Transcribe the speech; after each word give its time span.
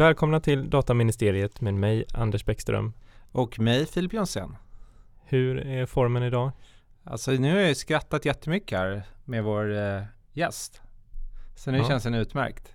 Välkomna 0.00 0.40
till 0.40 0.70
Dataministeriet 0.70 1.60
med 1.60 1.74
mig 1.74 2.04
Anders 2.14 2.44
Bäckström. 2.44 2.92
Och 3.32 3.58
mig 3.58 3.86
Filip 3.86 4.12
Jonsson. 4.12 4.56
Hur 5.24 5.66
är 5.66 5.86
formen 5.86 6.22
idag? 6.22 6.52
Alltså 7.04 7.30
nu 7.30 7.54
har 7.54 7.60
jag 7.60 7.76
skrattat 7.76 8.24
jättemycket 8.24 8.78
här 8.78 9.02
med 9.24 9.44
vår 9.44 9.76
eh, 9.76 10.02
gäst. 10.32 10.80
Så 11.56 11.70
nu 11.70 11.78
Ja. 11.78 11.88
känns 11.88 12.02
den 12.02 12.14
utmärkt. 12.14 12.74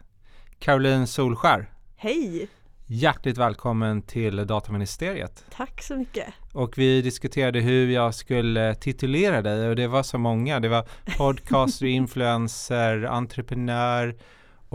Caroline 0.59 1.07
Solskär. 1.07 1.69
Hej! 1.95 2.47
Hjärtligt 2.85 3.37
välkommen 3.37 4.01
till 4.01 4.47
Dataministeriet. 4.47 5.45
Tack 5.51 5.81
så 5.81 5.95
mycket. 5.95 6.27
Och 6.53 6.77
vi 6.77 7.01
diskuterade 7.01 7.59
hur 7.59 7.89
jag 7.89 8.15
skulle 8.15 8.75
titulera 8.75 9.41
dig 9.41 9.69
och 9.69 9.75
det 9.75 9.87
var 9.87 10.03
så 10.03 10.17
många. 10.17 10.59
Det 10.59 10.69
var 10.69 10.87
podcaster, 11.17 11.85
influencer, 11.85 13.03
entreprenör 13.03 14.15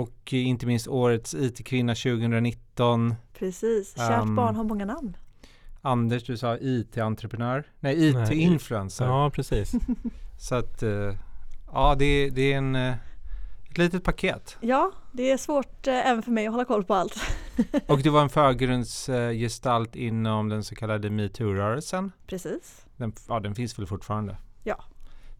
och 0.00 0.32
inte 0.32 0.66
minst 0.66 0.88
årets 0.88 1.34
IT-kvinna 1.34 1.94
2019. 1.94 3.14
Precis, 3.38 3.96
kärt 3.96 4.22
Ehm, 4.22 4.36
barn 4.36 4.56
har 4.56 4.64
många 4.64 4.84
namn. 4.84 5.16
Anders, 5.82 6.24
du 6.24 6.36
sa 6.36 6.56
IT-entreprenör? 6.60 7.64
Nej, 7.80 8.12
Nej, 8.12 8.22
IT-influencer. 8.22 9.04
Ja, 9.06 9.30
precis. 9.30 9.72
Så 10.38 10.54
att, 10.54 10.82
eh, 10.82 11.14
ja 11.72 11.94
det, 11.98 12.30
det 12.30 12.52
är 12.52 12.58
en, 12.58 12.76
eh, 12.76 12.94
ett 13.70 13.78
litet 13.78 14.04
paket. 14.04 14.56
Ja, 14.60 14.92
det 15.12 15.30
är 15.30 15.36
svårt 15.36 15.86
eh, 15.86 16.06
även 16.10 16.22
för 16.22 16.30
mig 16.30 16.46
att 16.46 16.52
hålla 16.52 16.64
koll 16.64 16.84
på 16.84 16.94
allt. 16.94 17.14
Och 17.86 17.98
du 18.02 18.10
var 18.10 18.22
en 18.22 18.28
förgrundsgestalt 18.28 19.96
inom 19.96 20.48
den 20.48 20.64
så 20.64 20.74
kallade 20.74 21.10
metoo-rörelsen. 21.10 22.12
Precis. 22.26 22.86
Den, 22.96 23.12
ja, 23.28 23.40
den 23.40 23.54
finns 23.54 23.78
väl 23.78 23.86
fortfarande? 23.86 24.36
Ja. 24.64 24.84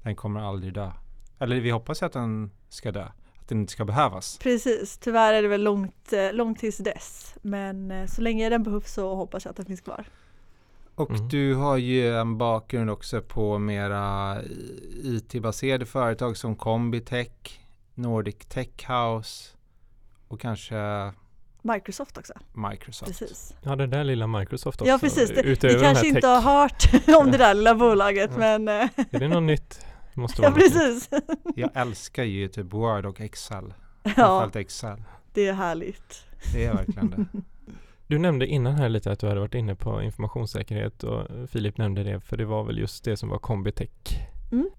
Den 0.02 0.16
kommer 0.16 0.40
aldrig 0.40 0.74
dö. 0.74 0.90
Eller 1.38 1.60
vi 1.60 1.70
hoppas 1.70 2.02
att 2.02 2.12
den 2.12 2.50
ska 2.68 2.92
dö. 2.92 3.08
Den 3.50 3.60
inte 3.60 3.72
ska 3.72 3.84
behövas. 3.84 4.38
Precis, 4.38 4.98
tyvärr 4.98 5.32
är 5.34 5.42
det 5.42 5.48
väl 5.48 5.62
långt, 5.62 6.12
eh, 6.12 6.32
långt 6.32 6.58
tills 6.58 6.78
dess. 6.78 7.34
Men 7.42 7.90
eh, 7.90 8.06
så 8.06 8.20
länge 8.22 8.48
den 8.48 8.62
behövs 8.62 8.92
så 8.94 9.14
hoppas 9.14 9.44
jag 9.44 9.50
att 9.50 9.56
den 9.56 9.66
finns 9.66 9.80
kvar. 9.80 10.04
Och 10.94 11.10
Mm. 11.10 11.28
du 11.28 11.54
har 11.54 11.76
ju 11.76 12.16
en 12.16 12.38
bakgrund 12.38 12.90
också 12.90 13.22
på 13.22 13.58
mera 13.58 14.36
IT-baserade 15.02 15.86
företag 15.86 16.36
som 16.36 16.56
Combitech, 16.56 17.60
Nordic 17.94 18.36
Tech 18.48 18.68
House 18.88 19.50
och 20.28 20.40
kanske 20.40 21.12
Microsoft 21.62 22.18
också. 22.18 22.32
Microsoft. 22.52 23.18
Precis. 23.18 23.54
Ja, 23.62 23.76
det 23.76 23.86
där 23.86 24.04
lilla 24.04 24.26
Microsoft 24.26 24.80
också. 24.80 24.90
Ja 24.92 24.98
precis, 24.98 25.28
det, 25.28 25.42
utöver 25.42 25.74
ni 25.74 25.80
kanske 25.80 26.06
inte 26.06 26.20
tech- 26.20 26.40
har 26.40 26.60
hört 26.60 26.90
om 27.24 27.30
det 27.30 27.38
där 27.38 27.54
lilla 27.54 27.74
bolaget 27.74 28.30
Ja. 28.32 28.38
men 28.38 28.68
eh, 28.68 28.88
Är 29.10 29.18
det 29.18 29.28
något 29.28 29.42
nytt? 29.42 29.86
Måste 30.14 30.42
ja 30.42 30.50
precis. 30.50 31.10
Jag 31.56 31.70
älskar 31.74 32.24
ju 32.24 32.48
typ 32.48 32.72
Word 32.72 33.06
och 33.06 33.20
Excel. 33.20 33.74
Ja, 34.16 34.50
Excel. 34.54 35.02
det 35.32 35.48
är 35.48 35.52
härligt. 35.52 36.24
Det 36.52 36.64
är 36.64 36.74
verkligen 36.74 37.10
det. 37.10 37.26
Du 38.06 38.18
nämnde 38.18 38.46
innan 38.46 38.74
här 38.74 38.88
lite 38.88 39.12
att 39.12 39.18
du 39.18 39.28
hade 39.28 39.40
varit 39.40 39.54
inne 39.54 39.74
på 39.74 40.02
informationssäkerhet 40.02 41.02
och 41.02 41.50
Filip 41.50 41.78
nämnde 41.78 42.02
det 42.02 42.20
för 42.20 42.36
det 42.36 42.44
var 42.44 42.64
väl 42.64 42.78
just 42.78 43.04
det 43.04 43.16
som 43.16 43.28
var 43.28 43.38
Combitech. 43.38 44.28
Mm. 44.52 44.70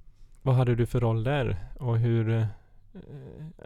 Vad 0.41 0.55
hade 0.55 0.75
du 0.75 0.85
för 0.85 0.99
roll 0.99 1.23
där 1.23 1.57
och 1.79 1.97
hur 1.97 2.29
eh, 2.29 2.45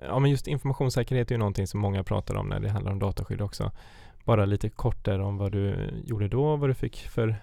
Ja 0.01 0.19
men 0.19 0.31
just 0.31 0.47
informationssäkerhet 0.47 1.31
är 1.31 1.35
ju 1.35 1.39
någonting 1.39 1.67
som 1.67 1.79
många 1.79 2.03
pratar 2.03 2.35
om 2.35 2.47
när 2.47 2.59
det 2.59 2.69
handlar 2.69 2.91
om 2.91 2.99
dataskydd 2.99 3.41
också. 3.41 3.71
Bara 4.23 4.45
lite 4.45 4.69
kort 4.69 5.05
där 5.05 5.19
om 5.19 5.37
vad 5.37 5.51
du 5.51 5.89
gjorde 6.05 6.27
då, 6.27 6.55
vad 6.55 6.69
du 6.69 6.73
fick 6.73 6.97
för 6.97 7.35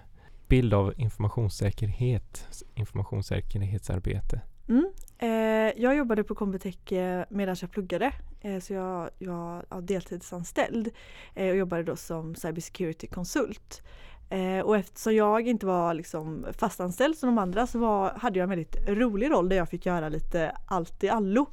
bild 0.53 0.73
av 0.73 0.93
informationssäkerhet, 0.97 2.47
informationssäkerhetsarbete. 2.75 4.41
Mm. 4.69 4.91
Eh, 5.17 5.81
jag 5.83 5.95
jobbade 5.95 6.23
på 6.23 6.35
Combitech 6.35 6.91
eh, 6.91 7.25
medan 7.29 7.55
jag 7.61 7.71
pluggade. 7.71 8.11
Eh, 8.41 8.59
så 8.59 8.73
jag, 8.73 9.09
jag 9.17 9.63
var 9.69 9.81
deltidsanställd 9.81 10.89
eh, 11.35 11.49
och 11.49 11.55
jobbade 11.55 11.83
då 11.83 11.95
som 11.95 12.35
cybersecurity 12.35 13.07
konsult. 13.07 13.81
Eh, 14.29 14.59
och 14.59 14.77
eftersom 14.77 15.15
jag 15.15 15.47
inte 15.47 15.65
var 15.65 15.93
liksom 15.93 16.45
fastanställd 16.57 17.17
som 17.17 17.29
de 17.29 17.37
andra 17.37 17.67
så 17.67 17.79
var, 17.79 18.11
hade 18.11 18.39
jag 18.39 18.43
en 18.43 18.49
väldigt 18.49 18.89
rolig 18.89 19.31
roll 19.31 19.49
där 19.49 19.57
jag 19.57 19.69
fick 19.69 19.85
göra 19.85 20.09
lite 20.09 20.51
allt 20.67 21.03
i 21.03 21.09
allo. 21.09 21.47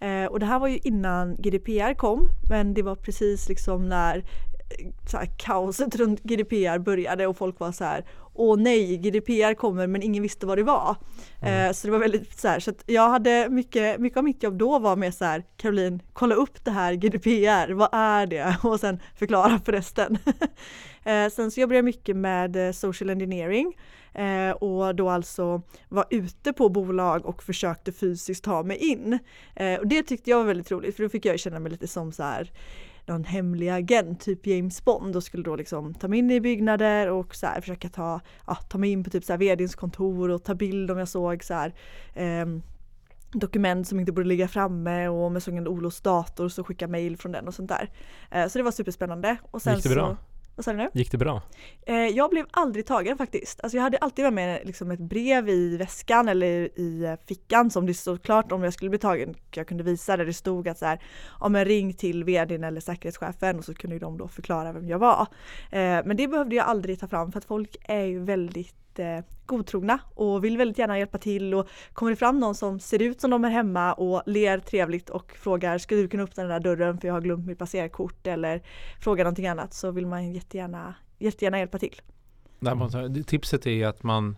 Eh, 0.00 0.24
och 0.24 0.40
det 0.40 0.46
här 0.46 0.58
var 0.58 0.68
ju 0.68 0.78
innan 0.78 1.34
GDPR 1.34 1.94
kom 1.94 2.28
men 2.50 2.74
det 2.74 2.82
var 2.82 2.96
precis 2.96 3.48
liksom 3.48 3.88
när 3.88 4.24
så 5.10 5.16
här, 5.16 5.26
kaoset 5.36 5.96
runt 5.96 6.22
GDPR 6.22 6.78
började 6.78 7.26
och 7.26 7.36
folk 7.36 7.60
var 7.60 7.72
så 7.72 7.84
här 7.84 8.04
Åh 8.40 8.58
nej, 8.58 8.96
GDPR 8.96 9.54
kommer 9.54 9.86
men 9.86 10.02
ingen 10.02 10.22
visste 10.22 10.46
vad 10.46 10.58
det 10.58 10.62
var. 10.62 10.96
Mm. 11.42 11.66
Eh, 11.66 11.72
så 11.72 11.86
det 11.86 11.90
var 11.90 11.98
väldigt 11.98 12.40
så 12.40 12.48
här, 12.48 12.60
så 12.60 12.70
att 12.70 12.82
jag 12.86 13.08
hade 13.08 13.48
mycket, 13.50 14.00
mycket 14.00 14.16
av 14.16 14.24
mitt 14.24 14.42
jobb 14.42 14.58
då 14.58 14.78
var 14.78 14.96
med 14.96 15.14
så 15.14 15.24
här 15.24 15.44
Caroline, 15.56 16.02
kolla 16.12 16.34
upp 16.34 16.64
det 16.64 16.70
här 16.70 16.94
GDPR, 16.94 17.72
vad 17.72 17.88
är 17.92 18.26
det? 18.26 18.56
Och 18.62 18.80
sen 18.80 19.00
förklara 19.16 19.58
för 19.58 19.72
resten. 19.72 20.18
eh, 21.04 21.28
sen 21.28 21.50
så 21.50 21.60
jobbade 21.60 21.76
jag 21.76 21.84
mycket 21.84 22.16
med 22.16 22.66
eh, 22.66 22.72
social 22.72 23.10
engineering 23.10 23.76
eh, 24.14 24.50
och 24.50 24.94
då 24.94 25.10
alltså 25.10 25.62
var 25.88 26.04
ute 26.10 26.52
på 26.52 26.68
bolag 26.68 27.26
och 27.26 27.42
försökte 27.42 27.92
fysiskt 27.92 28.44
ta 28.44 28.62
mig 28.62 28.76
in. 28.76 29.18
Eh, 29.56 29.74
och 29.74 29.86
det 29.86 30.02
tyckte 30.02 30.30
jag 30.30 30.38
var 30.38 30.44
väldigt 30.44 30.70
roligt 30.70 30.96
för 30.96 31.02
då 31.02 31.08
fick 31.08 31.24
jag 31.24 31.38
känna 31.38 31.58
mig 31.58 31.72
lite 31.72 31.88
som 31.88 32.12
så 32.12 32.22
här 32.22 32.52
någon 33.08 33.24
hemlig 33.24 33.68
agent, 33.68 34.20
typ 34.20 34.46
James 34.46 34.84
Bond 34.84 35.16
och 35.16 35.24
skulle 35.24 35.42
då 35.42 35.56
liksom 35.56 35.94
ta 35.94 36.08
mig 36.08 36.18
in 36.18 36.30
i 36.30 36.40
byggnader 36.40 37.10
och 37.10 37.34
så 37.34 37.46
här 37.46 37.60
försöka 37.60 37.88
ta, 37.88 38.20
ja, 38.46 38.54
ta 38.54 38.78
mig 38.78 38.90
in 38.90 39.04
på 39.04 39.10
typ 39.10 39.24
så 39.24 39.32
här 39.32 39.38
vdns 39.38 39.74
kontor 39.74 40.30
och 40.30 40.44
ta 40.44 40.54
bild 40.54 40.90
om 40.90 40.98
jag 40.98 41.08
såg 41.08 41.44
så 41.44 41.54
här 41.54 41.74
ehm, 42.14 42.62
dokument 43.32 43.88
som 43.88 44.00
inte 44.00 44.12
borde 44.12 44.28
ligga 44.28 44.48
framme 44.48 45.08
och 45.08 45.26
om 45.26 45.32
jag 45.32 45.42
såg 45.42 45.54
en 45.54 45.68
olåst 45.68 46.04
dator 46.04 46.48
så 46.48 46.64
skicka 46.64 46.88
mail 46.88 47.16
från 47.16 47.32
den 47.32 47.48
och 47.48 47.54
sånt 47.54 47.68
där. 47.68 47.90
Eh, 48.30 48.48
så 48.48 48.58
det 48.58 48.64
var 48.64 48.70
superspännande. 48.70 49.36
Och 49.50 49.62
sen 49.62 49.74
Gick 49.74 49.82
det 49.82 49.88
bra? 49.88 50.16
Så, 50.16 50.37
vad 50.58 50.64
sa 50.64 50.72
du 50.72 50.78
nu? 50.78 50.88
Gick 50.92 51.10
det 51.10 51.18
bra? 51.18 51.42
Eh, 51.86 51.96
jag 51.96 52.30
blev 52.30 52.46
aldrig 52.50 52.86
tagen 52.86 53.18
faktiskt. 53.18 53.60
Alltså 53.60 53.76
jag 53.76 53.82
hade 53.82 53.98
alltid 53.98 54.24
med 54.24 54.32
mig 54.32 54.62
liksom 54.64 54.90
ett 54.90 55.00
brev 55.00 55.48
i 55.48 55.76
väskan 55.76 56.28
eller 56.28 56.78
i 56.78 57.04
eh, 57.04 57.14
fickan 57.28 57.70
som 57.70 57.86
det 57.86 57.94
stod 57.94 58.22
klart 58.22 58.52
om 58.52 58.62
jag 58.62 58.72
skulle 58.72 58.90
bli 58.90 58.98
tagen. 58.98 59.34
Jag 59.54 59.68
kunde 59.68 59.84
visa 59.84 60.16
där 60.16 60.26
det 60.26 60.32
stod 60.32 60.68
att 60.68 60.78
så 60.78 60.86
här, 60.86 61.02
ja 61.40 61.48
men 61.48 61.64
ring 61.64 61.94
till 61.94 62.24
vdn 62.24 62.64
eller 62.64 62.80
säkerhetschefen 62.80 63.58
och 63.58 63.64
så 63.64 63.74
kunde 63.74 63.98
de 63.98 64.18
då 64.18 64.28
förklara 64.28 64.72
vem 64.72 64.88
jag 64.88 64.98
var. 64.98 65.26
Eh, 65.70 65.78
men 65.80 66.16
det 66.16 66.28
behövde 66.28 66.56
jag 66.56 66.66
aldrig 66.66 67.00
ta 67.00 67.08
fram 67.08 67.32
för 67.32 67.38
att 67.38 67.44
folk 67.44 67.76
är 67.82 68.04
ju 68.04 68.20
väldigt 68.24 68.87
eh, 68.96 69.24
godtrogna 69.46 69.98
och 70.14 70.44
vill 70.44 70.58
väldigt 70.58 70.78
gärna 70.78 70.98
hjälpa 70.98 71.18
till 71.18 71.54
och 71.54 71.68
kommer 71.92 72.10
det 72.10 72.16
fram 72.16 72.40
någon 72.40 72.54
som 72.54 72.80
ser 72.80 73.02
ut 73.02 73.20
som 73.20 73.30
de 73.30 73.44
är 73.44 73.50
hemma 73.50 73.92
och 73.92 74.22
ler 74.26 74.58
trevligt 74.58 75.10
och 75.10 75.32
frågar 75.32 75.78
ska 75.78 75.94
du 75.94 76.08
kunna 76.08 76.22
öppna 76.22 76.42
den 76.42 76.52
där 76.52 76.60
dörren 76.60 76.98
för 76.98 77.08
jag 77.08 77.14
har 77.14 77.20
glömt 77.20 77.46
mitt 77.46 77.58
passerkort 77.58 78.26
eller 78.26 78.62
frågar 79.00 79.24
någonting 79.24 79.46
annat 79.46 79.74
så 79.74 79.90
vill 79.90 80.06
man 80.06 80.32
jättegärna, 80.32 80.94
jättegärna 81.18 81.58
hjälpa 81.58 81.78
till. 81.78 82.00
Tipset 83.26 83.66
är 83.66 83.70
ju 83.70 83.84
att 83.84 84.02
man 84.02 84.36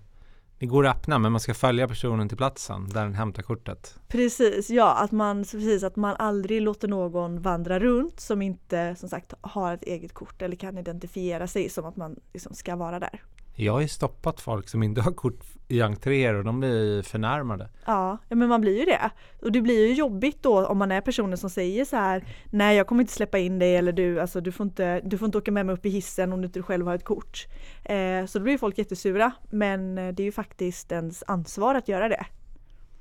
det 0.60 0.66
går 0.66 0.86
att 0.86 0.96
öppna 0.96 1.18
men 1.18 1.32
man 1.32 1.40
ska 1.40 1.54
följa 1.54 1.88
personen 1.88 2.28
till 2.28 2.36
platsen 2.36 2.88
där 2.88 3.02
den 3.02 3.14
hämtar 3.14 3.42
kortet. 3.42 3.98
Precis, 4.08 4.70
ja 4.70 4.94
att 4.94 5.12
man, 5.12 5.38
precis, 5.38 5.82
att 5.82 5.96
man 5.96 6.16
aldrig 6.16 6.62
låter 6.62 6.88
någon 6.88 7.42
vandra 7.42 7.78
runt 7.78 8.20
som 8.20 8.42
inte 8.42 8.96
som 8.96 9.08
sagt 9.08 9.34
har 9.40 9.74
ett 9.74 9.82
eget 9.82 10.12
kort 10.12 10.42
eller 10.42 10.56
kan 10.56 10.78
identifiera 10.78 11.46
sig 11.46 11.68
som 11.68 11.84
att 11.84 11.96
man 11.96 12.16
liksom 12.32 12.54
ska 12.54 12.76
vara 12.76 12.98
där. 12.98 13.22
Jag 13.54 13.72
har 13.72 13.80
ju 13.80 13.88
stoppat 13.88 14.40
folk 14.40 14.68
som 14.68 14.82
inte 14.82 15.00
har 15.00 15.12
kort 15.12 15.40
i 15.68 15.82
entréer 15.82 16.34
och 16.34 16.44
de 16.44 16.60
blir 16.60 17.02
förnärmade. 17.02 17.68
Ja, 17.84 18.18
ja, 18.28 18.36
men 18.36 18.48
man 18.48 18.60
blir 18.60 18.78
ju 18.78 18.84
det. 18.84 19.10
Och 19.42 19.52
det 19.52 19.62
blir 19.62 19.86
ju 19.86 19.94
jobbigt 19.94 20.42
då 20.42 20.66
om 20.66 20.78
man 20.78 20.92
är 20.92 21.00
personen 21.00 21.38
som 21.38 21.50
säger 21.50 21.84
så 21.84 21.96
här 21.96 22.24
Nej 22.50 22.76
jag 22.76 22.86
kommer 22.86 23.02
inte 23.02 23.12
släppa 23.12 23.38
in 23.38 23.58
dig 23.58 23.76
eller 23.76 23.92
du, 23.92 24.20
alltså, 24.20 24.40
du, 24.40 24.52
får, 24.52 24.66
inte, 24.66 25.00
du 25.00 25.18
får 25.18 25.26
inte 25.26 25.38
åka 25.38 25.52
med 25.52 25.66
mig 25.66 25.72
upp 25.72 25.86
i 25.86 25.88
hissen 25.88 26.32
om 26.32 26.40
du 26.40 26.46
inte 26.46 26.62
själv 26.62 26.86
har 26.86 26.94
ett 26.94 27.04
kort. 27.04 27.46
Eh, 27.84 28.26
så 28.26 28.38
då 28.38 28.42
blir 28.42 28.58
folk 28.58 28.78
jättesura 28.78 29.32
men 29.50 29.98
eh, 29.98 30.14
det 30.14 30.22
är 30.22 30.24
ju 30.24 30.32
faktiskt 30.32 30.92
ens 30.92 31.24
ansvar 31.26 31.74
att 31.74 31.88
göra 31.88 32.08
det. 32.08 32.26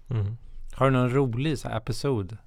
Mm. 0.10 0.38
Har 0.76 0.86
du 0.86 0.92
någon 0.92 1.14
rolig 1.14 1.58
så 1.58 1.68
här, 1.68 1.78
episod? 1.78 2.38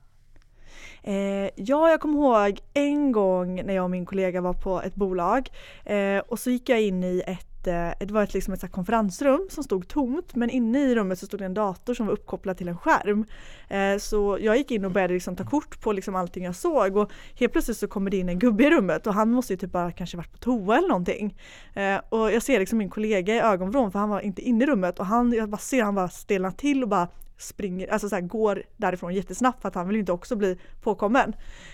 Eh, 1.02 1.50
ja, 1.56 1.90
jag 1.90 2.00
kommer 2.00 2.18
ihåg 2.18 2.60
en 2.74 3.12
gång 3.12 3.66
när 3.66 3.74
jag 3.74 3.84
och 3.84 3.90
min 3.90 4.06
kollega 4.06 4.40
var 4.40 4.52
på 4.52 4.82
ett 4.82 4.94
bolag 4.94 5.48
eh, 5.84 6.18
och 6.18 6.38
så 6.38 6.50
gick 6.50 6.68
jag 6.68 6.82
in 6.82 7.04
i 7.04 7.22
ett, 7.26 7.51
Eh, 7.66 7.92
det 7.98 8.10
var 8.10 8.22
ett, 8.22 8.34
liksom 8.34 8.54
ett 8.54 8.60
så 8.60 8.68
konferensrum 8.68 9.46
som 9.50 9.64
stod 9.64 9.88
tomt 9.88 10.34
men 10.34 10.50
inne 10.50 10.78
i 10.78 10.94
rummet 10.94 11.18
så 11.18 11.26
stod 11.26 11.40
det 11.40 11.46
en 11.46 11.54
dator 11.54 11.94
som 11.94 12.06
var 12.06 12.12
uppkopplad 12.12 12.56
till 12.56 12.68
en 12.68 12.78
skärm. 12.78 13.24
Eh, 13.68 13.98
så 13.98 14.38
jag 14.40 14.56
gick 14.56 14.70
in 14.70 14.84
och 14.84 14.90
började 14.90 15.14
liksom 15.14 15.36
ta 15.36 15.44
kort 15.44 15.80
på 15.80 15.92
liksom 15.92 16.14
allting 16.16 16.44
jag 16.44 16.56
såg 16.56 16.96
och 16.96 17.12
helt 17.34 17.52
plötsligt 17.52 17.76
så 17.76 17.88
kommer 17.88 18.10
det 18.10 18.16
in 18.16 18.28
en 18.28 18.38
gubbe 18.38 18.64
i 18.64 18.70
rummet 18.70 19.06
och 19.06 19.14
han 19.14 19.30
måste 19.30 19.52
ju 19.52 19.56
typ 19.56 19.72
bara 19.72 19.92
kanske 19.92 20.16
varit 20.16 20.32
på 20.32 20.38
toa 20.38 20.78
eller 20.78 20.88
någonting. 20.88 21.38
Eh, 21.74 22.00
och 22.08 22.32
jag 22.32 22.42
ser 22.42 22.58
liksom 22.58 22.78
min 22.78 22.90
kollega 22.90 23.34
i 23.34 23.40
ögonvrån 23.40 23.92
för 23.92 23.98
han 23.98 24.08
var 24.08 24.20
inte 24.20 24.42
inne 24.42 24.64
i 24.64 24.66
rummet 24.66 24.98
och 24.98 25.06
han, 25.06 25.32
jag 25.32 25.48
bara 25.48 25.58
ser 25.58 25.82
han 25.82 25.94
bara 25.94 26.08
stelnar 26.08 26.50
till 26.50 26.82
och 26.82 26.88
bara 26.88 27.08
springer, 27.38 27.88
alltså 27.88 28.08
så 28.08 28.14
här, 28.14 28.22
går 28.22 28.62
därifrån 28.76 29.14
jättesnabbt 29.14 29.62
för 29.62 29.68
att 29.68 29.74
han 29.74 29.86
vill 29.86 29.96
ju 29.96 30.00
inte 30.00 30.12
också 30.12 30.36
bli 30.36 30.58
påkommen. 30.82 31.32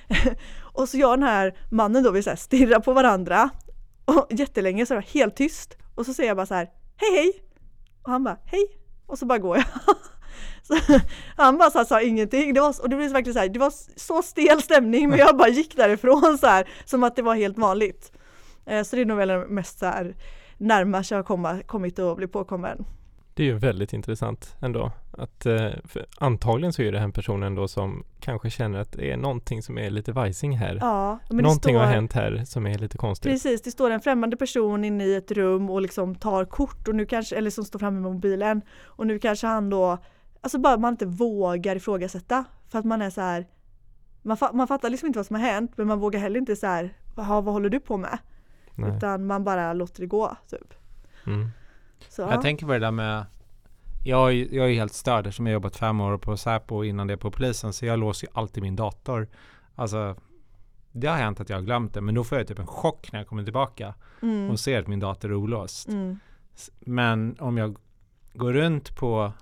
och 0.61 0.89
så 0.89 0.99
jag 0.99 1.11
och 1.11 1.19
den 1.19 1.29
här 1.29 1.59
mannen 1.71 2.03
då, 2.03 2.11
vi 2.11 2.23
så 2.23 2.31
här 2.31 2.37
stirrar 2.37 2.81
på 2.81 2.93
varandra 2.93 3.51
och 4.09 4.27
jättelänge 4.31 4.87
så 4.87 4.95
var 4.95 5.03
det 5.03 5.09
helt 5.09 5.37
tyst 5.37 5.77
och 5.95 6.07
så 6.07 6.15
säger 6.15 6.31
jag 6.31 6.37
bara 6.37 6.47
så 6.47 6.55
här 6.55 6.71
hej 6.97 7.11
hej 7.13 7.33
och 8.03 8.11
han 8.11 8.25
bara 8.25 8.39
hej 8.45 8.67
och 9.07 9.19
så 9.19 9.27
bara 9.27 9.39
går 9.39 9.57
jag. 9.57 9.67
så, 10.63 11.01
Han 11.37 11.59
bara 11.59 11.71
så 11.71 11.79
här, 11.79 11.85
sa 11.85 12.01
ingenting. 12.01 12.55
Det 12.55 12.61
var, 12.61 12.83
och 12.83 12.89
det 12.89 12.97
blev 12.97 13.13
verkligen 13.13 13.35
så 13.35 13.41
här, 13.41 13.49
det 13.49 13.59
var 13.59 13.73
så 13.97 14.23
stel 14.23 14.63
stämning 14.63 15.09
men 15.09 15.19
jag 15.19 15.37
bara 15.37 15.49
gick 15.49 15.77
därifrån 15.77 16.39
så 16.39 16.47
här 16.47 16.69
som 16.85 17.05
att 17.05 17.17
det 17.17 17.23
var 17.23 17.35
helt 17.35 17.59
vanligt. 17.59 18.13
Eh, 18.67 18.83
så 18.83 18.97
det 18.97 19.03
är 19.03 19.07
nog 19.07 19.19
väl 19.19 19.49
mest 19.49 19.79
så 19.79 19.87
här 19.87 20.17
närmast 20.59 21.11
jag 21.11 21.19
har 21.23 21.63
kommit 21.63 21.99
och 21.99 22.17
bli 22.17 22.27
påkommen. 22.27 22.85
Det 23.39 23.45
är 23.45 23.47
ju 23.47 23.59
väldigt 23.59 23.93
intressant 23.93 24.57
ändå. 24.61 24.93
Att, 25.11 25.47
eh, 25.47 25.71
antagligen 26.19 26.73
så 26.73 26.83
är 26.83 26.93
det 26.93 26.99
en 26.99 27.13
person 27.13 27.43
ändå 27.43 27.69
som 27.69 28.05
kanske 28.21 28.51
känner 28.51 28.79
att 28.79 28.93
det 28.93 29.11
är 29.11 29.17
någonting 29.17 29.63
som 29.63 29.79
är 29.79 29.91
lite 29.91 30.13
vajsing 30.13 30.57
här. 30.57 30.79
Ja, 30.81 31.19
men 31.31 31.37
någonting 31.37 31.75
står, 31.75 31.81
har 31.81 31.93
hänt 31.93 32.13
här 32.13 32.45
som 32.45 32.67
är 32.67 32.79
lite 32.79 32.99
konstigt. 32.99 33.33
Precis, 33.33 33.63
det 33.63 33.71
står 33.71 33.91
en 33.91 34.01
främmande 34.01 34.37
person 34.37 34.85
inne 34.85 35.05
i 35.05 35.15
ett 35.15 35.31
rum 35.31 35.71
och 35.71 35.83
liksom 35.83 36.15
tar 36.15 36.45
kort 36.45 36.89
och 36.89 36.95
nu 36.95 37.07
kanske, 37.07 37.37
eller 37.37 37.51
som 37.51 37.65
står 37.65 37.79
framme 37.79 38.01
med 38.01 38.13
mobilen 38.13 38.63
och 38.85 39.07
nu 39.07 39.19
kanske 39.19 39.47
han 39.47 39.71
då, 39.71 39.99
alltså 40.41 40.59
bara 40.59 40.77
man 40.77 40.95
inte 40.95 41.07
vågar 41.07 41.77
ifrågasätta 41.77 42.45
för 42.69 42.79
att 42.79 42.85
man 42.85 43.03
är 43.03 43.11
så 43.11 43.21
här 43.21 43.47
man, 44.23 44.37
fa 44.37 44.51
man 44.53 44.69
fattar 44.69 44.91
liksom 44.91 45.07
inte 45.07 45.19
vad 45.19 45.27
som 45.27 45.37
har 45.37 45.43
hänt 45.43 45.73
men 45.77 45.87
man 45.87 46.01
vågar 46.01 46.21
heller 46.21 46.41
inte 46.41 46.57
så 46.57 46.67
här, 46.67 46.95
vad 47.15 47.45
håller 47.45 47.69
du 47.69 47.81
på 47.81 47.97
med? 47.97 48.19
Nej. 48.75 48.97
Utan 48.97 49.27
man 49.27 49.45
bara 49.45 49.73
låter 49.73 50.01
det 50.01 50.07
gå 50.07 50.37
typ. 50.51 50.75
Mm. 51.27 51.49
Så. 52.09 52.23
Jag 52.23 52.43
tänker 52.43 52.67
på 52.67 52.73
det 52.73 52.79
där 52.79 52.91
med 52.91 53.27
jag, 54.05 54.35
jag 54.35 54.71
är 54.71 54.75
helt 54.75 54.93
störd 54.93 55.27
eftersom 55.27 55.47
jag 55.47 55.53
jobbat 55.53 55.77
fem 55.77 56.01
år 56.01 56.19
på 56.19 56.37
Säpo 56.37 56.85
innan 56.85 57.07
det 57.07 57.17
på 57.17 57.31
polisen 57.31 57.73
så 57.73 57.87
jag 57.87 57.99
låser 57.99 58.27
ju 58.27 58.33
alltid 58.35 58.63
min 58.63 58.77
dator. 58.77 59.29
Alltså 59.75 60.17
det 60.93 61.07
har 61.07 61.17
hänt 61.17 61.41
att 61.41 61.49
jag 61.49 61.57
har 61.57 61.63
glömt 61.63 61.95
det 61.95 62.01
men 62.01 62.15
då 62.15 62.25
får 62.25 62.39
jag 62.39 62.47
typ 62.47 62.59
en 62.59 62.67
chock 62.67 63.13
när 63.13 63.21
jag 63.21 63.29
kommer 63.29 63.45
tillbaka 63.45 63.95
mm. 64.23 64.51
och 64.51 64.61
ser 64.61 64.81
att 64.81 64.87
min 64.87 65.01
dator 65.01 65.31
är 65.31 65.35
olåst. 65.35 65.89
Mm. 65.89 66.19
Men 66.81 67.37
om 67.39 67.59
jag 67.59 67.77
går 68.33 68.53
runt 68.53 68.97
på 68.97 69.33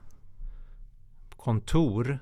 kontor 1.36 2.18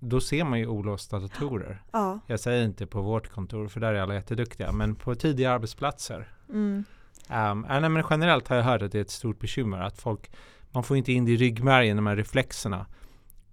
då 0.00 0.20
ser 0.20 0.44
man 0.44 0.58
ju 0.58 0.66
olåsta 0.66 1.18
datorer. 1.18 1.82
Ja. 1.92 2.20
Jag 2.26 2.40
säger 2.40 2.64
inte 2.64 2.86
på 2.86 3.02
vårt 3.02 3.28
kontor 3.28 3.68
för 3.68 3.80
där 3.80 3.94
är 3.94 4.00
alla 4.00 4.14
jätteduktiga 4.14 4.72
men 4.72 4.94
på 4.94 5.14
tidiga 5.14 5.50
arbetsplatser. 5.50 6.28
Mm. 6.48 6.84
Um, 7.30 7.64
äh, 7.64 7.80
nej, 7.80 7.90
men 7.90 8.04
generellt 8.10 8.48
har 8.48 8.56
jag 8.56 8.64
hört 8.64 8.82
att 8.82 8.92
det 8.92 8.98
är 8.98 9.02
ett 9.02 9.10
stort 9.10 9.38
bekymmer 9.38 9.80
att 9.80 9.98
folk 9.98 10.30
man 10.70 10.82
får 10.82 10.96
inte 10.96 11.12
in 11.12 11.24
det 11.24 11.32
i 11.32 11.36
ryggmärgen, 11.36 11.96
de 11.96 12.06
här 12.06 12.16
reflexerna. 12.16 12.86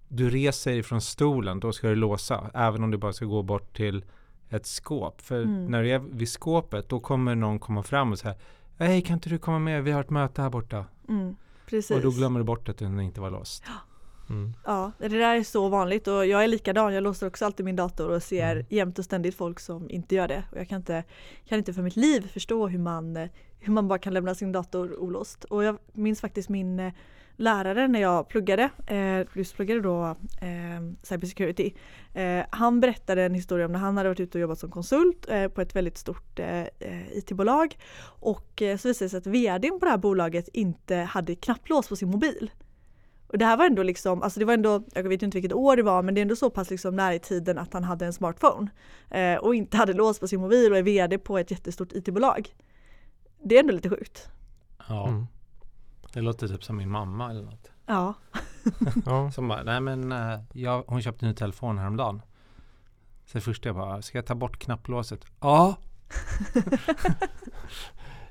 Du 0.08 0.30
reser 0.30 0.72
dig 0.72 0.82
från 0.82 1.00
stolen, 1.00 1.60
då 1.60 1.72
ska 1.72 1.88
du 1.88 1.94
låsa. 1.94 2.50
Även 2.54 2.84
om 2.84 2.90
du 2.90 2.98
bara 2.98 3.12
ska 3.12 3.24
gå 3.24 3.42
bort 3.42 3.76
till 3.76 4.04
ett 4.48 4.66
skåp. 4.66 5.20
För 5.20 5.42
mm. 5.42 5.66
när 5.66 5.82
du 5.82 5.90
är 5.90 5.98
vid 5.98 6.28
skåpet, 6.28 6.88
då 6.88 7.00
kommer 7.00 7.34
någon 7.34 7.58
komma 7.58 7.82
fram 7.82 8.12
och 8.12 8.18
säga 8.18 8.34
Hej, 8.78 9.02
kan 9.02 9.14
inte 9.14 9.28
du 9.28 9.38
komma 9.38 9.58
med? 9.58 9.84
Vi 9.84 9.90
har 9.90 10.00
ett 10.00 10.10
möte 10.10 10.42
här 10.42 10.50
borta. 10.50 10.84
Mm, 11.08 11.36
och 11.90 12.00
då 12.00 12.10
glömmer 12.10 12.40
du 12.40 12.44
bort 12.44 12.68
att 12.68 12.78
den 12.78 13.00
inte 13.00 13.20
var 13.20 13.30
låst. 13.30 13.64
Mm. 14.30 14.52
Ja, 14.64 14.92
det 14.98 15.08
där 15.08 15.36
är 15.36 15.42
så 15.42 15.68
vanligt 15.68 16.08
och 16.08 16.26
jag 16.26 16.44
är 16.44 16.48
likadan. 16.48 16.94
Jag 16.94 17.02
låser 17.02 17.26
också 17.26 17.44
alltid 17.44 17.64
min 17.64 17.76
dator 17.76 18.10
och 18.10 18.22
ser 18.22 18.52
mm. 18.52 18.66
jämt 18.68 18.98
och 18.98 19.04
ständigt 19.04 19.34
folk 19.34 19.60
som 19.60 19.90
inte 19.90 20.14
gör 20.14 20.28
det. 20.28 20.42
Och 20.52 20.58
jag 20.58 20.68
kan 20.68 20.76
inte, 20.76 21.04
kan 21.48 21.58
inte 21.58 21.72
för 21.72 21.82
mitt 21.82 21.96
liv 21.96 22.28
förstå 22.32 22.68
hur 22.68 22.78
man, 22.78 23.28
hur 23.58 23.72
man 23.72 23.88
bara 23.88 23.98
kan 23.98 24.14
lämna 24.14 24.34
sin 24.34 24.52
dator 24.52 25.00
olåst. 25.00 25.44
Och 25.44 25.64
jag 25.64 25.78
minns 25.92 26.20
faktiskt 26.20 26.48
min 26.48 26.80
eh, 26.80 26.92
lärare 27.36 27.88
när 27.88 28.00
jag 28.00 28.28
pluggade, 28.28 28.70
eh, 28.86 29.26
just 29.34 29.56
pluggade 29.56 29.80
då 29.80 30.04
eh, 30.40 30.92
cybersecurity. 31.02 31.74
Eh, 32.14 32.44
han 32.50 32.80
berättade 32.80 33.22
en 33.22 33.34
historia 33.34 33.66
om 33.66 33.72
när 33.72 33.78
han 33.78 33.96
hade 33.96 34.08
varit 34.08 34.20
ute 34.20 34.38
och 34.38 34.42
jobbat 34.42 34.58
som 34.58 34.70
konsult 34.70 35.26
eh, 35.28 35.48
på 35.48 35.60
ett 35.60 35.76
väldigt 35.76 35.98
stort 35.98 36.38
eh, 36.38 36.60
eh 36.60 37.12
IT-bolag. 37.12 37.78
Och 38.02 38.62
så 38.78 38.88
visade 38.88 39.04
det 39.04 39.08
sig 39.08 39.18
att 39.18 39.26
vdn 39.26 39.78
på 39.80 39.84
det 39.84 39.90
här 39.90 39.98
bolaget 39.98 40.48
inte 40.48 40.96
hade 40.96 41.34
knapplås 41.34 41.88
på 41.88 41.96
sin 41.96 42.10
mobil. 42.10 42.50
Och 43.28 43.38
det 43.38 43.44
här 43.44 43.56
var 43.56 43.66
ändå 43.66 43.82
liksom, 43.82 44.22
alltså 44.22 44.40
det 44.40 44.46
var 44.46 44.54
ändå, 44.54 44.82
jag 44.94 45.02
vet 45.02 45.22
inte 45.22 45.36
vilket 45.36 45.52
år 45.52 45.76
det 45.76 45.82
var, 45.82 46.02
men 46.02 46.14
det 46.14 46.20
är 46.20 46.22
ändå 46.22 46.36
så 46.36 46.50
pass 46.50 46.70
liksom 46.70 46.96
nära 46.96 47.14
i 47.14 47.18
tiden 47.18 47.58
att 47.58 47.72
han 47.72 47.84
hade 47.84 48.06
en 48.06 48.12
smartphone. 48.12 48.70
Eh, 49.10 49.36
och 49.36 49.54
inte 49.54 49.76
hade 49.76 49.92
lås 49.92 50.18
på 50.18 50.28
sin 50.28 50.40
mobil 50.40 50.72
och 50.72 50.78
är 50.78 50.82
VD 50.82 51.18
på 51.18 51.38
ett 51.38 51.50
jättestort 51.50 51.92
IT-bolag. 51.92 52.48
Det 53.44 53.56
är 53.56 53.60
ändå 53.60 53.72
lite 53.72 53.90
sjukt. 53.90 54.28
Ja. 54.88 55.08
Mm. 55.08 55.26
Det 56.12 56.20
låter 56.20 56.48
typ 56.48 56.64
som 56.64 56.76
min 56.76 56.90
mamma 56.90 57.30
eller 57.30 57.42
något. 57.42 57.70
Ja. 57.86 58.14
ja. 59.06 59.30
Som 59.30 59.48
bara, 59.48 59.62
nej 59.62 59.80
men 59.80 60.12
uh, 60.12 60.40
jag, 60.52 60.84
hon 60.86 61.02
köpte 61.02 61.26
en 61.26 61.30
ny 61.30 61.36
telefon 61.36 61.78
häromdagen. 61.78 62.22
Så 63.26 63.38
det 63.38 63.42
första 63.42 63.68
jag 63.68 63.76
bara, 63.76 64.02
ska 64.02 64.18
jag 64.18 64.26
ta 64.26 64.34
bort 64.34 64.58
knapplåset? 64.58 65.26
Ja. 65.40 65.76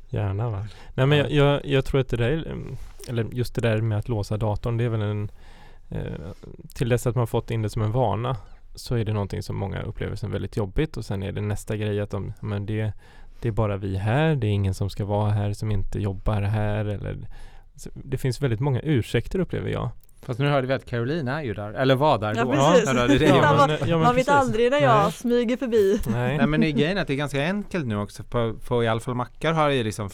Gärna 0.09 0.49
va. 0.49 0.67
Nej 0.93 1.05
men 1.05 1.17
jag, 1.17 1.31
jag, 1.31 1.65
jag, 1.65 1.85
tror 1.85 2.01
att 2.01 2.09
det 2.09 2.17
där, 2.17 2.31
mm, 2.31 2.77
eller 3.09 3.23
just 3.31 3.55
det 3.55 3.61
där 3.61 3.81
med 3.81 3.97
att 3.97 4.09
låsa 4.09 4.37
datorn, 4.37 4.77
det 4.77 4.83
är 4.83 4.89
väl 4.89 5.01
en 5.01 5.31
eh, 5.89 6.31
till 6.73 6.89
dess 6.89 7.07
att 7.07 7.15
man 7.15 7.27
fått 7.27 7.51
in 7.51 7.61
det 7.61 7.69
som 7.69 7.81
en 7.81 7.91
vana 7.91 8.37
så 8.75 8.95
är 8.95 9.05
det 9.05 9.13
någonting 9.13 9.43
som 9.43 9.55
många 9.55 9.81
upplever 9.81 10.15
som 10.15 10.31
väldigt 10.31 10.57
jobbigt 10.57 10.97
och 10.97 11.05
sen 11.05 11.23
är 11.23 11.31
det 11.31 11.41
nästa 11.41 11.77
grej 11.77 11.99
att 11.99 12.09
de, 12.09 12.33
men 12.39 12.65
det, 12.65 12.93
det 13.41 13.47
är 13.47 13.51
bara 13.51 13.77
vi 13.77 13.97
här, 13.97 14.35
det 14.35 14.47
är 14.47 14.51
ingen 14.51 14.73
som 14.73 14.89
ska 14.89 15.05
vara 15.05 15.31
här 15.31 15.53
som 15.53 15.71
inte 15.71 15.99
jobbar 15.99 16.41
här 16.41 16.85
eller 16.85 17.17
det 17.93 18.17
finns 18.17 18.41
väldigt 18.41 18.59
många 18.59 18.81
ursäkter 18.81 19.39
upplever 19.39 19.69
jag. 19.69 19.89
Fast 20.21 20.39
nu 20.39 20.47
hörde 20.47 20.67
vi 20.67 20.73
att 20.73 20.85
Caroline 20.85 21.27
är 21.27 21.41
ju 21.41 21.53
där, 21.53 21.73
eller 21.73 21.95
var 21.95 22.17
där 22.17 22.33
ja, 22.35 22.43
då. 22.43 22.51
Precis. 22.51 22.93
Ja, 22.93 23.07
det 23.07 23.25
ja, 23.25 23.55
man, 23.67 23.77
ja, 23.89 23.97
man 23.97 24.15
vet 24.15 24.29
aldrig 24.29 24.71
när 24.71 24.79
jag 24.79 25.03
Nej. 25.03 25.11
smyger 25.11 25.57
förbi. 25.57 25.99
Nej, 26.07 26.37
Nej 26.37 26.47
men 26.47 26.61
grejen 26.61 26.97
är 26.97 27.01
att 27.01 27.07
det 27.07 27.13
är 27.13 27.17
ganska 27.17 27.43
enkelt 27.43 27.87
nu 27.87 27.97
också. 27.97 28.23
På, 28.23 28.53
på 28.67 28.83
i 28.83 28.87
alla 28.87 28.99
fall 28.99 29.15
mackar 29.15 29.53
har 29.53 29.69
ju 29.69 29.83
liksom 29.83 30.09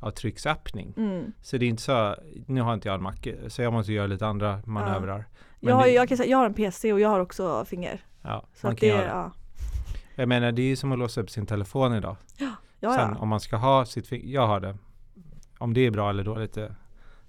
fingeravtrycksöppning. 0.00 0.94
Mm. 0.96 1.32
Så 1.42 1.56
det 1.58 1.66
är 1.66 1.68
inte 1.68 1.82
så, 1.82 2.16
nu 2.46 2.60
har 2.60 2.74
inte 2.74 2.88
jag 2.88 2.94
en 2.94 3.02
mack 3.02 3.28
så 3.48 3.62
jag 3.62 3.72
måste 3.72 3.92
göra 3.92 4.06
lite 4.06 4.26
andra 4.26 4.62
manövrar. 4.64 5.18
Ja. 5.60 5.68
Jag, 5.68 5.74
har, 5.74 5.84
det, 5.84 5.90
jag, 5.90 6.08
kan 6.08 6.16
säga, 6.16 6.30
jag 6.30 6.38
har 6.38 6.46
en 6.46 6.54
PC 6.54 6.92
och 6.92 7.00
jag 7.00 7.08
har 7.08 7.20
också 7.20 7.64
finger. 7.64 8.00
Ja, 8.22 8.44
så 8.54 8.66
man 8.66 8.76
kan 8.76 8.88
det, 8.88 8.94
göra. 8.94 9.06
Ja. 9.06 9.32
Jag 10.14 10.28
menar 10.28 10.52
det 10.52 10.62
är 10.62 10.68
ju 10.68 10.76
som 10.76 10.92
att 10.92 10.98
låsa 10.98 11.20
upp 11.20 11.30
sin 11.30 11.46
telefon 11.46 11.94
idag. 11.94 12.16
Ja, 12.38 12.52
ja, 12.80 12.94
Sen 12.94 13.16
om 13.16 13.28
man 13.28 13.40
ska 13.40 13.56
ha 13.56 13.86
sitt 13.86 14.06
finger, 14.06 14.34
jag 14.34 14.46
har 14.46 14.60
det. 14.60 14.76
Om 15.58 15.74
det 15.74 15.80
är 15.80 15.90
bra 15.90 16.10
eller 16.10 16.24
dåligt, 16.24 16.52
det 16.54 16.74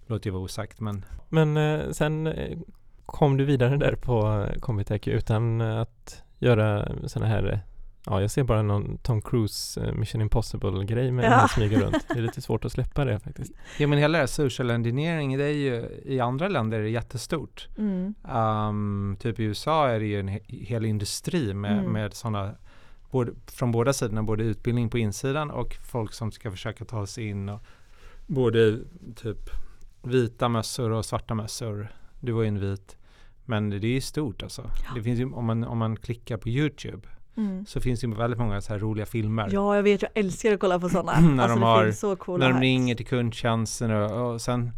låter 0.07 0.27
ju 0.27 0.31
vara 0.31 0.43
osagt 0.43 0.79
men 0.79 1.05
Men 1.29 1.57
eh, 1.57 1.91
sen 1.91 2.27
eh, 2.27 2.57
kom 3.05 3.37
du 3.37 3.45
vidare 3.45 3.77
där 3.77 3.95
på 3.95 4.45
Combitech 4.59 5.07
utan 5.07 5.61
att 5.61 6.23
göra 6.39 6.87
sådana 7.07 7.27
här 7.31 7.61
Ja, 8.05 8.21
jag 8.21 8.31
ser 8.31 8.43
bara 8.43 8.61
någon 8.61 8.97
Tom 8.97 9.21
Cruise 9.21 9.81
uh, 9.81 9.93
Mission 9.93 10.21
Impossible 10.21 10.85
grej 10.85 11.11
med 11.11 11.25
ja. 11.25 11.35
att 11.35 11.51
smyga 11.51 11.79
runt. 11.79 12.07
Det 12.07 12.19
är 12.19 12.21
lite 12.21 12.41
svårt 12.41 12.65
att 12.65 12.71
släppa 12.71 13.05
det 13.05 13.19
faktiskt. 13.19 13.51
Ja, 13.79 13.87
men 13.87 13.99
hela 13.99 14.17
det 14.17 14.21
här 14.21 14.27
social 14.27 14.71
engineering, 14.71 15.37
det 15.37 15.43
är 15.43 15.53
ju 15.53 16.01
i 16.05 16.19
andra 16.19 16.47
länder 16.47 16.79
är 16.79 16.83
det 16.83 16.89
jättestort. 16.89 17.67
Mm. 17.77 18.13
Um, 18.35 19.17
typ 19.19 19.39
i 19.39 19.43
USA 19.43 19.89
är 19.89 19.99
det 19.99 20.05
ju 20.05 20.19
en 20.19 20.27
he 20.27 20.39
hel 20.47 20.85
industri 20.85 21.53
med, 21.53 21.79
mm. 21.79 21.91
med 21.91 22.13
sådana 22.13 22.55
både, 23.11 23.31
från 23.47 23.71
båda 23.71 23.93
sidorna, 23.93 24.23
både 24.23 24.43
utbildning 24.43 24.89
på 24.89 24.97
insidan 24.97 25.51
och 25.51 25.75
folk 25.91 26.13
som 26.13 26.31
ska 26.31 26.51
försöka 26.51 26.85
ta 26.85 27.07
sig 27.07 27.27
in 27.27 27.49
och 27.49 27.61
både 28.27 28.79
typ 29.15 29.49
vita 30.01 30.49
mössor 30.49 30.91
och 30.91 31.05
svarta 31.05 31.33
mössor. 31.33 31.87
Du 32.19 32.31
var 32.31 32.41
ju 32.41 32.47
en 32.47 32.59
vit. 32.59 32.97
Men 33.45 33.69
det 33.69 33.77
är 33.77 33.93
ju 33.93 34.01
stort 34.01 34.43
alltså. 34.43 34.61
Ja. 34.61 34.95
Det 34.95 35.03
finns 35.03 35.19
ju, 35.19 35.33
om, 35.33 35.45
man, 35.45 35.63
om 35.63 35.77
man 35.77 35.95
klickar 35.97 36.37
på 36.37 36.49
YouTube 36.49 37.07
mm. 37.37 37.65
så 37.65 37.81
finns 37.81 38.01
det 38.01 38.07
ju 38.07 38.13
väldigt 38.13 38.39
många 38.39 38.61
så 38.61 38.73
här 38.73 38.79
roliga 38.79 39.05
filmer. 39.05 39.49
Ja, 39.51 39.75
jag 39.75 39.83
vet. 39.83 40.01
Jag 40.01 40.11
älskar 40.15 40.53
att 40.53 40.59
kolla 40.59 40.79
på 40.79 40.89
sådana. 40.89 41.19
när 41.19 41.43
alltså, 41.43 41.59
de, 41.59 41.63
har, 41.63 41.91
så 42.25 42.37
när 42.37 42.49
de 42.49 42.59
ringer 42.59 42.95
till 42.95 43.05
kundtjänsten 43.05 43.91
och, 43.91 44.31
och 44.31 44.41
sen 44.41 44.71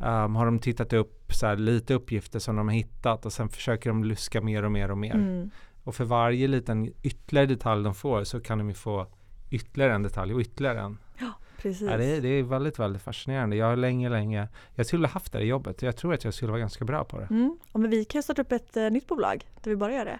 um, 0.00 0.36
har 0.36 0.44
de 0.44 0.58
tittat 0.58 0.92
upp 0.92 1.32
så 1.32 1.46
här, 1.46 1.56
lite 1.56 1.94
uppgifter 1.94 2.38
som 2.38 2.56
de 2.56 2.68
har 2.68 2.74
hittat 2.74 3.26
och 3.26 3.32
sen 3.32 3.48
försöker 3.48 3.90
de 3.90 4.04
luska 4.04 4.40
mer 4.40 4.64
och 4.64 4.72
mer 4.72 4.90
och 4.90 4.98
mer. 4.98 5.14
Mm. 5.14 5.50
Och 5.84 5.94
för 5.94 6.04
varje 6.04 6.48
liten 6.48 6.92
ytterligare 7.02 7.46
detalj 7.46 7.84
de 7.84 7.94
får 7.94 8.24
så 8.24 8.40
kan 8.40 8.58
de 8.58 8.68
ju 8.68 8.74
få 8.74 9.06
ytterligare 9.50 9.94
en 9.94 10.02
detalj 10.02 10.34
och 10.34 10.40
ytterligare 10.40 10.80
en. 10.80 10.98
Ja. 11.18 11.32
Precis. 11.62 11.90
Ja, 11.90 11.96
det, 11.96 12.04
är, 12.04 12.20
det 12.20 12.28
är 12.28 12.42
väldigt, 12.42 12.78
väldigt 12.78 13.02
fascinerande. 13.02 13.56
Jag 13.56 13.66
har 13.66 13.76
länge, 13.76 14.08
länge, 14.08 14.48
jag 14.74 14.86
skulle 14.86 15.06
ha 15.06 15.12
haft 15.12 15.32
det 15.32 15.40
i 15.40 15.46
jobbet. 15.46 15.82
Jag 15.82 15.96
tror 15.96 16.14
att 16.14 16.24
jag 16.24 16.34
skulle 16.34 16.50
vara 16.50 16.60
ganska 16.60 16.84
bra 16.84 17.04
på 17.04 17.18
det. 17.18 17.26
Mm. 17.30 17.58
Ja, 17.72 17.78
men 17.78 17.90
vi 17.90 18.04
kan 18.04 18.22
starta 18.22 18.42
upp 18.42 18.52
ett 18.52 18.76
uh, 18.76 18.90
nytt 18.90 19.06
bolag 19.06 19.48
där 19.62 19.70
vi 19.70 19.76
bara 19.76 19.92
gör 19.92 20.04
det. 20.04 20.18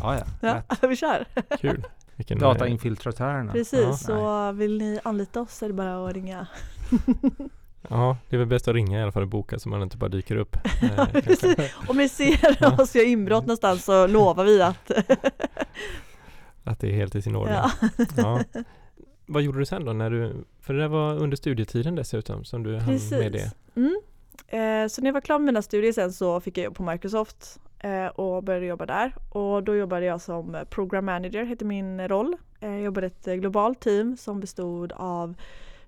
Ja, 0.00 0.18
ja. 0.40 0.62
ja 0.80 0.88
vi 0.88 0.96
kör. 0.96 1.26
Kul. 1.60 1.84
Vilken 2.16 2.38
Datainfiltratörerna. 2.38 3.52
Precis, 3.52 3.80
ja. 3.80 3.92
så 3.92 4.52
vill 4.52 4.78
ni 4.78 5.00
anlita 5.04 5.40
oss 5.40 5.62
är 5.62 5.68
det 5.68 5.74
bara 5.74 6.06
att 6.06 6.14
ringa. 6.14 6.46
Ja, 7.88 8.16
det 8.28 8.36
är 8.36 8.38
väl 8.38 8.48
bäst 8.48 8.68
att 8.68 8.74
ringa 8.74 8.98
i 8.98 9.02
alla 9.02 9.12
fall 9.12 9.22
och 9.22 9.28
boka 9.28 9.58
så 9.58 9.68
man 9.68 9.82
inte 9.82 9.96
bara 9.96 10.08
dyker 10.08 10.36
upp. 10.36 10.56
Ja, 10.96 11.06
precis. 11.12 11.56
Om 11.88 11.96
ni 11.96 12.08
ser 12.08 12.80
oss 12.80 12.94
göra 12.94 13.06
inbrott 13.06 13.46
någonstans 13.46 13.84
så 13.84 14.06
lovar 14.06 14.44
vi 14.44 14.62
att 14.62 14.90
att 16.64 16.80
det 16.80 16.88
är 16.88 16.94
helt 16.94 17.14
i 17.14 17.22
sin 17.22 17.36
ordning. 17.36 17.54
Ja. 17.54 17.70
ja 18.16 18.40
vad 19.26 19.42
gjorde 19.42 19.58
du 19.58 19.66
sen 19.66 19.84
då? 19.84 19.92
När 19.92 20.10
du, 20.10 20.44
för 20.60 20.74
det 20.74 20.80
där 20.80 20.88
var 20.88 21.14
under 21.14 21.36
studietiden 21.36 21.94
dessutom 21.94 22.44
som 22.44 22.62
du 22.62 22.80
Precis. 22.80 23.10
hann 23.10 23.20
med 23.20 23.32
det. 23.32 23.52
Mm. 23.76 24.00
Eh, 24.46 24.88
så 24.88 25.00
när 25.00 25.08
jag 25.08 25.12
var 25.12 25.20
klar 25.20 25.38
med 25.38 25.46
mina 25.46 25.62
studier 25.62 25.92
sen 25.92 26.12
så 26.12 26.40
fick 26.40 26.58
jag 26.58 26.64
jobb 26.64 26.74
på 26.74 26.82
Microsoft 26.82 27.60
eh, 27.71 27.71
Eh, 27.82 28.06
och 28.06 28.44
började 28.44 28.66
jobba 28.66 28.86
där. 28.86 29.14
Och 29.30 29.62
då 29.62 29.76
jobbade 29.76 30.06
jag 30.06 30.20
som 30.20 30.64
program 30.70 31.04
manager, 31.04 31.44
hette 31.44 31.64
min 31.64 32.08
roll. 32.08 32.36
Eh, 32.60 32.70
jag 32.70 32.80
jobbade 32.80 33.06
ett 33.06 33.24
globalt 33.24 33.80
team 33.80 34.16
som 34.16 34.40
bestod 34.40 34.92
av 34.96 35.34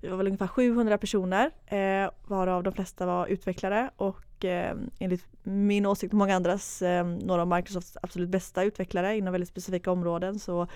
vi 0.00 0.08
var 0.08 0.16
väl 0.16 0.26
ungefär 0.26 0.46
700 0.46 0.98
personer 0.98 1.50
eh, 1.66 2.10
varav 2.26 2.62
de 2.62 2.72
flesta 2.72 3.06
var 3.06 3.26
utvecklare 3.26 3.90
och 3.96 4.24
och 4.44 4.44
eh, 4.44 4.76
enligt 4.98 5.26
min 5.42 5.86
åsikt 5.86 6.12
och 6.12 6.18
många 6.18 6.36
andras 6.36 6.82
eh, 6.82 7.06
några 7.06 7.42
av 7.42 7.48
Microsofts 7.48 7.96
absolut 8.02 8.28
bästa 8.28 8.64
utvecklare 8.64 9.16
inom 9.16 9.32
väldigt 9.32 9.48
specifika 9.48 9.90
områden. 9.90 10.38
Så 10.38 10.66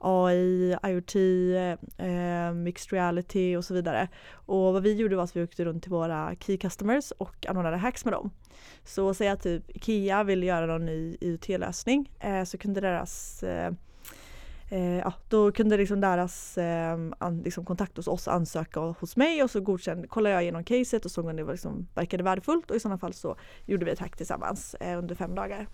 AI, 0.00 0.76
IoT, 0.82 1.16
eh, 1.96 2.52
mixed 2.52 2.92
reality 2.92 3.56
och 3.56 3.64
så 3.64 3.74
vidare. 3.74 4.08
Och 4.32 4.72
vad 4.72 4.82
vi 4.82 4.94
gjorde 4.94 5.16
var 5.16 5.24
att 5.24 5.36
vi 5.36 5.42
åkte 5.42 5.64
runt 5.64 5.82
till 5.82 5.92
våra 5.92 6.34
key 6.40 6.56
customers 6.56 7.12
och 7.18 7.46
anordnade 7.48 7.76
hacks 7.76 8.04
med 8.04 8.14
dem. 8.14 8.30
Så 8.84 9.14
säg 9.14 9.28
att 9.28 9.42
typ 9.42 9.76
Ikea 9.76 10.24
vill 10.24 10.42
göra 10.42 10.66
någon 10.66 10.86
ny 10.86 11.16
IoT-lösning 11.20 12.10
eh, 12.20 12.44
så 12.44 12.58
kunde 12.58 12.80
deras 12.80 13.42
eh, 13.42 13.72
eh, 14.70 14.98
ja, 14.98 15.12
då 15.28 15.52
kunde 15.52 15.76
liksom 15.76 16.00
deras 16.00 16.58
eh, 16.58 16.98
an, 17.18 17.42
liksom 17.44 17.64
kontakt 17.64 17.96
hos 17.96 18.08
oss 18.08 18.28
ansöka 18.28 18.80
hos 18.80 19.16
mig 19.16 19.42
och 19.42 19.50
så 19.50 19.60
godkände, 19.60 20.08
kollade 20.08 20.34
jag 20.34 20.42
igenom 20.42 20.64
caset 20.64 21.04
och 21.04 21.10
såg 21.10 21.26
om 21.26 21.36
det 21.36 21.44
var 21.44 21.52
liksom, 21.52 21.86
verkade 21.94 22.22
värdefullt 22.22 22.70
och 22.70 22.76
i 22.76 22.80
sådana 22.80 22.98
fall 22.98 23.12
så 23.12 23.36
gjorde 23.66 23.84
vi 23.84 23.90
ett 23.90 23.98
hack 23.98 24.16
tillsammans 24.16 24.74
eh, 24.74 24.98
under 24.98 25.14
fem 25.14 25.34
dagar. 25.34 25.66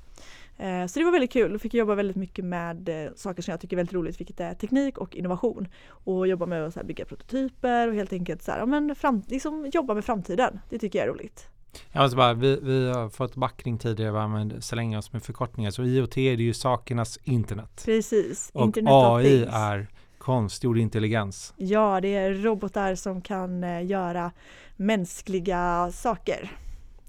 Eh, 0.58 0.86
så 0.86 0.98
det 0.98 1.04
var 1.04 1.12
väldigt 1.12 1.32
kul 1.32 1.54
och 1.54 1.60
fick 1.60 1.74
jobba 1.74 1.94
väldigt 1.94 2.16
mycket 2.16 2.44
med 2.44 2.88
eh, 2.88 3.12
saker 3.14 3.42
som 3.42 3.50
jag 3.50 3.60
tycker 3.60 3.76
är 3.76 3.78
väldigt 3.78 3.94
roligt 3.94 4.20
vilket 4.20 4.40
är 4.40 4.54
teknik 4.54 4.98
och 4.98 5.16
innovation. 5.16 5.68
Och 5.88 6.28
jobba 6.28 6.46
med 6.46 6.64
att 6.64 6.74
så 6.74 6.84
bygga 6.84 7.04
prototyper 7.04 7.88
och 7.88 7.94
helt 7.94 8.12
enkelt 8.12 8.42
så 8.42 8.50
här, 8.50 8.66
men 8.66 8.94
fram, 8.94 9.22
liksom 9.26 9.70
jobba 9.72 9.94
med 9.94 10.04
framtiden. 10.04 10.60
Det 10.70 10.78
tycker 10.78 10.98
jag 10.98 11.08
är 11.08 11.12
roligt. 11.12 11.48
Jag 11.92 12.02
måste 12.02 12.16
bara, 12.16 12.34
vi, 12.34 12.60
vi 12.62 12.88
har 12.92 13.08
fått 13.08 13.34
backning 13.34 13.78
tidigare 13.78 14.10
vad 14.10 14.30
man 14.30 14.62
slänger 14.62 14.98
oss 14.98 15.12
med 15.12 15.22
förkortningar. 15.22 15.70
Så 15.70 15.82
IoT 15.82 16.18
är 16.18 16.36
det 16.36 16.42
ju 16.42 16.54
sakernas 16.54 17.18
internet. 17.24 17.82
Precis. 17.84 18.50
Och 18.54 18.66
Internet 18.66 18.92
AI 18.92 19.44
of 19.44 19.54
är 19.54 19.86
konstgjord 20.18 20.78
intelligens. 20.78 21.54
Ja, 21.56 22.00
det 22.00 22.14
är 22.14 22.34
robotar 22.34 22.94
som 22.94 23.20
kan 23.20 23.64
eh, 23.64 23.86
göra 23.86 24.32
mänskliga 24.76 25.90
saker. 25.92 26.50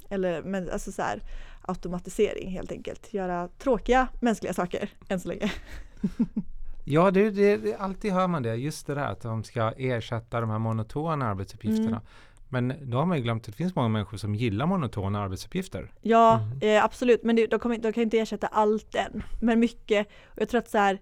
Eller 0.09 0.41
men, 0.41 0.69
alltså 0.69 0.91
så 0.91 1.01
här, 1.01 1.21
automatisering 1.67 2.51
helt 2.51 2.71
enkelt. 2.71 3.13
Göra 3.13 3.47
tråkiga 3.57 4.07
mänskliga 4.19 4.53
saker 4.53 4.89
än 5.09 5.19
så 5.19 5.27
länge. 5.27 5.51
Ja, 6.89 7.11
det, 7.11 7.29
det, 7.29 7.57
det, 7.57 7.75
alltid 7.75 8.11
hör 8.13 8.27
man 8.27 8.43
det. 8.43 8.55
Just 8.55 8.87
det 8.87 8.95
där 8.95 9.05
att 9.05 9.21
de 9.21 9.43
ska 9.43 9.71
ersätta 9.77 10.41
de 10.41 10.49
här 10.49 10.59
monotona 10.59 11.25
arbetsuppgifterna. 11.27 11.87
Mm. 11.87 12.01
Men 12.49 12.73
då 12.91 12.97
har 12.97 13.05
man 13.05 13.17
ju 13.17 13.23
glömt 13.23 13.41
att 13.41 13.45
det 13.45 13.51
finns 13.57 13.75
många 13.75 13.87
människor 13.87 14.17
som 14.17 14.35
gillar 14.35 14.65
monotona 14.65 15.19
arbetsuppgifter. 15.21 15.91
Ja, 16.01 16.39
Mm. 16.39 16.77
eh, 16.77 16.83
absolut. 16.83 17.23
Men 17.23 17.35
det, 17.35 17.47
de, 17.47 17.59
kommer, 17.59 17.77
de 17.77 17.93
kan 17.93 18.03
inte 18.03 18.19
ersätta 18.19 18.47
allt 18.47 18.95
än. 18.95 19.23
Men 19.41 19.59
mycket. 19.59 20.07
Och 20.25 20.41
jag 20.41 20.49
tror 20.49 20.59
att 20.59 20.69
så 20.69 20.77
här, 20.77 20.99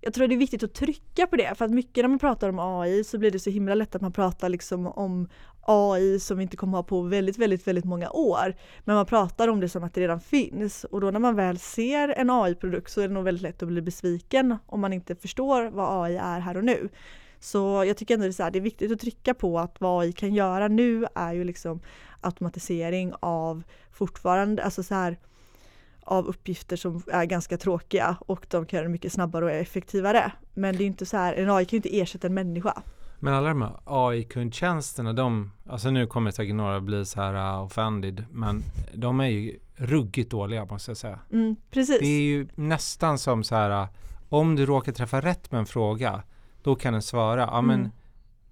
jag 0.00 0.14
tror 0.14 0.28
det 0.28 0.34
är 0.34 0.38
viktigt 0.38 0.62
att 0.62 0.74
trycka 0.74 1.26
på 1.26 1.36
det. 1.36 1.54
För 1.54 1.64
att 1.64 1.70
mycket 1.70 2.04
när 2.04 2.08
man 2.08 2.18
pratar 2.18 2.48
om 2.48 2.58
AI 2.58 3.04
så 3.04 3.18
blir 3.18 3.30
det 3.30 3.38
så 3.38 3.50
himla 3.50 3.74
lätt 3.74 3.94
att 3.94 4.02
man 4.02 4.12
pratar 4.12 4.48
liksom 4.48 4.86
om 4.86 5.28
AI 5.66 6.20
som 6.20 6.36
vi 6.36 6.42
inte 6.42 6.56
kommer 6.56 6.78
ha 6.78 6.82
på 6.82 7.02
väldigt, 7.02 7.38
väldigt, 7.38 7.66
väldigt 7.66 7.84
många 7.84 8.10
år. 8.10 8.54
Men 8.84 8.96
man 8.96 9.06
pratar 9.06 9.48
om 9.48 9.60
det 9.60 9.68
som 9.68 9.84
att 9.84 9.94
det 9.94 10.00
redan 10.00 10.20
finns. 10.20 10.84
Och 10.84 11.00
då 11.00 11.10
när 11.10 11.20
man 11.20 11.36
väl 11.36 11.58
ser 11.58 12.08
en 12.08 12.30
AI-produkt 12.30 12.90
så 12.90 13.00
är 13.00 13.08
det 13.08 13.14
nog 13.14 13.24
väldigt 13.24 13.42
lätt 13.42 13.62
att 13.62 13.68
bli 13.68 13.82
besviken 13.82 14.56
om 14.66 14.80
man 14.80 14.92
inte 14.92 15.14
förstår 15.14 15.70
vad 15.70 16.04
AI 16.04 16.16
är 16.16 16.40
här 16.40 16.56
och 16.56 16.64
nu. 16.64 16.88
Så 17.40 17.84
jag 17.86 17.96
tycker 17.96 18.14
ändå 18.14 18.24
det 18.24 18.30
är, 18.30 18.32
så 18.32 18.42
här, 18.42 18.50
det 18.50 18.58
är 18.58 18.60
viktigt 18.60 18.92
att 18.92 19.00
trycka 19.00 19.34
på 19.34 19.58
att 19.58 19.80
vad 19.80 20.02
AI 20.02 20.12
kan 20.12 20.34
göra 20.34 20.68
nu 20.68 21.06
är 21.14 21.32
ju 21.32 21.44
liksom 21.44 21.80
automatisering 22.20 23.12
av 23.20 23.62
fortfarande, 23.92 24.64
alltså 24.64 24.82
så 24.82 24.94
här 24.94 25.18
av 26.04 26.26
uppgifter 26.26 26.76
som 26.76 27.02
är 27.06 27.24
ganska 27.24 27.58
tråkiga 27.58 28.16
och 28.20 28.46
de 28.50 28.66
kan 28.66 28.76
göra 28.76 28.86
det 28.86 28.92
mycket 28.92 29.12
snabbare 29.12 29.44
och 29.44 29.50
effektivare. 29.50 30.32
Men 30.54 30.76
det 30.76 30.84
är 30.84 30.86
inte 30.86 31.06
så 31.06 31.16
här, 31.16 31.34
en 31.34 31.50
AI 31.50 31.64
kan 31.64 31.76
ju 31.76 31.78
inte 31.78 32.00
ersätta 32.00 32.26
en 32.26 32.34
människa. 32.34 32.82
Men 33.24 33.34
alla 33.34 33.48
de 33.48 33.62
här 33.62 33.72
AI-kundtjänsterna, 33.84 35.12
de, 35.12 35.52
alltså 35.68 35.90
nu 35.90 36.06
kommer 36.06 36.30
säkert 36.30 36.54
några 36.54 36.80
bli 36.80 37.04
så 37.04 37.20
här 37.20 37.56
uh, 37.56 37.64
offended, 37.64 38.24
men 38.30 38.62
de 38.94 39.20
är 39.20 39.26
ju 39.26 39.58
ruggigt 39.76 40.30
dåliga 40.30 40.64
måste 40.64 40.90
jag 40.90 40.98
säga. 40.98 41.18
Mm, 41.32 41.56
precis. 41.70 42.00
Det 42.00 42.06
är 42.06 42.20
ju 42.22 42.48
nästan 42.54 43.18
som 43.18 43.44
så 43.44 43.54
här, 43.54 43.82
uh, 43.82 43.88
om 44.28 44.56
du 44.56 44.66
råkar 44.66 44.92
träffa 44.92 45.20
rätt 45.20 45.52
med 45.52 45.58
en 45.58 45.66
fråga, 45.66 46.22
då 46.62 46.74
kan 46.74 46.92
den 46.92 47.02
svara, 47.02 47.40
ja 47.40 47.60
men 47.60 47.80
Mm. 47.80 47.90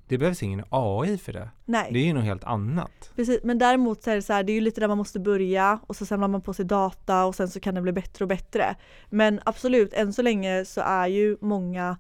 det 0.08 0.18
behövs 0.18 0.42
ingen 0.42 0.64
AI 0.70 1.18
för 1.18 1.32
det. 1.32 1.48
Nej. 1.64 1.88
Det 1.92 1.98
är 1.98 2.04
ju 2.04 2.12
något 2.12 2.24
helt 2.24 2.44
annat. 2.44 3.12
Precis, 3.16 3.40
men 3.44 3.58
däremot 3.58 4.02
så 4.02 4.10
är 4.10 4.14
det 4.14 4.22
så 4.22 4.32
här, 4.32 4.42
det 4.42 4.52
är 4.52 4.54
ju 4.54 4.60
lite 4.60 4.80
där 4.80 4.88
man 4.88 4.98
måste 4.98 5.20
börja 5.20 5.80
och 5.86 5.96
så 5.96 6.06
samlar 6.06 6.28
man 6.28 6.40
på 6.40 6.54
sig 6.54 6.64
data 6.64 7.24
och 7.24 7.34
sen 7.34 7.48
så 7.48 7.60
kan 7.60 7.74
det 7.74 7.80
bli 7.80 7.92
bättre 7.92 8.24
och 8.24 8.28
bättre. 8.28 8.76
Men 9.10 9.40
absolut, 9.44 9.92
än 9.92 10.12
så 10.12 10.22
länge 10.22 10.64
så 10.64 10.80
är 10.80 11.06
ju 11.06 11.36
många 11.40 11.96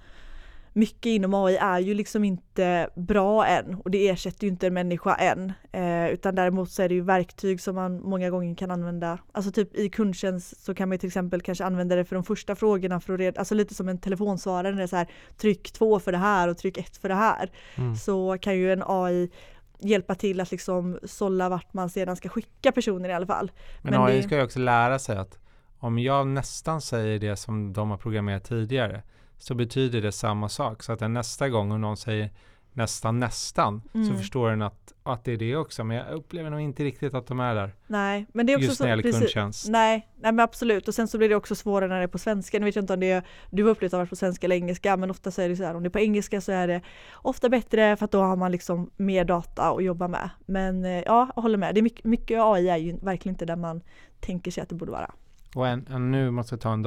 mycket 0.74 1.06
inom 1.06 1.34
AI 1.34 1.56
är 1.56 1.78
ju 1.78 1.94
liksom 1.94 2.24
inte 2.24 2.88
bra 2.94 3.46
än 3.46 3.74
och 3.74 3.90
det 3.90 4.08
ersätter 4.08 4.44
ju 4.44 4.50
inte 4.50 4.66
en 4.66 4.74
människa 4.74 5.14
än. 5.14 5.52
Eh, 5.72 6.06
utan 6.08 6.34
däremot 6.34 6.70
så 6.70 6.82
är 6.82 6.88
det 6.88 6.94
ju 6.94 7.00
verktyg 7.02 7.60
som 7.60 7.74
man 7.74 8.00
många 8.02 8.30
gånger 8.30 8.54
kan 8.54 8.70
använda. 8.70 9.18
Alltså 9.32 9.52
typ 9.52 9.74
i 9.76 9.88
kundtjänst 9.90 10.64
så 10.64 10.74
kan 10.74 10.88
man 10.88 10.98
till 10.98 11.06
exempel 11.06 11.40
kanske 11.40 11.64
använda 11.64 11.96
det 11.96 12.04
för 12.04 12.14
de 12.14 12.24
första 12.24 12.54
frågorna 12.56 13.00
för 13.00 13.12
att 13.14 13.20
reda, 13.20 13.38
alltså 13.40 13.54
lite 13.54 13.74
som 13.74 13.88
en 13.88 13.98
telefonsvarare 13.98 14.70
när 14.70 14.78
det 14.78 14.82
är 14.84 14.86
så 14.86 14.96
här 14.96 15.08
tryck 15.36 15.72
två 15.72 15.98
för 16.00 16.12
det 16.12 16.18
här 16.18 16.48
och 16.48 16.58
tryck 16.58 16.78
ett 16.78 16.96
för 16.96 17.08
det 17.08 17.14
här 17.14 17.50
Mm. 17.76 17.96
så 17.96 18.38
kan 18.40 18.56
ju 18.56 18.72
en 18.72 18.82
AI 18.86 19.30
hjälpa 19.78 20.14
till 20.14 20.40
att 20.40 20.50
liksom 20.50 20.98
sålla 21.04 21.48
vart 21.48 21.74
man 21.74 21.90
sedan 21.90 22.16
ska 22.16 22.28
skicka 22.28 22.72
personer 22.72 23.08
i 23.08 23.12
alla 23.12 23.26
fall. 23.26 23.50
Men, 23.82 23.92
Men 23.92 24.02
AI 24.02 24.16
det- 24.16 24.22
ska 24.22 24.36
ju 24.36 24.42
också 24.44 24.58
lära 24.58 24.98
sig 24.98 25.16
att 25.16 25.38
om 25.78 25.98
jag 25.98 26.26
nästan 26.26 26.80
säger 26.80 27.18
det 27.18 27.36
som 27.36 27.72
de 27.72 27.90
har 27.90 27.96
programmerat 27.96 28.44
tidigare 28.44 29.02
så 29.42 29.54
betyder 29.54 30.00
det 30.02 30.12
samma 30.12 30.48
sak. 30.48 30.82
Så 30.82 30.92
att 30.92 31.10
nästa 31.10 31.48
gång 31.48 31.72
om 31.72 31.80
någon 31.80 31.96
säger 31.96 32.30
nästan 32.72 33.20
nästan 33.20 33.82
så 33.92 33.98
Mm. 33.98 34.18
förstår 34.18 34.50
den 34.50 34.62
att, 34.62 34.92
att 35.02 35.24
det 35.24 35.32
är 35.32 35.36
det 35.36 35.56
också. 35.56 35.84
Men 35.84 35.96
jag 35.96 36.10
upplever 36.10 36.50
nog 36.50 36.60
inte 36.60 36.84
riktigt 36.84 37.14
att 37.14 37.26
de 37.26 37.40
är 37.40 37.54
där. 37.54 37.74
Nej, 37.86 38.26
men 38.32 38.46
det 38.46 38.52
är 38.52 38.56
också 38.56 38.66
Just 38.66 38.78
så, 38.78 38.84
när 38.84 38.96
det 38.96 39.02
gäller 39.02 39.18
kundtjänst. 39.18 39.68
Nej, 39.68 40.08
nej 40.16 40.32
men 40.32 40.40
absolut 40.40 40.88
och 40.88 40.94
sen 40.94 41.08
så 41.08 41.18
blir 41.18 41.28
det 41.28 41.34
också 41.34 41.54
svårare 41.54 41.88
när 41.88 41.96
det 41.98 42.02
är 42.02 42.08
på 42.08 42.18
svenska. 42.18 42.58
Nu 42.58 42.64
vet 42.64 42.76
jag 42.76 42.82
inte 42.82 42.94
om 42.94 43.00
det 43.00 43.10
är, 43.10 43.22
du 43.50 43.62
har 43.64 43.70
upplevt 43.70 43.94
att 43.94 43.98
varit 43.98 44.10
på 44.10 44.16
svenska 44.16 44.46
eller 44.46 44.56
engelska 44.56 44.96
men 44.96 45.10
ofta 45.10 45.30
så 45.30 45.42
är 45.42 45.48
det 45.48 45.56
så 45.56 45.64
här 45.64 45.74
om 45.74 45.82
det 45.82 45.88
är 45.88 45.90
på 45.90 45.98
engelska 46.00 46.40
så 46.40 46.52
är 46.52 46.68
det 46.68 46.80
ofta 47.14 47.48
bättre 47.48 47.96
för 47.96 48.04
att 48.04 48.10
då 48.12 48.22
har 48.22 48.36
man 48.36 48.52
liksom 48.52 48.90
mer 48.96 49.24
data 49.24 49.70
att 49.70 49.84
jobba 49.84 50.08
med. 50.08 50.30
Men 50.46 50.84
eh, 50.84 50.90
ja, 50.90 51.30
jag 51.36 51.42
håller 51.42 51.58
med. 51.58 51.74
Det 51.74 51.80
är 51.80 51.82
mycket, 51.82 52.04
mycket 52.04 52.40
AI 52.42 52.68
är 52.68 52.76
ju 52.76 52.96
verkligen 52.96 53.34
inte 53.34 53.44
där 53.46 53.56
man 53.56 53.80
tänker 54.20 54.50
sig 54.50 54.62
att 54.62 54.68
det 54.68 54.74
borde 54.74 54.92
vara. 54.92 55.10
Och 55.54 55.68
en, 55.68 55.86
en, 55.90 56.10
nu 56.10 56.30
måste 56.30 56.54
jag 56.54 56.60
ta 56.60 56.72
en 56.72 56.82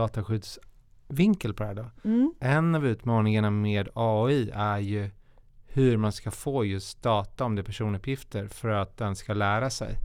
dataskyddsvinkel 1.08 1.54
på 1.54 1.64
det 1.64 1.68
här 1.68 1.76
då. 1.76 2.10
Mm. 2.10 2.34
En 2.40 2.76
av 2.76 2.86
utmaningarna 2.86 3.52
med 3.52 3.90
AI 3.94 4.52
är 4.54 4.80
ju 4.80 5.10
hur 5.68 5.98
man 5.98 6.12
ska 6.12 6.32
få 6.32 6.66
just 6.66 7.02
data 7.02 7.46
om 7.46 7.56
det 7.56 7.62
är 7.62 7.64
personuppgifter 7.64 8.48
för 8.48 8.70
att 8.70 8.98
den 8.98 9.16
ska 9.16 9.34
lära 9.34 9.70
sig. 9.70 9.98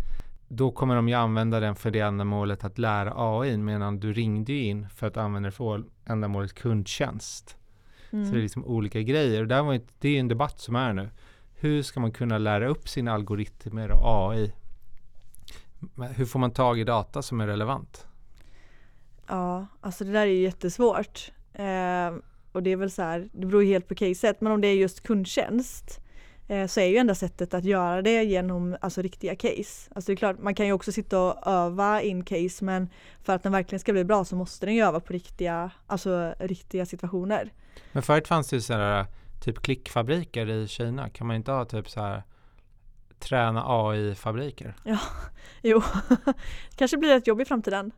Då 0.48 0.70
kommer 0.70 0.96
de 0.96 1.08
ju 1.08 1.14
använda 1.14 1.60
den 1.60 1.76
för 1.76 1.90
det 1.90 2.00
ändamålet 2.00 2.64
att 2.64 2.78
lära 2.78 3.12
AI 3.16 3.56
medan 3.56 4.00
du 4.00 4.12
ringde 4.12 4.52
in 4.52 4.88
för 4.88 5.06
att 5.06 5.16
använda 5.16 5.46
det 5.46 5.52
för 5.56 5.84
ändamålet 6.06 6.54
kundtjänst. 6.54 7.56
Mm. 8.12 8.26
Så 8.26 8.32
det 8.32 8.38
är 8.38 8.42
liksom 8.42 8.64
olika 8.64 9.00
grejer. 9.00 9.42
Och 9.42 9.48
där 9.48 9.62
var 9.62 9.72
ju, 9.72 9.80
det 10.00 10.08
är 10.08 10.12
ju 10.12 10.18
en 10.18 10.28
debatt 10.28 10.60
som 10.60 10.76
är 10.76 10.92
nu. 10.92 11.10
Hur 11.54 11.82
ska 11.82 12.00
man 12.00 12.12
kunna 12.12 12.38
lära 12.38 12.68
upp 12.68 12.88
sina 12.88 13.12
algoritmer 13.12 13.90
och 13.90 14.30
AI? 14.30 14.52
Hur 16.16 16.26
får 16.26 16.38
man 16.38 16.50
tag 16.50 16.78
i 16.78 16.84
data 16.84 17.22
som 17.22 17.40
är 17.40 17.46
relevant? 17.46 18.06
Ja, 19.30 19.66
alltså 19.80 20.04
det 20.04 20.12
där 20.12 20.20
är 20.20 20.26
ju 20.26 20.42
jättesvårt. 20.42 21.32
Eh, 21.52 22.14
och 22.52 22.62
det 22.62 22.70
är 22.70 22.76
väl 22.76 22.90
så 22.90 23.02
här, 23.02 23.28
det 23.32 23.46
beror 23.46 23.62
ju 23.62 23.68
helt 23.68 23.88
på 23.88 23.94
caset, 23.94 24.40
men 24.40 24.52
om 24.52 24.60
det 24.60 24.68
är 24.68 24.74
just 24.74 25.02
kundtjänst 25.02 26.00
eh, 26.48 26.66
så 26.66 26.80
är 26.80 26.84
ju 26.84 26.96
enda 26.96 27.14
sättet 27.14 27.54
att 27.54 27.64
göra 27.64 28.02
det 28.02 28.22
genom 28.24 28.76
alltså, 28.80 29.02
riktiga 29.02 29.36
case. 29.36 29.90
Alltså 29.94 30.06
det 30.06 30.12
är 30.12 30.16
klart, 30.16 30.38
man 30.38 30.54
kan 30.54 30.66
ju 30.66 30.72
också 30.72 30.92
sitta 30.92 31.20
och 31.20 31.46
öva 31.46 32.02
in 32.02 32.24
case 32.24 32.64
men 32.64 32.88
för 33.22 33.32
att 33.32 33.42
den 33.42 33.52
verkligen 33.52 33.80
ska 33.80 33.92
bli 33.92 34.04
bra 34.04 34.24
så 34.24 34.36
måste 34.36 34.66
den 34.66 34.74
ju 34.74 34.82
öva 34.82 35.00
på 35.00 35.12
riktiga, 35.12 35.70
alltså, 35.86 36.34
riktiga 36.38 36.86
situationer. 36.86 37.52
Men 37.92 38.02
förut 38.02 38.28
fanns 38.28 38.48
det 38.48 38.56
ju 38.56 38.62
sådana 38.62 39.06
typ 39.40 39.62
klickfabriker 39.62 40.50
i 40.50 40.68
Kina. 40.68 41.08
Kan 41.08 41.26
man 41.26 41.36
inte 41.36 41.52
ha 41.52 41.64
typ 41.64 41.90
så 41.90 42.00
här 42.00 42.22
träna 43.18 43.64
AI-fabriker? 43.66 44.74
Jo, 45.62 45.82
kanske 46.76 46.96
blir 46.96 47.08
det 47.08 47.16
ett 47.16 47.26
jobb 47.26 47.40
i 47.40 47.44
framtiden. 47.44 47.92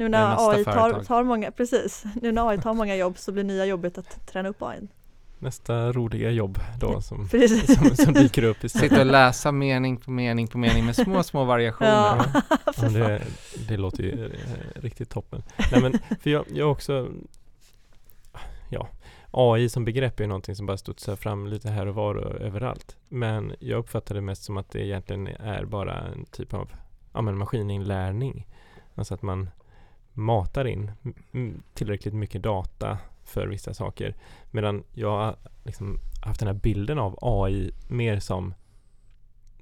Nu 0.00 0.08
när 0.08 0.50
AI 0.50 0.64
tar, 0.64 1.04
tar 1.04 1.24
många, 1.24 1.50
precis, 1.50 2.04
nu 2.22 2.32
när 2.32 2.48
AI 2.48 2.58
tar 2.58 2.74
många 2.74 2.96
jobb 2.96 3.18
så 3.18 3.32
blir 3.32 3.44
nya 3.44 3.66
jobbet 3.66 3.98
att 3.98 4.26
träna 4.26 4.48
upp 4.48 4.62
AI. 4.62 4.78
Nästa 5.38 5.92
roliga 5.92 6.30
jobb 6.30 6.58
då 6.78 7.00
som, 7.00 7.28
som, 7.66 7.96
som 7.96 8.12
dyker 8.14 8.42
upp 8.42 8.64
istället. 8.64 8.90
Sitta 8.90 9.00
och 9.00 9.06
läsa 9.06 9.52
mening 9.52 9.96
på 9.96 10.10
mening 10.10 10.48
på 10.48 10.58
mening 10.58 10.86
med 10.86 10.96
små, 10.96 11.22
små 11.22 11.44
variationer. 11.44 11.90
Ja. 11.90 12.42
Ja, 12.76 12.88
det, 12.88 13.22
det 13.68 13.76
låter 13.76 14.02
ju 14.02 14.24
eh, 14.24 14.30
riktigt 14.74 15.10
toppen. 15.10 15.42
Nej 15.72 15.82
men, 15.82 15.92
för 16.22 16.30
jag, 16.30 16.44
jag 16.48 16.70
också 16.70 17.08
Ja, 18.68 18.88
AI 19.30 19.68
som 19.68 19.84
begrepp 19.84 20.20
är 20.20 20.26
någonting 20.26 20.56
som 20.56 20.66
bara 20.66 20.76
studsar 20.76 21.16
fram 21.16 21.46
lite 21.46 21.68
här 21.68 21.86
och 21.86 21.94
var 21.94 22.14
och 22.14 22.40
överallt. 22.40 22.96
Men 23.08 23.52
jag 23.58 23.78
uppfattar 23.78 24.14
det 24.14 24.20
mest 24.20 24.42
som 24.42 24.56
att 24.56 24.70
det 24.70 24.86
egentligen 24.86 25.26
är 25.26 25.64
bara 25.64 25.94
en 25.94 26.24
typ 26.24 26.54
av 26.54 26.70
ja, 27.12 27.20
men 27.22 27.38
maskininlärning. 27.38 28.46
Alltså 28.94 29.14
att 29.14 29.22
man 29.22 29.50
matar 30.20 30.64
in 30.64 30.90
mm, 31.32 31.62
tillräckligt 31.74 32.14
mycket 32.14 32.42
data 32.42 32.98
för 33.24 33.46
vissa 33.46 33.74
saker. 33.74 34.14
Medan 34.50 34.84
jag 34.94 35.10
har 35.10 35.36
liksom 35.64 35.98
haft 36.24 36.40
den 36.40 36.46
här 36.46 36.54
bilden 36.54 36.98
av 36.98 37.18
AI 37.22 37.70
mer 37.88 38.20
som 38.20 38.54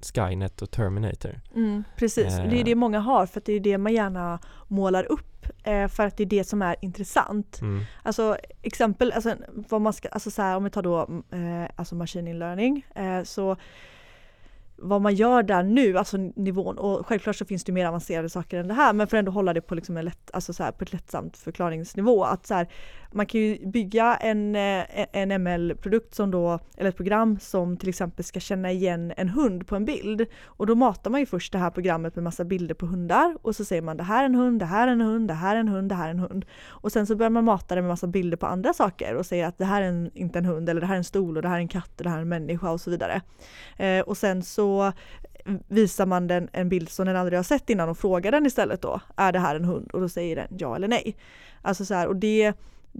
Skynet 0.01 0.61
och 0.61 0.71
Terminator. 0.71 1.41
Mm, 1.55 1.83
precis, 1.97 2.35
det 2.35 2.41
är 2.41 2.53
Eh. 2.53 2.63
det 2.63 2.75
många 2.75 2.99
har 2.99 3.25
för 3.25 3.39
att 3.39 3.45
det 3.45 3.53
är 3.53 3.59
det 3.59 3.77
man 3.77 3.93
gärna 3.93 4.39
målar 4.67 5.11
upp 5.11 5.45
eh, 5.63 5.87
för 5.87 6.05
att 6.05 6.17
det 6.17 6.23
är 6.23 6.25
det 6.25 6.43
som 6.43 6.61
är 6.61 6.75
intressant. 6.81 7.61
Mm. 7.61 7.83
Alltså 8.03 8.37
exempel, 8.61 9.11
alltså, 9.11 9.35
vad 9.47 9.81
man 9.81 9.93
ska, 9.93 10.09
alltså 10.09 10.31
så 10.31 10.41
här, 10.41 10.57
om 10.57 10.63
vi 10.63 10.69
tar 10.69 10.81
då 10.81 10.99
eh, 11.31 11.69
alltså 11.75 11.95
machine 11.95 12.27
inlearning 12.27 12.85
eh, 12.95 13.23
så 13.23 13.57
vad 14.81 15.01
man 15.01 15.15
gör 15.15 15.43
där 15.43 15.63
nu, 15.63 15.97
alltså 15.97 16.17
nivån 16.17 16.77
och 16.77 17.07
självklart 17.07 17.35
så 17.35 17.45
finns 17.45 17.63
det 17.63 17.71
mer 17.71 17.85
avancerade 17.85 18.29
saker 18.29 18.57
än 18.57 18.67
det 18.67 18.73
här 18.73 18.93
men 18.93 19.07
för 19.07 19.17
att 19.17 19.19
ändå 19.19 19.31
hålla 19.31 19.53
det 19.53 19.61
på, 19.61 19.75
liksom 19.75 19.97
en 19.97 20.05
lätt, 20.05 20.31
alltså 20.33 20.53
så 20.53 20.63
här, 20.63 20.71
på 20.71 20.83
ett 20.83 20.93
lättsamt 20.93 21.37
förklaringsnivå. 21.37 22.23
Att 22.23 22.47
så 22.47 22.53
här, 22.53 22.67
man 23.11 23.25
kan 23.25 23.41
ju 23.41 23.67
bygga 23.67 24.15
en, 24.15 24.55
eh, 24.55 24.85
en 25.11 25.31
ML-produkt 25.31 26.15
som 26.15 26.31
då, 26.31 26.59
eller 26.77 26.89
ett 26.89 26.95
program 26.95 27.39
som 27.39 27.77
till 27.77 27.89
exempel 27.89 28.25
ska 28.25 28.39
känna 28.39 28.71
igen 28.71 29.13
en 29.17 29.29
hund 29.29 29.67
på 29.67 29.75
en 29.75 29.85
bild. 29.85 30.25
Och 30.45 30.67
då 30.67 30.75
matar 30.75 31.11
man 31.11 31.19
ju 31.19 31.25
först 31.25 31.51
det 31.51 31.57
här 31.57 31.69
programmet 31.69 32.15
med 32.15 32.23
massa 32.23 32.43
bilder 32.43 32.75
på 32.75 32.85
hundar 32.85 33.37
och 33.41 33.55
så 33.55 33.65
säger 33.65 33.81
man 33.81 33.97
det 33.97 34.03
här 34.03 34.21
är 34.21 34.25
en 34.25 34.35
hund, 34.35 34.59
det 34.59 34.65
här 34.65 34.87
är 34.87 34.91
en 34.91 35.01
hund, 35.01 35.27
det 35.27 35.33
här 35.33 35.55
är 35.55 35.59
en 35.59 35.67
hund, 35.67 35.89
det 35.89 35.95
här 35.95 36.07
är 36.07 36.11
en 36.11 36.19
hund. 36.19 36.45
Och 36.67 36.91
sen 36.91 37.07
så 37.07 37.15
börjar 37.15 37.29
man 37.29 37.43
mata 37.43 37.75
det 37.75 37.81
med 37.81 37.89
massa 37.89 38.07
bilder 38.07 38.37
på 38.37 38.45
andra 38.45 38.73
saker 38.73 39.15
och 39.15 39.25
säger 39.25 39.47
att 39.47 39.57
det 39.57 39.65
här 39.65 39.81
är 39.81 39.87
en, 39.87 40.11
inte 40.13 40.39
en 40.39 40.45
hund 40.45 40.69
eller 40.69 40.81
det 40.81 40.87
här 40.87 40.93
är 40.93 40.97
en 40.97 41.03
stol 41.03 41.35
och 41.35 41.41
det 41.41 41.49
här 41.49 41.55
är 41.55 41.61
en 41.61 41.67
katt 41.67 41.91
och 41.97 42.03
det 42.03 42.09
här 42.09 42.17
är 42.17 42.21
en 42.21 42.29
människa 42.29 42.71
och 42.71 42.81
så 42.81 42.89
vidare. 42.89 43.21
Eh, 43.77 43.99
och 43.99 44.17
sen 44.17 44.43
så 44.43 44.91
visar 45.67 46.05
man 46.05 46.27
den 46.27 46.49
en 46.51 46.69
bild 46.69 46.89
som 46.89 47.05
den 47.05 47.15
aldrig 47.15 47.39
har 47.39 47.43
sett 47.43 47.69
innan 47.69 47.89
och 47.89 47.97
frågar 47.97 48.31
den 48.31 48.45
istället 48.45 48.81
då, 48.81 49.01
är 49.15 49.31
det 49.31 49.39
här 49.39 49.55
en 49.55 49.65
hund? 49.65 49.91
Och 49.91 50.01
då 50.01 50.09
säger 50.09 50.35
den 50.35 50.47
ja 50.57 50.75
eller 50.75 50.87
nej. 50.87 51.15
Alltså 51.61 51.85
så 51.85 51.93
här, 51.93 52.07
och 52.07 52.15
det, 52.15 52.53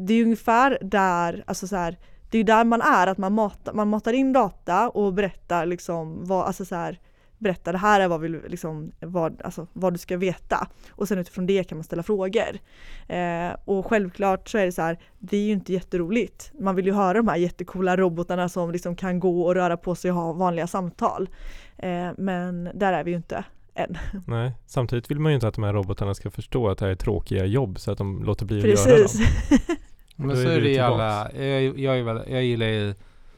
det 0.08 0.14
är 0.14 0.24
ungefär 0.24 0.78
där, 0.82 1.44
alltså 1.48 1.68
så 1.68 1.76
här, 1.76 1.98
det 2.30 2.38
är 2.38 2.44
där 2.44 2.64
man 2.64 2.82
är, 2.82 3.08
att 3.08 3.18
man 3.18 3.34
matar, 3.34 3.74
man 3.74 3.88
matar 3.88 4.14
in 4.14 4.34
data 4.34 4.90
och 4.90 5.14
berättar 5.14 5.66
liksom 5.66 6.26
vad, 6.26 6.46
alltså 6.46 6.66
så 6.66 6.76
här, 6.76 7.00
berättar 7.38 7.72
det 7.72 7.78
här 7.78 8.00
är 8.00 8.08
vad, 8.08 8.22
vi, 8.22 8.30
liksom, 8.30 8.92
vad, 9.00 9.42
alltså, 9.42 9.68
vad 9.74 9.94
du 9.94 9.98
ska 9.98 10.18
veta. 10.18 10.68
Och 10.92 11.08
sen 11.08 11.18
utifrån 11.18 11.46
det 11.46 11.64
kan 11.64 11.78
man 11.78 11.84
ställa 11.84 12.04
frågor. 12.04 12.60
Eh, 13.08 13.56
och 13.66 13.86
självklart 13.86 14.50
så 14.50 14.58
är 14.58 14.66
det 14.66 14.72
så 14.72 14.82
här, 14.82 15.00
det 15.20 15.38
är 15.38 15.42
ju 15.42 15.52
inte 15.52 15.74
jätteroligt. 15.74 16.52
Man 16.60 16.76
vill 16.76 16.86
ju 16.86 16.94
höra 16.94 17.14
de 17.14 17.28
här 17.28 17.38
jättekola 17.38 17.98
robotarna 17.98 18.50
som 18.50 18.72
liksom 18.72 18.96
kan 18.96 19.20
gå 19.20 19.42
och 19.42 19.56
röra 19.56 19.78
på 19.78 19.96
sig 19.96 20.12
och 20.12 20.18
ha 20.18 20.34
vanliga 20.34 20.68
samtal. 20.68 21.30
Eh, 21.78 22.10
men 22.18 22.70
där 22.74 22.94
är 22.94 23.04
vi 23.04 23.12
ju 23.12 23.18
inte 23.18 23.44
än. 23.76 23.98
Nej, 24.28 24.52
samtidigt 24.66 25.12
vill 25.12 25.20
man 25.20 25.32
ju 25.32 25.36
inte 25.36 25.48
att 25.48 25.56
de 25.56 25.64
här 25.64 25.74
robotarna 25.74 26.14
ska 26.14 26.32
förstå 26.32 26.70
att 26.70 26.78
det 26.78 26.86
här 26.86 26.92
är 26.92 26.96
tråkiga 26.96 27.46
jobb 27.46 27.80
så 27.80 27.92
att 27.92 27.98
de 27.98 28.24
låter 28.24 28.46
bli 28.46 28.74
att 28.74 28.88
göra 28.88 28.98
dem. 28.98 29.08
Men 30.28 30.36
så 30.36 30.42
är 30.50 30.62
det 30.62 30.70
i 30.70 30.74
tillbaks. 30.74 30.92
alla, 30.94 31.32
jag, 31.34 31.80
jag, 31.80 32.00
är 32.00 32.04
väl, 32.04 32.22
jag 32.28 32.44
gillar 32.44 32.66
ju 32.68 32.94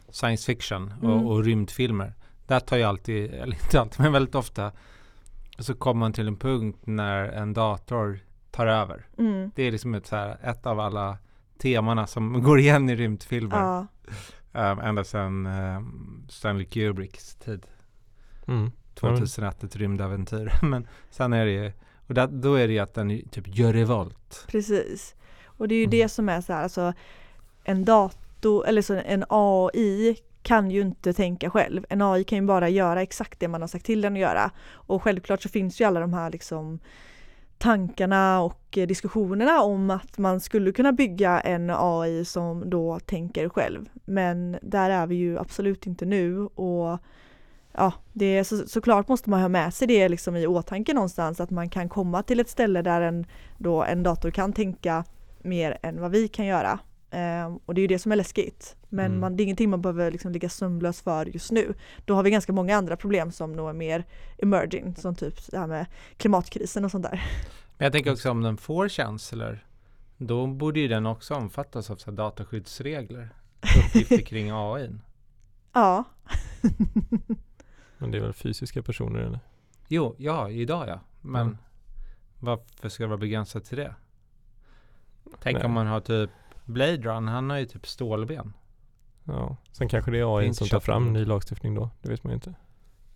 science 0.10 0.46
fiction 0.46 0.94
och, 1.02 1.12
Mm. 1.12 1.28
och 1.28 1.44
rymdfilmer. 1.44 2.14
Där 2.48 2.60
tar 2.60 2.78
jag 2.78 2.90
alltid, 2.90 3.34
eller 3.34 3.54
inte 3.64 3.80
alltid, 3.82 4.00
men 4.00 4.12
väldigt 4.14 4.36
ofta 4.36 4.72
så 5.60 5.74
kommer 5.74 6.00
man 6.00 6.14
till 6.14 6.28
en 6.28 6.36
punkt 6.38 6.80
när 6.84 7.24
en 7.26 7.54
dator 7.54 8.20
tar 8.52 8.68
över. 8.68 9.06
Mm. 9.18 9.52
Det 9.56 9.64
är 9.64 9.72
liksom 9.72 9.94
ett, 9.96 10.08
så 10.08 10.16
här, 10.16 10.38
ett 10.44 10.66
av 10.66 10.80
alla 10.80 11.18
temana 11.58 12.08
som 12.08 12.44
går 12.44 12.60
igen 12.60 12.90
i 12.90 12.96
rymdfilmer. 12.96 13.58
Ja, 13.58 13.88
Um, 14.54 14.80
ända 14.80 15.04
sedan 15.04 15.46
um, 15.46 16.26
Stanley 16.30 16.66
Kubricks 16.66 17.36
tid. 17.36 17.68
Mm. 18.48 18.72
2001, 18.94 19.64
ett 19.64 19.76
rymdäventyr. 19.76 20.52
men 20.62 20.88
sen 21.10 21.34
är 21.34 21.46
det 21.46 21.52
ju, 21.52 21.72
och 22.08 22.14
där, 22.14 22.28
då 22.28 22.56
är 22.56 22.68
det 22.68 22.74
ju 22.74 22.80
att 22.80 22.94
den 22.94 23.10
ju 23.10 23.22
typ 23.22 23.58
gör 23.58 23.74
revolt. 23.74 24.46
precis. 24.48 25.16
Och 25.62 25.68
det 25.68 25.76
är 25.76 25.78
ju 25.78 25.84
Mm. 25.84 25.92
det 25.92 26.10
som 26.10 26.30
är 26.30 26.42
så 26.42 26.54
här, 26.54 26.64
alltså 26.64 26.94
en 27.64 27.86
dator, 27.86 28.68
eller 28.68 28.82
så 28.82 28.94
en 29.06 29.26
AI 29.30 30.18
kan 30.44 30.72
ju 30.72 30.82
inte 30.82 31.14
tänka 31.14 31.50
själv. 31.50 31.86
En 31.90 32.02
AI 32.02 32.24
kan 32.24 32.38
ju 32.38 32.46
bara 32.46 32.70
göra 32.70 33.02
exakt 33.02 33.40
det 33.40 33.48
man 33.48 33.62
har 33.62 33.68
sagt 33.68 33.86
till 33.86 34.02
den 34.02 34.14
att 34.14 34.20
göra. 34.20 34.52
Och 34.72 35.04
självklart 35.04 35.42
så 35.42 35.50
finns 35.50 35.82
ju 35.82 35.86
alla 35.86 36.00
de 36.00 36.14
här 36.14 36.30
liksom 36.32 36.80
tankarna 37.58 38.42
och 38.42 38.78
eh, 38.78 38.88
diskussionerna 38.88 39.62
om 39.62 39.90
att 39.90 40.18
man 40.18 40.40
skulle 40.40 40.72
kunna 40.72 40.92
bygga 40.92 41.40
en 41.40 41.70
AI 41.70 42.26
som 42.26 42.70
då 42.70 43.00
tänker 43.00 43.50
själv. 43.50 43.90
Men 44.06 44.58
där 44.62 44.90
är 44.90 45.08
vi 45.08 45.16
ju 45.16 45.40
absolut 45.40 45.88
inte 45.88 46.06
nu 46.06 46.40
och 46.40 47.00
ja, 47.72 47.94
det 48.14 48.26
är 48.26 48.44
så, 48.44 48.58
såklart 48.68 49.08
måste 49.08 49.30
man 49.30 49.42
ha 49.42 49.50
med 49.50 49.74
sig 49.74 49.88
det 49.88 50.10
liksom 50.10 50.36
i 50.36 50.48
åtanke 50.48 50.94
någonstans 50.94 51.40
att 51.40 51.50
man 51.50 51.70
kan 51.70 51.90
komma 51.90 52.24
till 52.24 52.40
ett 52.40 52.50
ställe 52.50 52.82
där 52.82 53.02
en, 53.02 53.26
då 53.58 53.84
en 53.84 54.04
dator 54.04 54.32
kan 54.32 54.54
tänka 54.54 55.04
mer 55.44 55.78
än 55.84 56.02
vad 56.02 56.12
vi 56.12 56.28
kan 56.28 56.46
göra. 56.46 56.80
Ehm, 57.12 57.58
och 57.66 57.74
det 57.74 57.80
är 57.80 57.84
ju 57.84 57.88
det 57.88 58.00
som 58.00 58.12
är 58.12 58.16
läskigt. 58.16 58.76
Men 58.90 59.06
Mm. 59.06 59.20
man, 59.20 59.38
det 59.38 59.44
är 59.44 59.46
ingenting 59.46 59.70
man 59.70 59.82
behöver 59.82 60.12
liksom 60.12 60.32
ligga 60.32 60.50
sömnlös 60.50 61.02
för 61.02 61.26
just 61.26 61.52
nu. 61.52 61.74
Då 62.06 62.16
har 62.16 62.24
vi 62.24 62.32
ganska 62.32 62.54
många 62.54 62.76
andra 62.76 62.98
problem 62.98 63.32
som 63.32 63.54
nog 63.54 63.70
är 63.70 63.74
mer 63.74 64.06
emerging, 64.38 64.96
som 64.96 65.16
typ 65.16 65.52
det 65.52 65.58
här 65.60 65.68
med 65.68 65.86
klimatkrisen 66.18 66.86
och 66.86 66.92
sånt 66.92 67.04
där. 67.04 67.24
Men 67.78 67.86
jag 67.86 67.92
tänker 67.94 68.12
också 68.12 68.32
om 68.32 68.42
den 68.42 68.58
får 68.58 68.90
känslor, 68.90 69.60
då 70.18 70.48
borde 70.48 70.80
ju 70.80 70.88
den 70.88 71.06
också 71.06 71.36
omfattas 71.36 71.90
av 71.92 71.96
så 71.96 72.10
här 72.12 72.18
dataskyddsregler. 72.18 73.30
Uppgifter 73.88 74.18
kring 74.26 74.50
AI. 74.54 74.90
Ja, 75.74 76.04
Men 77.98 78.12
det 78.12 78.18
är 78.18 78.22
väl 78.22 78.34
fysiska 78.34 78.82
personer 78.82 79.20
eller? 79.20 79.40
Jo, 79.88 80.16
ja, 80.18 80.50
idag 80.50 80.88
ja. 80.90 81.00
Men 81.22 81.42
Mm. 81.42 81.58
varför 82.40 82.90
ska 82.90 83.04
det 83.04 83.08
vara 83.08 83.18
begränsat 83.18 83.66
till 83.66 83.78
det? 83.78 83.96
Tänk 85.40 85.58
Nej. 85.58 85.66
om 85.66 85.72
man 85.72 85.88
har 85.88 86.00
typ 86.00 86.30
Blade 86.66 86.98
Run, 86.98 87.28
han 87.28 87.50
har 87.50 87.58
ju 87.58 87.66
typ 87.66 87.88
stålben. 87.88 88.54
Ja. 89.24 89.58
Sen 89.72 89.90
kanske 89.90 90.12
det 90.12 90.20
är 90.20 90.38
AI 90.38 90.54
som 90.54 90.68
tar 90.68 90.80
fram 90.80 91.14
ny 91.14 91.26
lagstiftning 91.26 91.76
då. 91.76 91.90
Det 92.02 92.10
vet 92.10 92.24
man 92.24 92.32
ju 92.32 92.36
inte. 92.36 92.54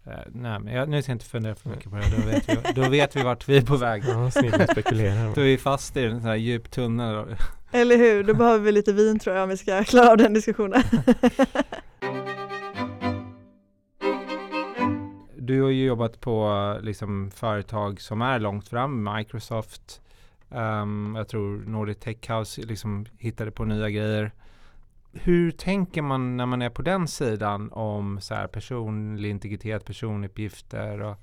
Eh, 0.06 0.12
nej, 0.32 0.60
men 0.60 0.74
jag, 0.74 0.90
nu 0.90 1.02
ska 1.02 1.12
jag 1.12 1.16
inte 1.16 1.26
fundera 1.26 1.56
för 1.56 1.70
mycket 1.70 1.92
på 1.92 1.96
det. 1.96 2.04
Då 2.18 2.28
vet 2.28 2.50
vi, 2.50 2.82
då 2.82 2.90
vet 2.90 3.16
vi 3.16 3.24
vart 3.24 3.48
vi 3.50 3.58
är 3.58 3.62
på 3.62 3.76
väg. 3.78 4.04
Ja, 4.08 4.32
snillen 4.32 4.68
spekulerar. 4.68 5.36
Då 5.36 5.42
är 5.42 5.46
vi 5.46 5.58
fast 5.58 5.98
i 5.98 6.04
en 6.04 6.20
sån 6.20 6.30
här 6.30 6.36
djup 6.36 6.72
tunnel. 6.72 7.36
eller 7.72 7.98
hur? 7.98 8.24
Då 8.24 8.34
behöver 8.34 8.66
vi 8.66 8.72
lite 8.72 8.94
vin 8.94 9.20
tror 9.20 9.36
jag 9.36 9.44
om 9.44 9.50
vi 9.50 9.58
ska 9.58 9.84
klara 9.84 10.12
av 10.12 10.18
den 10.18 10.34
diskussionen. 10.34 10.84
Du 15.38 15.62
har 15.62 15.70
ju 15.70 15.86
jobbat 15.86 16.20
på 16.20 16.80
liksom, 16.82 17.32
företag 17.32 18.02
som 18.02 18.22
är 18.22 18.40
långt 18.40 18.68
fram, 18.68 19.14
Microsoft, 19.16 20.02
Um, 20.56 21.16
jag 21.16 21.28
tror 21.28 21.58
Nordic 21.58 21.98
Tech 21.98 22.30
House 22.30 22.62
liksom 22.62 23.06
hittade 23.18 23.52
på 23.52 23.66
nya 23.66 23.90
grejer. 23.90 24.32
Hur 25.14 25.52
tänker 25.52 26.02
man 26.02 26.38
när 26.38 26.46
man 26.46 26.62
är 26.62 26.70
på 26.70 26.82
den 26.82 27.08
sidan 27.08 27.72
om 27.72 28.22
så 28.22 28.36
här, 28.36 28.48
personlig 28.48 29.30
integritet, 29.30 29.86
personuppgifter 29.86 31.02
och 31.02 31.16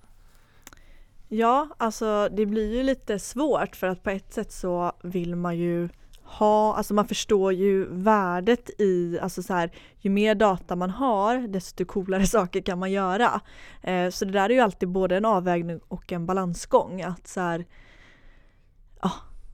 Ja, 1.28 1.68
alltså 1.76 2.28
det 2.32 2.46
blir 2.46 2.76
ju 2.76 2.82
lite 2.82 3.18
svårt 3.18 3.76
för 3.76 3.86
att 3.86 4.02
på 4.02 4.10
ett 4.10 4.32
sätt 4.32 4.52
så 4.52 4.92
vill 5.02 5.36
man 5.36 5.58
ju 5.58 5.88
ha, 6.24 6.74
alltså 6.74 6.94
man 6.94 7.08
förstår 7.08 7.52
ju 7.52 7.84
värdet 7.90 8.70
i, 8.80 9.18
alltså 9.22 9.42
så 9.42 9.54
här, 9.54 9.70
ju 9.98 10.10
mer 10.10 10.34
data 10.34 10.76
man 10.76 10.90
har 10.90 11.38
desto 11.48 11.84
coolare 11.84 12.26
saker 12.36 12.60
kan 12.60 12.78
man 12.78 12.92
göra. 12.92 13.40
Eh, 13.82 14.10
så 14.10 14.24
det 14.24 14.32
där 14.32 14.50
är 14.50 14.54
ju 14.54 14.60
alltid 14.60 14.88
både 14.88 15.16
en 15.16 15.24
avvägning 15.24 15.80
och 15.88 16.12
en 16.12 16.26
balansgång 16.26 17.02
att 17.02 17.26
så 17.26 17.40
här, 17.40 17.64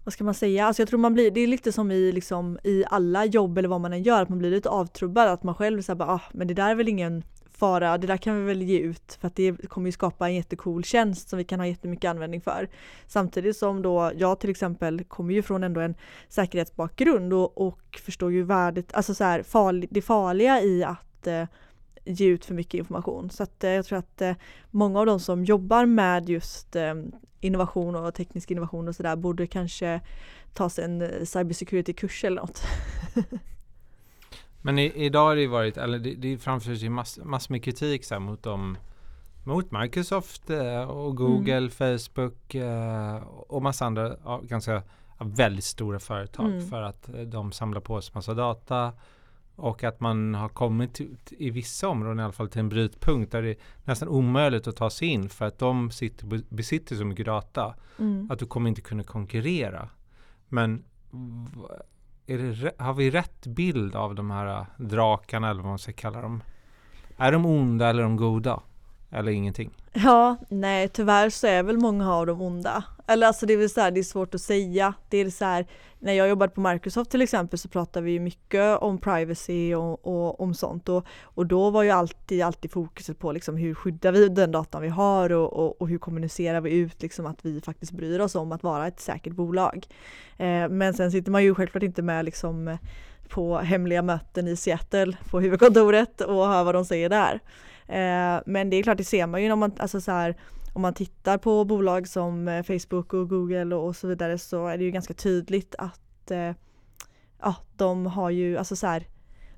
vad 0.09 0.12
ska 0.12 0.25
man 0.25 0.35
säga, 0.35 0.66
alltså 0.66 0.83
jag 0.83 0.88
tror 0.88 1.01
man 1.01 1.14
blir, 1.14 1.31
det 1.31 1.40
är 1.40 1.47
lite 1.47 1.73
som 1.73 1.90
i 1.90 2.12
liksom 2.12 2.59
i 2.64 2.85
alla 2.90 3.25
jobb 3.25 3.59
eller 3.59 3.68
vad 3.68 3.81
man 3.81 3.92
än 3.92 4.03
gör, 4.03 4.23
att 4.23 4.29
man 4.29 4.38
blir 4.38 4.51
lite 4.51 4.68
avtrubbad, 4.68 5.29
att 5.29 5.42
man 5.42 5.55
själv 5.55 5.83
säger 5.83 5.97
bara, 5.97 6.09
ah, 6.09 6.21
men 6.33 6.49
det 6.49 6.55
där 6.55 6.71
är 6.71 6.75
väl 6.75 6.88
ingen 6.88 7.23
fara, 7.51 7.99
det 7.99 8.07
där 8.07 8.16
kan 8.16 8.40
vi 8.40 8.47
väl 8.47 8.62
ge 8.62 8.79
ut 8.79 9.18
för 9.21 9.27
att 9.27 9.37
det 9.37 9.68
kommer 9.68 9.88
ju 9.88 9.92
skapa 9.92 10.29
en 10.29 10.35
jättecool 10.35 10.85
tjänst 10.85 11.29
som 11.29 11.37
vi 11.37 11.44
kan 11.44 11.61
ha 11.61 11.66
jättemycket 11.66 12.11
användning 12.11 12.40
för. 12.40 12.68
Samtidigt 13.07 13.57
som 13.57 13.83
då 13.83 14.12
jag 14.16 14.40
till 14.40 14.51
exempel 14.51 15.05
kommer 15.05 15.35
ju 15.35 15.42
från 15.42 15.64
ändå 15.64 15.81
en 15.81 15.94
säkerhetsbakgrund 16.29 17.33
och, 17.33 17.66
och 17.66 18.01
förstår 18.05 18.33
ju 18.33 18.42
värdet, 18.42 18.94
alltså 18.94 19.14
så 19.14 19.25
här, 19.25 19.42
farlig, 19.42 19.88
det 19.92 20.03
farliga 20.03 20.62
i 20.62 20.85
att 20.85 21.27
eh, 21.27 21.44
ge 22.09 22.27
ut 22.27 22.44
för 22.44 22.55
mycket 22.55 22.79
information. 22.79 23.31
Så 23.31 23.42
att 23.42 23.64
eh, 23.64 23.71
jag 23.71 23.87
tror 23.87 23.99
att 23.99 24.23
eh, 24.23 24.35
många 24.71 25.01
av 25.01 25.07
de 25.07 25.21
som 25.21 25.44
jobbar 25.44 25.87
med 25.87 26.29
just 26.29 26.77
eh, 26.77 26.94
innovation 27.40 27.97
och 27.97 28.14
teknisk 28.14 28.51
innovation 28.51 28.88
och 28.88 28.94
sådär 28.94 29.16
borde 29.16 29.47
kanske 29.47 30.01
ta 30.55 30.71
sig 30.71 30.85
en 30.85 31.03
eh, 31.03 31.25
cybersecurity-kurs 31.25 32.25
eller 32.25 32.40
något. 32.40 32.62
Men 34.62 34.79
i, 34.79 34.92
idag 34.94 35.25
har 35.25 35.37
det 35.37 35.47
varit, 35.47 35.77
eller 35.77 35.99
det, 35.99 36.14
det 36.14 36.38
framförs 36.38 36.83
ju 36.83 36.90
mass, 36.90 37.18
massor 37.25 37.53
med 37.55 37.64
kritik 37.64 38.05
så 38.05 38.14
här, 38.14 38.21
mot 38.21 38.42
dem 38.42 38.79
mot 39.44 39.71
Microsoft 39.71 40.51
eh, 40.51 40.83
och 40.83 41.16
Google, 41.16 41.71
Facebook 41.71 42.55
eh, 42.55 43.16
och 43.27 43.62
massa 43.62 43.87
andra 43.87 44.16
ganska 44.42 44.83
väldigt 45.18 45.64
stora 45.64 45.99
företag 45.99 46.47
Mm. 46.47 46.66
för 46.66 46.83
att 46.83 47.11
de 47.27 47.53
samlar 47.53 47.81
på 47.81 48.01
sig 48.01 48.12
massa 48.14 48.35
data 48.35 48.92
och 49.59 49.85
att 49.85 50.01
man 50.01 50.35
har 50.35 50.49
kommit 50.49 50.94
till, 50.94 51.16
i 51.29 51.51
vissa 51.51 51.88
områden 51.88 52.21
i 52.21 52.23
alla 52.23 52.33
fall 52.33 52.49
till 52.49 52.61
en 52.61 52.68
brytpunkt 52.68 53.33
där 53.33 53.42
det 53.42 53.51
är 53.51 53.57
nästan 53.85 54.09
omöjligt 54.09 54.66
att 54.66 54.77
ta 54.77 54.90
sig 54.90 55.09
in 55.09 55.29
för 55.29 55.44
att 55.47 55.59
de 55.59 55.90
sitter, 55.90 56.55
besitter 56.55 56.97
så 56.97 57.05
mycket 57.05 57.27
data 57.27 57.75
Mm. 57.99 58.31
att 58.31 58.38
du 58.38 58.47
kommer 58.47 58.68
inte 58.68 58.81
kunna 58.81 59.03
konkurrera. 59.03 59.88
Men 60.49 60.85
det, 62.27 62.73
har 62.79 62.94
vi 62.94 63.11
rätt 63.11 63.47
bild 63.47 63.94
av 63.97 64.14
de 64.14 64.31
här 64.31 64.66
drakarna 64.77 65.51
eller 65.51 65.62
vad 65.62 65.68
man 65.71 65.79
ska 65.79 65.92
kalla 65.92 66.21
dem? 66.21 66.42
Är 67.16 67.33
de 67.33 67.47
onda 67.47 67.88
eller 67.88 68.01
är 68.01 68.05
de 68.05 68.16
goda? 68.16 68.61
Eller 69.11 69.33
ingenting? 69.33 69.71
Ja, 69.92 70.37
nej 70.49 70.88
tyvärr 70.88 71.31
så 71.31 71.47
är 71.47 71.62
väl 71.62 71.79
många 71.79 72.14
av 72.14 72.27
dem 72.27 72.40
onda. 72.42 72.85
Eller 73.09 73.27
alltså 73.27 73.47
det 73.47 73.53
är 73.53 73.57
väl 73.57 73.71
så 73.71 73.81
här, 73.81 73.90
det 73.90 74.01
är 74.01 74.05
svårt 74.05 74.35
att 74.35 74.40
säga. 74.40 74.94
Det 75.09 75.18
är 75.18 75.31
så 75.31 75.44
här, 75.44 75.66
när 75.99 76.12
jag 76.12 76.29
jobbade 76.29 76.53
på 76.53 76.61
Microsoft 76.61 77.11
till 77.11 77.23
exempel 77.23 77.59
så 77.59 77.68
pratade 77.68 78.07
vi 78.07 78.21
mycket 78.21 78.79
om 78.79 78.99
privacy 78.99 79.75
och, 79.75 80.07
och 80.07 80.40
om 80.40 80.55
sånt 80.55 80.88
och, 80.88 81.07
och 81.23 81.47
då 81.47 81.71
var 81.71 81.83
ju 81.83 81.90
alltid, 81.90 82.42
alltid 82.42 82.73
fokuset 82.73 83.18
på 83.18 83.33
liksom 83.33 83.57
hur 83.57 83.75
skyddar 83.75 84.12
vi 84.12 84.29
den 84.29 84.53
datan 84.53 84.83
vi 84.83 84.88
har 84.88 85.33
och, 85.33 85.53
och, 85.53 85.81
och 85.81 85.88
hur 85.88 85.99
kommunicerar 85.99 86.61
vi 86.61 86.71
ut 86.71 87.03
liksom 87.03 87.27
att 87.27 87.44
vi 87.44 87.61
faktiskt 87.61 87.92
bryr 87.92 88.21
oss 88.21 88.35
om 88.35 88.53
att 88.53 88.62
vara 88.62 88.87
ett 88.87 89.01
säkert 89.01 89.33
bolag. 89.33 89.87
Eh, 90.37 90.68
men 90.68 90.94
sen 90.94 91.11
sitter 91.11 91.31
man 91.31 91.44
ju 91.44 91.55
självklart 91.55 91.83
inte 91.83 92.03
med 92.03 92.25
liksom 92.25 92.79
på 93.29 93.59
hemliga 93.59 94.03
möten 94.03 94.49
i 94.49 94.57
Seattle 94.57 95.16
på 95.31 95.40
huvudkontoret 95.40 96.21
och 96.21 96.49
hör 96.49 96.64
vad 96.64 96.75
de 96.75 96.85
säger 96.85 97.09
där. 97.09 97.40
Eh, 97.87 98.42
men 98.47 98.71
det 98.71 98.77
är 98.77 98.83
klart, 98.83 98.99
det 98.99 99.05
ser 99.05 99.27
man 99.27 99.42
ju 99.42 99.49
när 99.49 99.57
man, 99.57 99.73
alltså 99.79 100.01
så 100.01 100.12
här, 100.12 100.37
om 100.79 100.83
man 100.83 100.95
tittar 100.95 101.38
på 101.38 101.64
bolag 101.64 102.09
som 102.09 102.49
eh, 102.49 102.62
Facebook 102.62 103.14
och 103.14 103.29
Google 103.29 103.75
och, 103.75 103.97
så 103.97 104.07
vidare 104.07 104.38
så 104.38 104.67
är 104.67 104.79
det 104.79 104.85
ju 104.85 104.91
ganska 104.91 105.14
tydligt 105.14 105.75
att 105.79 106.31
eh, 106.31 106.53
ja, 107.41 107.57
de 107.77 108.07
har 108.07 108.31
ju, 108.31 108.57
alltså 108.57 108.77
så 108.77 108.87
här, 108.87 109.07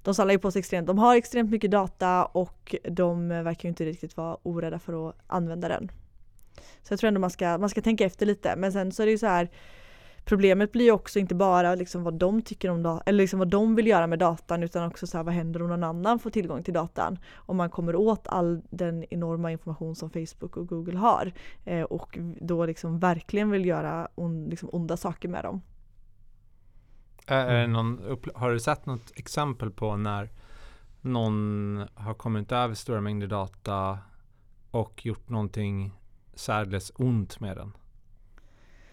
de 0.02 0.14
samlar 0.14 0.32
ju 0.32 0.38
på 0.38 0.50
sig 0.50 0.60
extremt, 0.60 0.86
de 0.86 0.98
har 0.98 1.16
extremt 1.16 1.50
mycket 1.50 1.70
data 1.70 2.24
och 2.24 2.74
de 2.90 3.28
verkar 3.28 3.64
ju 3.64 3.68
inte 3.68 3.84
riktigt 3.84 4.16
vara 4.16 4.36
orädda 4.42 4.78
för 4.78 5.08
att 5.08 5.16
använda 5.26 5.68
den. 5.68 5.90
Så 6.82 6.92
jag 6.92 7.00
tror 7.00 7.08
ändå 7.08 7.20
man 7.20 7.30
ska, 7.30 7.58
man 7.58 7.68
ska 7.68 7.80
tänka 7.82 8.04
efter 8.04 8.26
lite 8.26 8.56
men 8.56 8.72
sen 8.72 8.92
så 8.92 9.02
är 9.02 9.06
det 9.06 9.12
ju 9.12 9.18
så 9.18 9.26
här 9.26 9.50
Problemet 10.24 10.72
blir 10.72 10.84
ju 10.84 10.92
också 10.92 11.18
inte 11.18 11.34
bara 11.34 11.74
liksom 11.74 12.02
vad 12.02 12.14
de 12.14 12.42
tycker 12.42 12.70
om 12.70 12.82
datan, 12.82 13.02
eller 13.06 13.18
liksom 13.18 13.38
vad 13.38 13.48
de 13.48 13.74
vill 13.74 13.86
göra 13.86 14.06
med 14.06 14.18
datan 14.18 14.62
utan 14.62 14.86
också 14.88 15.06
så 15.06 15.16
här, 15.16 15.24
vad 15.24 15.34
händer 15.34 15.62
om 15.62 15.68
någon 15.68 15.84
annan 15.84 16.18
får 16.18 16.30
tillgång 16.30 16.62
till 16.62 16.74
datan? 16.74 17.18
Om 17.34 17.56
man 17.56 17.70
kommer 17.70 17.96
åt 17.96 18.28
all 18.28 18.62
den 18.70 19.04
enorma 19.10 19.52
information 19.52 19.96
som 19.96 20.10
Facebook 20.10 20.56
och 20.56 20.68
Google 20.68 20.98
har 20.98 21.32
eh, 21.64 21.82
och 21.82 22.18
då 22.40 22.66
liksom 22.66 22.98
verkligen 22.98 23.50
vill 23.50 23.66
göra 23.66 24.08
on, 24.14 24.44
liksom 24.44 24.68
onda 24.72 24.96
saker 24.96 25.28
med 25.28 25.44
dem. 25.44 25.62
Är 27.26 27.66
någon, 27.66 28.18
har 28.34 28.50
du 28.50 28.60
sett 28.60 28.86
något 28.86 29.12
exempel 29.14 29.70
på 29.70 29.96
när 29.96 30.30
någon 31.00 31.86
har 31.94 32.14
kommit 32.14 32.52
över 32.52 32.74
stora 32.74 33.00
mängder 33.00 33.26
data 33.26 33.98
och 34.70 35.06
gjort 35.06 35.28
någonting 35.28 35.92
särdeles 36.34 36.92
ont 36.94 37.40
med 37.40 37.56
den? 37.56 37.72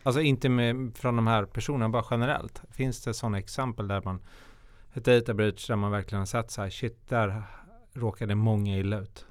Alltså 0.07 0.21
inte 0.21 0.49
med, 0.49 0.97
från 0.97 1.15
de 1.15 1.27
här 1.27 1.45
personerna, 1.45 1.89
bara 1.89 2.05
generellt. 2.11 2.61
Finns 2.71 3.03
det 3.03 3.13
sådana 3.13 3.37
exempel 3.37 3.87
där 3.87 4.01
man, 4.05 4.19
ett 4.93 5.05
data 5.05 5.33
breach 5.33 5.67
där 5.67 5.75
man 5.75 5.91
verkligen 5.91 6.19
har 6.19 6.25
sett 6.25 6.51
så 6.51 6.61
här, 6.61 6.69
shit, 6.69 7.09
där 7.09 7.43
råkade 7.93 8.35
många 8.35 8.77
illa 8.77 8.99
ut? 8.99 9.25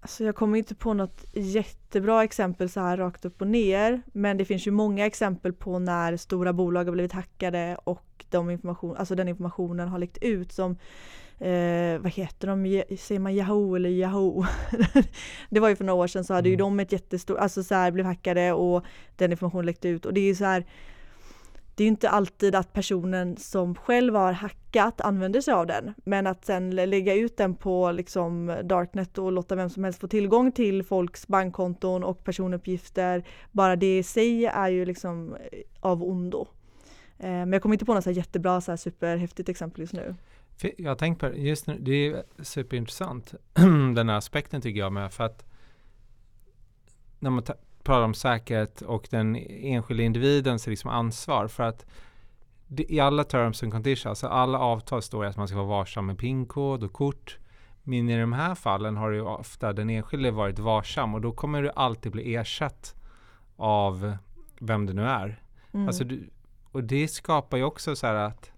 Alltså 0.00 0.24
jag 0.24 0.36
kommer 0.36 0.58
inte 0.58 0.74
på 0.74 0.94
något 0.94 1.24
jättebra 1.32 2.24
exempel 2.24 2.70
så 2.70 2.80
här 2.80 2.96
rakt 2.96 3.24
upp 3.24 3.40
och 3.40 3.46
ner. 3.46 4.02
Men 4.12 4.36
det 4.36 4.44
finns 4.44 4.66
ju 4.66 4.70
många 4.70 5.06
exempel 5.06 5.52
på 5.52 5.78
när 5.78 6.16
stora 6.16 6.52
bolag 6.52 6.84
har 6.84 6.92
blivit 6.92 7.12
hackade 7.12 7.78
och 7.84 8.24
de 8.30 8.50
information, 8.50 8.96
alltså 8.96 9.14
den 9.14 9.28
informationen 9.28 9.88
har 9.88 9.98
läckt 9.98 10.18
ut 10.18 10.52
som 10.52 10.76
eh, 11.40 11.98
vad 11.98 12.12
heter 12.12 12.46
de, 12.46 12.82
säger 12.98 13.18
man 13.18 13.34
Yahoo 13.34 13.76
eller 13.76 13.90
Yahoo? 13.90 14.44
det 15.50 15.60
var 15.60 15.68
ju 15.68 15.76
för 15.76 15.84
några 15.84 16.02
år 16.02 16.06
sedan 16.06 16.24
så 16.24 16.34
hade 16.34 16.48
mm. 16.48 16.50
ju 16.50 16.56
de 16.56 16.80
ett 16.80 16.92
jättestort, 16.92 17.38
alltså 17.38 17.62
så 17.62 17.74
här 17.74 17.90
blev 17.90 18.06
hackade 18.06 18.52
och 18.52 18.84
den 19.16 19.30
informationen 19.30 19.66
läckte 19.66 19.88
ut 19.88 20.06
och 20.06 20.14
det 20.14 20.20
är 20.20 20.26
ju 20.26 20.34
så 20.34 20.44
här 20.44 20.64
det 21.78 21.84
är 21.84 21.88
inte 21.88 22.08
alltid 22.08 22.54
att 22.54 22.72
personen 22.72 23.36
som 23.36 23.74
själv 23.74 24.14
har 24.14 24.32
hackat 24.32 25.00
använder 25.00 25.40
sig 25.40 25.54
av 25.54 25.66
den. 25.66 25.94
Men 26.04 26.26
att 26.26 26.44
sen 26.44 26.70
lägga 26.70 27.14
ut 27.14 27.36
den 27.36 27.54
på 27.54 27.92
liksom 27.92 28.56
Darknet 28.64 29.18
och 29.18 29.32
låta 29.32 29.54
vem 29.54 29.70
som 29.70 29.84
helst 29.84 30.00
få 30.00 30.08
tillgång 30.08 30.52
till 30.52 30.82
folks 30.82 31.28
bankkonton 31.28 32.04
och 32.04 32.24
personuppgifter. 32.24 33.24
Bara 33.52 33.76
det 33.76 33.98
i 33.98 34.02
sig 34.02 34.44
är 34.44 34.68
ju 34.68 34.84
liksom 34.84 35.36
av 35.80 36.02
ondo. 36.02 36.46
Eh, 37.18 37.28
men 37.28 37.52
jag 37.52 37.62
kommer 37.62 37.74
inte 37.74 37.84
på 37.84 37.94
något 37.94 38.04
så 38.04 38.10
jättebra 38.10 38.60
så 38.60 38.76
superhäftigt 38.76 39.48
exempel 39.48 39.80
just 39.80 39.92
nu. 39.92 40.14
Jag 40.78 40.90
har 40.90 40.96
tänkt 40.96 41.20
på 41.20 41.28
det, 41.28 41.36
just 41.36 41.66
nu, 41.66 41.78
det 41.80 42.06
är 42.06 42.24
superintressant 42.42 43.34
den 43.94 44.08
här 44.08 44.16
aspekten 44.16 44.60
tycker 44.60 44.80
jag 44.80 44.92
med 44.92 45.12
för 45.12 45.24
att 45.24 45.44
när 47.18 47.30
man 47.30 47.42
pratar 47.82 48.04
om 48.04 48.14
säkerhet 48.14 48.82
och 48.82 49.08
den 49.10 49.36
enskilda 49.48 50.02
individens 50.02 50.66
liksom 50.66 50.90
ansvar 50.90 51.48
för 51.48 51.62
att 51.62 51.86
det, 52.66 52.92
i 52.92 53.00
alla 53.00 53.24
terms 53.24 53.62
and 53.62 53.72
conditions, 53.72 54.06
alltså 54.06 54.26
alla 54.26 54.58
avtal 54.58 55.02
står 55.02 55.22
det 55.22 55.28
att 55.28 55.36
man 55.36 55.48
ska 55.48 55.56
vara 55.56 55.66
varsam 55.66 56.06
med 56.06 56.18
pinkod 56.18 56.84
och 56.84 56.92
kort. 56.92 57.38
Men 57.82 58.08
i 58.08 58.20
de 58.20 58.32
här 58.32 58.54
fallen 58.54 58.96
har 58.96 59.10
ju 59.10 59.20
ofta 59.20 59.72
den 59.72 59.90
enskilde 59.90 60.30
varit 60.30 60.58
varsam 60.58 61.14
och 61.14 61.20
då 61.20 61.32
kommer 61.32 61.62
du 61.62 61.70
alltid 61.70 62.12
bli 62.12 62.34
ersatt 62.34 62.94
av 63.56 64.16
vem 64.60 64.86
det 64.86 64.92
nu 64.92 65.02
är. 65.02 65.42
Mm. 65.72 65.86
Alltså 65.86 66.04
du, 66.04 66.30
och 66.64 66.84
det 66.84 67.08
skapar 67.08 67.56
ju 67.56 67.64
också 67.64 67.96
så 67.96 68.06
här 68.06 68.14
att 68.14 68.52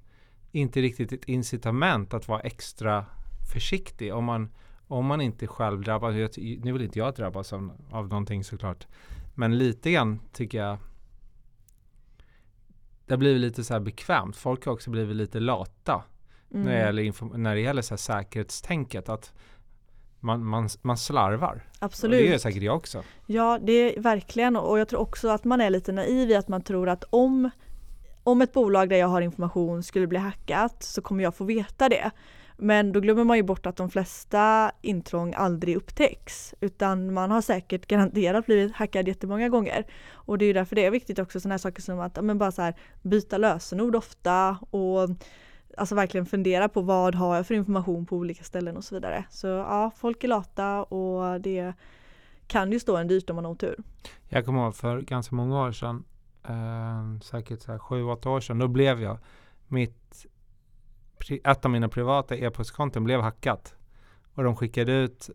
inte 0.52 0.80
riktigt 0.80 1.12
ett 1.12 1.24
incitament 1.24 2.14
att 2.14 2.28
vara 2.28 2.40
extra 2.40 3.06
försiktig 3.52 4.14
om 4.14 4.24
man, 4.24 4.50
om 4.86 5.06
man 5.06 5.20
inte 5.20 5.46
själv 5.46 5.82
drabbas. 5.82 6.14
Nu 6.36 6.72
vill 6.72 6.82
inte 6.82 6.98
jag 6.98 7.14
drabbas 7.14 7.52
av, 7.52 7.72
av 7.90 8.08
någonting 8.08 8.44
såklart. 8.44 8.86
Men 9.34 9.58
lite 9.58 9.90
grann 9.90 10.20
tycker 10.32 10.58
jag 10.58 10.78
det 13.06 13.14
har 13.14 13.18
blivit 13.18 13.40
lite 13.40 13.64
så 13.64 13.72
här 13.72 13.80
bekvämt. 13.80 14.36
Folk 14.36 14.64
har 14.64 14.72
också 14.72 14.90
blivit 14.90 15.16
lite 15.16 15.40
lata 15.40 16.04
mm. 16.50 16.64
när 16.64 16.72
det 16.72 17.02
gäller, 17.02 17.36
när 17.36 17.54
det 17.54 17.60
gäller 17.60 17.82
så 17.82 17.94
här 17.94 17.96
säkerhetstänket. 17.96 19.08
Att 19.08 19.32
man, 20.20 20.44
man, 20.44 20.68
man 20.82 20.96
slarvar. 20.96 21.64
Absolut. 21.78 22.18
Och 22.18 22.24
det 22.24 22.30
gör 22.30 22.38
säkert 22.38 22.62
jag 22.62 22.76
också. 22.76 23.02
Ja, 23.26 23.58
det 23.62 23.72
är 23.72 24.00
verkligen 24.00 24.56
och 24.56 24.78
jag 24.78 24.88
tror 24.88 25.00
också 25.00 25.28
att 25.28 25.44
man 25.44 25.60
är 25.60 25.70
lite 25.70 25.92
naiv 25.92 26.30
i 26.30 26.34
att 26.34 26.48
man 26.48 26.62
tror 26.62 26.88
att 26.88 27.04
om 27.10 27.50
om 28.22 28.42
ett 28.42 28.52
bolag 28.52 28.88
där 28.88 28.96
jag 28.96 29.06
har 29.06 29.20
information 29.20 29.82
skulle 29.82 30.06
bli 30.06 30.18
hackat 30.18 30.82
så 30.82 31.02
kommer 31.02 31.24
jag 31.24 31.34
få 31.34 31.44
veta 31.44 31.88
det. 31.88 32.10
Men 32.62 32.92
då 32.92 33.00
glömmer 33.00 33.24
man 33.24 33.36
ju 33.36 33.42
bort 33.42 33.66
att 33.66 33.76
de 33.76 33.90
flesta 33.90 34.72
intrång 34.82 35.34
aldrig 35.36 35.76
upptäcks 35.76 36.54
utan 36.60 37.12
man 37.12 37.30
har 37.30 37.40
säkert 37.40 37.86
garanterat 37.86 38.46
blivit 38.46 38.72
hackad 38.72 39.08
jättemånga 39.08 39.48
gånger. 39.48 39.86
Och 40.12 40.38
det 40.38 40.44
är 40.44 40.46
ju 40.46 40.52
därför 40.52 40.76
det 40.76 40.86
är 40.86 40.90
viktigt 40.90 41.18
också 41.18 41.40
sådana 41.40 41.52
här 41.52 41.58
saker 41.58 41.82
som 41.82 42.00
att 42.00 42.24
men 42.24 42.38
bara 42.38 42.52
så 42.52 42.62
här, 42.62 42.74
byta 43.02 43.38
lösenord 43.38 43.96
ofta 43.96 44.58
och 44.70 45.08
alltså 45.76 45.94
verkligen 45.94 46.26
fundera 46.26 46.68
på 46.68 46.80
vad 46.80 47.14
har 47.14 47.36
jag 47.36 47.46
för 47.46 47.54
information 47.54 48.06
på 48.06 48.16
olika 48.16 48.44
ställen 48.44 48.76
och 48.76 48.84
så 48.84 48.94
vidare. 48.94 49.24
Så 49.30 49.46
ja, 49.46 49.90
folk 49.96 50.24
är 50.24 50.28
lata 50.28 50.82
och 50.82 51.40
det 51.40 51.72
kan 52.46 52.72
ju 52.72 52.80
stå 52.80 52.96
en 52.96 53.08
dyrt 53.08 53.30
om 53.30 53.36
man 53.36 53.44
har 53.44 53.52
otur. 53.52 53.76
Jag 54.28 54.44
kommer 54.44 54.64
ihåg 54.64 54.74
för 54.74 55.00
ganska 55.00 55.34
många 55.34 55.62
år 55.62 55.72
sedan 55.72 56.04
eh, 56.48 57.20
säkert 57.22 57.62
så 57.62 57.72
här 57.72 57.78
sju, 57.78 58.04
åtta 58.04 58.30
år 58.30 58.40
sedan, 58.40 58.58
då 58.58 58.68
blev 58.68 59.02
jag 59.02 59.18
mitt 59.68 60.26
ett 61.44 61.64
av 61.64 61.70
mina 61.70 61.88
privata 61.88 62.36
e-postkonton 62.36 63.04
blev 63.04 63.20
hackat. 63.20 63.74
Och 64.34 64.44
de 64.44 64.56
skickade 64.56 64.92
ut 64.92 65.30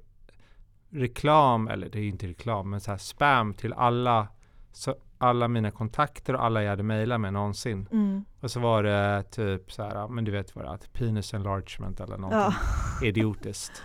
reklam, 0.90 1.68
eller 1.68 1.90
det 1.90 2.00
är 2.00 2.04
inte 2.04 2.28
reklam, 2.28 2.70
men 2.70 2.82
så 2.82 2.92
här 2.92 2.98
spam 2.98 3.54
till 3.54 3.74
alla, 3.74 4.28
så 4.72 4.96
alla 5.18 5.48
mina 5.48 5.72
kontakter 5.72 6.34
och 6.34 6.44
alla 6.44 6.64
jag 6.64 6.70
hade 6.70 6.84
mejlat 6.84 7.22
med 7.22 7.34
någonsin. 7.34 7.88
Mm. 7.92 8.26
Och 8.40 8.52
så 8.52 8.60
var 8.60 8.84
det 8.84 9.24
typ 9.24 9.72
så 9.72 9.84
här, 9.84 10.08
men 10.08 10.24
du 10.24 10.32
vet 10.32 10.56
vad 10.56 10.66
det 10.66 10.70
är, 10.70 10.78
penis 10.94 11.34
enlargement 11.34 12.00
eller 12.00 12.18
någonting 12.18 12.58
ja. 13.02 13.08
idiotiskt. 13.08 13.84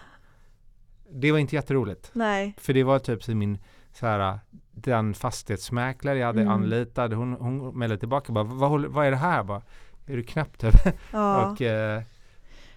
Det 1.13 1.33
var 1.33 1.39
inte 1.39 1.55
jätteroligt. 1.55 2.11
Nej. 2.13 2.55
För 2.59 2.73
det 2.73 2.85
var 2.85 2.99
typ 2.99 3.29
min 3.29 3.59
så 3.93 4.07
här, 4.07 4.41
den 4.83 5.15
fastighetsmäklare 5.15 6.19
jag 6.19 6.27
hade 6.27 6.41
mm. 6.41 6.53
anlitat, 6.53 7.13
hon, 7.13 7.33
hon 7.33 7.79
mejlade 7.79 7.99
tillbaka 7.99 8.33
bara, 8.33 8.45
vad, 8.45 8.85
vad 8.85 9.07
är 9.07 9.11
det 9.11 9.17
här? 9.17 9.43
Bara, 9.43 9.63
är 10.07 10.17
du 10.17 10.23
knäpp 10.23 10.59
typ? 10.59 10.75
Ja. 11.13 11.51
och, 11.51 11.63
eh, 11.63 12.03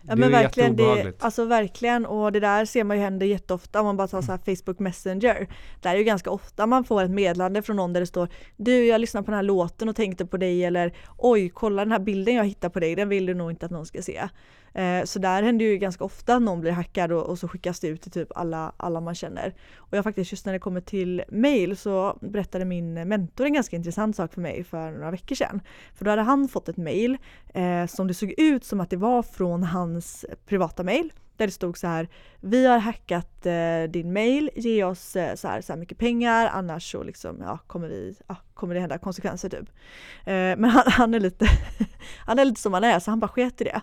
Ja 0.08 0.16
men 0.16 0.32
verkligen, 0.32 0.76
det, 0.76 1.14
alltså 1.20 1.46
verkligen 1.46 2.06
och 2.06 2.32
det 2.32 2.40
där 2.40 2.66
ser 2.66 2.84
man 2.84 2.98
ju 2.98 3.04
händer 3.04 3.26
jätteofta 3.26 3.80
om 3.80 3.86
man 3.86 3.98
bara 3.98 4.08
tar 4.08 4.22
så 4.22 4.32
här 4.32 4.56
Facebook 4.56 4.80
Messenger. 4.80 5.48
Där 5.82 5.94
är 5.94 5.98
ju 5.98 6.04
ganska 6.04 6.30
ofta 6.30 6.68
man 6.68 6.84
får 6.84 7.04
ett 7.04 7.12
meddelande 7.12 7.62
från 7.62 7.76
någon 7.76 7.94
där 7.94 8.00
det 8.00 8.08
står 8.08 8.30
Du 8.58 8.86
jag 8.86 9.02
lyssnade 9.02 9.26
på 9.26 9.32
den 9.32 9.36
här 9.38 9.44
låten 9.44 9.90
och 9.90 9.96
tänkte 9.96 10.26
på 10.26 10.38
dig 10.38 10.66
eller 10.66 10.94
Oj 11.18 11.50
kolla 11.50 11.86
den 11.86 11.92
här 11.92 12.00
bilden 12.00 12.36
jag 12.36 12.46
hittade 12.46 12.74
på 12.74 12.80
dig, 12.80 12.96
den 12.96 13.10
vill 13.10 13.26
du 13.26 13.34
nog 13.34 13.52
inte 13.52 13.66
att 13.66 13.72
någon 13.72 13.86
ska 13.86 14.02
se. 14.02 14.30
Eh, 14.74 15.04
så 15.04 15.20
där 15.20 15.44
händer 15.44 15.66
ju 15.66 15.78
ganska 15.78 16.04
ofta 16.04 16.36
att 16.36 16.42
någon 16.42 16.62
blir 16.62 16.72
hackad 16.72 17.12
och, 17.12 17.24
och, 17.24 17.40
så 17.40 17.48
skickas 17.48 17.80
det 17.80 17.88
ut 17.88 18.02
till 18.02 18.12
typ 18.12 18.32
alla, 18.36 18.72
alla 18.78 19.02
man 19.02 19.16
känner. 19.16 19.54
Och 19.76 19.98
jag 19.98 20.04
faktiskt 20.04 20.32
just 20.32 20.46
när 20.46 20.54
det 20.54 20.60
kommer 20.60 20.82
till 20.82 21.24
mail 21.30 21.78
så 21.78 22.18
berättade 22.22 22.66
min 22.66 22.94
mentor 22.94 23.46
en 23.46 23.54
ganska 23.54 23.76
intressant 23.76 24.16
sak 24.16 24.34
för 24.34 24.42
mig 24.42 24.64
för 24.64 24.92
några 24.92 25.12
veckor 25.12 25.36
sedan. 25.36 25.62
För 25.96 26.06
då 26.06 26.12
hade 26.12 26.22
han 26.22 26.48
fått 26.48 26.70
ett 26.70 26.78
mail 26.78 27.18
eh, 27.54 27.86
som 27.86 28.08
det 28.08 28.14
såg 28.14 28.34
ut 28.38 28.66
som 28.66 28.82
att 28.82 28.90
det 28.90 28.98
var 28.98 29.24
från 29.24 29.64
hans 29.64 30.26
privata 30.46 30.84
mail 30.84 31.14
där 31.38 31.48
det 31.48 31.54
stod 31.54 31.78
så 31.78 31.88
här 31.88 32.10
Vi 32.40 32.66
har 32.66 32.78
hackat 32.78 33.33
inte 33.44 33.88
din 33.88 34.14
mail, 34.14 34.50
ge 34.56 34.84
oss 34.84 35.16
eh, 35.16 35.36
så 35.36 35.48
här, 35.48 35.62
så 35.62 35.74
här 35.74 35.80
mycket 35.80 35.98
pengar 35.98 36.50
annars 36.54 36.92
så 36.92 37.04
liksom, 37.04 37.38
ja, 37.42 37.60
kommer, 37.68 37.88
vi, 37.88 38.16
ja, 38.28 38.36
kommer 38.54 38.74
det 38.74 38.80
hända 38.80 38.98
konsekvenser 38.98 39.50
typ. 39.50 39.70
Eh, 40.26 40.34
men 40.34 40.66
han, 40.66 40.84
han, 40.86 41.14
är 41.14 41.20
lite 41.20 41.46
han 42.26 42.40
är 42.40 42.46
lite 42.46 42.62
som 42.62 42.74
han 42.74 42.84
är 42.84 43.00
så 43.00 43.12
han 43.12 43.20
bara 43.20 43.28
sket 43.28 43.62
i 43.62 43.64
det. 43.64 43.82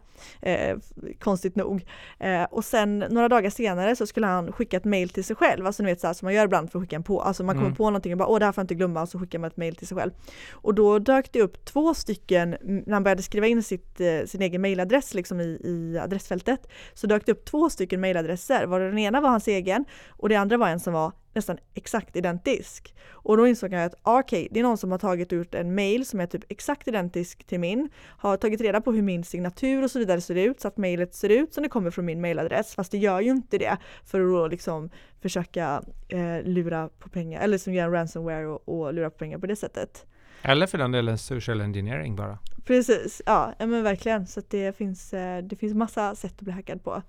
Eh, 0.50 0.76
konstigt 1.20 1.56
nog. 1.56 1.86
Eh, 2.18 2.42
och 2.42 2.64
sen 2.64 2.98
några 2.98 3.28
dagar 3.28 3.50
senare 3.50 3.96
så 3.96 4.06
skulle 4.06 4.26
han 4.26 4.52
skicka 4.52 4.76
ett 4.76 4.84
mail 4.84 5.08
till 5.08 5.24
sig 5.24 5.36
själv, 5.36 5.66
alltså 5.66 5.82
ni 5.82 5.90
vet 5.90 6.00
så 6.00 6.06
här 6.06 6.14
som 6.14 6.26
man 6.26 6.34
gör 6.34 6.44
ibland 6.44 6.70
för 6.70 6.78
att 6.78 6.82
skicka 6.82 6.96
en 6.96 7.02
på, 7.02 7.22
alltså 7.22 7.44
man 7.44 7.54
kommer 7.54 7.66
mm. 7.66 7.76
på 7.76 7.84
någonting 7.84 8.12
och 8.12 8.18
bara 8.18 8.28
åh 8.28 8.38
det 8.38 8.44
här 8.44 8.52
får 8.52 8.60
jag 8.60 8.64
inte 8.64 8.74
glömma 8.74 9.02
och 9.02 9.08
så 9.08 9.18
skickar 9.18 9.38
man 9.38 9.48
ett 9.50 9.56
mail 9.56 9.76
till 9.76 9.86
sig 9.86 9.96
själv. 9.96 10.10
Och 10.52 10.74
då 10.74 10.98
dök 10.98 11.32
det 11.32 11.42
upp 11.42 11.64
två 11.64 11.94
stycken, 11.94 12.56
när 12.60 12.92
han 12.92 13.02
började 13.02 13.22
skriva 13.22 13.46
in 13.46 13.62
sitt, 13.62 14.00
eh, 14.00 14.26
sin 14.26 14.42
egen 14.42 14.60
mailadress 14.60 15.14
liksom 15.14 15.40
i, 15.40 15.60
i 15.64 15.98
adressfältet, 15.98 16.66
så 16.94 17.06
dök 17.06 17.26
det 17.26 17.32
upp 17.32 17.44
två 17.44 17.70
stycken 17.70 18.00
mailadresser, 18.00 18.66
var 18.66 18.80
den 18.80 18.98
ena 18.98 19.20
var 19.20 19.30
hans 19.30 19.48
egen 19.50 19.84
och 20.08 20.28
det 20.28 20.36
andra 20.36 20.56
var 20.56 20.68
en 20.68 20.80
som 20.80 20.92
var 20.92 21.12
nästan 21.32 21.58
exakt 21.74 22.16
identisk. 22.16 22.94
Och 23.10 23.36
då 23.36 23.46
insåg 23.46 23.72
jag 23.72 23.84
att 23.84 23.94
ah, 24.02 24.20
okej, 24.20 24.40
okay, 24.40 24.48
det 24.50 24.60
är 24.60 24.64
någon 24.64 24.78
som 24.78 24.90
har 24.90 24.98
tagit 24.98 25.32
ut 25.32 25.54
en 25.54 25.74
mail 25.74 26.06
som 26.06 26.20
är 26.20 26.26
typ 26.26 26.44
exakt 26.48 26.88
identisk 26.88 27.44
till 27.44 27.60
min, 27.60 27.88
har 28.18 28.36
tagit 28.36 28.60
reda 28.60 28.80
på 28.80 28.92
hur 28.92 29.02
min 29.02 29.24
signatur 29.24 29.84
och 29.84 29.90
så 29.90 29.98
vidare 29.98 30.20
ser 30.20 30.34
ut 30.34 30.60
så 30.60 30.68
att 30.68 30.76
mailet 30.76 31.14
ser 31.14 31.28
ut 31.28 31.54
som 31.54 31.62
det 31.62 31.68
kommer 31.68 31.90
från 31.90 32.04
min 32.04 32.20
mailadress 32.20 32.74
fast 32.74 32.90
det 32.90 32.98
gör 32.98 33.20
ju 33.20 33.30
inte 33.30 33.58
det 33.58 33.76
för 34.04 34.20
att 34.20 34.30
då 34.30 34.46
liksom 34.46 34.90
försöka 35.22 35.82
eh, 36.08 36.42
lura 36.42 36.88
på 36.98 37.08
pengar 37.08 37.40
eller 37.40 37.58
som 37.58 37.74
gör 37.74 37.84
en 37.84 37.92
ransomware 37.92 38.46
och, 38.46 38.68
och 38.68 38.94
lura 38.94 39.10
på 39.10 39.18
pengar 39.18 39.38
på 39.38 39.46
det 39.46 39.56
sättet. 39.56 40.06
Eller 40.42 40.66
för 40.66 40.78
den 40.78 40.92
delen 40.92 41.18
social 41.18 41.60
engineering 41.60 42.16
bara. 42.16 42.38
Precis, 42.64 43.22
ja, 43.26 43.54
men 43.58 43.82
verkligen 43.82 44.26
så 44.26 44.40
att 44.40 44.50
det 44.50 44.76
finns, 44.76 45.14
eh, 45.14 45.42
det 45.42 45.56
finns 45.56 45.74
massa 45.74 46.14
sätt 46.14 46.34
att 46.36 46.40
bli 46.40 46.52
hackad 46.52 46.84
på. 46.84 47.02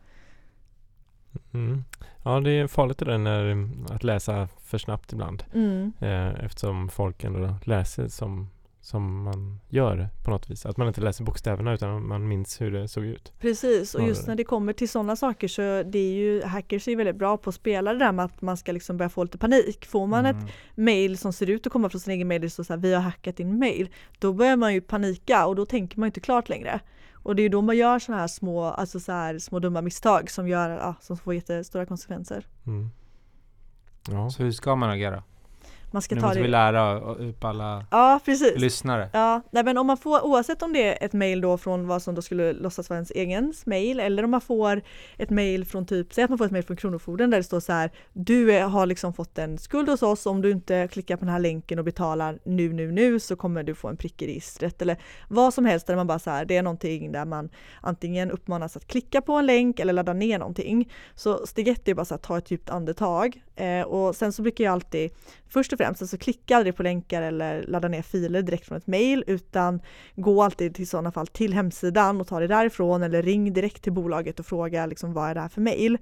Mm. 1.53 1.83
Ja, 2.23 2.39
det 2.39 2.51
är 2.51 2.67
farligt 2.67 2.97
det 2.97 3.05
där 3.05 3.17
när, 3.17 3.69
att 3.89 4.03
läsa 4.03 4.47
för 4.63 4.77
snabbt 4.77 5.13
ibland. 5.13 5.43
Mm. 5.53 5.93
Eh, 5.99 6.45
eftersom 6.45 6.89
folk 6.89 7.23
ändå 7.23 7.55
läser 7.63 8.07
som, 8.07 8.49
som 8.81 9.23
man 9.23 9.59
gör 9.69 10.09
på 10.25 10.31
något 10.31 10.49
vis. 10.49 10.65
Att 10.65 10.77
man 10.77 10.87
inte 10.87 11.01
läser 11.01 11.23
bokstäverna 11.23 11.73
utan 11.73 12.07
man 12.07 12.27
minns 12.27 12.61
hur 12.61 12.71
det 12.71 12.87
såg 12.87 13.05
ut. 13.05 13.33
Precis, 13.39 13.95
och 13.95 14.07
just 14.07 14.27
när 14.27 14.35
det 14.35 14.43
kommer 14.43 14.73
till 14.73 14.89
sådana 14.89 15.15
saker 15.15 15.47
så 15.47 15.61
det 15.61 15.99
är 15.99 16.13
ju 16.13 16.43
hackers 16.43 16.87
är 16.87 16.95
väldigt 16.95 17.15
bra 17.15 17.37
på 17.37 17.49
att 17.49 17.55
spela 17.55 17.93
det 17.93 17.99
där 17.99 18.11
med 18.11 18.25
att 18.25 18.41
man 18.41 18.57
ska 18.57 18.71
liksom 18.71 18.97
börja 18.97 19.09
få 19.09 19.23
lite 19.23 19.37
panik. 19.37 19.85
Får 19.85 20.07
man 20.07 20.25
mm. 20.25 20.37
ett 20.45 20.53
mail 20.75 21.17
som 21.17 21.33
ser 21.33 21.49
ut 21.49 21.67
att 21.67 21.73
komma 21.73 21.89
från 21.89 22.01
sin 22.01 22.13
egen 22.13 22.27
mail, 22.27 22.51
står 22.51 22.63
så 22.63 22.73
här, 22.73 22.79
vi 22.79 22.93
har 22.93 23.01
hackat 23.01 23.37
din 23.37 23.59
mail, 23.59 23.89
då 24.19 24.33
börjar 24.33 24.55
man 24.55 24.73
ju 24.73 24.81
panika 24.81 25.45
och 25.45 25.55
då 25.55 25.65
tänker 25.65 25.99
man 25.99 26.07
inte 26.07 26.19
klart 26.19 26.49
längre. 26.49 26.79
Och 27.23 27.35
det 27.35 27.43
är 27.43 27.49
då 27.49 27.61
man 27.61 27.77
gör 27.77 27.99
sådana 27.99 28.21
här 28.21 28.27
små, 28.27 28.63
alltså 28.63 28.99
så 28.99 29.11
här, 29.11 29.39
små 29.39 29.59
dumma 29.59 29.81
misstag 29.81 30.31
som 30.31 30.47
gör, 30.47 30.69
ja, 30.69 30.95
som 31.01 31.17
får 31.17 31.33
jättestora 31.33 31.85
konsekvenser. 31.85 32.47
Mm. 32.65 32.89
Ja. 34.09 34.29
Så 34.29 34.43
hur 34.43 34.51
ska 34.51 34.75
man 34.75 34.89
agera? 34.89 35.23
Man 35.91 36.01
ska 36.01 36.15
nu 36.15 36.21
ta 36.21 36.27
måste 36.27 36.39
det. 36.39 36.43
vi 36.43 36.49
lära 36.49 36.99
upp 36.99 37.43
alla 37.43 37.85
ja, 37.91 38.19
precis. 38.25 38.61
lyssnare. 38.61 39.09
Ja, 39.13 39.41
nej, 39.51 39.63
men 39.63 39.77
om 39.77 39.87
man 39.87 39.97
får, 39.97 40.25
oavsett 40.25 40.61
om 40.61 40.73
det 40.73 40.83
är 40.83 41.05
ett 41.05 41.13
mail 41.13 41.41
då 41.41 41.57
från 41.57 41.87
vad 41.87 42.01
som 42.01 42.15
då 42.15 42.21
skulle 42.21 42.53
låtsas 42.53 42.89
vara 42.89 42.97
ens 42.97 43.11
egen 43.11 43.53
mail 43.65 43.99
eller 43.99 44.23
om 44.23 44.31
man 44.31 44.41
får 44.41 44.81
ett 45.17 45.29
mail 45.29 45.65
från 45.65 45.85
typ, 45.85 46.13
säg 46.13 46.23
att 46.23 46.29
man 46.29 46.37
får 46.37 46.45
ett 46.45 46.51
mail 46.51 46.63
från 46.63 46.77
Kronofogden 46.77 47.29
där 47.29 47.37
det 47.37 47.43
står 47.43 47.59
så 47.59 47.73
här 47.73 47.91
Du 48.13 48.59
har 48.59 48.85
liksom 48.85 49.13
fått 49.13 49.37
en 49.37 49.57
skuld 49.57 49.89
hos 49.89 50.01
oss, 50.01 50.25
om 50.25 50.41
du 50.41 50.51
inte 50.51 50.87
klickar 50.87 51.17
på 51.17 51.25
den 51.25 51.33
här 51.33 51.39
länken 51.39 51.79
och 51.79 51.85
betalar 51.85 52.39
nu, 52.43 52.73
nu, 52.73 52.91
nu 52.91 53.19
så 53.19 53.35
kommer 53.35 53.63
du 53.63 53.75
få 53.75 53.87
en 53.87 53.97
prick 53.97 54.21
i 54.21 54.27
registret 54.27 54.81
eller 54.81 54.97
vad 55.27 55.53
som 55.53 55.65
helst 55.65 55.87
där 55.87 55.95
man 55.95 56.07
bara 56.07 56.19
så 56.19 56.29
här, 56.29 56.45
det 56.45 56.57
är 56.57 56.63
någonting 56.63 57.11
där 57.11 57.25
man 57.25 57.49
antingen 57.81 58.31
uppmanas 58.31 58.77
att 58.77 58.87
klicka 58.87 59.21
på 59.21 59.33
en 59.33 59.45
länk 59.45 59.79
eller 59.79 59.93
ladda 59.93 60.13
ner 60.13 60.39
någonting. 60.39 60.91
Så 61.15 61.47
steg 61.47 61.67
ett 61.67 61.87
är 61.87 61.93
bara 61.93 62.05
så 62.05 62.15
att 62.15 62.23
ta 62.23 62.37
ett 62.37 62.51
djupt 62.51 62.69
andetag 62.69 63.41
eh, 63.61 63.81
och 63.81 64.15
sen 64.15 64.33
så 64.33 64.41
brukar 64.41 64.63
jag 64.63 64.71
alltid 64.71 65.11
först 65.49 65.73
och 65.73 65.77
främst, 65.77 66.01
alltså 66.01 66.17
klicka 66.17 66.57
aldrig 66.57 66.75
på 66.75 66.83
länkar 66.83 67.21
eller 67.21 67.63
ladda 67.67 67.87
ner 67.87 68.01
filer 68.01 68.41
direkt 68.41 68.65
från 68.65 68.77
ett 68.77 68.87
mail 68.87 69.23
utan 69.27 69.81
gå 70.15 70.43
alltid 70.43 70.75
till 70.75 70.87
sådana 70.87 71.11
fall 71.11 71.27
till 71.27 71.53
hemsidan 71.53 72.21
och 72.21 72.27
ta 72.27 72.39
det 72.39 72.47
därifrån 72.47 73.03
eller 73.03 73.21
ring 73.21 73.53
direkt 73.53 73.83
till 73.83 73.91
bolaget 73.91 74.39
och 74.39 74.45
fråga 74.45 74.85
liksom, 74.85 75.13
vad 75.13 75.29
är 75.29 75.33
det 75.33 75.41
här 75.41 75.49
för 75.49 75.61
mail. 75.61 75.97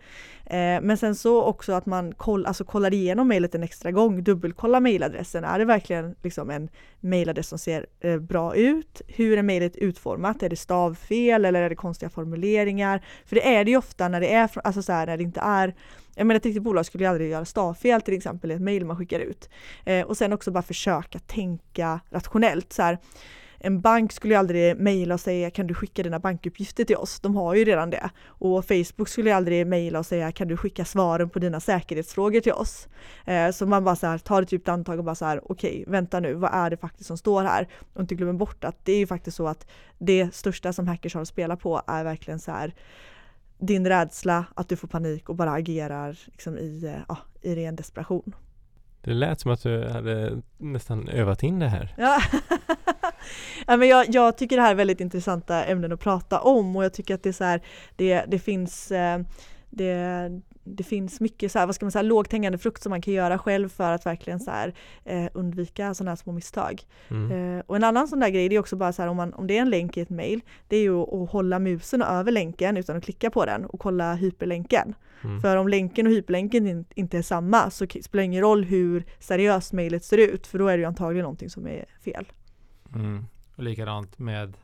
Eh, 0.46 0.82
men 0.82 0.98
sen 0.98 1.16
så 1.16 1.44
också 1.44 1.74
att 1.74 1.86
man 1.86 2.14
koll, 2.14 2.46
alltså, 2.46 2.64
kollar 2.64 2.94
igenom 2.94 3.28
mejlet 3.28 3.56
en 3.56 3.64
extra 3.64 3.92
gång, 3.92 4.24
dubbelkolla 4.24 4.80
mejladressen. 4.80 5.44
Är 5.44 5.60
det 5.60 5.66
verkligen 5.66 6.16
liksom, 6.24 6.50
en 6.50 6.70
mejladress 7.00 7.48
som 7.48 7.60
ser 7.60 7.86
eh, 8.00 8.18
bra 8.18 8.56
ut? 8.56 9.02
Hur 9.08 9.38
är 9.38 9.44
mejlet 9.44 9.76
utformat? 9.76 10.44
Är 10.44 10.50
det 10.50 10.56
stavfel 10.56 11.46
eller 11.46 11.62
är 11.62 11.70
det 11.70 11.76
konstiga 11.76 12.10
formuleringar? 12.10 13.06
För 13.26 13.36
det 13.36 13.56
är 13.56 13.66
det 13.66 13.72
ju 13.72 13.78
ofta 13.78 14.08
när 14.08 14.22
det 14.22 14.34
är, 14.34 14.50
alltså 14.64 14.82
så 14.82 14.92
här, 14.92 15.06
när 15.06 15.18
det 15.18 15.24
inte 15.24 15.40
är 15.40 15.74
jag 16.20 16.28
menar 16.28 16.38
ett 16.38 16.46
riktigt 16.46 16.64
bolag 16.64 16.86
skulle 16.86 17.04
ju 17.04 17.10
aldrig 17.10 17.30
göra 17.32 17.46
stavfel 17.46 18.02
till 18.02 18.14
exempel 18.14 18.52
i 18.52 18.54
ett 18.54 18.62
mail 18.62 18.86
man 18.86 18.98
skickar 18.98 19.20
ut. 19.20 19.50
Eh, 19.86 20.06
och 20.06 20.18
sen 20.18 20.34
också 20.34 20.52
bara 20.52 20.64
försöka 20.64 21.20
tänka 21.20 22.00
rationellt. 22.10 22.74
Så 22.74 22.82
här, 22.82 22.98
en 23.60 23.82
bank 23.82 24.12
skulle 24.12 24.34
ju 24.34 24.38
aldrig 24.40 24.78
mejla 24.78 25.14
och 25.14 25.20
säga 25.20 25.52
kan 25.52 25.68
du 25.68 25.74
skicka 25.74 26.04
dina 26.04 26.20
bankuppgifter 26.20 26.84
till 26.84 26.96
oss? 26.96 27.20
De 27.20 27.36
har 27.36 27.56
ju 27.56 27.66
redan 27.66 27.90
det. 27.90 28.10
Och 28.26 28.66
Facebook 28.66 29.10
skulle 29.10 29.30
ju 29.30 29.36
aldrig 29.36 29.68
mejla 29.68 30.00
och 30.00 30.06
säga 30.06 30.32
kan 30.32 30.48
du 30.48 30.58
skicka 30.58 30.86
svaren 30.86 31.30
på 31.30 31.40
dina 31.40 31.60
säkerhetsfrågor 31.60 32.40
till 32.40 32.54
oss? 32.54 32.88
Eh, 33.26 33.52
så 33.52 33.66
man 33.66 33.84
bara 33.84 33.96
så 33.96 34.08
här, 34.08 34.18
tar 34.18 34.42
ett 34.42 34.52
djupt 34.52 34.70
andetag 34.70 35.00
och 35.00 35.06
bara 35.06 35.16
så 35.16 35.26
här 35.26 35.52
okej 35.52 35.82
okay, 35.82 35.92
vänta 35.92 36.20
nu 36.20 36.34
vad 36.34 36.54
är 36.54 36.70
det 36.70 36.78
faktiskt 36.78 37.08
som 37.08 37.18
står 37.18 37.44
här? 37.44 37.68
Och 37.94 38.02
inte 38.02 38.16
glömmer 38.16 38.34
bort 38.34 38.64
att 38.64 38.86
det 38.86 38.92
är 38.92 39.00
ju 39.00 39.08
faktiskt 39.08 39.38
så 39.38 39.48
att 39.48 39.68
det 39.98 40.36
största 40.36 40.74
som 40.74 40.88
hackers 40.88 41.14
har 41.14 41.22
att 41.22 41.28
spela 41.28 41.58
på 41.58 41.82
är 41.88 42.04
verkligen 42.04 42.40
så 42.40 42.52
här 42.52 42.74
din 43.60 43.88
rädsla, 43.88 44.46
att 44.56 44.70
du 44.70 44.76
får 44.76 44.88
panik 44.88 45.30
och 45.30 45.36
bara 45.36 45.52
agerar 45.52 46.20
liksom 46.26 46.58
i, 46.58 46.86
eh, 46.86 47.02
ja, 47.08 47.18
i 47.42 47.56
ren 47.56 47.76
desperation. 47.76 48.36
Det 49.02 49.14
lät 49.14 49.40
som 49.40 49.52
att 49.52 49.64
du 49.64 49.88
hade 49.88 50.42
nästan 50.58 51.08
övat 51.08 51.44
in 51.44 51.60
det 51.60 51.68
här. 51.68 51.94
Ja, 51.98 52.22
ja 53.68 53.78
men 53.78 53.88
jag, 53.88 54.06
jag, 54.10 54.38
tycker 54.38 54.56
det 54.56 54.62
här 54.62 54.72
är 54.72 54.76
väldigt 54.76 55.02
intressanta 55.02 55.66
ämnen 55.66 55.92
att 55.92 56.00
prata 56.00 56.40
om 56.40 56.76
och 56.76 56.84
jag 56.84 56.94
tycker 56.94 57.16
att 57.16 57.24
det 57.24 57.30
är 57.30 57.34
så 57.34 57.44
här, 57.44 57.62
det, 57.96 58.26
det 58.28 58.40
finns 58.40 58.92
eh, 58.92 59.22
det, 59.70 60.30
det 60.64 60.84
finns 60.84 61.20
mycket 61.20 61.52
så 61.52 61.60
här, 61.60 61.66
vad 61.66 61.76
ska 61.76 61.86
man 61.86 61.92
säga, 61.92 62.04
lågt 62.04 62.32
hängande 62.32 62.58
frukt 62.58 62.84
som 62.84 62.90
man 62.90 63.02
kan 63.02 63.14
göra 63.14 63.40
själv 63.40 63.70
för 63.70 63.92
att 63.92 64.06
verkligen 64.06 64.40
så 64.40 64.52
här, 64.52 64.74
eh, 65.06 65.28
undvika 65.34 65.94
sådana 65.94 66.12
här 66.12 66.16
små 66.16 66.34
misstag. 66.34 66.82
Mm. 67.08 67.58
Eh, 67.58 67.64
och 67.68 67.76
en 67.76 67.84
annan 67.84 68.08
sån 68.08 68.20
där 68.20 68.30
grej 68.30 68.50
det 68.50 68.56
är 68.56 68.60
också 68.60 68.76
bara 68.76 68.94
så 68.94 69.02
här 69.02 69.10
om, 69.10 69.18
man, 69.18 69.34
om 69.34 69.48
det 69.48 69.58
är 69.58 69.62
en 69.62 69.70
länk 69.70 69.98
i 69.98 70.02
ett 70.02 70.10
mail, 70.10 70.42
det 70.68 70.76
är 70.76 70.82
ju 70.82 71.02
att 71.02 71.30
hålla 71.30 71.60
musen 71.60 72.02
över 72.02 72.32
länken 72.32 72.78
utan 72.78 72.98
att 72.98 73.04
klicka 73.04 73.30
på 73.30 73.46
den 73.46 73.66
och 73.66 73.80
kolla 73.80 74.16
hyperlänken. 74.16 74.96
Mm. 75.24 75.42
För 75.42 75.58
om 75.58 75.68
länken 75.68 76.08
och 76.08 76.14
hyperlänken 76.14 76.68
in, 76.68 76.86
inte 76.96 77.18
är 77.18 77.22
samma 77.22 77.70
så 77.70 77.86
spelar 77.86 78.22
det 78.22 78.24
ingen 78.24 78.42
roll 78.42 78.64
hur 78.64 79.06
seriöst 79.20 79.74
mejlet 79.74 80.06
ser 80.06 80.18
ut 80.18 80.48
för 80.48 80.60
då 80.60 80.68
är 80.68 80.78
det 80.78 80.82
ju 80.82 80.86
antagligen 80.86 81.24
någonting 81.24 81.50
som 81.50 81.68
är 81.68 81.86
fel. 82.04 82.32
Mm. 82.96 83.26
Och 83.56 83.64
likadant 83.64 84.20
med 84.20 84.58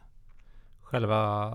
själva 0.82 1.54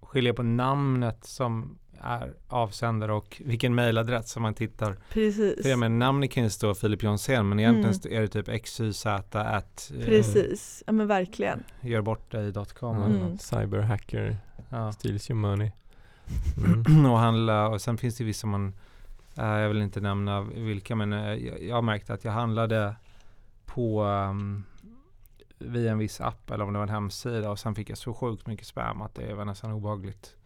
skilja 0.00 0.34
på 0.34 0.42
namnet 0.42 1.24
som 1.24 1.78
är 2.02 2.34
avsändare 2.48 3.12
och 3.12 3.42
vilken 3.44 3.74
mejladress 3.74 4.30
som 4.30 4.42
man 4.42 4.54
tittar. 4.54 4.96
Precis. 5.12 5.62
För 5.62 5.68
jag 5.68 5.90
namnet 5.90 6.30
kan 6.30 6.42
ju 6.42 6.50
stå 6.50 6.74
Filip 6.74 7.02
Jonsén 7.02 7.48
men 7.48 7.60
egentligen 7.60 7.94
mm. 8.04 8.16
är 8.16 8.20
det 8.20 8.28
typ 8.28 8.64
xyz 8.64 9.06
at 9.06 9.34
eh, 9.34 9.60
Precis, 10.04 10.82
ja 10.86 10.92
men 10.92 11.06
verkligen. 11.06 11.62
Gör 11.80 12.02
bort 12.02 12.30
dig.com 12.30 13.02
mm. 13.02 13.38
Cyberhacker 13.38 14.36
ja. 14.68 14.92
steals 14.92 15.30
your 15.30 15.40
money. 15.40 15.70
Mm. 16.86 17.06
och 17.06 17.18
handla 17.18 17.68
och 17.68 17.80
sen 17.80 17.98
finns 17.98 18.16
det 18.16 18.24
vissa 18.24 18.46
man 18.46 18.74
äh, 19.38 19.44
jag 19.44 19.68
vill 19.68 19.82
inte 19.82 20.00
nämna 20.00 20.40
vilka 20.40 20.96
men 20.96 21.12
äh, 21.12 21.34
jag, 21.34 21.62
jag 21.62 21.74
har 21.74 21.82
märkt 21.82 22.10
att 22.10 22.24
jag 22.24 22.32
handlade 22.32 22.96
på 23.66 24.02
um, 24.04 24.64
via 25.58 25.92
en 25.92 25.98
viss 25.98 26.20
app 26.20 26.50
eller 26.50 26.64
om 26.64 26.72
det 26.72 26.78
var 26.78 26.86
en 26.86 26.92
hemsida 26.92 27.50
och 27.50 27.58
sen 27.58 27.74
fick 27.74 27.90
jag 27.90 27.98
så 27.98 28.14
sjukt 28.14 28.46
mycket 28.46 28.66
spam 28.66 29.02
att 29.02 29.14
det 29.14 29.34
var 29.34 29.44
nästan 29.44 29.72
obehagligt. 29.72 30.36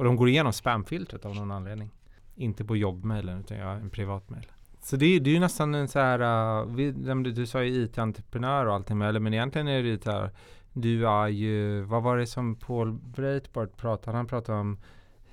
Och 0.00 0.06
de 0.06 0.16
går 0.16 0.28
igenom 0.28 0.52
spamfiltret 0.52 1.24
av 1.24 1.34
någon 1.34 1.50
anledning. 1.50 1.90
Inte 2.34 2.64
på 2.64 2.76
jobbmailen 2.76 3.40
utan 3.40 3.56
jag 3.56 3.66
har 3.66 3.74
en 3.74 3.90
privatmail. 3.90 4.46
Så 4.82 4.96
det, 4.96 5.06
är, 5.06 5.20
det 5.20 5.30
är 5.30 5.34
ju 5.34 5.40
nästan 5.40 5.74
en 5.74 5.88
så 5.88 5.98
här, 5.98 6.20
uh, 6.62 6.74
vi, 6.74 6.92
du 7.32 7.46
sa 7.46 7.62
ju 7.62 7.82
IT-entreprenör 7.82 8.66
och 8.66 8.74
allting 8.74 8.98
med, 8.98 9.22
men 9.22 9.34
egentligen 9.34 9.68
är 9.68 9.82
det 9.82 9.88
ju 9.88 9.98
så 9.98 10.10
här, 10.10 10.30
du 10.72 11.08
är 11.08 11.28
ju, 11.28 11.82
vad 11.82 12.02
var 12.02 12.16
det 12.16 12.26
som 12.26 12.56
Paul 12.56 12.92
Breitbart 12.92 13.76
pratade, 13.76 14.16
han 14.16 14.26
pratade 14.26 14.58
om 14.58 14.78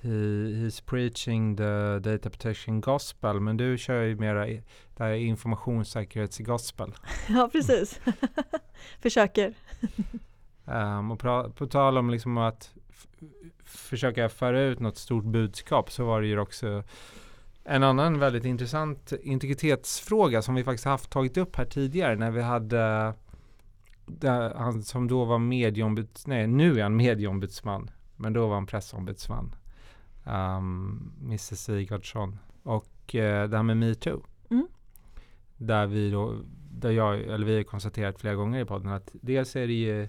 he, 0.00 0.10
he's 0.10 0.84
preaching 0.84 1.56
the 1.56 1.98
data 1.98 2.30
protection 2.30 2.80
gospel, 2.80 3.40
men 3.40 3.56
du 3.56 3.78
kör 3.78 4.02
ju 4.02 4.16
mera 4.16 4.46
det 4.96 5.04
här 5.04 5.12
informationssäkerhetsgospel. 5.12 6.94
Ja, 7.28 7.48
precis. 7.52 8.00
Försöker. 9.00 9.54
um, 10.64 11.10
och 11.10 11.20
pra, 11.20 11.50
på 11.50 11.66
tal 11.66 11.98
om 11.98 12.10
liksom 12.10 12.38
att 12.38 12.74
försöka 13.68 14.28
föra 14.28 14.60
ut 14.60 14.80
något 14.80 14.98
stort 14.98 15.24
budskap 15.24 15.90
så 15.92 16.04
var 16.04 16.20
det 16.20 16.26
ju 16.26 16.38
också 16.38 16.82
en 17.64 17.82
annan 17.82 18.18
väldigt 18.18 18.44
intressant 18.44 19.12
integritetsfråga 19.22 20.42
som 20.42 20.54
vi 20.54 20.64
faktiskt 20.64 20.84
haft 20.84 21.10
tagit 21.10 21.36
upp 21.36 21.56
här 21.56 21.64
tidigare 21.64 22.16
när 22.16 22.30
vi 22.30 22.42
hade 22.42 23.14
han 24.54 24.82
som 24.82 25.08
då 25.08 25.24
var 25.24 25.38
medieombudsman, 25.38 26.36
nej 26.36 26.46
nu 26.46 26.78
är 26.78 26.82
han 26.82 26.96
medieombudsman, 26.96 27.90
men 28.16 28.32
då 28.32 28.46
var 28.46 28.54
han 28.54 28.66
pressombudsman. 28.66 29.54
Um, 30.24 31.12
Mr 31.22 31.54
Sigurdsson. 31.54 32.38
och 32.62 33.14
eh, 33.14 33.48
det 33.48 33.56
här 33.56 33.62
med 33.62 33.76
metoo. 33.76 34.24
Mm. 34.50 34.66
Där 35.56 35.86
vi 35.86 36.10
då, 36.10 36.40
där 36.70 36.90
jag, 36.90 37.20
eller 37.20 37.46
vi 37.46 37.56
har 37.56 37.62
konstaterat 37.62 38.20
flera 38.20 38.34
gånger 38.34 38.60
i 38.60 38.64
podden 38.64 38.92
att 38.92 39.10
dels 39.12 39.56
är 39.56 39.66
det 39.66 39.72
ju 39.72 40.08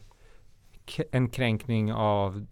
en 1.12 1.30
kränkning 1.30 1.94
av 1.94 2.48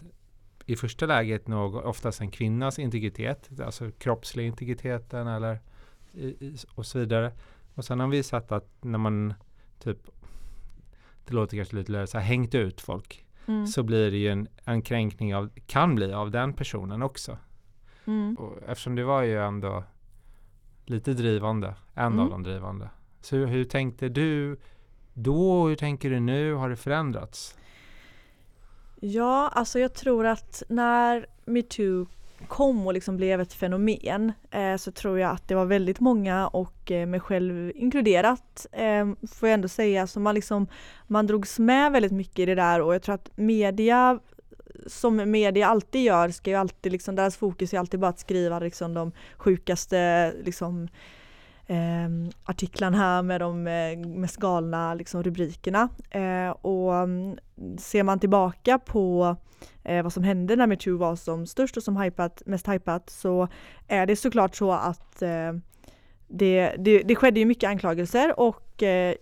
i 0.70 0.76
första 0.76 1.06
läget 1.06 1.48
något, 1.48 1.86
oftast 1.86 2.22
en 2.22 2.32
kvinnas 2.32 2.80
integritet, 2.80 3.50
alltså 3.62 3.92
kroppsliga 3.92 4.48
integriteten 4.48 5.28
eller 5.28 5.60
i, 6.14 6.28
i, 6.28 6.58
och 6.76 6.86
så 6.86 7.00
vidare. 7.00 7.32
Och 7.76 7.86
sen 7.86 8.00
har 8.00 8.08
vi 8.08 8.24
sett 8.24 8.52
att 8.52 8.68
när 8.82 8.98
man 9.00 9.34
typ, 9.80 9.98
det 11.26 11.34
låter 11.34 11.58
kanske 11.58 11.76
lite 11.76 11.94
här, 12.14 12.20
hängt 12.20 12.56
ut 12.56 12.82
folk 12.82 13.24
Mm. 13.50 13.68
så 13.68 13.84
blir 13.84 14.12
det 14.12 14.18
ju 14.18 14.30
en, 14.30 14.48
en 14.66 14.82
kränkning 14.82 15.36
av, 15.36 15.50
kan 15.68 15.96
bli 15.96 16.14
av 16.14 16.32
den 16.32 16.54
personen 16.54 17.02
också. 17.04 17.38
Mm. 18.06 18.38
Eftersom 18.68 18.96
det 18.96 19.04
var 19.04 19.22
ju 19.22 19.44
ändå 19.44 19.84
lite 20.86 21.14
drivande, 21.14 21.76
en 21.94 22.06
Mm. 22.14 22.20
av 22.20 22.30
de 22.30 22.44
drivande. 22.44 22.90
Så 23.22 23.36
hur, 23.36 23.48
hur 23.48 23.64
tänkte 23.64 24.10
du 24.10 24.58
då 25.14 25.62
och 25.62 25.70
hur 25.70 25.76
tänker 25.76 26.10
du 26.10 26.20
nu? 26.20 26.54
Har 26.54 26.70
det 26.70 26.76
förändrats? 26.76 27.58
Ja, 29.00 29.52
alltså 29.54 29.80
jag 29.80 29.94
tror 29.94 30.26
att 30.26 30.64
när 30.68 31.26
metoo 31.46 32.08
kom 32.48 32.88
och 32.88 32.94
liksom 32.94 33.18
blev 33.18 33.42
ett 33.42 33.54
fenomen 33.54 34.34
eh, 34.52 34.76
så 34.78 34.92
tror 34.92 35.20
jag 35.20 35.32
att 35.32 35.48
det 35.48 35.56
var 35.56 35.66
väldigt 35.66 36.00
många 36.00 36.48
och 36.48 36.92
eh, 36.92 37.06
mig 37.06 37.20
själv 37.20 37.72
inkluderat 37.76 38.68
eh, 38.72 39.08
får 39.32 39.50
jag 39.50 39.54
ändå 39.54 39.68
säga. 39.68 40.08
Så 40.08 40.20
man, 40.20 40.36
liksom, 40.36 40.68
man 41.08 41.28
drogs 41.28 41.60
med 41.60 41.92
väldigt 41.92 42.12
mycket 42.12 42.40
i 42.40 42.46
det 42.46 42.56
där 42.56 42.82
och 42.82 42.96
jag 42.96 43.02
tror 43.02 43.16
att 43.16 43.30
media 43.36 44.20
som 44.88 45.32
media 45.32 45.68
alltid 45.68 46.04
gör 46.04 46.30
ska 46.30 46.50
ju 46.50 46.56
alltid 46.56 46.92
liksom, 46.92 47.16
deras 47.16 47.38
fokus 47.38 47.74
är 47.74 47.80
alltid 47.80 48.00
bara 48.00 48.10
att 48.10 48.20
skriva 48.20 48.60
liksom 48.60 48.94
de 48.94 49.12
sjukaste 49.38 50.34
liksom 50.44 50.88
eh, 51.68 52.10
artiklarna 52.44 53.22
med 53.22 53.42
de 53.42 53.68
eh, 53.68 53.98
mest 54.08 54.38
galna 54.38 54.94
liksom, 54.94 55.24
rubrikerna. 55.24 55.90
Eh, 56.10 56.50
och 56.50 56.96
mm, 56.96 57.38
ser 57.80 58.04
man 58.04 58.20
tillbaka 58.20 58.80
på 58.80 59.36
eh, 59.84 60.04
vad 60.04 60.14
som 60.14 60.24
hände 60.24 60.56
när 60.56 60.68
metoo 60.68 60.98
var 60.98 61.16
som 61.16 61.48
störst 61.48 61.78
och 61.78 61.84
som 61.84 61.98
hypat, 61.98 62.42
mest 62.46 62.68
hypat 62.68 63.10
så 63.10 63.48
är 63.88 64.06
det 64.06 64.16
såklart 64.16 64.56
så 64.56 64.72
att 64.72 65.22
eh, 65.22 65.54
det, 66.28 66.76
det, 66.78 67.04
det 67.04 67.16
skedde 67.16 67.40
ju 67.40 67.46
mycket 67.46 67.70
anklagelser 67.70 68.40
och 68.40 68.84
eh, 68.84 69.16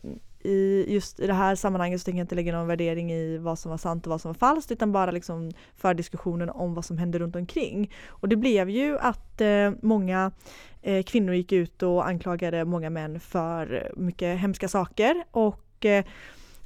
i 0.45 0.85
just 0.87 1.19
i 1.19 1.27
det 1.27 1.33
här 1.33 1.55
sammanhanget 1.55 2.01
så 2.01 2.05
tänker 2.05 2.19
jag 2.19 2.23
inte 2.23 2.35
lägga 2.35 2.57
någon 2.57 2.67
värdering 2.67 3.11
i 3.11 3.37
vad 3.37 3.59
som 3.59 3.71
var 3.71 3.77
sant 3.77 4.05
och 4.05 4.09
vad 4.09 4.21
som 4.21 4.29
var 4.29 4.33
falskt 4.33 4.71
utan 4.71 4.91
bara 4.91 5.11
liksom 5.11 5.51
för 5.75 5.93
diskussionen 5.93 6.49
om 6.49 6.73
vad 6.73 6.85
som 6.85 6.97
hände 6.97 7.19
runt 7.19 7.35
omkring. 7.35 7.91
Och 8.07 8.29
det 8.29 8.35
blev 8.35 8.69
ju 8.69 8.97
att 8.97 9.41
eh, 9.41 9.71
många 9.81 10.31
eh, 10.81 11.03
kvinnor 11.03 11.33
gick 11.33 11.51
ut 11.51 11.83
och 11.83 12.07
anklagade 12.07 12.65
många 12.65 12.89
män 12.89 13.19
för 13.19 13.91
mycket 13.95 14.39
hemska 14.39 14.67
saker 14.67 15.23
och 15.31 15.85
eh, 15.85 16.05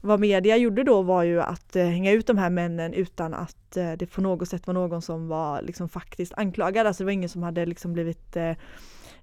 vad 0.01 0.19
media 0.19 0.57
gjorde 0.57 0.83
då 0.83 1.01
var 1.01 1.23
ju 1.23 1.41
att 1.41 1.75
eh, 1.75 1.85
hänga 1.85 2.11
ut 2.11 2.27
de 2.27 2.37
här 2.37 2.49
männen 2.49 2.93
utan 2.93 3.33
att 3.33 3.77
eh, 3.77 3.91
det 3.91 4.05
på 4.05 4.21
något 4.21 4.49
sätt 4.49 4.67
var 4.67 4.73
någon 4.73 5.01
som 5.01 5.27
var 5.27 5.61
liksom 5.61 5.89
faktiskt 5.89 6.33
anklagad. 6.33 6.87
Alltså 6.87 7.03
det 7.03 7.05
var 7.05 7.11
ingen 7.11 7.29
som 7.29 7.43
hade 7.43 7.65
liksom 7.65 7.93
blivit 7.93 8.35
eh, 8.35 8.55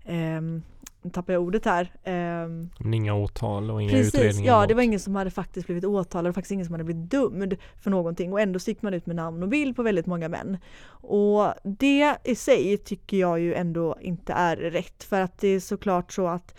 ehm, 0.05 0.63
nu 1.07 1.11
tappar 1.11 1.33
jag 1.33 1.43
ordet 1.43 1.65
här. 1.65 1.93
ehm, 2.05 2.71
Men 2.79 2.95
inga 2.95 3.15
åtal 3.15 3.71
och 3.71 3.83
inga 3.83 3.91
Precis, 3.91 4.15
utredningar. 4.15 4.53
ja 4.53 4.67
det 4.67 4.75
var 4.75 4.83
ingen 4.83 5.01
som 5.01 5.17
hade 5.17 5.31
faktiskt 5.31 5.67
blivit 5.67 5.85
åtalad 5.85 6.29
och 6.29 6.35
faktiskt 6.35 6.53
ingen 6.53 6.67
som 6.67 6.75
hade 6.75 6.85
blivit 6.85 7.11
dömd 7.11 7.57
för 7.83 7.91
någonting 7.91 8.33
och 8.33 8.41
ändå 8.41 8.59
gick 8.67 8.83
man 8.83 8.95
ut 8.95 9.07
med 9.07 9.17
namn 9.17 9.43
och 9.43 9.49
bild 9.49 9.77
på 9.77 9.83
väldigt 9.83 10.07
många 10.07 10.29
män. 10.29 10.57
Och 10.89 11.55
det 11.65 12.17
i 12.25 12.35
sig 12.35 12.79
tycker 12.79 13.17
jag 13.17 13.41
ju 13.41 13.55
ändå 13.55 13.97
inte 14.01 14.33
är 14.33 14.57
rätt 14.57 15.05
för 15.05 15.21
att 15.21 15.39
det 15.39 15.49
är 15.49 15.61
såklart 15.61 16.13
så 16.13 16.27
att 16.27 16.55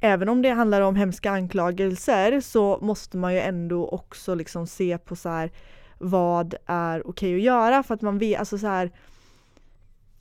även 0.00 0.28
om 0.28 0.42
det 0.42 0.50
handlar 0.50 0.80
om 0.80 0.96
hemska 0.96 1.30
anklagelser 1.30 2.40
så 2.40 2.78
måste 2.82 3.16
man 3.16 3.34
ju 3.34 3.40
ändå 3.40 3.88
också 3.88 4.34
liksom 4.34 4.66
se 4.66 4.98
på 4.98 5.16
så 5.16 5.28
här 5.28 5.50
vad 5.98 6.54
är 6.66 7.06
okej 7.08 7.34
att 7.34 7.40
göra 7.42 7.82
för 7.82 7.94
att 7.94 8.02
man 8.02 8.18
vet, 8.18 8.38
alltså 8.38 8.58
så 8.58 8.66
här 8.66 8.90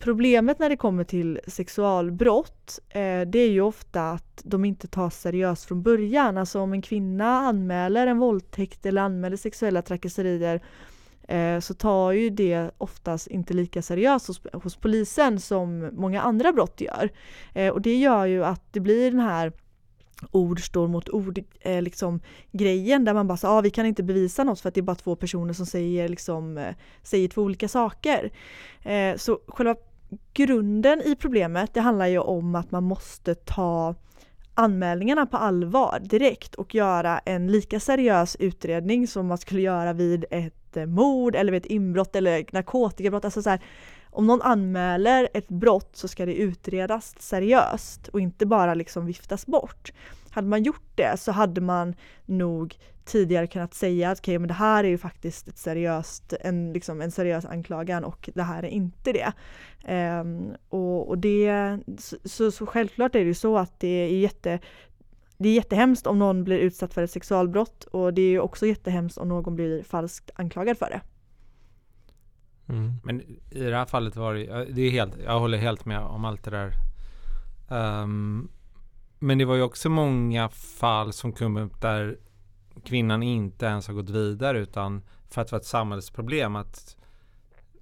Problemet 0.04 0.60
när 0.60 0.70
det 0.70 0.78
kommer 0.78 1.04
till 1.04 1.40
sexualbrott 1.48 2.80
eh, 2.90 3.22
det 3.22 3.40
är 3.40 3.50
ju 3.50 3.62
ofta 3.62 4.12
att 4.12 4.42
de 4.44 4.66
inte 4.66 4.88
tas 4.88 5.22
seriöst 5.22 5.66
från 5.66 5.84
början. 5.84 6.38
Alltså 6.38 6.60
om 6.60 6.74
en 6.74 6.82
kvinna 6.82 7.26
anmäler 7.26 8.08
en 8.08 8.18
våldtäkt 8.18 8.86
eller 8.86 9.02
anmäler 9.02 9.38
sexuella 9.38 9.82
trakasserier 9.82 10.62
eh, 11.28 11.60
så 11.60 11.74
tar 11.74 12.12
ju 12.12 12.30
det 12.30 12.72
oftast 12.78 13.28
inte 13.28 13.54
lika 13.54 13.82
seriöst 13.82 14.28
hos, 14.28 14.42
hos 14.54 14.76
polisen 14.76 15.40
som 15.40 15.90
många 15.94 16.22
andra 16.22 16.54
brott 16.54 16.82
gör. 16.82 17.10
Eh, 17.54 17.70
och 17.70 17.82
det 17.82 17.96
gör 17.96 18.26
ju 18.26 18.46
att 18.46 18.74
det 18.74 18.80
blir 18.80 19.12
den 19.12 19.20
här 19.20 19.54
ord 20.32 20.66
står 20.66 20.88
mot 20.88 21.10
ord 21.10 21.40
eh, 21.62 21.82
liksom 21.82 22.20
grejen 22.52 23.06
där 23.06 23.14
man 23.14 23.28
bara 23.28 23.38
säger 23.38 23.54
ah, 23.54 23.62
vi 23.62 23.70
kan 23.70 23.86
inte 23.86 24.04
bevisa 24.04 24.44
något 24.44 24.60
för 24.60 24.70
att 24.70 24.76
det 24.76 24.80
är 24.80 24.84
bara 24.84 24.96
två 24.96 25.16
personer 25.16 25.54
som 25.54 25.66
säger 25.66 26.10
liksom 26.10 26.58
eh, 26.58 26.76
säger 27.04 27.28
två 27.28 27.42
olika 27.42 27.68
saker. 27.68 28.32
Eh, 28.82 29.18
så 29.18 29.40
själva 29.48 29.76
grunden 30.34 31.02
i 31.02 31.16
problemet 31.16 31.74
det 31.74 31.82
handlar 31.82 32.08
ju 32.08 32.20
om 32.20 32.56
att 32.56 32.72
man 32.72 32.84
måste 32.84 33.36
ta 33.36 33.96
anmälningarna 34.56 35.26
på 35.26 35.38
allvar 35.38 36.00
direkt 36.04 36.56
och 36.56 36.76
göra 36.76 37.20
en 37.20 37.48
lika 37.48 37.80
seriös 37.80 38.36
utredning 38.36 39.08
som 39.08 39.28
man 39.28 39.38
skulle 39.38 39.62
göra 39.62 39.94
vid 39.94 40.26
ett 40.32 40.78
eh, 40.78 40.86
mord 40.86 41.36
eller 41.36 41.52
vid 41.52 41.62
ett 41.62 41.72
inbrott 41.72 42.16
eller 42.16 42.46
narkotikabrott. 42.52 43.26
Alltså 43.26 43.42
så 43.42 43.50
här, 43.50 43.62
om 44.10 44.28
någon 44.28 44.42
anmäler 44.42 45.30
ett 45.34 45.48
brott 45.48 45.90
så 45.94 46.08
ska 46.08 46.26
det 46.26 46.36
utredas 46.36 47.16
seriöst 47.20 48.08
och 48.08 48.20
inte 48.20 48.46
bara 48.46 48.74
liksom 48.74 49.06
viftas 49.06 49.46
bort. 49.46 49.92
Hade 50.34 50.48
man 50.48 50.64
gjort 50.64 50.92
det 50.96 51.20
så 51.20 51.32
hade 51.32 51.62
man 51.62 51.96
nog 52.26 52.76
tidigare 53.06 53.48
kunnat 53.48 53.74
säga 53.74 54.12
att 54.12 54.20
okay, 54.20 54.40
men 54.40 54.48
det 54.48 54.54
här 54.54 54.84
är 54.84 54.88
ju 54.88 54.98
faktiskt 54.98 55.48
ett 55.48 55.58
seriöst, 55.58 56.34
en, 56.42 56.74
liksom 56.74 57.02
en 57.02 57.12
seriös 57.12 57.46
anklagan 57.46 58.04
och 58.04 58.30
det 58.34 58.44
här 58.44 58.64
är 58.64 58.68
inte 58.68 59.12
det. 59.12 59.34
Ehm, 59.86 60.54
och, 60.70 61.10
och 61.10 61.18
det 61.18 61.80
så, 61.98 62.18
så, 62.26 62.52
så 62.52 62.66
självklart 62.66 63.16
är 63.16 63.20
det 63.20 63.26
ju 63.26 63.34
så 63.34 63.58
att 63.58 63.80
det 63.80 63.88
är 63.88 64.20
jätte 64.20 64.60
det 65.38 65.50
är 65.50 65.54
jättehemskt 65.54 66.08
om 66.08 66.20
någon 66.20 66.44
blir 66.44 66.58
utsatt 66.58 66.94
för 66.94 67.04
ett 67.04 67.12
sexualbrott 67.12 67.84
och 67.84 68.14
det 68.14 68.22
är 68.22 68.30
ju 68.30 68.40
också 68.40 68.66
jättehemskt 68.66 69.18
om 69.18 69.28
någon 69.28 69.56
blir 69.56 69.84
falskt 69.84 70.32
anklagad 70.36 70.78
för 70.78 70.90
det. 70.90 71.02
Mm. 72.74 72.94
Men 73.04 73.22
i 73.52 73.60
det 73.60 73.76
här 73.76 73.86
fallet 73.86 74.16
var 74.16 74.34
det, 74.34 74.66
det 74.66 74.82
är 74.82 74.92
helt, 74.92 75.14
jag 75.26 75.40
håller 75.40 75.58
helt 75.58 75.86
med 75.86 76.00
om 76.00 76.26
allt 76.26 76.44
det 76.44 76.52
där. 76.52 76.72
Ehm, 77.70 78.50
men 79.24 79.38
det 79.38 79.46
var 79.46 79.56
ju 79.56 79.62
också 79.62 79.90
många 79.90 80.50
fall 80.50 81.14
som 81.14 81.34
kom 81.34 81.58
upp 81.58 81.82
där 81.82 82.18
kvinnan 82.84 83.24
inte 83.24 83.66
ens 83.66 83.88
har 83.88 83.94
gått 83.94 84.10
vidare 84.10 84.60
utan 84.60 85.02
för 85.30 85.42
att 85.42 85.48
det 85.48 85.52
var 85.52 85.60
ett 85.60 85.66
samhällsproblem 85.66 86.56
att 86.56 86.98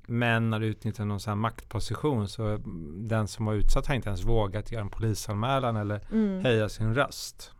män 0.05 0.53
har 0.53 0.61
utnyttjat 0.61 1.07
någon 1.07 1.19
sån 1.19 1.31
här 1.31 1.35
maktposition 1.35 2.27
så 2.27 2.59
den 2.95 3.27
som 3.27 3.45
var 3.45 3.53
utsatt 3.53 3.87
har 3.87 3.95
inte 3.95 4.09
ens 4.09 4.25
vågat 4.25 4.71
göra 4.71 4.81
en 4.81 4.89
polisanmälan 4.89 5.75
eller 5.75 6.01
Mm. 6.11 6.43
höja 6.45 6.69
sin 6.69 6.95
röst. 6.95 7.51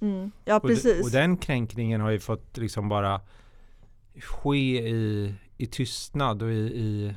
Mm. 0.00 0.30
Ja 0.44 0.56
Och, 0.56 0.62
precis. 0.62 0.98
de, 0.98 1.02
och 1.02 1.10
den 1.10 1.36
kränkningen 1.36 2.00
har 2.00 2.10
ju 2.10 2.20
fått 2.20 2.56
liksom 2.56 2.88
bara 2.88 3.20
ske 4.20 4.88
i, 4.88 5.34
i 5.56 5.66
tystnad 5.66 6.42
och 6.42 6.50
i, 6.50 6.60
i 6.60 7.16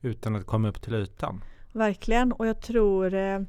utan 0.00 0.36
att 0.36 0.46
komma 0.46 0.68
upp 0.68 0.82
till 0.82 0.94
ytan. 0.94 1.44
Verkligen 1.72 2.32
och 2.32 2.46
jag 2.46 2.60
tror 2.60 3.14
eh, 3.14 3.40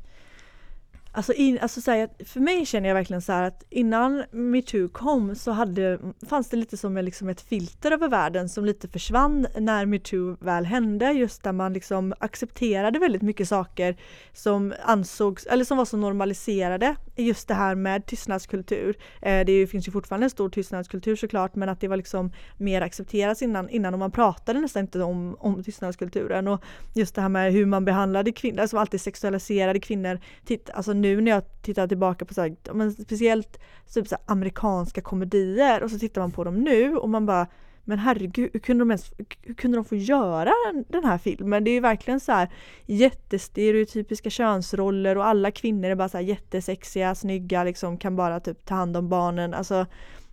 Alltså, 1.15 1.33
in, 1.33 1.59
alltså 1.61 1.81
så 1.81 1.91
här, 1.91 2.09
för 2.25 2.39
mig 2.39 2.65
känner 2.65 2.89
jag 2.89 2.95
verkligen 2.95 3.21
så 3.21 3.31
här 3.31 3.43
att 3.43 3.63
innan 3.69 4.23
metoo 4.31 4.89
kom 4.89 5.35
så 5.35 5.51
hade, 5.51 5.99
fanns 6.29 6.49
det 6.49 6.57
lite 6.57 6.77
som 6.77 6.97
liksom 6.97 7.29
ett 7.29 7.41
filter 7.41 7.91
över 7.91 8.07
världen 8.07 8.49
som 8.49 8.65
lite 8.65 8.87
försvann 8.87 9.47
när 9.57 9.85
metoo 9.85 10.37
väl 10.39 10.65
hände. 10.65 11.11
Just 11.11 11.43
där 11.43 11.51
man 11.51 11.73
liksom 11.73 12.13
accepterade 12.19 12.99
väldigt 12.99 13.21
mycket 13.21 13.47
saker 13.47 13.95
som 14.33 14.73
ansågs, 14.83 15.45
eller 15.45 15.65
som 15.65 15.77
var 15.77 15.85
så 15.85 15.97
normaliserade. 15.97 16.95
Just 17.15 17.47
det 17.47 17.53
här 17.53 17.75
med 17.75 18.05
tystnadskultur. 18.05 18.95
Eh, 19.21 19.45
det 19.45 19.67
finns 19.67 19.87
ju 19.87 19.91
fortfarande 19.91 20.25
en 20.25 20.29
stor 20.29 20.49
tystnadskultur 20.49 21.15
såklart 21.15 21.55
men 21.55 21.69
att 21.69 21.81
det 21.81 21.87
var 21.87 21.97
liksom 21.97 22.31
mer 22.57 22.81
accepterat 22.81 23.41
innan, 23.41 23.69
innan 23.69 23.93
och 23.93 23.99
man 23.99 24.11
pratade 24.11 24.59
nästan 24.59 24.81
inte 24.81 25.03
om, 25.03 25.35
om 25.39 25.63
tystnadskulturen. 25.63 26.47
Och 26.47 26.63
just 26.93 27.15
det 27.15 27.21
här 27.21 27.29
med 27.29 27.53
hur 27.53 27.65
man 27.65 27.85
behandlade 27.85 28.31
kvinnor, 28.31 28.59
alltså 28.59 28.77
alltid 28.77 29.01
sexualiserade 29.01 29.79
kvinnor. 29.79 30.19
Titt, 30.45 30.69
alltså 30.69 31.02
nu 31.03 31.21
när 31.21 31.31
jag 31.31 31.43
tittar 31.61 31.87
tillbaka 31.87 32.25
på 32.25 32.33
så 32.33 32.41
här, 32.41 32.55
men 32.73 32.91
speciellt 32.91 33.59
typ 33.93 34.07
så 34.07 34.15
här, 34.15 34.23
amerikanska 34.25 35.01
komedier 35.01 35.83
och 35.83 35.91
så 35.91 35.99
tittar 35.99 36.21
man 36.21 36.31
på 36.31 36.43
dem 36.43 36.55
nu 36.55 36.95
och 36.95 37.09
man 37.09 37.25
bara 37.25 37.47
men 37.85 37.99
herregud, 37.99 38.49
hur 38.53 38.59
kunde 38.59 38.81
de, 38.81 38.91
ens, 38.91 39.11
hur 39.41 39.53
kunde 39.53 39.77
de 39.77 39.85
få 39.85 39.95
göra 39.95 40.51
den 40.87 41.05
här 41.05 41.17
filmen? 41.17 41.63
Det 41.63 41.71
är 41.71 41.73
ju 41.73 41.79
verkligen 41.79 42.19
så 42.19 42.31
här 42.31 42.49
jättestereotypiska 42.85 44.29
könsroller 44.29 45.17
och 45.17 45.25
alla 45.25 45.51
kvinnor 45.51 45.89
är 45.89 45.95
bara 45.95 46.09
så 46.09 46.17
här 46.17 46.25
jättesexiga, 46.25 47.15
snygga, 47.15 47.63
liksom 47.63 47.97
kan 47.97 48.15
bara 48.15 48.39
typ 48.39 48.65
ta 48.65 48.75
hand 48.75 48.97
om 48.97 49.09
barnen. 49.09 49.53
Alltså, 49.53 49.85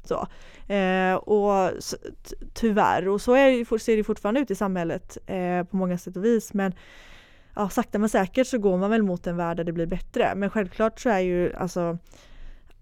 så. 0.04 0.26
Eh, 0.72 1.14
och 1.14 1.70
tyvärr, 2.54 3.08
och 3.08 3.20
så 3.20 3.34
är, 3.34 3.78
ser 3.78 3.96
det 3.96 4.04
fortfarande 4.04 4.40
ut 4.40 4.50
i 4.50 4.54
samhället 4.54 5.18
eh, 5.26 5.64
på 5.64 5.76
många 5.76 5.98
sätt 5.98 6.16
och 6.16 6.24
vis. 6.24 6.52
Men 6.54 6.72
ja, 7.54 7.68
sakta 7.68 7.98
men 7.98 8.08
säkert 8.08 8.46
så 8.46 8.58
går 8.58 8.78
man 8.78 8.90
väl 8.90 9.02
mot 9.02 9.26
en 9.26 9.36
värld 9.36 9.56
där 9.56 9.64
det 9.64 9.72
blir 9.72 9.86
bättre. 9.86 10.32
Men 10.36 10.50
självklart 10.50 11.00
så 11.00 11.08
är 11.08 11.18
ju 11.18 11.54
alltså 11.54 11.98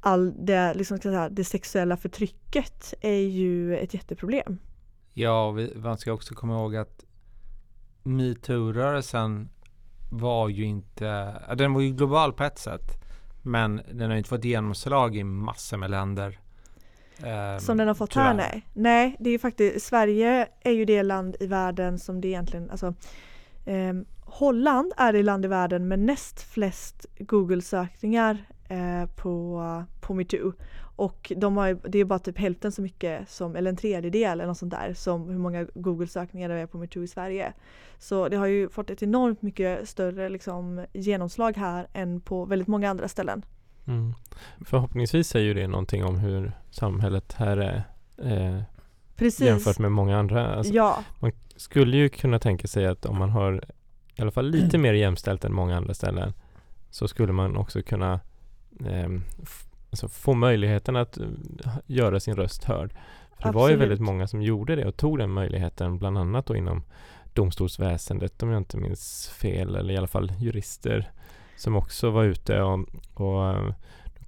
all 0.01 0.47
det, 0.47 0.75
liksom, 0.75 0.99
säga, 0.99 1.29
det 1.29 1.45
sexuella 1.45 1.97
förtrycket 1.97 2.95
är 3.01 3.21
ju 3.21 3.77
ett 3.77 3.95
jätteproblem. 3.95 4.59
Ja, 5.15 5.51
vi, 5.51 5.75
man 5.77 5.99
ska 5.99 6.13
också 6.13 6.35
komma 6.35 6.55
ihåg 6.55 6.77
att 6.77 7.05
metoo-rörelsen 8.03 9.49
var 10.11 10.49
ju 10.49 10.65
inte, 10.65 11.35
den 11.57 11.75
var 11.75 11.81
ju 11.81 11.91
global 11.91 12.33
på 12.33 12.45
ett 12.45 12.59
sätt. 12.59 13.05
Men 13.43 13.81
den 13.93 14.11
har 14.11 14.17
inte 14.17 14.29
fått 14.29 14.45
genomslag 14.45 15.17
i 15.17 15.25
massor 15.25 15.77
med 15.77 15.91
länder. 15.91 16.39
Um, 17.55 17.61
som 17.61 17.77
den 17.77 17.89
har 17.89 17.95
fått 17.95 18.11
tyvärr. 18.11 18.27
här 18.27 18.35
nej. 18.35 18.67
Nej, 18.75 19.17
det 19.19 19.31
är 19.31 19.33
ju 19.33 19.39
faktiskt, 19.39 19.87
Sverige 19.87 20.49
är 20.61 20.73
ju 20.73 20.85
det 20.85 21.03
land 21.03 21.37
i 21.41 21.47
världen 21.47 21.99
som 21.99 22.21
det 22.21 22.29
egentligen, 22.29 22.71
alltså 22.71 22.95
um, 23.69 24.05
Holland 24.25 24.93
är 24.97 25.13
det 25.13 25.23
land 25.23 25.45
i 25.45 25.49
världen 25.49 25.89
med 25.89 25.99
näst 25.99 26.43
flest 26.43 27.07
Google-sökningar 27.19 28.39
eh, 28.69 29.07
på, 29.17 29.63
på 30.01 30.15
metoo. 30.15 30.53
Och 30.97 31.33
de 31.37 31.57
har, 31.57 31.79
det 31.89 31.99
är 31.99 32.05
bara 32.05 32.19
typ 32.19 32.39
hälften 32.39 32.73
så 32.73 32.83
mycket 32.83 33.31
som, 33.31 33.57
eller 33.57 33.71
en 33.71 33.77
tredjedel 33.77 34.33
eller 34.33 34.47
något 34.47 34.59
sånt 34.59 34.71
där, 34.71 34.95
som 34.95 35.29
hur 35.29 35.39
många 35.39 35.67
Google-sökningar 35.75 36.49
det 36.49 36.55
är 36.55 36.67
på 36.67 36.79
metoo 36.79 37.03
i 37.03 37.09
Sverige. 37.09 37.53
Så 37.99 38.29
det 38.29 38.37
har 38.37 38.47
ju 38.47 38.69
fått 38.69 38.91
ett 38.91 39.03
enormt 39.03 39.43
mycket 39.43 39.89
större 39.89 40.29
liksom, 40.29 40.85
genomslag 40.93 41.57
här 41.57 41.87
än 41.93 42.21
på 42.21 42.45
väldigt 42.45 42.69
många 42.69 42.91
andra 42.91 43.09
ställen. 43.09 43.43
Mm. 43.87 44.15
Förhoppningsvis 44.65 45.29
säger 45.29 45.55
det 45.55 45.67
någonting 45.67 46.05
om 46.05 46.19
hur 46.19 46.53
samhället 46.71 47.33
här 47.33 47.57
är 47.57 47.83
eh, 48.19 48.63
jämfört 49.41 49.79
med 49.79 49.93
många 49.93 50.19
andra. 50.19 50.55
Alltså, 50.55 50.73
ja. 50.73 51.05
Man 51.21 51.33
skulle 51.59 51.97
ju 51.97 52.09
kunna 52.09 52.39
tänka 52.39 52.69
sig 52.69 52.87
att 52.87 53.07
om 53.07 53.19
man 53.19 53.31
har 53.31 53.65
i 54.17 54.23
alla 54.23 54.31
fall 54.31 54.51
lite 54.51 54.79
mer 54.79 54.93
jämställt 54.93 55.45
än 55.45 55.55
många 55.55 55.77
andra 55.77 55.95
ställen 55.95 56.33
så 56.91 57.09
skulle 57.09 57.33
man 57.33 57.57
också 57.57 57.83
kunna 57.83 58.21
eh, 58.87 59.09
alltså 59.91 60.09
få 60.09 60.35
möjligheten 60.35 60.97
att 60.97 61.19
uh, 61.19 61.27
göra 61.87 62.21
sin 62.21 62.37
röst 62.37 62.65
hörd. 62.65 62.93
För 63.37 63.49
det 63.49 63.55
var 63.55 63.71
ju 63.71 63.77
väldigt 63.77 64.01
många 64.01 64.27
som 64.27 64.43
gjorde 64.43 64.77
det 64.77 64.87
och 64.87 64.97
tog 64.97 65.19
den 65.19 65.31
möjligheten, 65.31 65.99
bland 65.99 66.19
annat 66.19 66.47
då 66.47 66.57
inom 66.57 66.83
domstolsväsendet 67.33 68.43
om 68.43 68.51
jag 68.51 68.61
inte 68.61 68.77
minns 68.77 69.29
fel, 69.29 69.75
eller 69.77 69.95
i 69.95 69.97
alla 69.97 70.07
fall 70.07 70.33
jurister 70.39 71.11
som 71.57 71.77
också 71.77 72.11
var 72.11 72.25
ute 72.25 72.63
och, 72.63 72.89
och 73.15 73.55
uh, 73.55 73.73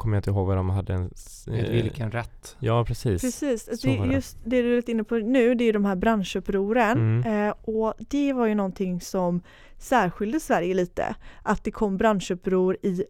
kommer 0.01 0.17
jag 0.17 0.19
inte 0.21 0.31
ihåg 0.31 0.47
vad 0.47 0.57
de 0.57 0.71
hade. 0.71 0.93
En, 0.93 1.11
eh, 1.47 1.71
vilken 1.71 2.11
rätt? 2.11 2.57
Ja, 2.59 2.85
precis. 2.85 3.23
Precis. 3.23 3.69
Alltså 3.69 3.89
det, 3.89 4.13
just 4.13 4.37
det 4.45 4.63
du 4.63 4.73
är 4.73 4.77
lite 4.77 4.91
inne 4.91 5.05
på 5.05 5.15
nu, 5.15 5.55
det 5.55 5.65
är 5.65 5.73
de 5.73 5.85
här 5.85 5.97
branschupproren. 5.97 7.23
Mm. 7.23 7.49
Eh, 7.49 7.55
och 7.63 7.95
det 7.99 8.33
var 8.33 8.47
ju 8.47 8.55
någonting 8.55 9.01
som 9.01 9.41
särskilde 9.79 10.41
Sverige 10.41 10.75
lite. 10.75 11.15
Att 11.43 11.65
det 11.65 11.71
kom 11.71 11.97
branschuppror 11.97 12.77
i 12.83 13.05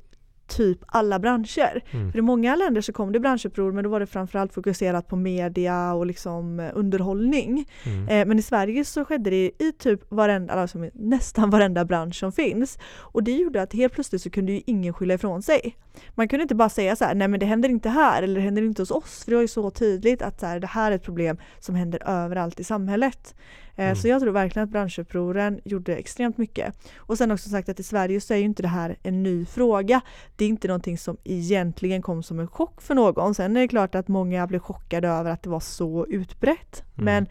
typ 0.50 0.78
alla 0.86 1.18
branscher. 1.18 1.82
Mm. 1.90 2.12
För 2.12 2.18
i 2.18 2.22
många 2.22 2.56
länder 2.56 2.80
så 2.80 2.92
kom 2.92 3.12
det 3.12 3.20
branschuppror 3.20 3.72
men 3.72 3.84
då 3.84 3.90
var 3.90 4.00
det 4.00 4.06
framförallt 4.06 4.54
fokuserat 4.54 5.08
på 5.08 5.16
media 5.16 5.92
och 5.92 6.06
liksom 6.06 6.60
eh, 6.60 6.70
underhållning. 6.74 7.68
Mm. 7.86 8.08
Eh, 8.08 8.26
men 8.26 8.38
i 8.38 8.42
Sverige 8.42 8.84
så 8.84 9.04
skedde 9.04 9.30
det 9.30 9.50
i 9.58 9.72
typ 9.78 10.00
varenda, 10.08 10.54
alltså 10.54 10.78
nästan 10.92 11.50
varenda 11.50 11.84
bransch 11.84 12.14
som 12.14 12.32
finns. 12.32 12.78
Och 12.98 13.22
det 13.22 13.32
gjorde 13.32 13.62
att 13.62 13.72
helt 13.72 13.92
plötsligt 13.92 14.22
så 14.22 14.30
kunde 14.30 14.52
ju 14.52 14.62
ingen 14.66 14.94
skylla 14.94 15.14
ifrån 15.14 15.42
sig. 15.42 15.76
Man 16.14 16.28
kunde 16.28 16.42
inte 16.42 16.54
bara 16.54 16.68
säga 16.68 16.96
så 16.96 17.04
här, 17.04 17.14
nej 17.14 17.28
men 17.28 17.40
det 17.40 17.46
händer 17.46 17.68
inte 17.68 17.88
här 17.88 18.22
eller 18.22 18.34
det 18.34 18.40
händer 18.40 18.62
inte 18.62 18.82
hos 18.82 18.90
oss. 18.90 19.24
För 19.24 19.30
det 19.30 19.36
var 19.36 19.42
ju 19.42 19.48
så 19.48 19.70
tydligt 19.70 20.22
att 20.22 20.40
så 20.40 20.46
här, 20.46 20.60
det 20.60 20.66
här 20.66 20.92
är 20.92 20.96
ett 20.96 21.02
problem 21.02 21.36
som 21.58 21.74
händer 21.74 22.02
överallt 22.06 22.60
i 22.60 22.64
samhället. 22.64 23.34
Eh, 23.80 23.86
mm. 23.86 23.96
Så 23.96 24.08
jag 24.08 24.20
tror 24.20 24.32
verkligen 24.32 24.64
att 24.64 24.70
branschupproren 24.70 25.60
gjorde 25.64 25.96
extremt 25.96 26.38
mycket. 26.38 26.74
Och 26.96 27.18
sen 27.18 27.30
också 27.30 27.48
sagt 27.48 27.68
att 27.68 27.80
i 27.80 27.82
Sverige 27.82 28.20
så 28.20 28.34
är 28.34 28.38
ju 28.38 28.44
inte 28.44 28.62
det 28.62 28.68
här 28.68 28.96
en 29.02 29.22
ny 29.22 29.46
fråga. 29.46 30.00
Det 30.36 30.44
är 30.44 30.48
inte 30.48 30.68
någonting 30.68 30.98
som 30.98 31.16
egentligen 31.24 32.02
kom 32.02 32.22
som 32.22 32.40
en 32.40 32.48
chock 32.48 32.82
för 32.82 32.94
någon. 32.94 33.34
Sen 33.34 33.56
är 33.56 33.60
det 33.60 33.68
klart 33.68 33.94
att 33.94 34.08
många 34.08 34.46
blev 34.46 34.58
chockade 34.58 35.08
över 35.08 35.30
att 35.30 35.42
det 35.42 35.50
var 35.50 35.60
så 35.60 36.06
utbrett. 36.06 36.84
Mm. 36.98 37.04
Men 37.04 37.26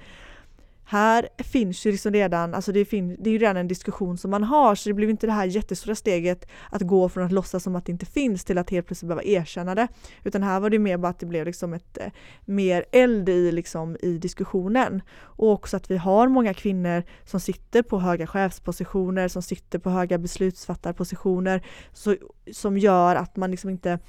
här 0.91 1.29
finns 1.37 1.85
ju 1.85 1.91
liksom 1.91 2.13
redan, 2.13 2.53
alltså 2.53 2.71
det, 2.71 2.85
fin- 2.85 3.17
det 3.19 3.29
är 3.29 3.31
ju 3.31 3.37
redan 3.37 3.57
en 3.57 3.67
diskussion 3.67 4.17
som 4.17 4.31
man 4.31 4.43
har 4.43 4.75
så 4.75 4.89
det 4.89 4.93
blev 4.93 5.09
inte 5.09 5.27
det 5.27 5.33
här 5.33 5.45
jättestora 5.45 5.95
steget 5.95 6.49
att 6.69 6.81
gå 6.81 7.09
från 7.09 7.25
att 7.25 7.31
låtsas 7.31 7.63
som 7.63 7.75
att 7.75 7.85
det 7.85 7.91
inte 7.91 8.05
finns 8.05 8.45
till 8.45 8.57
att 8.57 8.69
helt 8.69 8.87
plötsligt 8.87 9.07
behöva 9.07 9.23
erkänna 9.23 9.75
det. 9.75 9.87
Utan 10.23 10.43
här 10.43 10.59
var 10.59 10.69
det 10.69 10.79
mer 10.79 10.97
bara 10.97 11.07
att 11.07 11.19
det 11.19 11.25
blev 11.25 11.45
liksom 11.45 11.73
ett 11.73 11.97
eh, 11.97 12.11
mer 12.45 12.85
eld 12.91 13.29
i, 13.29 13.51
liksom, 13.51 13.97
i 14.01 14.17
diskussionen. 14.17 15.01
Och 15.19 15.51
också 15.51 15.77
att 15.77 15.91
vi 15.91 15.97
har 15.97 16.27
många 16.27 16.53
kvinnor 16.53 17.03
som 17.25 17.39
sitter 17.39 17.81
på 17.83 17.99
höga 17.99 18.27
chefspositioner, 18.27 19.27
som 19.27 19.41
sitter 19.41 19.79
på 19.79 19.89
höga 19.89 20.17
beslutsfattarpositioner 20.17 21.61
så, 21.93 22.15
som 22.51 22.77
gör 22.77 23.15
att 23.15 23.35
man 23.35 23.51
liksom 23.51 23.69
inte 23.69 23.99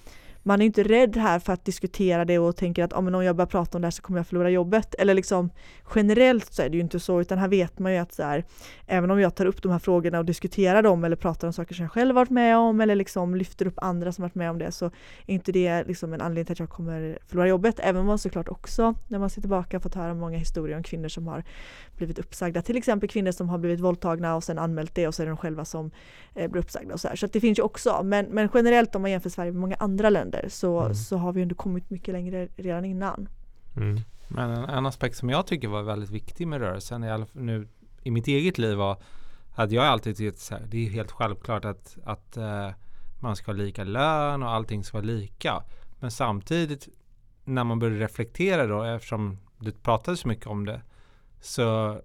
man 0.42 0.62
är 0.62 0.66
inte 0.66 0.82
rädd 0.82 1.16
här 1.16 1.38
för 1.38 1.52
att 1.52 1.64
diskutera 1.64 2.24
det 2.24 2.38
och 2.38 2.56
tänker 2.56 2.84
att 2.84 2.92
om 2.92 3.24
jag 3.24 3.36
börjar 3.36 3.46
prata 3.46 3.78
om 3.78 3.82
det 3.82 3.86
här 3.86 3.90
så 3.90 4.02
kommer 4.02 4.18
jag 4.18 4.26
förlora 4.26 4.50
jobbet. 4.50 4.94
Eller 4.94 5.14
liksom 5.14 5.50
generellt 5.94 6.52
så 6.52 6.62
är 6.62 6.68
det 6.68 6.76
ju 6.76 6.82
inte 6.82 7.00
så 7.00 7.20
utan 7.20 7.38
här 7.38 7.48
vet 7.48 7.78
man 7.78 7.92
ju 7.92 7.98
att 7.98 8.12
så 8.12 8.22
här, 8.22 8.44
även 8.86 9.10
om 9.10 9.20
jag 9.20 9.34
tar 9.34 9.46
upp 9.46 9.62
de 9.62 9.72
här 9.72 9.78
frågorna 9.78 10.18
och 10.18 10.24
diskuterar 10.24 10.82
dem 10.82 11.04
eller 11.04 11.16
pratar 11.16 11.46
om 11.46 11.52
saker 11.52 11.74
som 11.74 11.82
jag 11.82 11.92
själv 11.92 12.14
varit 12.14 12.30
med 12.30 12.56
om 12.56 12.80
eller 12.80 12.94
liksom 12.94 13.34
lyfter 13.34 13.66
upp 13.66 13.78
andra 13.82 14.12
som 14.12 14.22
varit 14.22 14.34
med 14.34 14.50
om 14.50 14.58
det 14.58 14.72
så 14.72 14.86
är 15.26 15.34
inte 15.34 15.52
det 15.52 15.84
liksom 15.84 16.12
en 16.12 16.20
anledning 16.20 16.44
till 16.44 16.52
att 16.52 16.58
jag 16.58 16.70
kommer 16.70 17.18
förlora 17.26 17.48
jobbet. 17.48 17.80
Även 17.82 18.00
om 18.00 18.06
man 18.06 18.18
såklart 18.18 18.48
också 18.48 18.94
när 19.08 19.18
man 19.18 19.30
ser 19.30 19.40
tillbaka 19.40 19.80
fått 19.80 19.94
höra 19.94 20.14
många 20.14 20.38
historier 20.38 20.76
om 20.76 20.82
kvinnor 20.82 21.08
som 21.08 21.28
har 21.28 21.44
blivit 21.96 22.18
uppsagda. 22.18 22.62
Till 22.62 22.76
exempel 22.76 23.08
kvinnor 23.08 23.32
som 23.32 23.48
har 23.48 23.58
blivit 23.58 23.80
våldtagna 23.80 24.36
och 24.36 24.44
sen 24.44 24.58
anmält 24.58 24.94
det 24.94 25.08
och 25.08 25.14
så 25.14 25.22
är 25.22 25.26
det 25.26 25.30
de 25.30 25.36
själva 25.36 25.64
som 25.64 25.90
eh, 26.34 26.50
blir 26.50 26.62
uppsagda 26.62 26.94
och 26.94 27.00
så 27.00 27.08
här. 27.08 27.16
Så 27.16 27.26
det 27.26 27.40
finns 27.40 27.58
ju 27.58 27.62
också. 27.62 28.00
Men, 28.04 28.26
men 28.26 28.48
generellt 28.54 28.94
om 28.94 29.02
man 29.02 29.10
jämför 29.10 29.30
Sverige 29.30 29.52
med 29.52 29.60
många 29.60 29.76
andra 29.76 30.10
länder 30.10 30.29
så, 30.48 30.80
mm. 30.80 30.94
så 30.94 31.16
har 31.16 31.32
vi 31.32 31.42
ändå 31.42 31.54
kommit 31.54 31.90
mycket 31.90 32.12
längre 32.12 32.48
redan 32.56 32.84
innan. 32.84 33.28
Mm. 33.76 34.00
Men 34.28 34.50
en, 34.50 34.64
en, 34.64 34.86
aspekt 34.86 35.16
som 35.16 35.30
jag 35.30 35.46
tycker 35.46 35.68
var 35.68 35.82
väldigt 35.82 36.10
viktig 36.10 36.48
med 36.48 36.60
rörelsen 36.60 37.04
i, 37.04 37.10
alla, 37.10 37.26
nu, 37.32 37.68
i 38.02 38.10
mitt 38.10 38.26
eget 38.26 38.58
liv 38.58 38.76
var 38.76 38.96
att 39.54 39.72
jag 39.72 39.86
alltid 39.86 40.16
tyckt 40.16 40.52
att 40.52 40.70
det 40.70 40.86
är 40.86 40.90
helt 40.90 41.10
självklart 41.10 41.64
att, 41.64 41.98
att 42.04 42.36
uh, 42.36 42.70
man 43.20 43.36
ska 43.36 43.50
ha 43.50 43.56
lika 43.56 43.84
lön 43.84 44.42
och 44.42 44.50
allting 44.50 44.84
ska 44.84 44.96
vara 44.96 45.06
lika. 45.06 45.62
Men 46.00 46.10
samtidigt 46.10 46.88
när 47.44 47.64
man 47.64 47.78
börjar 47.78 47.98
reflektera 47.98 48.66
då 48.66 48.82
eftersom 48.82 49.38
det 49.58 49.82
pratades 49.82 50.20
så 50.20 50.28
mycket 50.28 50.46
om 50.46 50.64
det 50.66 50.80
så 51.40 52.00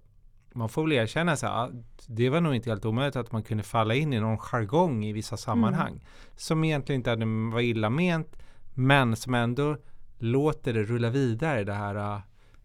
man 0.55 0.69
får 0.69 0.83
väl 0.83 0.91
erkänna 0.91 1.35
så 1.35 1.47
här, 1.47 1.71
det 2.07 2.29
var 2.29 2.41
nog 2.41 2.55
inte 2.55 2.69
helt 2.69 2.85
omöjligt 2.85 3.15
att 3.15 3.31
man 3.31 3.43
kunde 3.43 3.63
falla 3.63 3.95
in 3.95 4.13
i 4.13 4.19
någon 4.19 4.37
jargong 4.37 5.05
i 5.05 5.13
vissa 5.13 5.37
sammanhang. 5.37 5.91
Mm. 5.91 6.03
Som 6.35 6.63
egentligen 6.63 6.99
inte 6.99 7.15
var 7.55 7.61
illa 7.61 7.89
ment, 7.89 8.37
men 8.73 9.15
som 9.15 9.33
ändå 9.33 9.77
låter 10.17 10.73
det 10.73 10.83
rulla 10.83 11.09
vidare 11.09 11.63
det 11.63 11.73
här 11.73 11.95
uh, 11.95 12.19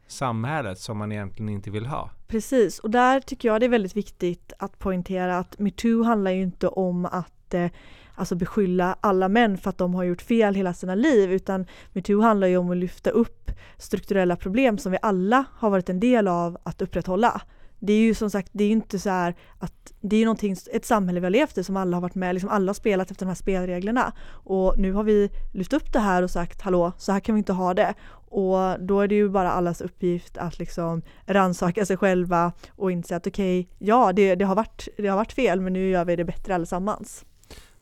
samhället 0.06 0.78
som 0.78 0.98
man 0.98 1.12
egentligen 1.12 1.48
inte 1.48 1.70
vill 1.70 1.86
ha. 1.86 2.10
Precis, 2.28 2.78
och 2.78 2.90
där 2.90 3.20
tycker 3.20 3.48
jag 3.48 3.60
det 3.60 3.66
är 3.66 3.70
väldigt 3.70 3.96
viktigt 3.96 4.52
att 4.58 4.78
poängtera 4.78 5.38
att 5.38 5.58
metoo 5.58 6.02
handlar 6.02 6.30
ju 6.30 6.42
inte 6.42 6.68
om 6.68 7.04
att 7.04 7.54
eh, 7.54 7.70
alltså 8.14 8.34
beskylla 8.34 8.96
alla 9.00 9.28
män 9.28 9.58
för 9.58 9.70
att 9.70 9.78
de 9.78 9.94
har 9.94 10.04
gjort 10.04 10.22
fel 10.22 10.54
hela 10.54 10.74
sina 10.74 10.94
liv 10.94 11.32
utan 11.32 11.66
metoo 11.92 12.20
handlar 12.20 12.46
ju 12.46 12.56
om 12.56 12.70
att 12.70 12.76
lyfta 12.76 13.10
upp 13.10 13.50
strukturella 13.78 14.36
problem 14.36 14.78
som 14.78 14.92
vi 14.92 14.98
alla 15.02 15.44
har 15.52 15.70
varit 15.70 15.88
en 15.88 16.00
del 16.00 16.28
av 16.28 16.58
att 16.62 16.82
upprätthålla. 16.82 17.42
Det 17.80 17.92
är 17.92 18.00
ju 18.00 18.14
som 18.14 18.30
sagt, 18.30 18.50
det 18.52 18.64
är 18.64 18.70
inte 18.70 18.98
så 18.98 19.10
här 19.10 19.34
att 19.58 19.92
det 20.00 20.16
är 20.16 20.24
någonting, 20.24 20.56
ett 20.72 20.84
samhälle 20.84 21.20
vi 21.20 21.26
har 21.26 21.30
levt 21.30 21.58
i 21.58 21.64
som 21.64 21.76
alla 21.76 21.96
har 21.96 22.00
varit 22.00 22.14
med, 22.14 22.34
liksom 22.34 22.50
alla 22.50 22.68
har 22.68 22.74
spelat 22.74 23.10
efter 23.10 23.24
de 23.26 23.28
här 23.28 23.34
spelreglerna. 23.34 24.12
Och 24.28 24.78
nu 24.78 24.92
har 24.92 25.04
vi 25.04 25.30
lyft 25.52 25.72
upp 25.72 25.92
det 25.92 25.98
här 25.98 26.22
och 26.22 26.30
sagt 26.30 26.60
hallå, 26.60 26.92
så 26.96 27.12
här 27.12 27.20
kan 27.20 27.34
vi 27.34 27.38
inte 27.38 27.52
ha 27.52 27.74
det. 27.74 27.94
Och 28.12 28.80
då 28.80 29.00
är 29.00 29.08
det 29.08 29.14
ju 29.14 29.28
bara 29.28 29.50
allas 29.52 29.80
uppgift 29.80 30.38
att 30.38 30.58
liksom 30.58 31.02
rannsaka 31.26 31.86
sig 31.86 31.96
själva 31.96 32.52
och 32.70 32.92
inse 32.92 33.16
att 33.16 33.26
okej, 33.26 33.60
okay, 33.60 33.74
ja 33.78 34.12
det, 34.12 34.34
det, 34.34 34.44
har 34.44 34.54
varit, 34.54 34.88
det 34.96 35.08
har 35.08 35.16
varit 35.16 35.32
fel 35.32 35.60
men 35.60 35.72
nu 35.72 35.90
gör 35.90 36.04
vi 36.04 36.16
det 36.16 36.24
bättre 36.24 36.54
allesammans. 36.54 37.24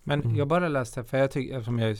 Men 0.08 0.22
mm. 0.22 0.36
jag 0.36 0.48
bara 0.48 0.68
läste, 0.68 1.04
för 1.04 1.18
jag 1.18 1.30
tycker, 1.30 1.54
eftersom 1.54 1.78
jag 1.78 1.96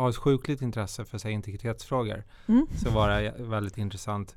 har 0.00 0.08
ett 0.08 0.16
sjukligt 0.16 0.62
intresse 0.62 1.04
för 1.04 1.18
sig, 1.18 1.32
integritetsfrågor, 1.32 2.24
mm. 2.48 2.66
så 2.76 2.90
var 2.90 3.08
det 3.08 3.34
väldigt 3.38 3.78
intressant. 3.78 4.36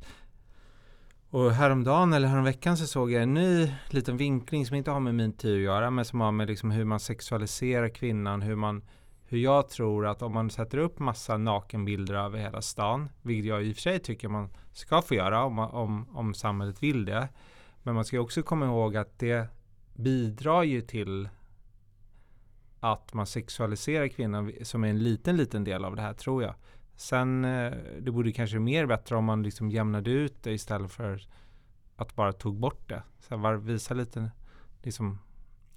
Och 1.31 1.51
häromdagen 1.51 2.13
eller 2.13 2.27
häromveckan 2.27 2.77
så 2.77 2.87
såg 2.87 3.11
jag 3.11 3.23
en 3.23 3.33
ny 3.33 3.73
liten 3.89 4.17
vinkling 4.17 4.65
som 4.65 4.75
inte 4.75 4.91
har 4.91 4.99
med 4.99 5.15
min 5.15 5.33
tid 5.33 5.55
att 5.55 5.61
göra, 5.61 5.91
men 5.91 6.05
som 6.05 6.21
har 6.21 6.31
med 6.31 6.47
liksom 6.47 6.71
hur 6.71 6.85
man 6.85 6.99
sexualiserar 6.99 7.89
kvinnan, 7.89 8.41
hur 8.41 8.55
man 8.55 8.83
hur 9.25 9.37
jag 9.37 9.69
tror 9.69 10.07
att 10.07 10.21
om 10.21 10.33
man 10.33 10.49
sätter 10.49 10.77
upp 10.77 10.99
massa 10.99 11.37
nakenbilder 11.37 12.13
över 12.13 12.39
hela 12.39 12.61
stan, 12.61 13.09
vilket 13.21 13.45
jag 13.45 13.63
i 13.63 13.71
och 13.71 13.75
för 13.75 13.81
sig 13.81 13.99
tycker 13.99 14.27
man 14.27 14.49
ska 14.73 15.01
få 15.01 15.15
göra 15.15 15.43
om, 15.43 15.59
om, 15.59 16.17
om 16.17 16.33
samhället 16.33 16.83
vill 16.83 17.05
det. 17.05 17.29
Men 17.83 17.95
man 17.95 18.05
ska 18.05 18.19
också 18.19 18.43
komma 18.43 18.65
ihåg 18.65 18.97
att 18.97 19.19
det 19.19 19.47
bidrar 19.95 20.63
ju 20.63 20.81
till 20.81 21.29
att 22.79 23.13
man 23.13 23.25
sexualiserar 23.25 24.07
kvinnan 24.07 24.53
som 24.61 24.83
är 24.83 24.87
en 24.87 25.03
liten, 25.03 25.37
liten 25.37 25.63
del 25.63 25.85
av 25.85 25.95
det 25.95 26.01
här 26.01 26.13
tror 26.13 26.43
jag. 26.43 26.53
Sen, 26.99 27.45
eh, 27.45 27.73
det 28.01 28.11
borde 28.11 28.31
kanske 28.31 28.59
mer 28.59 28.85
bättre 28.85 29.15
om 29.15 29.25
man 29.25 29.43
liksom 29.43 29.71
jämnade 29.71 30.11
ut 30.11 30.43
det 30.43 30.51
istället 30.51 30.91
för 30.91 31.21
att 31.95 32.15
bara 32.15 32.33
tog 32.33 32.59
bort 32.59 32.89
det. 32.89 33.03
Så 33.19 33.37
här, 33.37 33.53
visa 33.53 33.93
lite 33.93 34.31
liksom 34.83 35.19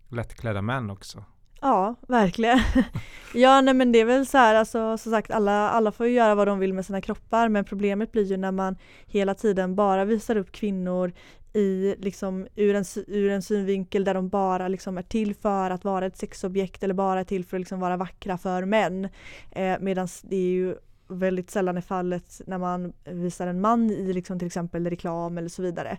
lättklädda 0.08 0.62
män 0.62 0.90
också. 0.90 1.24
Ja, 1.60 1.94
verkligen. 2.08 2.58
ja, 3.34 3.60
nej 3.60 3.74
men 3.74 3.92
det 3.92 3.98
är 3.98 4.04
väl 4.04 4.26
så 4.26 4.38
här, 4.38 4.54
alltså 4.54 4.98
som 4.98 5.12
sagt 5.12 5.30
alla, 5.30 5.70
alla 5.70 5.92
får 5.92 6.06
ju 6.06 6.12
göra 6.12 6.34
vad 6.34 6.48
de 6.48 6.58
vill 6.58 6.74
med 6.74 6.86
sina 6.86 7.00
kroppar 7.00 7.48
men 7.48 7.64
problemet 7.64 8.12
blir 8.12 8.24
ju 8.24 8.36
när 8.36 8.52
man 8.52 8.76
hela 9.06 9.34
tiden 9.34 9.74
bara 9.74 10.04
visar 10.04 10.36
upp 10.36 10.52
kvinnor 10.52 11.12
i 11.52 11.94
liksom 11.98 12.46
ur 12.56 12.74
en, 12.74 12.84
ur 13.06 13.30
en 13.30 13.42
synvinkel 13.42 14.04
där 14.04 14.14
de 14.14 14.28
bara 14.28 14.68
liksom 14.68 14.98
är 14.98 15.02
till 15.02 15.34
för 15.34 15.70
att 15.70 15.84
vara 15.84 16.06
ett 16.06 16.16
sexobjekt 16.16 16.82
eller 16.82 16.94
bara 16.94 17.20
är 17.20 17.24
till 17.24 17.44
för 17.44 17.56
att 17.56 17.60
liksom 17.60 17.80
vara 17.80 17.96
vackra 17.96 18.38
för 18.38 18.64
män. 18.64 19.08
Eh, 19.50 19.76
Medan 19.80 20.08
det 20.22 20.36
är 20.36 20.52
ju 20.52 20.76
väldigt 21.08 21.50
sällan 21.50 21.76
är 21.76 21.80
fallet 21.80 22.40
när 22.46 22.58
man 22.58 22.92
visar 23.04 23.46
en 23.46 23.60
man 23.60 23.90
i 23.90 24.12
liksom 24.12 24.38
till 24.38 24.46
exempel 24.46 24.86
reklam 24.90 25.38
eller 25.38 25.48
så 25.48 25.62
vidare. 25.62 25.98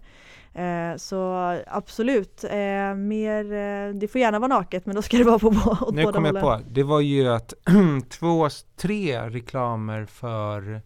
Eh, 0.53 0.97
så 0.97 1.33
absolut, 1.67 2.43
eh, 2.43 2.95
mer, 2.95 3.43
eh, 3.53 3.93
det 3.93 4.07
får 4.11 4.21
gärna 4.21 4.39
vara 4.39 4.47
naket 4.55 4.85
men 4.85 4.95
då 4.95 5.01
ska 5.01 5.17
det 5.17 5.23
vara 5.23 5.39
på 5.39 5.47
åt 5.47 5.93
Nu 5.95 6.03
båda 6.03 6.13
kom 6.13 6.25
jag 6.25 6.33
hållen. 6.33 6.63
på, 6.63 6.69
det 6.71 6.83
var 6.83 6.99
ju 6.99 7.27
att 7.27 7.53
två, 8.09 8.49
tre 8.75 9.29
reklamer 9.29 10.05
för 10.05 10.81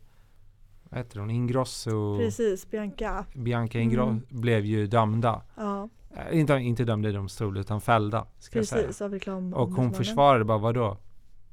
vad 0.89 0.97
heter 0.99 1.19
hon, 1.19 1.29
Ingrosso, 1.31 2.17
Precis, 2.17 2.69
Bianca. 2.71 3.25
Bianca 3.35 3.79
Ingrosso 3.79 4.09
Mm. 4.09 4.23
blev 4.29 4.65
ju 4.65 4.87
dömda. 4.87 5.41
Ja, 5.55 5.89
Eh, 6.31 6.39
inte, 6.39 6.53
inte 6.53 6.83
dömda 6.83 7.09
i 7.09 7.11
domstol 7.11 7.57
utan 7.57 7.81
fällda. 7.81 8.25
Precis 8.53 9.01
av 9.01 9.11
reklam. 9.11 9.53
Och 9.53 9.69
hon 9.69 9.93
försvarade 9.93 10.45
bara, 10.45 10.57
vadå? 10.57 10.97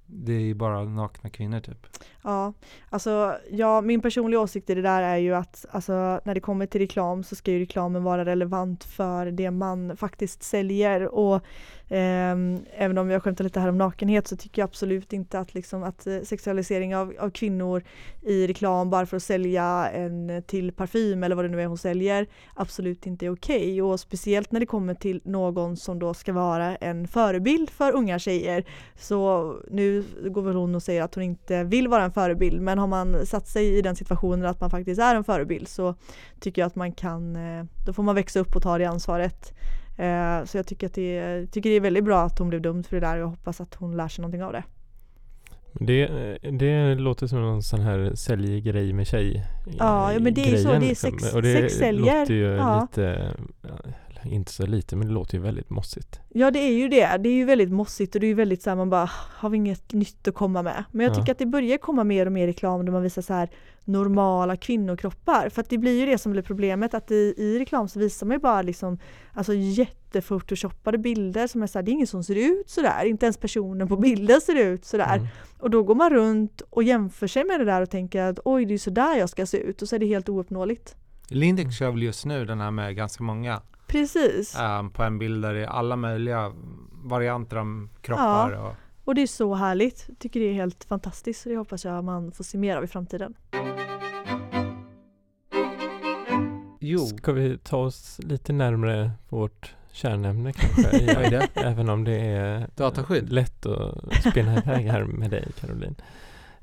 Det 0.06 0.32
är 0.32 0.40
ju 0.40 0.54
bara 0.54 0.84
nakna 0.84 1.30
kvinnor 1.30 1.60
typ. 1.60 1.86
Ja, 2.22 2.52
alltså 2.90 3.36
ja, 3.50 3.80
min 3.80 4.00
personliga 4.00 4.40
åsikt 4.40 4.70
i 4.70 4.74
det 4.74 4.82
där 4.82 5.02
är 5.02 5.16
ju 5.16 5.34
att 5.34 5.66
alltså, 5.70 6.20
när 6.24 6.34
det 6.34 6.40
kommer 6.40 6.66
till 6.66 6.80
reklam 6.80 7.22
så 7.22 7.36
ska 7.36 7.50
ju 7.50 7.58
reklamen 7.58 8.02
vara 8.02 8.24
relevant 8.24 8.84
för 8.84 9.26
det 9.26 9.50
man 9.50 9.96
faktiskt 9.96 10.42
säljer 10.42 11.14
och 11.14 11.42
Ehm, 11.88 12.64
även 12.76 12.98
om 12.98 13.10
jag 13.10 13.22
skämtar 13.22 13.44
lite 13.44 13.60
här 13.60 13.68
om 13.68 13.78
nakenhet 13.78 14.28
så 14.28 14.36
tycker 14.36 14.62
jag 14.62 14.66
absolut 14.66 15.12
inte 15.12 15.38
att, 15.38 15.54
liksom, 15.54 15.82
att 15.82 16.06
eh, 16.06 16.20
sexualisering 16.20 16.96
av, 16.96 17.14
av 17.20 17.30
kvinnor 17.30 17.82
i 18.22 18.46
reklam 18.46 18.90
bara 18.90 19.06
för 19.06 19.16
att 19.16 19.22
sälja 19.22 19.90
en 19.92 20.30
eh, 20.30 20.40
till 20.40 20.72
parfym 20.72 21.22
eller 21.22 21.36
vad 21.36 21.44
det 21.44 21.48
nu 21.48 21.62
är 21.62 21.66
hon 21.66 21.78
säljer 21.78 22.26
absolut 22.54 23.06
inte 23.06 23.26
är 23.26 23.30
okej 23.30 23.82
och 23.82 24.00
speciellt 24.00 24.52
när 24.52 24.60
det 24.60 24.66
kommer 24.66 24.94
till 24.94 25.20
någon 25.24 25.76
som 25.76 25.98
då 25.98 26.14
ska 26.14 26.32
vara 26.32 26.76
en 26.76 27.08
förebild 27.08 27.70
för 27.70 27.94
unga 27.94 28.18
tjejer 28.18 28.64
så 28.96 29.54
nu 29.70 30.04
går 30.28 30.42
väl 30.42 30.54
hon 30.54 30.74
och 30.74 30.82
säger 30.82 31.02
att 31.02 31.14
hon 31.14 31.24
inte 31.24 31.64
vill 31.64 31.88
vara 31.88 32.04
en 32.04 32.12
förebild 32.12 32.62
men 32.62 32.78
har 32.78 32.86
man 32.86 33.26
satt 33.26 33.48
sig 33.48 33.78
i 33.78 33.82
den 33.82 33.96
situationen 33.96 34.46
att 34.46 34.60
man 34.60 34.70
faktiskt 34.70 35.00
är 35.00 35.14
en 35.14 35.24
förebild 35.24 35.68
så 35.68 35.94
tycker 36.40 36.62
jag 36.62 36.66
att 36.66 36.76
man 36.76 36.92
kan, 36.92 37.36
eh, 37.36 37.64
då 37.86 37.92
får 37.92 38.02
man 38.02 38.14
växa 38.14 38.40
upp 38.40 38.56
och 38.56 38.62
ta 38.62 38.78
det 38.78 38.84
ansvaret. 38.84 39.52
Eh, 39.96 40.44
Så 40.44 40.56
jag 40.58 40.66
tycker 40.66 40.86
att 40.86 40.94
det, 40.94 41.46
tycker 41.46 41.70
det 41.70 41.76
är 41.76 41.80
väldigt 41.80 42.04
bra 42.04 42.20
att 42.22 42.38
hon 42.38 42.48
blev 42.48 42.62
dömd 42.62 42.86
för 42.86 42.96
det 43.00 43.06
där 43.06 43.14
och 43.16 43.20
jag 43.22 43.26
hoppas 43.28 43.60
att 43.60 43.74
hon 43.74 43.96
lär 43.96 44.08
sig 44.08 44.22
någonting 44.22 44.42
av 44.42 44.52
det. 44.52 44.62
Det, 45.80 46.06
det 46.58 46.94
låter 46.94 47.26
som 47.26 47.40
någon 47.42 47.62
sån 47.62 47.80
här 47.80 48.12
säljgrej 48.14 48.92
med 48.92 49.06
tjej. 49.06 49.46
Ja, 49.78 50.12
ja, 50.12 50.18
men 50.20 50.34
det 50.34 50.40
är 50.46 50.50
ju 50.50 50.56
så, 50.58 50.68
det 50.68 50.76
är 50.76 50.80
liksom. 50.80 51.10
sex- 51.18 51.34
Och 51.34 51.42
det 51.42 51.52
sex 51.56 51.74
säljer. 51.74 52.20
låter 52.20 52.34
ju 52.34 52.44
Ja. 52.56 52.80
lite, 52.90 53.30
inte 54.26 54.52
så 54.52 54.66
lite, 54.66 54.96
men 54.96 55.06
det 55.08 55.12
låter 55.14 55.34
ju 55.34 55.42
väldigt 55.42 55.70
mossigt. 55.70 56.20
Ja 56.28 56.50
det 56.50 56.58
är 56.58 56.72
ju 56.72 56.88
det, 56.88 57.16
det 57.16 57.28
är 57.28 57.34
ju 57.34 57.44
väldigt 57.44 57.70
mossigt 57.72 58.14
och 58.14 58.20
det 58.20 58.26
är 58.26 58.28
ju 58.28 58.34
väldigt 58.34 58.62
så 58.62 58.70
här, 58.70 58.76
man 58.76 58.90
bara 58.90 59.10
har 59.12 59.48
vi 59.50 59.56
inget 59.56 59.92
nytt 59.92 60.28
att 60.28 60.34
komma 60.34 60.62
med. 60.62 60.84
Men 60.90 61.04
jag 61.06 61.10
Ja. 61.10 61.14
tycker 61.20 61.32
att 61.32 61.38
det 61.38 61.46
börjar 61.46 61.78
komma 61.78 62.04
mer 62.04 62.26
och 62.26 62.32
mer 62.32 62.46
reklam 62.46 62.84
där 62.84 62.92
man 62.92 63.02
visar 63.02 63.22
så 63.22 63.32
här 63.34 63.50
normala 63.84 64.56
kvinnokroppar. 64.56 65.48
För 65.48 65.60
att 65.60 65.68
det 65.68 65.78
blir 65.78 66.00
ju 66.00 66.06
det 66.06 66.18
som 66.18 66.32
blir 66.32 66.42
problemet 66.42 66.94
att 66.94 67.10
i, 67.10 67.34
i 67.36 67.58
reklam 67.58 67.88
så 67.88 67.98
visar 67.98 68.26
man 68.26 68.34
ju 68.36 68.40
bara 68.40 68.62
liksom 68.62 68.98
alltså 69.32 69.54
jättefotoshoppade 69.54 70.98
bilder 70.98 71.46
som 71.46 71.62
är 71.62 71.66
så 71.66 71.78
här, 71.78 71.82
det 71.82 71.90
är 71.90 71.92
ingen 71.92 72.06
som 72.06 72.24
ser 72.24 72.34
ut 72.34 72.70
sådär, 72.70 73.04
inte 73.04 73.26
ens 73.26 73.36
personen 73.36 73.88
på 73.88 73.96
bilden 73.96 74.40
ser 74.40 74.54
ut 74.54 74.84
sådär. 74.84 75.16
Mm. 75.16 75.26
Och 75.58 75.70
då 75.70 75.82
går 75.82 75.94
man 75.94 76.10
runt 76.10 76.62
och 76.70 76.82
jämför 76.82 77.26
sig 77.26 77.44
med 77.44 77.60
det 77.60 77.64
där 77.64 77.82
och 77.82 77.90
tänker 77.90 78.22
att 78.22 78.38
oj 78.44 78.64
det 78.64 78.74
är 78.74 78.78
sådär 78.78 79.16
jag 79.18 79.28
ska 79.28 79.46
se 79.46 79.58
ut 79.58 79.82
och 79.82 79.88
så 79.88 79.94
är 79.94 79.98
det 79.98 80.06
helt 80.06 80.28
ouppnåeligt. 80.28 80.96
Lindex 81.28 81.76
kör 81.78 81.90
väl 81.90 82.02
just 82.02 82.24
nu 82.24 82.44
den 82.44 82.60
här 82.60 82.70
med 82.70 82.96
ganska 82.96 83.24
många 83.24 83.60
Precis. 83.86 84.56
um, 84.60 84.90
på 84.90 85.02
en 85.02 85.18
bild 85.18 85.42
där 85.42 85.54
det 85.54 85.60
är 85.62 85.66
alla 85.66 85.96
möjliga 85.96 86.52
varianter 87.04 87.56
av 87.56 87.88
kroppar. 88.02 88.52
Och, 88.52 88.74
Och 89.04 89.14
det 89.14 89.22
är 89.22 89.26
så 89.26 89.54
härligt. 89.54 90.04
Jag 90.08 90.18
tycker 90.18 90.40
det 90.40 90.46
är 90.46 90.52
helt 90.54 90.84
fantastiskt. 90.84 91.42
Så 91.42 91.48
det 91.48 91.56
hoppas 91.56 91.84
jag 91.84 92.04
man 92.04 92.32
får 92.32 92.44
se 92.44 92.58
mer 92.58 92.76
av 92.76 92.84
i 92.84 92.86
framtiden. 92.86 93.34
jo, 96.80 96.98
Ska 96.98 97.32
vi 97.32 97.58
ta 97.58 97.76
oss 97.76 98.20
lite 98.22 98.52
närmre 98.52 99.10
vårt 99.28 99.74
kärnämne 99.92 100.52
kanske? 100.52 101.48
Även 101.54 101.88
om 101.88 102.04
det 102.04 102.16
är 102.20 102.68
Dataskydd. 102.76 103.32
lätt 103.32 103.66
att 103.66 104.14
spinna 104.30 104.56
iväg 104.58 104.86
här 104.86 105.04
med 105.04 105.30
dig 105.30 105.44
Caroline. 105.60 105.94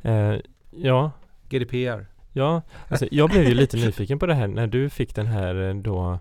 Eh, 0.01 0.35
ja, 0.71 1.11
GDPR. 1.49 2.05
ja 2.33 2.61
alltså, 2.89 3.05
jag 3.11 3.29
blev 3.29 3.43
ju 3.43 3.53
lite 3.53 3.77
nyfiken 3.77 4.19
på 4.19 4.25
det 4.25 4.33
här 4.33 4.47
när 4.47 4.67
du 4.67 4.89
fick 4.89 5.15
den 5.15 5.27
här 5.27 5.69
eh, 5.69 5.75
då 5.75 6.19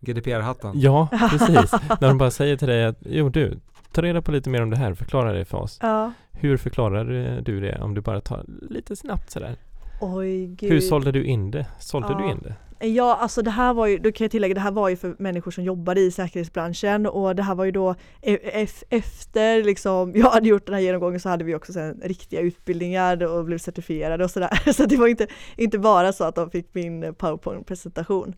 GDPR-hatten. 0.00 0.72
Ja, 0.74 1.08
precis. 1.30 1.72
när 2.00 2.08
de 2.08 2.18
bara 2.18 2.30
säger 2.30 2.56
till 2.56 2.68
dig 2.68 2.84
att 2.84 2.96
jo 3.00 3.28
du, 3.28 3.58
ta 3.92 4.02
reda 4.02 4.22
på 4.22 4.32
lite 4.32 4.50
mer 4.50 4.62
om 4.62 4.70
det 4.70 4.76
här, 4.76 4.94
förklara 4.94 5.32
det 5.32 5.44
för 5.44 5.58
oss. 5.58 5.78
Ja. 5.82 6.12
Hur 6.32 6.56
förklarar 6.56 7.04
du 7.44 7.60
det 7.60 7.78
om 7.80 7.94
du 7.94 8.00
bara 8.00 8.20
tar 8.20 8.44
lite 8.70 8.96
snabbt 8.96 9.30
sådär? 9.30 9.56
Oj 10.00 10.46
gud. 10.46 10.72
Hur 10.72 10.80
sålde 10.80 11.12
du 11.12 11.24
in 11.24 11.50
det? 11.50 11.66
Sålde 11.78 12.08
Ja. 12.10 12.18
du 12.18 12.30
in 12.30 12.38
det? 12.42 12.54
Ja, 12.82 13.16
alltså 13.16 13.42
det 13.42 13.50
här 13.50 13.74
var 13.74 13.86
ju, 13.86 13.98
då 13.98 14.12
kan 14.12 14.24
jag 14.24 14.30
tillägga, 14.30 14.54
det 14.54 14.60
här 14.60 14.70
var 14.70 14.88
ju 14.88 14.96
för 14.96 15.16
människor 15.18 15.50
som 15.50 15.64
jobbade 15.64 16.00
i 16.00 16.10
säkerhetsbranschen 16.10 17.06
och 17.06 17.36
det 17.36 17.42
här 17.42 17.54
var 17.54 17.64
ju 17.64 17.70
då 17.70 17.94
e, 18.22 18.66
efter 18.90 19.64
liksom, 19.64 20.12
jag 20.14 20.30
hade 20.30 20.48
gjort 20.48 20.66
den 20.66 20.74
här 20.74 20.82
genomgången 20.82 21.20
så 21.20 21.28
hade 21.28 21.44
vi 21.44 21.54
också 21.54 21.72
sen 21.72 22.00
riktiga 22.04 22.40
utbildningar 22.40 23.22
och 23.24 23.44
blev 23.44 23.58
certifierade 23.58 24.24
och 24.24 24.30
sådär. 24.30 24.72
Så 24.72 24.86
det 24.86 24.96
var 24.96 25.06
inte, 25.06 25.26
inte 25.56 25.78
bara 25.78 26.12
så 26.12 26.24
att 26.24 26.34
de 26.34 26.50
fick 26.50 26.74
min 26.74 27.14
powerpoint-presentation. 27.14 28.28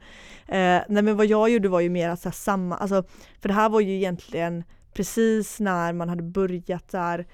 Eh, 0.49 0.81
nej 0.89 1.03
men 1.03 1.17
vad 1.17 1.27
jag 1.27 1.51
gjorde 1.51 1.69
var 1.69 1.81
ju 1.81 1.91
mer 1.91 2.09
att 2.09 2.21
så 2.21 2.29
här, 2.29 2.35
samma, 2.35 2.77
alltså 2.77 3.05
för 3.41 3.49
det 3.49 3.55
här 3.55 3.69
var 3.69 3.81
ju 3.81 3.97
egentligen 3.97 4.65
precis 4.95 5.61
när 5.61 5.93
man 5.93 6.09
hade 6.09 6.23
börjat 6.23 6.89
där 6.89 7.27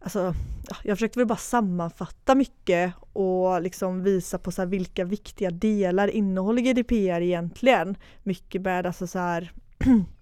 Alltså, 0.00 0.34
jag 0.82 0.96
försökte 0.96 1.18
väl 1.18 1.26
bara 1.26 1.38
sammanfatta 1.38 2.34
mycket 2.34 2.94
och 3.12 3.62
liksom 3.62 4.02
visa 4.02 4.38
på 4.38 4.52
så 4.52 4.62
här 4.62 4.66
vilka 4.66 5.04
viktiga 5.04 5.50
delar 5.50 6.08
innehåller 6.08 6.62
GDPR 6.62 7.20
egentligen. 7.20 7.96
Mycket 8.22 8.62
med 8.62 8.86
alltså 8.86 9.06
så 9.06 9.18
här 9.18 9.52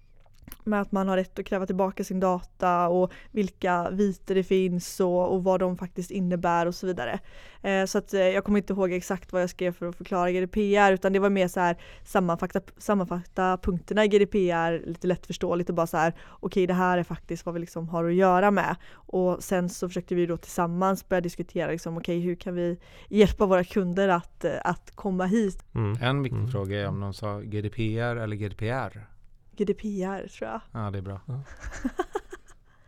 med 0.63 0.81
att 0.81 0.91
man 0.91 1.07
har 1.07 1.17
rätt 1.17 1.39
att 1.39 1.45
kräva 1.45 1.65
tillbaka 1.65 2.03
sin 2.03 2.19
data 2.19 2.87
och 2.87 3.11
vilka 3.31 3.89
viter 3.89 4.35
det 4.35 4.43
finns 4.43 4.99
och, 4.99 5.33
och 5.33 5.43
vad 5.43 5.59
de 5.59 5.77
faktiskt 5.77 6.11
innebär 6.11 6.65
och 6.65 6.75
så 6.75 6.87
vidare. 6.87 7.19
Eh, 7.61 7.85
så 7.85 7.97
att 7.97 8.13
eh, 8.13 8.21
jag 8.21 8.43
kommer 8.43 8.59
inte 8.59 8.73
ihåg 8.73 8.93
exakt 8.93 9.33
vad 9.33 9.41
jag 9.41 9.49
skrev 9.49 9.71
för 9.71 9.85
att 9.85 9.95
förklara 9.95 10.31
GDPR 10.31 10.91
utan 10.91 11.13
det 11.13 11.19
var 11.19 11.29
mer 11.29 11.47
så 11.47 11.59
här 11.59 11.77
sammanfatta, 12.03 12.61
sammanfatta 12.77 13.57
punkterna 13.57 14.05
i 14.05 14.07
GDPR 14.07 14.87
lite 14.89 15.07
lättförståeligt 15.07 15.69
och 15.69 15.75
bara 15.75 15.87
så 15.87 15.97
här 15.97 16.13
okej 16.29 16.67
det 16.67 16.73
här 16.73 16.97
är 16.97 17.03
faktiskt 17.03 17.45
vad 17.45 17.53
vi 17.53 17.59
liksom 17.61 17.89
har 17.89 18.05
att 18.05 18.13
göra 18.13 18.51
med. 18.51 18.75
Och 18.91 19.43
sen 19.43 19.69
så 19.69 19.87
försökte 19.87 20.15
vi 20.15 20.25
då 20.25 20.37
tillsammans 20.37 21.09
börja 21.09 21.21
diskutera 21.21 21.71
liksom 21.71 21.97
okej 21.97 22.19
hur 22.19 22.35
kan 22.35 22.55
vi 22.55 22.79
hjälpa 23.09 23.45
våra 23.45 23.63
kunder 23.63 24.09
att, 24.09 24.45
att 24.63 24.91
komma 24.95 25.25
hit. 25.25 25.63
Mm. 25.75 25.97
En 26.01 26.23
viktig 26.23 26.37
Mm. 26.37 26.51
fråga 26.51 26.81
är 26.81 26.87
om 26.87 26.99
de 26.99 27.13
sa 27.13 27.39
GDPR 27.39 28.15
eller 28.15 28.35
GDPR. 28.35 29.16
GDPR 29.57 30.27
tror 30.27 30.49
jag. 30.49 30.61
Ja, 30.71 30.91
det 30.91 30.97
är 30.97 31.01
bra. 31.01 31.19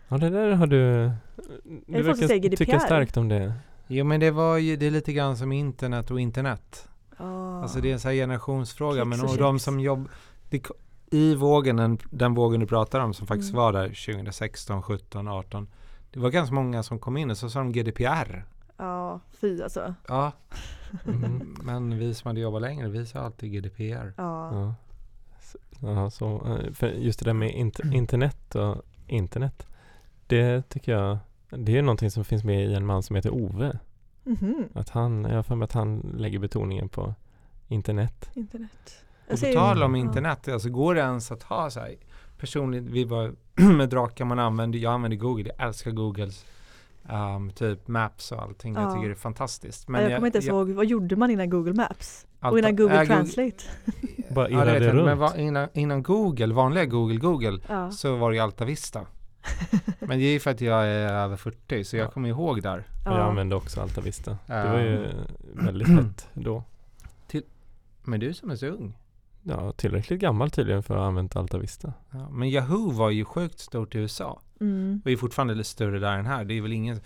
Ja, 0.08 0.18
det 0.18 0.30
där 0.30 0.52
har 0.52 0.68
du... 0.68 1.12
Du 1.88 2.02
verkar 2.04 2.56
tycka 2.56 2.80
starkt 2.80 3.18
om 3.18 3.28
det. 3.30 3.54
Jo, 3.88 4.06
men 4.06 4.20
det 4.20 4.32
var 4.32 4.58
ju, 4.58 4.76
det 4.76 4.88
är 4.88 4.92
lite 4.92 5.14
grann 5.14 5.38
som 5.38 5.52
internet 5.52 6.12
och 6.12 6.20
internet. 6.20 6.88
Ah. 7.18 7.62
Alltså 7.62 7.82
det 7.82 7.90
är 7.90 7.94
en 7.94 8.00
sån 8.00 8.10
här 8.10 8.16
generationsfråga. 8.16 9.06
Men 9.06 9.20
Kex 9.20 9.24
och 9.32 9.38
och 9.38 9.44
de 9.44 9.60
som 9.60 9.80
jobb, 9.80 10.10
det, 10.50 10.60
ko- 10.60 10.74
I 11.12 11.36
vågen, 11.36 11.76
den, 11.76 11.98
den 12.12 12.34
vågen 12.34 12.60
du 12.60 12.68
pratar 12.68 13.00
om 13.00 13.14
som 13.14 13.28
faktiskt 13.28 13.50
Mm. 13.54 13.62
var 13.62 13.74
där 13.74 13.88
2016, 14.14 14.82
17, 14.82 15.28
18. 15.28 15.68
Det 16.12 16.20
var 16.20 16.30
ganska 16.30 16.56
många 16.56 16.84
som 16.84 17.00
kom 17.00 17.18
in 17.18 17.30
och 17.32 17.38
så 17.38 17.50
sa 17.50 17.60
de 17.60 17.72
GDPR. 17.72 18.46
Ja, 18.78 19.20
fy 19.42 19.62
alltså. 19.62 19.94
Ja, 20.08 20.32
Mm. 21.08 21.56
men 21.64 21.98
vi 22.00 22.14
som 22.14 22.28
hade 22.28 22.40
jobbat 22.40 22.62
längre, 22.62 22.90
vi 22.90 23.06
sa 23.06 23.20
alltid 23.20 23.52
GDPR. 23.52 24.14
Ja. 24.18 24.54
Ja. 24.54 24.76
Ja, 25.82 26.10
så, 26.10 26.36
eh, 26.48 26.74
för 26.74 26.88
just 26.88 27.20
det 27.20 27.26
där 27.26 27.34
med 27.34 27.52
int- 27.52 27.94
internet 27.94 28.56
och 28.56 28.76
internet. 29.08 29.68
Det 30.28 30.70
tycker 30.70 30.92
jag, 30.92 31.18
det 31.50 31.78
är 31.78 31.82
någonting 31.82 32.12
som 32.12 32.26
finns 32.26 32.44
med 32.44 32.66
i 32.68 32.74
en 32.74 32.86
man 32.86 33.04
som 33.04 33.16
heter 33.16 33.34
Ove. 33.34 33.80
Mhm. 34.24 34.64
Att 34.74 34.90
han, 34.90 35.24
jag 35.24 35.36
har 35.36 35.44
för 35.44 35.56
mig 35.56 35.64
att 35.64 35.72
han 35.74 36.00
lägger 36.18 36.40
betoningen 36.40 36.90
på 36.90 37.14
internet. 37.68 38.30
Internet. 38.34 39.04
Och 39.32 39.40
på 39.40 39.46
tal 39.54 39.84
om 39.84 39.96
internet, 39.96 40.48
alltså 40.48 40.70
går 40.70 40.96
det 40.96 41.02
ens 41.02 41.32
att 41.32 41.44
ha 41.44 41.70
så 41.70 41.80
här 41.80 41.96
personligt, 42.38 42.84
vi 42.84 43.04
var 43.04 43.34
med 43.78 43.90
Drakar, 43.90 44.26
man 44.26 44.40
använder, 44.40 44.80
jag 44.80 44.94
använder 44.94 45.18
Google, 45.18 45.52
jag 45.58 45.68
älskar 45.68 45.92
Googles 45.92 46.46
Um, 47.04 47.52
typ 47.52 47.88
Maps 47.88 48.32
och 48.32 48.42
allting. 48.42 48.74
Jag 48.74 48.84
Ja. 48.84 48.94
tycker 48.96 49.08
det 49.08 49.14
är 49.14 49.16
fantastiskt. 49.16 49.86
jag, 49.90 50.16
kommer 50.16 50.26
inte 50.28 50.38
ens 50.38 50.48
ihåg, 50.48 50.70
vad 50.70 50.86
gjorde 50.86 51.16
man 51.16 51.32
innan 51.32 51.50
Google 51.50 51.74
Maps? 51.74 52.26
och 52.42 52.60
innan 52.60 52.76
Google 52.76 52.94
äh, 52.96 53.00
Google- 53.02 53.06
Translate? 53.16 53.64
Bara 54.36 54.50
Ja, 54.50 54.58
det 54.66 54.72
irrade 54.72 54.86
jag, 54.86 54.94
runt. 54.96 55.06
men 55.06 55.18
va, 55.18 55.38
innan, 55.38 55.68
innan 55.74 56.04
Google, 56.04 56.54
vanliga 56.54 56.86
Google, 56.86 57.18
Google, 57.18 57.60
Ja. 57.70 57.92
så 57.92 58.16
var 58.16 58.30
det 58.30 58.36
ju 58.38 58.42
Alta 58.44 58.66
Vista. 58.66 59.06
Men 60.00 60.20
det 60.20 60.26
är 60.26 60.32
ju 60.32 60.40
för 60.40 60.52
att 60.52 60.62
jag 60.62 60.86
är 60.88 61.14
över 61.14 61.38
40 61.38 61.84
så 61.84 61.98
jag 61.98 62.06
Ja. 62.08 62.12
kommer 62.12 62.30
ihåg 62.30 62.62
där. 62.62 62.78
Och 62.78 63.12
jag 63.12 63.14
Ja. 63.20 63.24
använde 63.24 63.56
också 63.56 63.82
Alta 63.82 64.02
Vista. 64.02 64.32
Det 64.32 64.38
Ja. 64.54 64.72
var 64.72 64.80
ju 64.80 65.08
väldigt 65.54 65.88
hett 65.88 66.28
då. 66.34 66.64
Men 68.04 68.20
du 68.20 68.34
som 68.34 68.50
är 68.52 68.56
så 68.56 68.66
ung. 68.66 68.98
Ja, 69.44 69.72
tillräckligt 69.72 70.20
gammal 70.22 70.50
tydligen 70.52 70.84
för 70.84 70.94
att 70.96 71.00
ha 71.00 71.08
använt 71.08 71.36
Alta 71.36 71.58
Vista. 71.58 71.94
Ja, 72.12 72.30
men 72.30 72.50
Yahoo 72.50 72.92
var 72.92 73.10
ju 73.10 73.26
sjukt 73.26 73.60
stort 73.60 73.96
i 73.96 73.98
USA. 73.98 74.42
Mm. 74.62 75.02
Och 75.06 75.12
är 75.12 75.18
fortfarande 75.18 75.56
lite 75.56 75.70
större 75.70 76.00
där 76.00 76.18
än 76.18 76.26
här. 76.26 76.46
Det 76.46 76.54
är 76.54 76.62
väl 76.62 76.74
ingen 76.74 77.02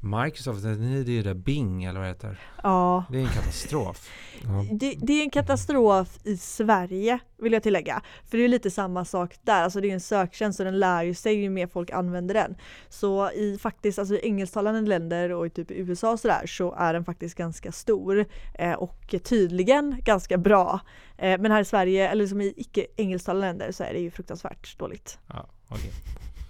Microsoft, 0.00 0.62
det 0.62 0.68
är 0.68 1.08
ju 1.08 1.22
det 1.22 1.34
Bing 1.34 1.84
eller 1.84 2.00
vad 2.00 2.08
det 2.08 2.12
heter. 2.12 2.40
ja. 2.62 3.04
Det 3.10 3.18
är 3.18 3.22
en 3.22 3.28
katastrof. 3.28 4.10
Ja. 4.44 4.64
Det, 4.72 4.94
det 4.98 5.12
är 5.12 5.22
en 5.22 5.30
katastrof 5.30 6.18
i 6.24 6.36
Sverige 6.36 7.18
vill 7.38 7.52
jag 7.52 7.62
tillägga. 7.62 8.02
För 8.24 8.38
det 8.38 8.44
är 8.44 8.48
lite 8.48 8.70
samma 8.70 9.04
sak 9.04 9.34
där, 9.42 9.62
alltså 9.62 9.80
det 9.80 9.88
är 9.88 9.92
en 9.92 10.00
söktjänst 10.00 10.60
och 10.60 10.66
den 10.66 10.78
lär 10.78 11.02
ju 11.02 11.14
sig 11.14 11.34
ju 11.34 11.50
mer 11.50 11.66
folk 11.66 11.90
använder 11.90 12.34
den. 12.34 12.56
Så 12.88 13.30
i 13.30 13.58
faktiskt 13.58 13.98
alltså 13.98 14.14
i 14.14 14.20
engelsktalande 14.22 14.80
länder 14.80 15.32
och 15.32 15.46
i 15.46 15.50
typ 15.50 15.70
USA 15.70 16.12
och 16.12 16.20
sådär 16.20 16.46
så 16.46 16.74
är 16.74 16.92
den 16.92 17.04
faktiskt 17.04 17.34
ganska 17.34 17.72
stor 17.72 18.26
eh, 18.54 18.72
och 18.72 19.14
tydligen 19.24 20.00
ganska 20.04 20.38
bra. 20.38 20.80
Eh, 21.18 21.40
men 21.40 21.52
här 21.52 21.60
i 21.60 21.64
Sverige, 21.64 22.08
eller 22.08 22.26
som 22.26 22.40
i 22.40 22.54
icke 22.56 22.86
engelsktalande 22.96 23.46
länder 23.46 23.72
så 23.72 23.84
är 23.84 23.92
det 23.92 24.00
ju 24.00 24.10
fruktansvärt 24.10 24.78
dåligt. 24.78 25.18
Ja, 25.26 25.46
okej. 25.68 25.90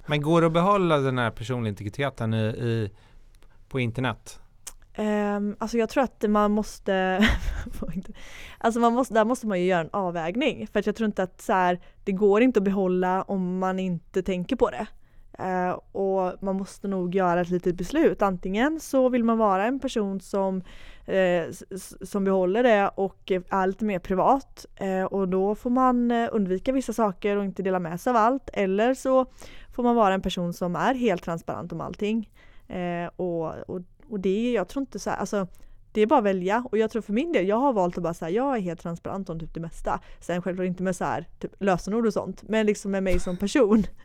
Men 0.06 0.22
går 0.22 0.40
det 0.40 0.46
att 0.46 0.52
behålla 0.52 0.98
den 0.98 1.18
här 1.18 1.30
personliga 1.30 1.68
integriteten 1.68 2.34
i, 2.34 2.44
i, 2.46 2.90
på 3.68 3.80
internet? 3.80 4.40
Um, 4.98 5.56
alltså 5.58 5.78
jag 5.78 5.88
tror 5.88 6.02
att 6.02 6.24
man 6.28 6.52
måste, 6.52 7.26
alltså 8.58 8.80
man 8.80 8.92
måste, 8.92 9.14
där 9.14 9.24
måste 9.24 9.46
man 9.46 9.60
ju 9.60 9.66
göra 9.66 9.80
en 9.80 9.90
avvägning 9.92 10.66
för 10.66 10.78
att 10.78 10.86
jag 10.86 10.96
tror 10.96 11.06
inte 11.06 11.22
att 11.22 11.40
så 11.40 11.52
här, 11.52 11.80
det 12.04 12.12
går 12.12 12.42
inte 12.42 12.58
att 12.58 12.64
behålla 12.64 13.22
om 13.22 13.58
man 13.58 13.78
inte 13.78 14.22
tänker 14.22 14.56
på 14.56 14.70
det. 14.70 14.86
Uh, 15.40 15.70
och 15.92 16.42
man 16.42 16.56
måste 16.56 16.88
nog 16.88 17.14
göra 17.14 17.40
ett 17.40 17.50
litet 17.50 17.74
beslut. 17.74 18.22
Antingen 18.22 18.80
så 18.80 19.08
vill 19.08 19.24
man 19.24 19.38
vara 19.38 19.66
en 19.66 19.80
person 19.80 20.20
som, 20.20 20.62
uh, 21.08 21.52
som 22.02 22.24
behåller 22.24 22.62
det 22.62 22.90
och 22.94 23.30
är 23.30 23.66
lite 23.66 23.84
mer 23.84 23.98
privat 23.98 24.66
uh, 24.82 25.04
och 25.04 25.28
då 25.28 25.54
får 25.54 25.70
man 25.70 26.10
eh, 26.10 26.28
undvika 26.32 26.72
vissa 26.72 26.92
saker 26.92 27.36
och 27.36 27.44
inte 27.44 27.62
dela 27.62 27.78
med 27.78 28.00
sig 28.00 28.10
av 28.10 28.16
allt. 28.16 28.50
Eller 28.52 28.94
så 28.94 29.26
får 29.76 29.82
man 29.82 29.96
vara 29.96 30.14
en 30.14 30.22
person 30.22 30.52
som 30.52 30.76
är 30.76 30.94
helt 30.94 31.22
transparent 31.22 31.72
om 31.72 31.80
allting. 31.80 32.30
Eh, 32.68 33.10
och, 33.16 33.70
och, 33.70 33.80
och 34.08 34.20
det, 34.20 34.52
jag 34.52 34.68
tror 34.68 34.80
inte 34.80 34.98
så 34.98 35.10
här, 35.10 35.16
alltså 35.16 35.46
det 35.92 36.00
är 36.00 36.06
bara 36.06 36.18
att 36.18 36.24
välja 36.24 36.64
och 36.70 36.78
jag 36.78 36.90
tror 36.90 37.02
för 37.02 37.12
min 37.12 37.32
del, 37.32 37.48
jag 37.48 37.56
har 37.56 37.72
valt 37.72 37.96
att 37.96 38.02
bara 38.02 38.14
säga 38.14 38.30
jag 38.30 38.56
är 38.56 38.60
helt 38.60 38.80
transparent 38.80 39.30
om 39.30 39.40
typ 39.40 39.54
det 39.54 39.60
mesta. 39.60 40.00
Sen 40.20 40.42
självklart 40.42 40.66
inte 40.66 40.82
med 40.82 40.96
så 40.96 41.04
här, 41.04 41.26
typ 41.38 41.52
lösenord 41.58 42.06
och 42.06 42.12
sånt, 42.12 42.42
men 42.42 42.66
liksom 42.66 42.90
med 42.90 43.02
mig 43.02 43.20
som 43.20 43.36
person. 43.36 43.86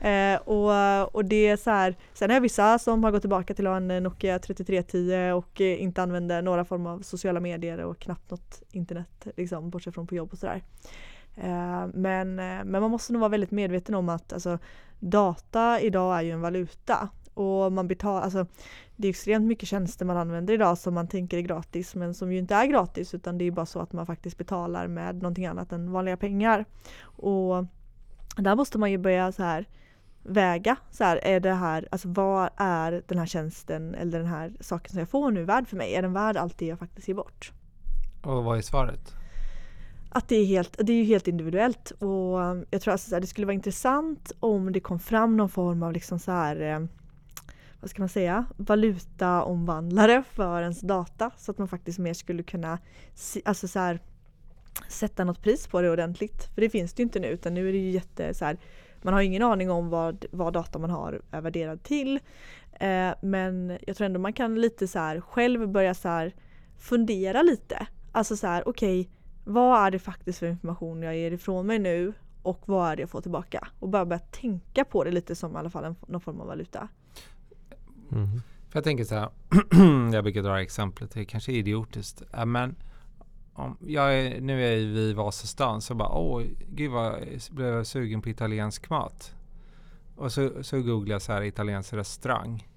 Eh, 0.00 0.36
och, 0.36 1.14
och 1.14 1.24
det 1.24 1.48
är 1.48 1.56
så 1.56 1.70
här, 1.70 1.96
sen 2.12 2.30
har 2.30 2.34
jag 2.36 2.40
vissa 2.40 2.78
som 2.78 3.04
har 3.04 3.10
gått 3.10 3.20
tillbaka 3.20 3.54
till 3.54 3.66
att 3.66 3.70
ha 3.70 3.76
en 3.76 4.02
Nokia 4.02 4.38
3310 4.38 5.32
och 5.32 5.60
eh, 5.60 5.82
inte 5.82 6.02
använder 6.02 6.42
några 6.42 6.64
former 6.64 6.90
av 6.90 7.00
sociala 7.02 7.40
medier 7.40 7.78
och 7.78 7.98
knappt 7.98 8.30
något 8.30 8.62
internet, 8.72 9.26
liksom, 9.36 9.70
bortsett 9.70 9.94
från 9.94 10.06
på 10.06 10.14
jobb 10.14 10.32
och 10.32 10.38
sådär. 10.38 10.62
Eh, 11.36 11.86
men, 11.94 12.38
eh, 12.38 12.64
men 12.64 12.80
man 12.80 12.90
måste 12.90 13.12
nog 13.12 13.20
vara 13.20 13.28
väldigt 13.28 13.50
medveten 13.50 13.94
om 13.94 14.08
att 14.08 14.32
alltså, 14.32 14.58
data 15.00 15.80
idag 15.80 16.18
är 16.18 16.22
ju 16.22 16.30
en 16.30 16.40
valuta 16.40 17.08
och 17.34 17.72
man 17.72 17.88
betalar, 17.88 18.20
alltså 18.22 18.46
det 18.96 19.08
är 19.08 19.10
extremt 19.10 19.46
mycket 19.46 19.68
tjänster 19.68 20.04
man 20.04 20.16
använder 20.16 20.54
idag 20.54 20.78
som 20.78 20.94
man 20.94 21.08
tänker 21.08 21.36
är 21.38 21.40
gratis 21.40 21.94
men 21.94 22.14
som 22.14 22.32
ju 22.32 22.38
inte 22.38 22.54
är 22.54 22.66
gratis 22.66 23.14
utan 23.14 23.38
det 23.38 23.44
är 23.44 23.50
bara 23.50 23.66
så 23.66 23.80
att 23.80 23.92
man 23.92 24.06
faktiskt 24.06 24.38
betalar 24.38 24.86
med 24.86 25.14
någonting 25.14 25.46
annat 25.46 25.72
än 25.72 25.92
vanliga 25.92 26.16
pengar. 26.16 26.64
Och 27.02 27.64
där 28.36 28.56
måste 28.56 28.78
man 28.78 28.90
ju 28.90 28.98
börja 28.98 29.32
så 29.32 29.42
här 29.42 29.68
väga 30.22 30.76
så 30.90 31.04
här, 31.04 31.16
är 31.22 31.40
det 31.40 31.54
här, 31.54 31.88
alltså 31.90 32.08
vad 32.08 32.50
är 32.56 33.02
den 33.06 33.18
här 33.18 33.26
tjänsten 33.26 33.94
eller 33.94 34.18
den 34.18 34.28
här 34.28 34.52
saken 34.60 34.90
som 34.90 34.98
jag 34.98 35.08
får 35.08 35.30
nu 35.30 35.44
värd 35.44 35.68
för 35.68 35.76
mig? 35.76 35.94
Är 35.94 36.02
den 36.02 36.12
värd 36.12 36.36
allt 36.36 36.58
det 36.58 36.66
jag 36.66 36.78
faktiskt 36.78 37.08
ger 37.08 37.14
bort? 37.14 37.52
Och 38.22 38.44
vad 38.44 38.58
är 38.58 38.62
svaret? 38.62 39.21
Att 40.14 40.28
det 40.28 40.36
är, 40.36 40.44
helt, 40.44 40.76
det 40.78 40.92
är 40.92 40.96
ju 40.96 41.04
helt 41.04 41.28
individuellt 41.28 41.90
och 41.90 42.42
eh, 42.42 42.62
jag 42.70 42.82
tror 42.82 42.92
alltså 42.92 43.20
det 43.20 43.26
skulle 43.26 43.46
vara 43.46 43.54
intressant 43.54 44.32
om 44.40 44.72
det 44.72 44.80
kom 44.80 44.98
fram 44.98 45.36
någon 45.36 45.48
form 45.48 45.82
av 45.82 45.92
liksom 45.92 46.18
så 46.18 46.32
här 46.32 46.60
eh, 46.60 46.80
vad 47.80 47.90
ska 47.90 48.02
man 48.02 48.08
säga, 48.08 48.44
valutaomvandlare 48.56 50.22
för 50.30 50.62
ens 50.62 50.80
data 50.80 51.30
så 51.36 51.50
att 51.50 51.58
man 51.58 51.68
faktiskt 51.68 51.98
mer 51.98 52.14
skulle 52.14 52.42
kunna 52.42 52.78
alltså 53.44 53.68
så 53.68 53.78
här, 53.78 54.00
sätta 54.88 55.24
något 55.24 55.42
pris 55.42 55.66
på 55.66 55.80
det 55.80 55.90
ordentligt. 55.90 56.48
För 56.54 56.60
det 56.60 56.70
finns 56.70 56.92
det 56.92 57.00
ju 57.00 57.04
inte 57.04 57.20
nu 57.20 57.26
utan 57.28 57.54
nu 57.54 57.68
är 57.68 57.72
det 57.72 57.78
ju 57.78 57.90
jätte 57.90 58.34
så 58.34 58.44
här, 58.44 58.58
man 59.02 59.14
har 59.14 59.20
ju 59.20 59.26
ingen 59.26 59.42
aning 59.42 59.70
om 59.70 59.90
vad, 59.90 60.24
vad 60.30 60.52
data 60.52 60.78
man 60.78 60.90
har 60.90 61.22
är 61.30 61.40
värderad 61.40 61.82
till. 61.82 62.20
Eh, 62.80 63.10
men 63.22 63.78
jag 63.86 63.96
tror 63.96 64.06
ändå 64.06 64.20
man 64.20 64.32
kan 64.32 64.60
lite 64.60 64.88
så 64.88 64.98
här 64.98 65.20
själv 65.20 65.68
börja 65.68 65.94
så 65.94 66.08
här 66.08 66.34
fundera 66.78 67.42
lite. 67.42 67.86
Alltså 68.12 68.36
så 68.36 68.46
här 68.46 68.68
okej 68.68 69.10
vad 69.44 69.86
är 69.86 69.90
det 69.90 69.98
faktiskt 69.98 70.38
för 70.38 70.46
information 70.46 71.02
jag 71.02 71.16
ger 71.16 71.30
ifrån 71.30 71.66
mig 71.66 71.78
nu 71.78 72.12
och 72.42 72.62
vad 72.64 72.90
är 72.90 72.96
det 72.96 73.02
jag 73.02 73.10
får 73.10 73.20
tillbaka? 73.20 73.68
Och 73.78 73.88
bara 73.88 74.04
börja 74.04 74.18
tänka 74.18 74.84
på 74.84 75.04
det 75.04 75.10
lite 75.10 75.34
som 75.34 75.52
i 75.52 75.58
alla 75.58 75.70
fall 75.70 75.84
en, 75.84 75.96
någon 76.06 76.20
form 76.20 76.40
av 76.40 76.46
valuta. 76.46 76.88
För 78.68 78.78
jag 78.78 78.84
tänker 78.84 79.04
så 79.04 79.14
här, 79.14 79.28
jag 80.12 80.24
brukar 80.24 80.42
dra 80.42 80.62
exemplet, 80.62 81.10
det 81.10 81.20
är 81.20 81.24
kanske 81.24 81.52
är 81.52 81.56
idiotiskt. 81.56 82.22
Men 82.46 82.76
om 83.52 83.76
jag 83.80 84.18
är, 84.18 84.40
nu 84.40 84.64
är 84.64 84.70
jag 84.70 84.80
i 84.80 85.12
Vasastan 85.12 85.80
så 85.80 85.94
bara, 85.94 86.08
åh, 86.08 86.42
gud 86.68 86.90
vad 86.90 87.14
blev 87.50 87.68
jag 87.68 87.86
sugen 87.86 88.22
på 88.22 88.28
italiensk 88.28 88.90
mat. 88.90 89.34
Och 90.16 90.32
så, 90.32 90.64
så 90.64 90.82
googlar 90.82 91.14
jag 91.14 91.22
så 91.22 91.32
här 91.32 91.42
italiensk 91.42 91.92
restaurang. 91.92 92.68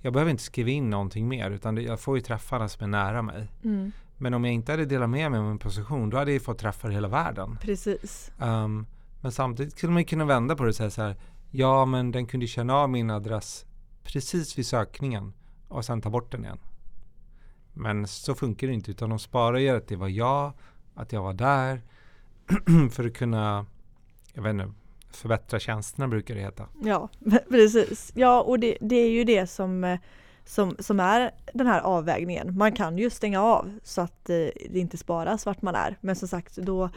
Jag 0.00 0.12
behöver 0.12 0.30
inte 0.30 0.42
skriva 0.42 0.70
in 0.70 0.90
någonting 0.90 1.28
mer 1.28 1.50
utan 1.50 1.76
jag 1.76 2.00
får 2.00 2.16
ju 2.16 2.22
träffarna 2.22 2.68
som 2.68 2.84
är 2.84 2.88
nära 2.88 3.22
mig. 3.22 3.48
Mm, 3.64 3.92
Men 4.22 4.34
om 4.34 4.44
jag 4.44 4.54
inte 4.54 4.72
hade 4.72 4.84
delat 4.84 5.10
med 5.10 5.30
mig 5.30 5.40
av 5.40 5.46
min 5.46 5.58
position 5.58 6.10
då 6.10 6.16
hade 6.16 6.32
jag 6.32 6.42
fått 6.42 6.58
träffar 6.58 6.90
i 6.90 6.94
hela 6.94 7.08
världen. 7.08 7.58
precis. 7.60 8.32
Um, 8.38 8.86
men 9.20 9.32
samtidigt 9.32 9.72
skulle 9.72 9.92
man 9.92 10.04
kunna 10.04 10.24
vända 10.24 10.56
på 10.56 10.62
det 10.62 10.68
och 10.68 10.74
säga 10.74 10.90
så 10.90 11.02
här. 11.02 11.16
Ja, 11.50 11.84
men 11.84 12.12
den 12.12 12.26
kunde 12.26 12.46
känna 12.46 12.74
av 12.74 12.90
min 12.90 13.10
adress 13.10 13.66
precis 14.02 14.58
vid 14.58 14.66
sökningen 14.66 15.32
och 15.68 15.84
sen 15.84 16.00
ta 16.00 16.10
bort 16.10 16.32
den 16.32 16.44
igen. 16.44 16.58
Men 17.72 18.06
så 18.06 18.34
funkar 18.34 18.66
det 18.66 18.72
inte 18.72 18.90
utan 18.90 19.10
de 19.10 19.18
sparar 19.18 19.58
ju 19.58 19.68
att 19.68 19.88
det 19.88 19.96
var 19.96 20.08
jag, 20.08 20.52
att 20.94 21.12
jag 21.12 21.22
var 21.22 21.32
där 21.32 21.82
för 22.90 23.06
att 23.06 23.14
kunna, 23.14 23.66
jag 24.32 24.42
vet 24.42 24.50
inte, 24.50 24.72
förbättra 25.10 25.60
tjänsterna 25.60 26.08
brukar 26.08 26.34
det 26.34 26.40
heta. 26.40 26.68
Ja, 26.82 27.08
precis. 27.50 28.12
Ja, 28.14 28.42
och 28.42 28.58
det, 28.58 28.78
det 28.80 28.96
är 28.96 29.10
ju 29.10 29.24
det 29.24 29.46
som, 29.46 29.84
eh, 29.84 29.98
som, 30.44 30.76
som 30.78 31.00
är 31.00 31.30
den 31.52 31.66
här 31.66 31.80
avvägningen. 31.80 32.58
Man 32.58 32.72
kan 32.72 32.98
ju 32.98 33.10
stänga 33.10 33.42
av 33.42 33.78
så 33.82 34.00
att 34.00 34.30
eh, 34.30 34.36
det 34.70 34.78
inte 34.78 34.96
sparas 34.96 35.46
vart 35.46 35.62
man 35.62 35.74
är. 35.74 35.96
Men 36.00 36.16
som 36.16 36.28
sagt, 36.28 36.56
då, 36.56 36.90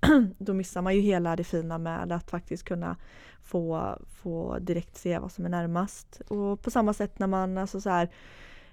då 0.38 0.54
missar 0.54 0.82
man 0.82 0.94
ju 0.94 1.00
hela 1.00 1.36
det 1.36 1.44
fina 1.44 1.78
med 1.78 2.12
att 2.12 2.30
faktiskt 2.30 2.64
kunna 2.64 2.96
få, 3.42 3.96
få 4.22 4.58
direkt 4.58 4.96
se 4.96 5.18
vad 5.18 5.32
som 5.32 5.44
är 5.44 5.48
närmast. 5.48 6.22
Och 6.28 6.62
på 6.62 6.70
samma 6.70 6.92
sätt 6.92 7.18
när 7.18 7.26
man 7.26 7.58
alltså 7.58 7.80
så 7.80 7.90
här, 7.90 8.04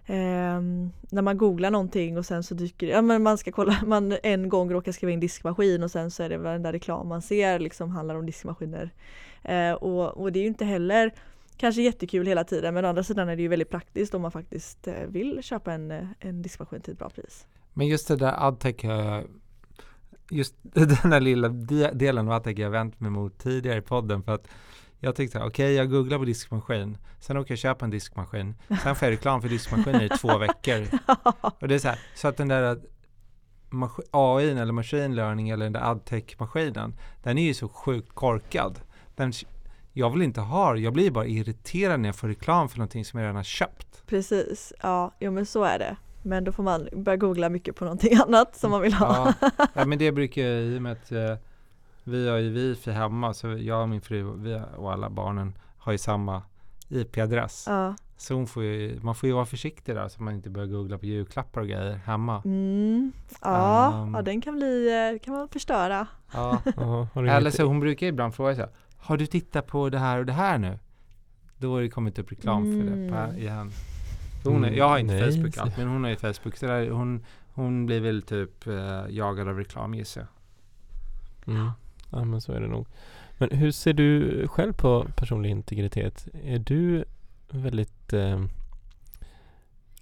eh, 0.05 0.61
när 1.09 1.21
man 1.21 1.37
googlar 1.37 1.71
någonting 1.71 2.17
och 2.17 2.25
sen 2.25 2.43
så 2.43 2.53
dyker 2.53 2.87
det, 2.87 2.93
ja 2.93 3.01
men 3.01 3.23
man 3.23 3.37
ska 3.37 3.51
kolla, 3.51 3.77
man 3.85 4.17
en 4.23 4.49
gång 4.49 4.71
råkar 4.71 4.91
skriva 4.91 5.11
in 5.11 5.19
diskmaskin 5.19 5.83
och 5.83 5.91
sen 5.91 6.11
så 6.11 6.23
är 6.23 6.29
det 6.29 6.37
väl 6.37 6.53
den 6.53 6.63
där 6.63 6.71
reklam 6.71 7.07
man 7.07 7.21
ser 7.21 7.59
liksom 7.59 7.89
handlar 7.89 8.15
om 8.15 8.25
diskmaskiner. 8.25 8.89
Eh, 9.43 9.71
och, 9.71 10.17
och 10.17 10.31
det 10.31 10.39
är 10.39 10.41
ju 10.41 10.47
inte 10.47 10.65
heller 10.65 11.13
kanske 11.59 11.81
jättekul 11.81 12.27
hela 12.27 12.43
tiden 12.43 12.73
men 12.73 12.85
å 12.85 12.87
andra 12.87 13.03
sidan 13.03 13.29
är 13.29 13.35
det 13.35 13.41
ju 13.41 13.47
väldigt 13.47 13.69
praktiskt 13.69 14.13
om 14.13 14.21
man 14.21 14.31
faktiskt 14.31 14.87
eh, 14.87 14.93
vill 15.07 15.43
köpa 15.43 15.73
en, 15.73 15.91
eh, 15.91 16.07
en 16.19 16.41
diskmaskin 16.41 16.81
till 16.81 16.93
ett 16.93 16.99
bra 16.99 17.09
pris. 17.09 17.47
Men 17.73 17.87
just 17.87 18.07
det 18.07 18.15
där 18.15 18.47
adtech, 18.47 18.75
jag- 18.83 19.23
just 20.31 20.55
den 20.61 21.11
här 21.11 21.19
lilla 21.19 21.49
de- 21.49 21.91
delen 21.93 22.27
av 22.27 22.33
adtech 22.33 22.59
jag 22.59 22.69
vänt 22.69 22.99
mig 22.99 23.11
mot 23.11 23.37
tidigare 23.39 23.77
i 23.77 23.81
podden 23.81 24.23
för 24.23 24.31
att 24.31 24.47
jag 24.99 25.15
tyckte, 25.15 25.39
okej 25.43 25.73
jag 25.73 25.89
googlar 25.91 26.17
på 26.17 26.25
diskmaskin, 26.25 26.97
sen 27.19 27.37
åker 27.37 27.51
jag 27.51 27.55
och 27.55 27.59
köper 27.59 27.85
en 27.85 27.89
diskmaskin, 27.89 28.55
sen 28.83 28.95
får 28.95 29.05
jag 29.05 29.11
reklam 29.13 29.41
för 29.41 29.49
diskmaskiner 29.49 30.03
i 30.03 30.09
två 30.09 30.37
veckor. 30.37 30.87
Och 31.59 31.67
det 31.67 31.75
är 31.75 31.79
så 31.79 31.87
här, 31.87 31.99
så 32.15 32.27
att 32.27 32.37
den 32.37 32.47
där 32.47 32.79
AI 34.11 34.49
eller 34.49 34.71
machine 34.71 35.15
learning 35.15 35.49
eller 35.49 35.65
den 35.65 35.73
där 35.73 35.91
adtech-maskinen, 35.91 36.93
den 37.23 37.37
är 37.37 37.43
ju 37.43 37.53
så 37.53 37.69
sjukt 37.69 38.09
korkad. 38.15 38.79
Den, 39.15 39.33
jag 39.93 40.09
vill 40.09 40.21
inte 40.21 40.41
ha 40.41 40.75
jag 40.75 40.93
blir 40.93 41.11
bara 41.11 41.25
irriterad 41.25 41.99
när 41.99 42.09
jag 42.09 42.15
får 42.15 42.27
reklam 42.27 42.69
för 42.69 42.77
någonting 42.77 43.05
som 43.05 43.19
jag 43.19 43.23
redan 43.23 43.35
har 43.35 43.43
köpt. 43.43 44.03
Precis, 44.07 44.73
ja, 44.81 45.11
jo 45.19 45.31
men 45.31 45.45
så 45.45 45.63
är 45.63 45.79
det. 45.79 45.95
Men 46.23 46.43
då 46.43 46.51
får 46.51 46.63
man 46.63 46.87
börja 46.93 47.17
googla 47.17 47.49
mycket 47.49 47.75
på 47.75 47.83
någonting 47.83 48.17
annat 48.27 48.55
som 48.55 48.71
man 48.71 48.81
vill 48.81 48.93
ha. 48.93 49.33
Ja, 49.41 49.49
ja 49.73 49.85
men 49.85 49.99
det 49.99 50.11
brukar 50.11 50.41
jag, 50.41 50.61
i 50.63 50.77
och 50.77 50.81
med 50.81 50.91
att 50.91 51.11
eh, 51.11 51.35
vi 52.03 52.29
har 52.29 52.37
ju 52.37 52.49
wifi 52.49 52.91
hemma, 52.91 53.33
så 53.33 53.47
jag 53.47 53.81
och 53.81 53.89
min 53.89 54.01
fru 54.01 54.33
vi, 54.37 54.61
och 54.77 54.93
alla 54.93 55.09
barnen 55.09 55.53
har 55.77 55.91
ju 55.91 55.97
samma 55.97 56.41
IP-adress. 56.89 57.65
Ja, 57.67 57.95
Så 58.17 58.33
hon 58.33 58.47
får 58.47 58.63
ju, 58.63 58.99
man 59.01 59.15
får 59.15 59.29
ju 59.29 59.35
vara 59.35 59.45
försiktig 59.45 59.95
där 59.95 60.07
så 60.07 60.23
man 60.23 60.33
inte 60.33 60.49
börjar 60.49 60.67
googla 60.67 60.97
på 60.97 61.05
julklappar 61.05 61.61
och 61.61 61.67
grejer 61.67 61.95
hemma. 61.95 62.41
Mm. 62.45 63.11
Ja, 63.41 63.91
Um. 64.03 64.13
ja, 64.13 64.21
den 64.21 64.41
kan 64.41 64.55
bli, 64.55 65.09
eh, 65.13 65.25
kan 65.25 65.33
man 65.33 65.49
förstöra. 65.49 66.07
Ja. 66.33 66.61
Eller 67.15 67.51
så 67.51 67.63
hon 67.63 67.79
brukar 67.79 68.07
ibland 68.07 68.35
fråga 68.35 68.55
så 68.55 68.61
här, 68.61 68.69
Har 68.99 69.17
du 69.17 69.25
tittat 69.25 69.67
på 69.67 69.89
det 69.89 69.99
här 69.99 70.17
och 70.19 70.25
det 70.25 70.33
här 70.33 70.57
nu? 70.57 70.79
Då 71.57 71.73
har 71.73 71.81
det 71.81 71.89
kommit 71.89 72.19
upp 72.19 72.31
reklam 72.31 72.63
för 72.63 72.83
det 72.91 73.09
på, 73.09 73.15
Mm. 73.15 73.37
igen. 73.37 73.71
För 74.43 74.51
Hon 74.51 74.63
är, 74.63 74.67
Mm, 74.67 74.77
jag 74.79 74.89
har 74.89 74.97
inte 74.97 75.13
nej, 75.13 75.31
Facebook 75.31 75.57
allt, 75.57 75.77
men 75.77 75.87
hon 75.87 76.03
har 76.03 76.09
ju 76.11 76.15
Facebook. 76.15 76.57
Så 76.57 76.65
där, 76.67 76.89
hon, 76.89 77.25
hon 77.53 77.85
blir 77.85 77.99
väl 77.99 78.21
typ 78.21 78.67
eh, 78.67 79.03
jagad 79.09 79.47
av 79.47 79.57
reklam 79.57 79.93
gissar 79.93 80.21
jag. 81.45 81.55
Mm. 81.55 81.69
Ja 82.11 82.23
men 82.23 82.41
så 82.41 82.51
är 82.51 82.61
det 82.61 82.67
nog. 82.67 82.87
Men 83.37 83.49
hur 83.51 83.71
ser 83.71 83.93
du 83.93 84.47
själv 84.47 84.73
på 84.73 85.07
personlig 85.15 85.49
integritet? 85.49 86.27
Är 86.43 86.59
du 86.59 87.05
väldigt 87.49 88.13
eh, 88.13 88.43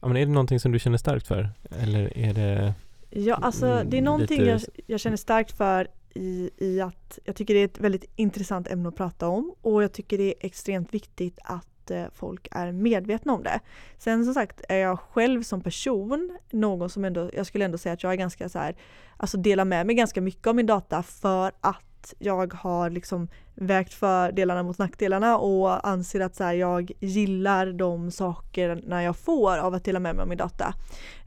Ja 0.01 0.07
men 0.07 0.17
är 0.17 0.25
det 0.25 0.31
någonting 0.31 0.59
som 0.59 0.71
du 0.71 0.79
känner 0.79 0.97
starkt 0.97 1.27
för? 1.27 1.49
Eller 1.69 2.17
är 2.17 2.33
det 2.33 2.73
Ja, 3.09 3.35
alltså 3.35 3.67
Mm, 3.67 3.89
det 3.89 3.97
är 3.97 4.01
någonting 4.01 4.39
lite- 4.39 4.51
jag, 4.51 4.61
jag 4.87 4.99
känner 4.99 5.17
starkt 5.17 5.51
för 5.51 5.87
i, 6.17 6.49
i 6.57 6.81
att 6.81 7.19
jag 7.23 7.35
tycker 7.35 7.53
det 7.53 7.59
är 7.59 7.65
ett 7.65 7.79
väldigt 7.79 8.05
intressant 8.15 8.67
ämne 8.67 8.89
att 8.89 8.95
prata 8.95 9.27
om 9.27 9.53
och 9.61 9.83
jag 9.83 9.91
tycker 9.91 10.17
det 10.17 10.23
är 10.23 10.45
extremt 10.45 10.93
viktigt 10.93 11.39
att 11.43 11.91
eh, 11.91 12.05
folk 12.13 12.47
är 12.51 12.71
medvetna 12.71 13.33
om 13.33 13.43
det. 13.43 13.59
Sen 13.97 14.25
som 14.25 14.33
sagt 14.33 14.61
är 14.69 14.77
jag 14.77 14.99
själv 14.99 15.43
som 15.43 15.61
person 15.61 16.37
någon 16.51 16.89
som 16.89 17.05
ändå, 17.05 17.29
jag 17.33 17.45
skulle 17.45 17.65
ändå 17.65 17.77
säga 17.77 17.93
att 17.93 18.03
jag 18.03 18.11
är 18.11 18.17
ganska 18.17 18.49
så 18.49 18.59
här, 18.59 18.75
alltså 19.17 19.37
delar 19.37 19.65
med 19.65 19.85
mig 19.85 19.95
ganska 19.95 20.21
mycket 20.21 20.47
av 20.47 20.55
min 20.55 20.65
data 20.65 21.03
för 21.03 21.51
att 21.61 22.13
jag 22.19 22.53
har 22.53 22.89
liksom 22.89 23.27
vägt 23.55 23.93
fördelarna 23.93 24.63
mot 24.63 24.77
nackdelarna 24.77 25.37
och 25.37 25.87
anser 25.87 26.19
att 26.19 26.35
så 26.35 26.43
här, 26.43 26.53
jag 26.53 26.91
gillar 26.99 27.71
de 27.71 28.11
sakerna 28.11 29.03
jag 29.03 29.17
får 29.17 29.57
av 29.57 29.73
att 29.73 29.83
dela 29.83 29.99
med 29.99 30.15
mig 30.15 30.21
av 30.21 30.27
min 30.27 30.37
data. 30.37 30.73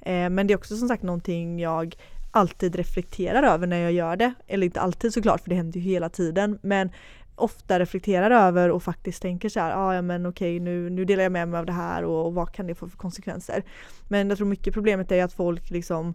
Eh, 0.00 0.30
men 0.30 0.46
det 0.46 0.52
är 0.52 0.56
också 0.56 0.76
som 0.76 0.88
sagt 0.88 1.02
någonting 1.02 1.60
jag 1.60 1.96
alltid 2.30 2.76
reflekterar 2.76 3.42
över 3.42 3.66
när 3.66 3.78
jag 3.78 3.92
gör 3.92 4.16
det. 4.16 4.34
Eller 4.46 4.64
inte 4.66 4.80
alltid 4.80 5.12
såklart, 5.12 5.40
för 5.40 5.50
det 5.50 5.56
händer 5.56 5.80
ju 5.80 5.90
hela 5.90 6.08
tiden. 6.08 6.58
Men 6.62 6.90
ofta 7.34 7.78
reflekterar 7.78 8.30
över 8.30 8.70
och 8.70 8.82
faktiskt 8.82 9.22
tänker 9.22 9.48
så 9.48 9.60
här, 9.60 9.72
ah, 9.76 9.94
ja 9.94 10.02
men 10.02 10.26
okej 10.26 10.60
nu, 10.60 10.90
nu 10.90 11.04
delar 11.04 11.22
jag 11.22 11.32
med 11.32 11.48
mig 11.48 11.58
av 11.58 11.66
det 11.66 11.72
här 11.72 12.04
och, 12.04 12.26
och 12.26 12.34
vad 12.34 12.52
kan 12.52 12.66
det 12.66 12.74
få 12.74 12.88
för 12.88 12.96
konsekvenser? 12.96 13.62
Men 14.08 14.28
jag 14.28 14.38
tror 14.38 14.46
mycket 14.48 14.74
problemet 14.74 15.12
är 15.12 15.24
att 15.24 15.32
folk 15.32 15.70
liksom 15.70 16.14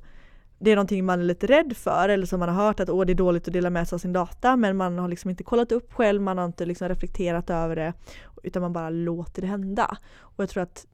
det 0.59 0.71
är 0.71 0.75
någonting 0.75 1.05
man 1.05 1.19
är 1.19 1.23
lite 1.23 1.47
rädd 1.47 1.77
för 1.77 2.09
eller 2.09 2.25
som 2.25 2.39
man 2.39 2.49
har 2.49 2.65
hört 2.65 2.79
att 2.79 2.89
åh, 2.89 3.05
det 3.05 3.13
är 3.13 3.15
dåligt 3.15 3.47
att 3.47 3.53
dela 3.53 3.69
med 3.69 3.87
sig 3.87 3.95
av 3.95 3.99
sin 3.99 4.13
data 4.13 4.55
men 4.55 4.77
man 4.77 4.99
har 4.99 5.07
liksom 5.07 5.29
inte 5.29 5.43
kollat 5.43 5.71
upp 5.71 5.93
själv, 5.93 6.21
man 6.21 6.37
har 6.37 6.45
inte 6.45 6.65
liksom 6.65 6.89
reflekterat 6.89 7.49
över 7.49 7.75
det 7.75 7.93
utan 8.43 8.61
man 8.61 8.73
bara 8.73 8.89
låter 8.89 9.41
det 9.41 9.47
hända. 9.47 9.97
Och 10.19 10.43
jag 10.43 10.49
tror 10.49 10.63
att 10.63 10.85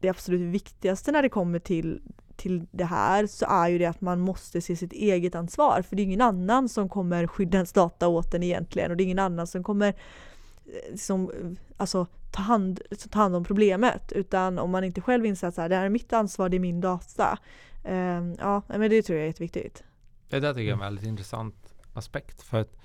det 0.00 0.08
absolut 0.08 0.40
viktigaste 0.40 1.12
när 1.12 1.22
det 1.22 1.28
kommer 1.28 1.58
till, 1.58 2.02
till 2.40 2.66
det 2.70 2.84
här 2.84 3.26
så 3.26 3.46
är 3.48 3.68
ju 3.68 3.78
det 3.78 3.86
att 3.86 4.00
man 4.00 4.20
måste 4.20 4.60
se 4.60 4.76
sitt 4.76 4.92
eget 4.92 5.34
ansvar 5.34 5.82
för 5.82 5.96
det 5.96 6.02
är 6.02 6.04
ingen 6.04 6.20
annan 6.20 6.68
som 6.68 6.88
kommer 6.88 7.26
skydda 7.26 7.58
ens 7.58 7.72
data 7.72 8.08
åt 8.08 8.34
en 8.34 8.42
egentligen 8.42 8.90
och 8.90 8.96
det 8.96 9.02
är 9.02 9.04
ingen 9.04 9.18
annan 9.18 9.46
som 9.46 9.64
kommer 9.64 9.88
eh, 9.88 10.96
som, 10.96 11.30
alltså, 11.76 12.06
ta, 12.30 12.42
hand, 12.42 12.80
ta 13.10 13.18
hand 13.18 13.36
om 13.36 13.44
problemet 13.44 14.12
utan 14.12 14.58
om 14.58 14.70
man 14.70 14.84
inte 14.84 15.00
själv 15.00 15.26
inser 15.26 15.48
att 15.48 15.54
så 15.54 15.60
här, 15.60 15.68
det 15.68 15.76
här 15.76 15.84
är 15.84 15.88
mitt 15.88 16.12
ansvar, 16.12 16.48
det 16.48 16.56
är 16.56 16.58
min 16.58 16.80
data. 16.80 17.38
Ehm, 17.84 18.36
ja, 18.38 18.62
men 18.66 18.90
det 18.90 19.02
tror 19.02 19.18
jag 19.18 19.22
är 19.22 19.26
jätteviktigt. 19.26 19.84
Det 20.28 20.40
där 20.40 20.54
tycker 20.54 20.62
jag 20.62 20.68
är 20.68 20.72
en 20.72 20.78
väldigt 20.78 21.06
intressant 21.06 21.74
aspekt. 21.94 22.42
För 22.42 22.60
att 22.60 22.76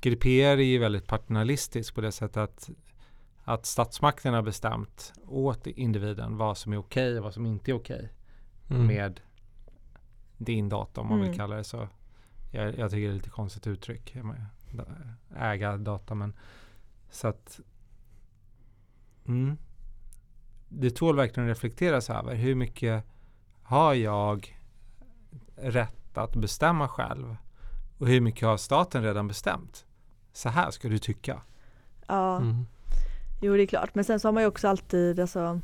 GDPR 0.00 0.28
är 0.28 0.56
ju 0.56 0.78
väldigt 0.78 1.06
paternalistisk 1.06 1.94
på 1.94 2.00
det 2.00 2.12
sättet 2.12 2.36
att, 2.36 2.70
att 3.44 3.66
statsmakten 3.66 4.34
har 4.34 4.42
bestämt 4.42 5.12
åt 5.28 5.66
individen 5.66 6.36
vad 6.36 6.58
som 6.58 6.72
är 6.72 6.76
okej 6.76 7.18
och 7.18 7.24
vad 7.24 7.34
som 7.34 7.46
inte 7.46 7.70
är 7.70 7.74
okej 7.74 8.10
mm. 8.74 8.86
med 8.86 9.20
din 10.38 10.68
data 10.68 11.00
om 11.00 11.08
man 11.08 11.18
vill 11.18 11.26
Mm. 11.26 11.38
kalla 11.38 11.56
det 11.56 11.64
så. 11.64 11.88
Jag, 12.50 12.78
jag 12.78 12.90
tycker 12.90 13.06
det 13.06 13.12
är 13.12 13.14
lite 13.14 13.30
konstigt 13.30 13.66
uttryck. 13.66 14.16
Äga 15.36 15.76
data 15.76 16.14
men 16.14 16.32
så 17.10 17.28
att 17.28 17.60
mm, 19.26 19.56
det 20.68 20.90
tål 20.90 21.16
verkligen 21.16 21.48
att 21.50 21.56
reflekteras 21.56 22.10
över. 22.10 22.34
Hur 22.34 22.54
mycket 22.54 23.04
har 23.62 23.94
jag 23.94 24.58
rätt 25.56 26.18
att 26.18 26.36
bestämma 26.36 26.88
själv? 26.88 27.36
Och 27.98 28.06
hur 28.08 28.20
mycket 28.20 28.48
har 28.48 28.56
staten 28.56 29.02
redan 29.02 29.28
bestämt? 29.28 29.86
Så 30.32 30.48
här 30.48 30.70
ska 30.70 30.88
du 30.88 30.98
tycka. 30.98 31.42
Ja, 32.06 32.36
Mm. 32.36 32.66
jo 33.42 33.56
det 33.56 33.62
är 33.62 33.66
klart. 33.66 33.94
Men 33.94 34.04
sen 34.04 34.20
så 34.20 34.28
har 34.28 34.32
man 34.32 34.42
ju 34.42 34.46
också 34.46 34.68
alltid 34.68 35.20
alltså 35.20 35.60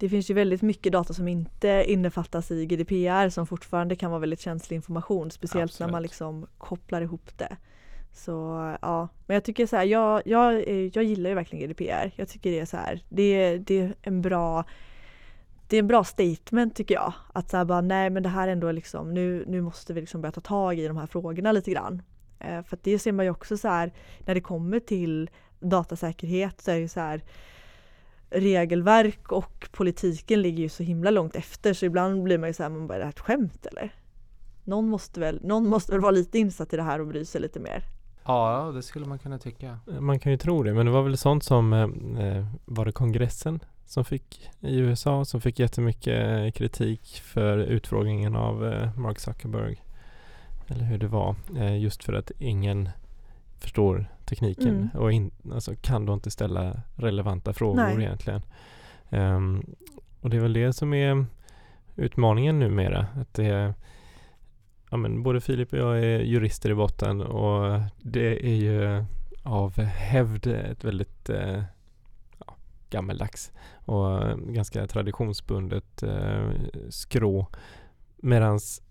det 0.00 0.08
finns 0.08 0.30
ju 0.30 0.34
väldigt 0.34 0.62
mycket 0.62 0.92
data 0.92 1.14
som 1.14 1.28
inte 1.28 1.84
innefattas 1.86 2.50
i 2.50 2.66
GDPR 2.66 3.28
som 3.28 3.46
fortfarande 3.46 3.96
kan 3.96 4.10
vara 4.10 4.20
väldigt 4.20 4.40
känslig 4.40 4.76
information. 4.76 5.30
Speciellt 5.30 5.80
när 5.80 5.86
man 5.86 5.94
Absolut. 5.94 6.10
liksom 6.10 6.46
kopplar 6.58 7.00
ihop 7.00 7.38
det. 7.38 7.56
Så 8.12 8.30
ja, 8.82 9.08
men 9.26 9.34
jag 9.34 9.44
tycker 9.44 9.66
så 9.66 9.76
här, 9.76 9.84
jag, 9.84 10.22
jag, 10.24 10.54
eh, 10.54 10.90
jag 10.92 11.04
gillar 11.04 11.30
ju 11.30 11.34
verkligen 11.36 11.68
GDPR. 11.68 12.12
Jag 12.16 12.28
tycker 12.28 12.50
det 12.50 12.60
är 12.60 12.66
så 12.66 12.76
här, 12.76 13.02
det, 13.08 13.58
det 13.58 13.80
är 13.80 13.94
en 14.02 14.22
bra 14.22 14.64
det 15.68 15.76
är 15.76 15.80
en 15.80 15.86
bra 15.86 16.04
statement 16.04 16.76
tycker 16.76 16.94
jag. 16.94 17.12
Att 17.32 17.50
så 17.50 17.56
här 17.56 17.64
bara, 17.64 17.80
nej 17.80 18.10
men 18.10 18.22
det 18.22 18.28
här 18.28 18.48
är 18.48 18.52
ändå 18.52 18.72
liksom, 18.72 19.14
nu, 19.14 19.44
nu 19.46 19.60
måste 19.60 19.92
vi 19.92 20.00
liksom 20.00 20.20
börja 20.20 20.32
ta 20.32 20.40
tag 20.40 20.78
i 20.78 20.88
de 20.88 20.96
här 20.96 21.06
frågorna 21.06 21.52
lite 21.52 21.70
grann. 21.70 22.02
Eh, 22.38 22.62
för 22.62 22.78
det 22.82 22.98
ser 22.98 23.12
man 23.12 23.24
ju 23.24 23.30
också 23.30 23.56
så 23.56 23.68
här, 23.68 23.92
när 24.18 24.34
det 24.34 24.40
kommer 24.40 24.80
till 24.80 25.30
datasäkerhet 25.60 26.60
så 26.60 26.70
är 26.70 26.74
det 26.74 26.80
ju 26.80 26.88
så 26.88 27.00
här 27.00 27.22
regelverk 28.30 29.32
och 29.32 29.68
politiken 29.72 30.42
ligger 30.42 30.62
ju 30.62 30.68
så 30.68 30.82
himla 30.82 31.10
långt 31.10 31.36
efter 31.36 31.74
så 31.74 31.86
ibland 31.86 32.22
blir 32.22 32.38
man 32.38 32.48
ju 32.48 32.52
så 32.52 32.62
här, 32.62 32.70
man 32.70 32.86
bara, 32.86 32.94
är 32.94 32.98
det 32.98 33.04
här 33.04 33.12
ett 33.12 33.20
skämt 33.20 33.66
eller? 33.66 33.94
Någon 34.64 34.88
måste 34.88 35.20
väl, 35.20 35.40
någon 35.42 35.68
måste 35.68 35.92
väl 35.92 36.00
vara 36.00 36.10
lite 36.10 36.38
insatt 36.38 36.72
i 36.72 36.76
det 36.76 36.82
här 36.82 37.00
och 37.00 37.06
bry 37.06 37.24
sig 37.24 37.40
lite 37.40 37.60
mer. 37.60 37.84
Ja, 38.24 38.72
det 38.74 38.82
skulle 38.82 39.06
man 39.06 39.18
kunna 39.18 39.38
tycka. 39.38 39.78
Man 40.00 40.18
kan 40.18 40.32
ju 40.32 40.38
tro 40.38 40.62
det, 40.62 40.74
men 40.74 40.86
det 40.86 40.92
var 40.92 41.02
väl 41.02 41.16
sånt 41.16 41.44
som 41.44 41.72
eh, 41.72 42.26
eh, 42.26 42.46
var 42.64 42.84
det 42.84 42.92
kongressen 42.92 43.60
som 43.86 44.04
fick 44.04 44.50
i 44.60 44.78
USA 44.78 45.24
som 45.24 45.40
fick 45.40 45.58
jättemycket 45.58 46.28
eh, 46.28 46.50
kritik 46.50 47.20
för 47.24 47.58
utfrågningen 47.58 48.36
av 48.36 48.66
eh, 48.66 48.98
Mark 48.98 49.18
Zuckerberg. 49.18 49.82
Eller 50.68 50.84
hur 50.84 50.98
det 50.98 51.06
var. 51.06 51.34
Eh, 51.56 51.78
just 51.78 52.04
för 52.04 52.12
att 52.12 52.30
ingen 52.38 52.88
förstår 53.58 54.06
tekniken 54.30 54.68
Mm. 54.68 54.88
och 54.94 55.12
in, 55.12 55.30
alltså, 55.52 55.74
kan 55.80 56.06
då 56.06 56.14
inte 56.14 56.30
ställa 56.30 56.82
relevanta 56.96 57.52
frågor 57.52 57.82
Nej. 57.82 58.04
egentligen. 58.04 58.42
Ehm, 59.10 59.62
och 60.20 60.30
det 60.30 60.36
är 60.36 60.40
väl 60.40 60.52
det 60.52 60.72
som 60.72 60.94
är 60.94 61.26
utmaningen 61.96 62.58
numera. 62.58 63.06
Att 63.14 63.34
det 63.34 63.46
är, 63.46 63.74
ja, 64.90 64.96
men 64.96 65.22
både 65.22 65.40
Filip 65.40 65.72
och 65.72 65.78
jag 65.78 65.98
är 65.98 66.18
jurister 66.20 66.70
i 66.70 66.74
botten 66.74 67.20
och 67.20 67.80
det 68.02 68.46
är 68.46 68.54
ju 68.54 69.04
av 69.42 69.80
hävd 69.80 70.46
ett 70.46 70.84
väldigt 70.84 71.30
eh, 71.30 71.62
ja, 72.38 72.56
gammeldags 72.90 73.52
och 73.84 74.38
ganska 74.38 74.86
traditionsbundet 74.86 76.02
eh, 76.02 76.50
skrå. 76.88 77.46
Medans 78.16 78.82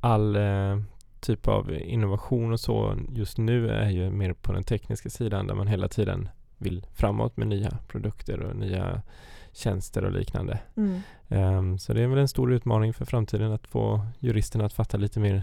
all 0.00 0.36
eh, 0.36 0.78
typ 1.20 1.48
av 1.48 1.72
innovation 1.72 2.52
och 2.52 2.60
så 2.60 2.96
just 3.08 3.38
nu 3.38 3.68
är 3.68 3.90
ju 3.90 4.10
mer 4.10 4.32
på 4.32 4.52
den 4.52 4.64
tekniska 4.64 5.10
sidan 5.10 5.46
där 5.46 5.54
man 5.54 5.66
hela 5.66 5.88
tiden 5.88 6.28
vill 6.58 6.86
framåt 6.94 7.36
med 7.36 7.46
nya 7.46 7.78
produkter 7.88 8.40
och 8.40 8.56
nya 8.56 9.02
tjänster 9.52 10.04
och 10.04 10.12
liknande. 10.12 10.58
Mm. 10.76 11.00
Ehm, 11.28 11.78
så 11.78 11.92
det 11.92 12.02
är 12.02 12.06
väl 12.06 12.18
en 12.18 12.28
stor 12.28 12.52
utmaning 12.52 12.94
för 12.94 13.04
framtiden 13.04 13.52
att 13.52 13.66
få 13.66 14.06
juristerna 14.18 14.64
att 14.64 14.72
fatta 14.72 14.96
lite 14.96 15.20
mer 15.20 15.42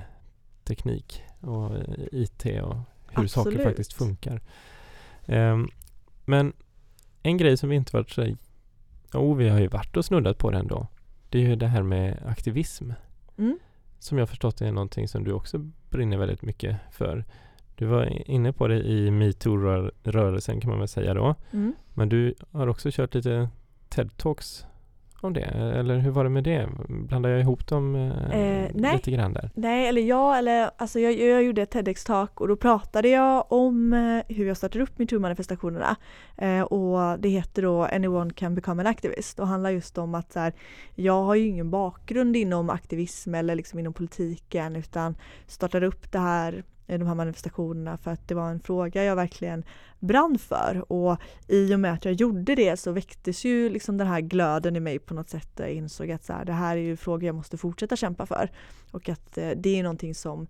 teknik 0.64 1.24
och 1.40 1.76
eh, 1.76 1.84
IT 2.12 2.46
och 2.46 2.78
hur 3.08 3.28
saker 3.28 3.50
Absolut. 3.50 3.64
faktiskt 3.64 3.94
funkar. 3.94 4.42
Ehm, 5.26 5.70
men 6.26 6.54
en 7.24 7.38
grej 7.38 7.58
som 7.58 7.70
vi 7.70 7.76
inte 7.76 7.98
varit 7.98 8.12
så 8.12 8.36
Jo, 9.14 9.34
vi 9.34 9.50
har 9.50 9.60
ju 9.60 9.68
varit 9.68 9.98
och 9.98 10.06
snuddat 10.06 10.38
på 10.38 10.52
det 10.52 10.58
ändå. 10.58 10.88
Det 11.30 11.38
är 11.38 11.42
ju 11.42 11.56
det 11.56 11.68
här 11.68 11.84
med 11.84 12.24
aktivism. 12.26 12.92
Mm. 13.38 13.60
Som 14.06 14.18
jag 14.18 14.30
förstått 14.30 14.62
är 14.62 14.72
någonting 14.72 15.08
som 15.08 15.24
du 15.24 15.32
också 15.32 15.58
brinner 15.90 16.18
väldigt 16.18 16.42
mycket 16.42 16.78
för. 16.92 17.26
Du 17.76 17.86
var 17.86 18.30
inne 18.32 18.54
på 18.54 18.68
det 18.68 18.76
i 18.76 19.12
metoo-rörelsen 19.12 20.62
kan 20.62 20.70
man 20.70 20.80
väl 20.80 20.88
säga 20.88 21.14
då. 21.14 21.36
Mm. 21.52 21.74
Men 21.94 22.10
du 22.10 22.36
har 22.52 22.68
också 22.68 22.90
kört 22.92 23.14
lite 23.14 23.50
TED-talks 23.90 24.66
om 25.26 25.34
det, 25.34 25.42
eller 25.80 25.98
hur 25.98 26.12
var 26.12 26.24
det 26.24 26.30
med 26.30 26.44
det? 26.44 26.70
Blandar 26.90 27.30
jag 27.30 27.40
ihop 27.40 27.68
dem 27.68 27.96
eh, 27.96 28.66
Eh, 28.66 28.72
nej. 28.74 28.94
lite 28.96 29.12
grann 29.12 29.34
där? 29.34 29.50
Nej, 29.54 29.88
eller 29.88 30.02
jag, 30.02 30.38
eller 30.38 30.70
alltså 30.78 31.00
jag, 31.00 31.14
jag 31.14 31.44
gjorde 31.44 31.62
ett 31.62 31.74
TEDx-talk 31.74 32.42
och 32.42 32.48
då 32.48 32.56
pratade 32.56 33.10
jag 33.10 33.52
om 33.52 33.94
eh, 33.94 34.36
hur 34.36 34.48
jag 34.48 34.58
startar 34.58 34.80
upp 34.80 34.98
metoo-manifestationerna. 35.00 35.96
Eh, 36.38 36.62
och 36.62 37.20
det 37.20 37.30
heter 37.30 37.62
då 37.62 37.84
Anyone 37.84 38.34
can 38.34 38.56
become 38.56 38.82
an 38.82 38.88
activist 38.88 39.40
och 39.40 39.48
handlar 39.48 39.70
just 39.70 39.98
om 39.98 40.16
att 40.16 40.34
så 40.34 40.40
här, 40.40 40.54
jag 40.96 41.24
har 41.24 41.36
ju 41.36 41.48
ingen 41.48 41.70
bakgrund 41.70 42.36
inom 42.36 42.70
aktivism 42.70 43.36
eller 43.36 43.56
liksom 43.56 43.80
inom 43.80 43.94
politiken 43.94 44.76
utan 44.76 45.16
startade 45.48 45.88
upp 45.88 46.12
det 46.12 46.20
här 46.20 46.64
de 46.88 47.08
här 47.08 47.16
manifestationerna 47.16 47.98
för 47.98 48.12
att 48.12 48.28
det 48.28 48.36
var 48.36 48.50
en 48.50 48.60
fråga 48.60 49.04
jag 49.04 49.16
verkligen 49.16 49.64
brann 50.00 50.38
för 50.38 50.92
och 50.92 51.18
i 51.48 51.76
och 51.76 51.80
med 51.80 51.94
att 51.94 52.06
jag 52.06 52.14
gjorde 52.14 52.56
det 52.56 52.78
så 52.78 52.92
väcktes 52.92 53.46
ju 53.46 53.70
liksom 53.70 53.98
den 53.98 54.08
här 54.08 54.22
glöden 54.22 54.76
i 54.76 54.80
mig 54.80 55.00
på 55.00 55.14
något 55.14 55.30
sätt. 55.30 55.50
Jag 55.56 55.72
insåg 55.72 56.12
att 56.12 56.24
så 56.24 56.34
här, 56.34 56.46
det 56.46 56.54
här 56.54 56.78
är 56.78 56.82
ju 56.82 56.98
frågor 56.98 57.24
jag 57.24 57.36
måste 57.36 57.58
fortsätta 57.58 57.96
kämpa 57.96 58.26
för 58.26 58.52
och 58.92 59.10
att 59.10 59.38
eh, 59.38 59.50
det 59.56 59.80
är 59.80 59.84
någonting 59.84 60.16
som 60.16 60.48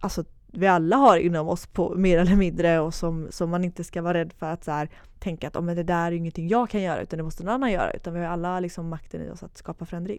alltså, 0.00 0.24
vi 0.46 0.66
alla 0.66 0.96
har 0.96 1.16
inom 1.16 1.48
oss 1.48 1.66
på 1.66 1.94
mer 1.94 2.18
eller 2.18 2.36
mindre 2.36 2.80
och 2.80 2.94
som, 2.94 3.26
som 3.30 3.50
man 3.50 3.64
inte 3.64 3.84
ska 3.84 4.02
vara 4.02 4.14
rädd 4.14 4.32
för 4.32 4.46
att 4.46 4.64
så 4.64 4.70
här, 4.70 4.88
tänka 5.18 5.48
att 5.48 5.56
oh, 5.56 5.62
men 5.62 5.76
det 5.76 5.82
där 5.82 6.06
är 6.06 6.12
ingenting 6.12 6.48
jag 6.48 6.70
kan 6.70 6.82
göra 6.82 7.02
utan 7.02 7.16
det 7.16 7.22
måste 7.22 7.44
någon 7.44 7.54
annan 7.54 7.72
göra 7.72 7.92
utan 7.92 8.14
vi 8.14 8.20
har 8.20 8.26
alla 8.26 8.60
liksom 8.60 8.88
makten 8.88 9.22
i 9.22 9.30
oss 9.30 9.42
att 9.42 9.56
skapa 9.56 9.86
förändring. 9.86 10.18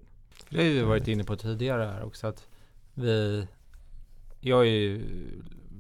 Det 0.49 0.57
har 0.57 0.63
vi 0.63 0.81
varit 0.81 1.07
inne 1.07 1.23
på 1.23 1.35
tidigare 1.35 1.83
här 1.83 2.03
också 2.03 2.27
att 2.27 2.47
vi 2.93 3.47
jag 4.45 4.61
är 4.61 4.71
ju 4.71 5.01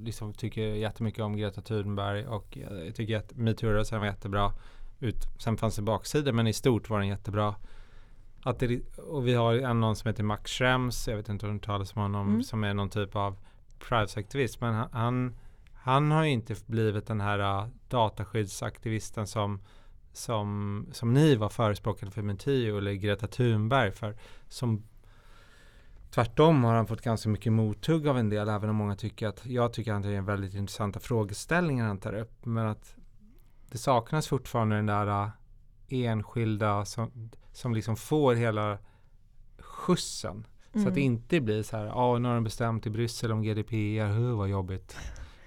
liksom 0.03 0.33
tycker 0.33 0.61
jättemycket 0.61 1.23
om 1.23 1.37
Greta 1.37 1.61
Thunberg 1.61 2.27
och 2.27 2.57
jag 2.85 2.95
tycker 2.95 3.17
att 3.17 3.33
metoo-rörelsen 3.33 3.99
var 3.99 4.05
jättebra. 4.05 4.53
Ut, 4.99 5.27
sen 5.39 5.57
fanns 5.57 5.75
det 5.75 5.81
baksidor 5.81 6.31
men 6.31 6.47
i 6.47 6.53
stort 6.53 6.89
var 6.89 6.99
den 6.99 7.07
jättebra. 7.07 7.55
Att 8.43 8.59
det, 8.59 8.97
och 8.97 9.27
vi 9.27 9.33
har 9.33 9.53
en 9.53 9.79
någon 9.79 9.95
som 9.95 10.07
heter 10.07 10.23
Max 10.23 10.51
Schrems, 10.51 11.07
jag 11.07 11.17
vet 11.17 11.29
inte 11.29 11.47
om 11.47 11.53
du 11.53 11.59
talas 11.59 11.95
om 11.95 12.01
honom, 12.01 12.29
mm. 12.29 12.43
som 12.43 12.63
är 12.63 12.73
någon 12.73 12.89
typ 12.89 13.15
av 13.15 13.37
privacy-aktivist. 13.79 14.61
Men 14.61 14.73
han, 14.73 14.89
han, 14.91 15.35
han, 15.73 16.11
har 16.11 16.23
ju 16.23 16.31
inte 16.31 16.55
blivit 16.65 17.07
den 17.07 17.21
här 17.21 17.39
uh, 17.39 17.67
dataskyddsaktivisten 17.87 19.27
som, 19.27 19.61
som, 20.13 20.85
som 20.91 21.13
ni 21.13 21.35
var 21.35 21.49
förespråkade 21.49 22.11
för 22.11 22.21
Metoo 22.21 22.77
eller 22.77 22.93
Greta 22.93 23.27
Thunberg 23.27 23.91
för. 23.91 24.15
Som 24.47 24.83
Tvärtom 26.13 26.63
har 26.63 26.73
han 26.73 26.87
fått 26.87 27.01
ganska 27.01 27.29
mycket 27.29 27.51
mothugg 27.51 28.07
av 28.07 28.17
en 28.17 28.29
del, 28.29 28.49
även 28.49 28.69
om 28.69 28.75
många 28.75 28.95
tycker 28.95 29.27
att 29.27 29.45
jag 29.45 29.73
tycker 29.73 29.93
att 29.93 30.03
det 30.03 30.09
är 30.09 30.21
väldigt 30.21 30.53
intressanta 30.53 30.99
frågeställningar 30.99 31.87
han 31.87 31.97
tar 31.97 32.13
upp. 32.13 32.45
Men 32.45 32.67
att 32.67 32.95
det 33.71 33.77
saknas 33.77 34.27
fortfarande 34.27 34.75
den 34.75 34.85
där 34.85 35.07
uh, 35.07 35.29
enskilda 35.89 36.85
som, 36.85 37.29
som 37.51 37.73
liksom 37.73 37.95
får 37.95 38.35
hela 38.35 38.77
skjutsen. 39.59 40.47
Mm. 40.73 40.83
Så 40.83 40.89
att 40.89 40.95
det 40.95 41.01
mm. 41.01 41.13
inte 41.13 41.41
blir 41.41 41.63
så 41.63 41.77
här, 41.77 41.85
ja 41.85 41.93
ah, 41.93 42.17
nu 42.17 42.27
har 42.27 42.35
de 42.35 42.43
bestämt 42.43 42.85
i 42.87 42.89
Bryssel 42.89 43.31
om 43.31 43.41
GDPR, 43.41 44.13
hur 44.13 44.35
vad 44.35 44.49
jobbigt. 44.49 44.97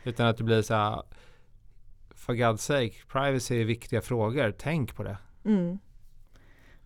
Utan 0.05 0.27
att 0.27 0.37
det 0.37 0.45
blir 0.45 0.62
så 0.62 0.75
här, 0.75 1.03
for 2.14 2.35
God's 2.35 2.57
sake, 2.57 2.95
privacy 3.09 3.61
är 3.61 3.64
viktiga 3.64 4.01
frågor, 4.03 4.55
tänk 4.59 4.97
på 4.97 5.03
det. 5.03 5.19
Mm. 5.45 5.79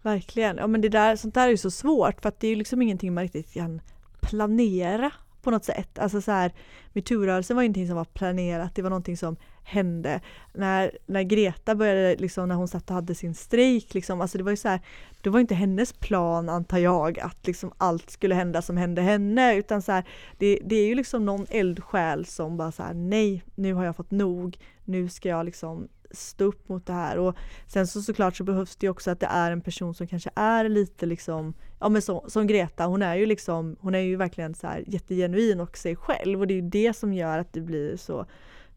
Verkligen. 0.03 0.57
Ja 0.57 0.67
men 0.67 0.81
det 0.81 0.89
där, 0.89 1.17
sånt 1.17 1.35
där 1.35 1.47
är 1.47 1.51
ju 1.51 1.57
så 1.57 1.71
svårt 1.71 2.21
för 2.21 2.29
att 2.29 2.41
det 2.41 2.47
är 2.47 2.51
ju 2.51 2.57
liksom 2.57 2.83
ingenting 2.83 3.15
man 3.15 3.23
riktigt 3.23 3.53
kan 3.53 3.81
planera 4.21 5.13
på 5.43 5.51
något 5.51 5.65
sätt. 5.65 5.99
Alltså 5.99 6.21
så 6.21 6.33
här, 6.33 6.53
metoo-rörelsen 6.93 7.57
var 7.57 7.63
ju 7.63 7.67
ingenting 7.67 7.87
som 7.87 7.97
var 7.97 8.05
planerat, 8.05 8.75
det 8.75 8.83
var 8.83 8.91
någonting 8.91 9.17
som 9.17 9.37
hände. 9.63 10.21
När, 10.55 10.99
när 11.07 11.23
Greta 11.23 11.75
började, 11.75 12.17
liksom, 12.17 12.49
när 12.49 12.55
hon 12.55 12.69
satt 12.69 12.91
och 12.91 12.95
hade 12.95 13.15
sin 13.15 13.35
strejk, 13.35 13.95
liksom, 13.95 14.21
alltså 14.21 14.39
det 14.39 14.45
var 14.45 14.51
ju 14.51 14.57
så 14.57 14.69
här, 14.69 14.81
det 15.21 15.31
var 15.31 15.41
inte 15.41 15.55
hennes 15.55 15.93
plan 15.93 16.49
antar 16.49 16.79
jag 16.79 17.21
att 17.21 17.47
liksom 17.47 17.73
allt 17.79 18.11
skulle 18.11 18.35
hända 18.35 18.63
som 18.63 18.77
hände 18.77 19.03
henne 19.03 19.55
utan 19.55 19.83
så 19.83 19.93
här, 19.93 20.05
det, 20.39 20.59
det 20.65 20.77
är 20.77 20.87
ju 20.87 20.95
liksom 20.95 21.27
någon 21.27 21.47
eldsjäl 21.51 22.27
som 22.27 22.57
bara 22.57 22.73
så 22.73 22.83
här, 22.83 22.95
nej, 22.95 23.45
nu 23.55 23.75
har 23.75 23.85
jag 23.85 23.97
fått 23.97 24.11
nog, 24.11 24.59
nu 24.85 25.09
ska 25.09 25.29
jag 25.29 25.47
liksom 25.47 25.89
stå 26.11 26.45
upp 26.45 26.69
mot 26.69 26.87
det 26.87 26.93
här 26.93 27.19
och 27.19 27.37
sen 27.67 27.87
så 27.87 28.03
såklart 28.03 28.37
så 28.37 28.45
behövs 28.45 28.77
det 28.77 28.89
också 28.89 29.11
att 29.11 29.21
det 29.21 29.27
är 29.27 29.53
en 29.53 29.61
person 29.61 29.95
som 29.95 30.07
kanske 30.07 30.31
är 30.35 30.69
lite 30.69 31.07
liksom, 31.07 31.55
ja 31.81 31.89
men 31.89 32.03
så, 32.03 32.25
som 32.29 32.47
Greta, 32.47 32.87
hon 32.87 33.03
är 33.03 33.15
ju 33.15 33.27
liksom, 33.27 33.77
hon 33.81 33.95
är 33.95 33.99
ju 33.99 34.17
verkligen 34.17 34.55
så 34.55 34.67
här 34.67 34.85
jättegenuin 34.87 35.61
och 35.61 35.77
sig 35.77 35.97
själv 35.97 36.41
och 36.41 36.47
det 36.47 36.55
är 36.55 36.63
ju 36.63 36.69
det 36.69 36.97
som 36.97 37.13
gör 37.13 37.39
att 37.39 37.53
det 37.53 37.61
blir 37.61 37.97
så 37.97 38.27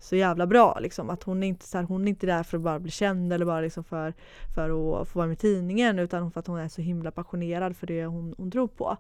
så 0.04 0.16
jävla 0.16 0.48
bra 0.48 0.80
liksom 0.80 1.10
att 1.10 1.24
hon 1.24 1.44
är 1.44 1.48
inte 1.48 1.66
så 1.66 1.78
här, 1.78 1.86
hon 1.86 2.04
är 2.04 2.10
inte 2.10 2.26
där 2.26 2.44
för 2.44 2.58
att 2.58 2.64
bara 2.64 2.80
bli 2.80 2.92
känd 2.92 3.34
eller 3.34 3.46
bara 3.46 3.62
liksom 3.62 3.84
för, 3.84 4.14
för 4.56 5.02
att 5.02 5.08
få 5.08 5.20
vara 5.20 5.28
med 5.28 5.34
i 5.34 5.38
tidningen 5.38 6.00
utan 6.00 6.32
för 6.32 6.40
att 6.40 6.48
hon 6.48 6.60
är 6.60 6.68
så 6.68 6.82
himla 6.82 7.12
passionerad 7.12 7.78
för 7.78 7.88
det 7.88 8.06
hon, 8.06 8.36
hon 8.38 8.52
tror 8.52 8.68
på. 8.68 8.98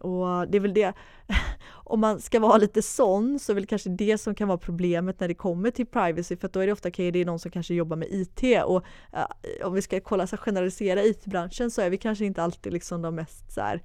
Och 0.00 0.48
det 0.48 0.58
är 0.58 0.60
väl 0.60 0.74
det, 0.74 0.92
om 1.68 2.00
man 2.00 2.20
ska 2.20 2.40
vara 2.40 2.56
lite 2.56 2.82
sån 2.82 3.38
så 3.38 3.52
är 3.52 3.54
väl 3.54 3.66
kanske 3.66 3.90
det 3.90 4.18
som 4.18 4.34
kan 4.34 4.48
vara 4.48 4.58
problemet 4.58 5.20
när 5.20 5.28
det 5.28 5.34
kommer 5.34 5.70
till 5.70 5.86
privacy 5.86 6.36
för 6.36 6.48
då 6.48 6.60
är 6.60 6.66
det 6.66 6.72
ofta 6.72 6.88
okay, 6.88 7.10
det 7.10 7.18
är 7.18 7.24
någon 7.24 7.38
som 7.38 7.50
kanske 7.50 7.74
jobbar 7.74 7.96
med 7.96 8.08
IT 8.10 8.64
och 8.64 8.84
uh, 9.16 9.66
om 9.66 9.74
vi 9.74 9.82
ska 9.82 10.00
kolla 10.00 10.26
så 10.26 10.36
generalisera 10.36 11.02
IT-branschen 11.02 11.70
så 11.70 11.82
är 11.82 11.90
vi 11.90 11.98
kanske 11.98 12.24
inte 12.24 12.42
alltid 12.42 12.72
liksom 12.72 13.02
de 13.02 13.14
mest 13.14 13.52
så 13.52 13.60
här, 13.60 13.82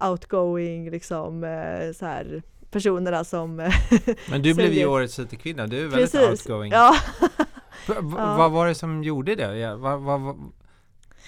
outgoing 0.00 0.90
liksom 0.90 1.44
uh, 1.44 1.92
så 1.92 2.06
här 2.06 2.42
personerna 2.70 3.24
som 3.24 3.60
eh, 3.60 3.74
Men 4.30 4.42
du 4.42 4.54
blev 4.54 4.72
ju 4.72 4.86
årets 4.86 5.18
IT-kvinna, 5.18 5.66
du 5.66 5.78
är 5.78 5.86
väldigt 5.86 6.12
Precis. 6.12 6.30
outgoing. 6.30 6.72
Ja. 6.72 6.94
ja. 7.88 8.00
Vad 8.38 8.50
var 8.50 8.66
det 8.66 8.74
som 8.74 9.04
gjorde 9.04 9.34
det? 9.34 9.56
Ja, 9.56 9.76
vad, 9.76 10.00
vad, 10.00 10.20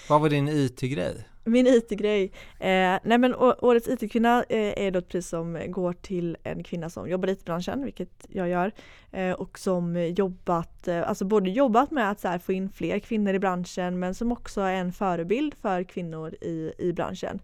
vad, 0.09 0.21
var 0.21 0.29
din 0.29 0.47
IT-grej? 0.47 1.25
Min 1.43 1.67
IT-grej? 1.67 2.23
Eh, 2.59 2.99
nej 3.03 3.17
men 3.17 3.35
Årets 3.35 3.87
IT-kvinna 3.87 4.43
eh, 4.49 4.85
är 4.85 4.91
då 4.91 4.99
ett 4.99 5.07
pris 5.07 5.27
som 5.27 5.59
går 5.67 5.93
till 5.93 6.37
en 6.43 6.63
kvinna 6.63 6.89
som 6.89 7.09
jobbar 7.09 7.27
i 7.27 7.31
IT-branschen, 7.31 7.83
vilket 7.83 8.25
jag 8.29 8.49
gör. 8.49 8.71
Eh, 9.11 9.31
och 9.31 9.59
som 9.59 10.13
jobbat, 10.15 10.87
eh, 10.87 11.09
alltså 11.09 11.25
både 11.25 11.49
jobbat 11.49 11.91
med 11.91 12.11
att 12.11 12.23
här, 12.23 12.39
få 12.39 12.53
in 12.53 12.69
fler 12.69 12.99
kvinnor 12.99 13.33
i 13.33 13.39
branschen 13.39 13.99
men 13.99 14.15
som 14.15 14.31
också 14.31 14.61
är 14.61 14.73
en 14.73 14.93
förebild 14.93 15.53
för 15.61 15.83
kvinnor 15.83 16.33
i, 16.41 16.73
i 16.77 16.93
branschen. 16.93 17.39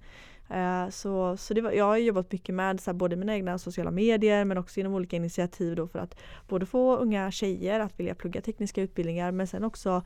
Eh, 0.50 0.90
så, 0.90 1.38
så 1.38 1.54
det 1.54 1.62
var, 1.62 1.72
jag 1.72 1.86
har 1.86 1.98
jobbat 1.98 2.32
mycket 2.32 2.56
med 2.56 2.80
så 2.80 2.92
här, 2.92 2.96
både 2.96 3.16
mina 3.16 3.36
egna 3.36 3.58
sociala 3.58 3.92
medier 3.92 4.46
men 4.46 4.58
också 4.58 4.80
genom 4.80 4.94
olika 4.94 5.16
initiativ 5.16 5.76
då 5.76 5.88
för 5.88 6.00
att 6.00 6.20
både 6.48 6.66
få 6.66 6.98
unga 6.98 7.32
tjejer 7.32 7.80
att 7.80 8.00
vilja 8.00 8.16
plugga 8.16 8.42
tekniska 8.42 8.82
utbildningar 8.82 9.32
men 9.32 9.48
sen 9.48 9.64
också 9.64 10.04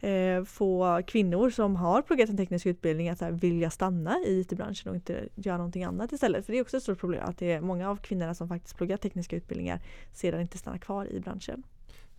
eh, 0.00 0.44
få 0.44 1.02
kvinnor 1.06 1.50
som 1.50 1.76
har 1.76 2.02
pluggat 2.02 2.30
en 2.30 2.36
teknisk 2.36 2.66
utbildning 2.66 3.08
att 3.08 3.20
här, 3.20 3.32
vilja 3.32 3.70
stanna 3.70 4.18
i 4.26 4.40
IT-branschen 4.40 4.90
och 4.90 4.94
inte 4.94 5.28
göra 5.34 5.56
någonting 5.56 5.84
annat 5.84 6.12
istället. 6.12 6.46
För 6.46 6.52
det 6.52 6.58
är 6.58 6.62
också 6.62 6.76
ett 6.76 6.82
stort 6.82 7.00
problem 7.00 7.22
att 7.24 7.38
det 7.38 7.52
är 7.52 7.60
många 7.60 7.90
av 7.90 7.96
kvinnorna 7.96 8.34
som 8.34 8.48
faktiskt 8.48 8.76
pluggar 8.76 8.96
tekniska 8.96 9.36
utbildningar 9.36 9.80
sedan 10.12 10.40
inte 10.40 10.58
stannar 10.58 10.78
kvar 10.78 11.06
i 11.06 11.20
branschen. 11.20 11.62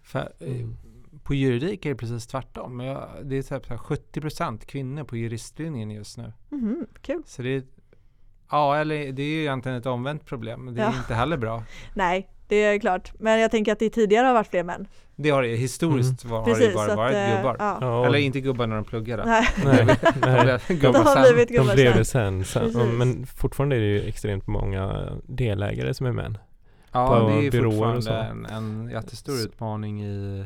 För, 0.01 0.33
eh, 0.39 0.67
på 1.23 1.33
juridik 1.33 1.85
är 1.85 1.89
det 1.89 1.95
precis 1.95 2.27
tvärtom. 2.27 2.79
Jag, 2.79 3.07
det 3.23 3.37
är 3.37 3.59
typ 3.59 3.69
70% 3.69 4.65
kvinnor 4.65 5.03
på 5.03 5.17
juristlinjen 5.17 5.91
just 5.91 6.17
nu. 6.17 6.33
Mm, 6.51 6.85
kul. 7.01 7.23
Så 7.25 7.41
det 7.41 7.49
är, 7.49 7.63
ja, 8.51 8.77
eller 8.77 9.11
det 9.11 9.23
är 9.23 9.27
ju 9.27 9.41
egentligen 9.41 9.77
ett 9.77 9.85
omvänt 9.85 10.25
problem. 10.25 10.73
Det 10.73 10.81
är 10.81 10.85
ja. 10.85 10.93
inte 10.97 11.13
heller 11.13 11.37
bra. 11.37 11.63
Nej, 11.93 12.29
det 12.47 12.55
är 12.55 12.79
klart. 12.79 13.13
Men 13.19 13.39
jag 13.39 13.51
tänker 13.51 13.71
att 13.71 13.79
det 13.79 13.89
tidigare 13.89 14.27
har 14.27 14.33
varit 14.33 14.47
fler 14.47 14.63
män. 14.63 14.87
Det 15.15 15.29
har 15.29 15.43
det 15.43 15.55
historiskt 15.55 16.23
mm. 16.23 16.35
var, 16.35 16.45
Precis, 16.45 16.75
har 16.75 16.87
det 16.87 16.95
bara 16.95 16.95
varit 16.95 17.15
att, 17.15 17.37
gubbar. 17.37 17.55
Ja. 17.59 18.05
Eller 18.05 18.19
inte 18.19 18.41
gubbar 18.41 18.67
när 18.67 18.75
de 18.75 18.85
pluggade. 18.85 19.25
Nej, 19.25 19.47
nej, 19.65 19.85
nej. 20.21 20.59
gubbar 20.77 21.15
de 21.15 21.33
blivit 21.33 21.49
gubbar 21.49 21.67
de 21.67 21.81
blev 21.81 21.95
det 21.95 22.05
sen. 22.05 22.45
sen. 22.45 22.97
Men 22.97 23.25
fortfarande 23.25 23.75
är 23.75 23.79
det 23.79 23.85
ju 23.85 24.07
extremt 24.07 24.47
många 24.47 25.09
delägare 25.23 25.93
som 25.93 26.05
är 26.05 26.11
män. 26.11 26.37
Ja, 26.91 27.19
det 27.19 27.47
är 27.47 27.63
fortfarande 27.63 28.11
en, 28.11 28.45
en 28.45 28.89
jättestor 28.89 29.35
utmaning 29.35 30.03
i 30.03 30.45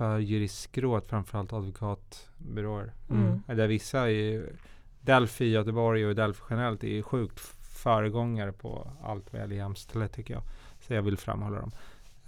för 0.00 0.18
juristskrået, 0.18 1.06
framförallt 1.06 1.52
advokatbyråer. 1.52 2.92
Mm. 3.10 3.42
Där 3.46 3.66
vissa 3.66 4.10
är 4.10 4.52
Delphi 5.00 5.44
i 5.44 5.50
Göteborg 5.50 6.06
och 6.06 6.14
Delphi 6.14 6.42
generellt 6.50 6.84
är 6.84 7.02
sjukt 7.02 7.40
föregångare 7.60 8.52
på 8.52 8.90
allt 9.02 9.32
vad 9.32 9.40
gäller 9.40 9.56
jämställdhet 9.56 10.12
tycker 10.12 10.34
jag. 10.34 10.42
Så 10.80 10.94
jag 10.94 11.02
vill 11.02 11.16
framhålla 11.16 11.60
dem. 11.60 11.70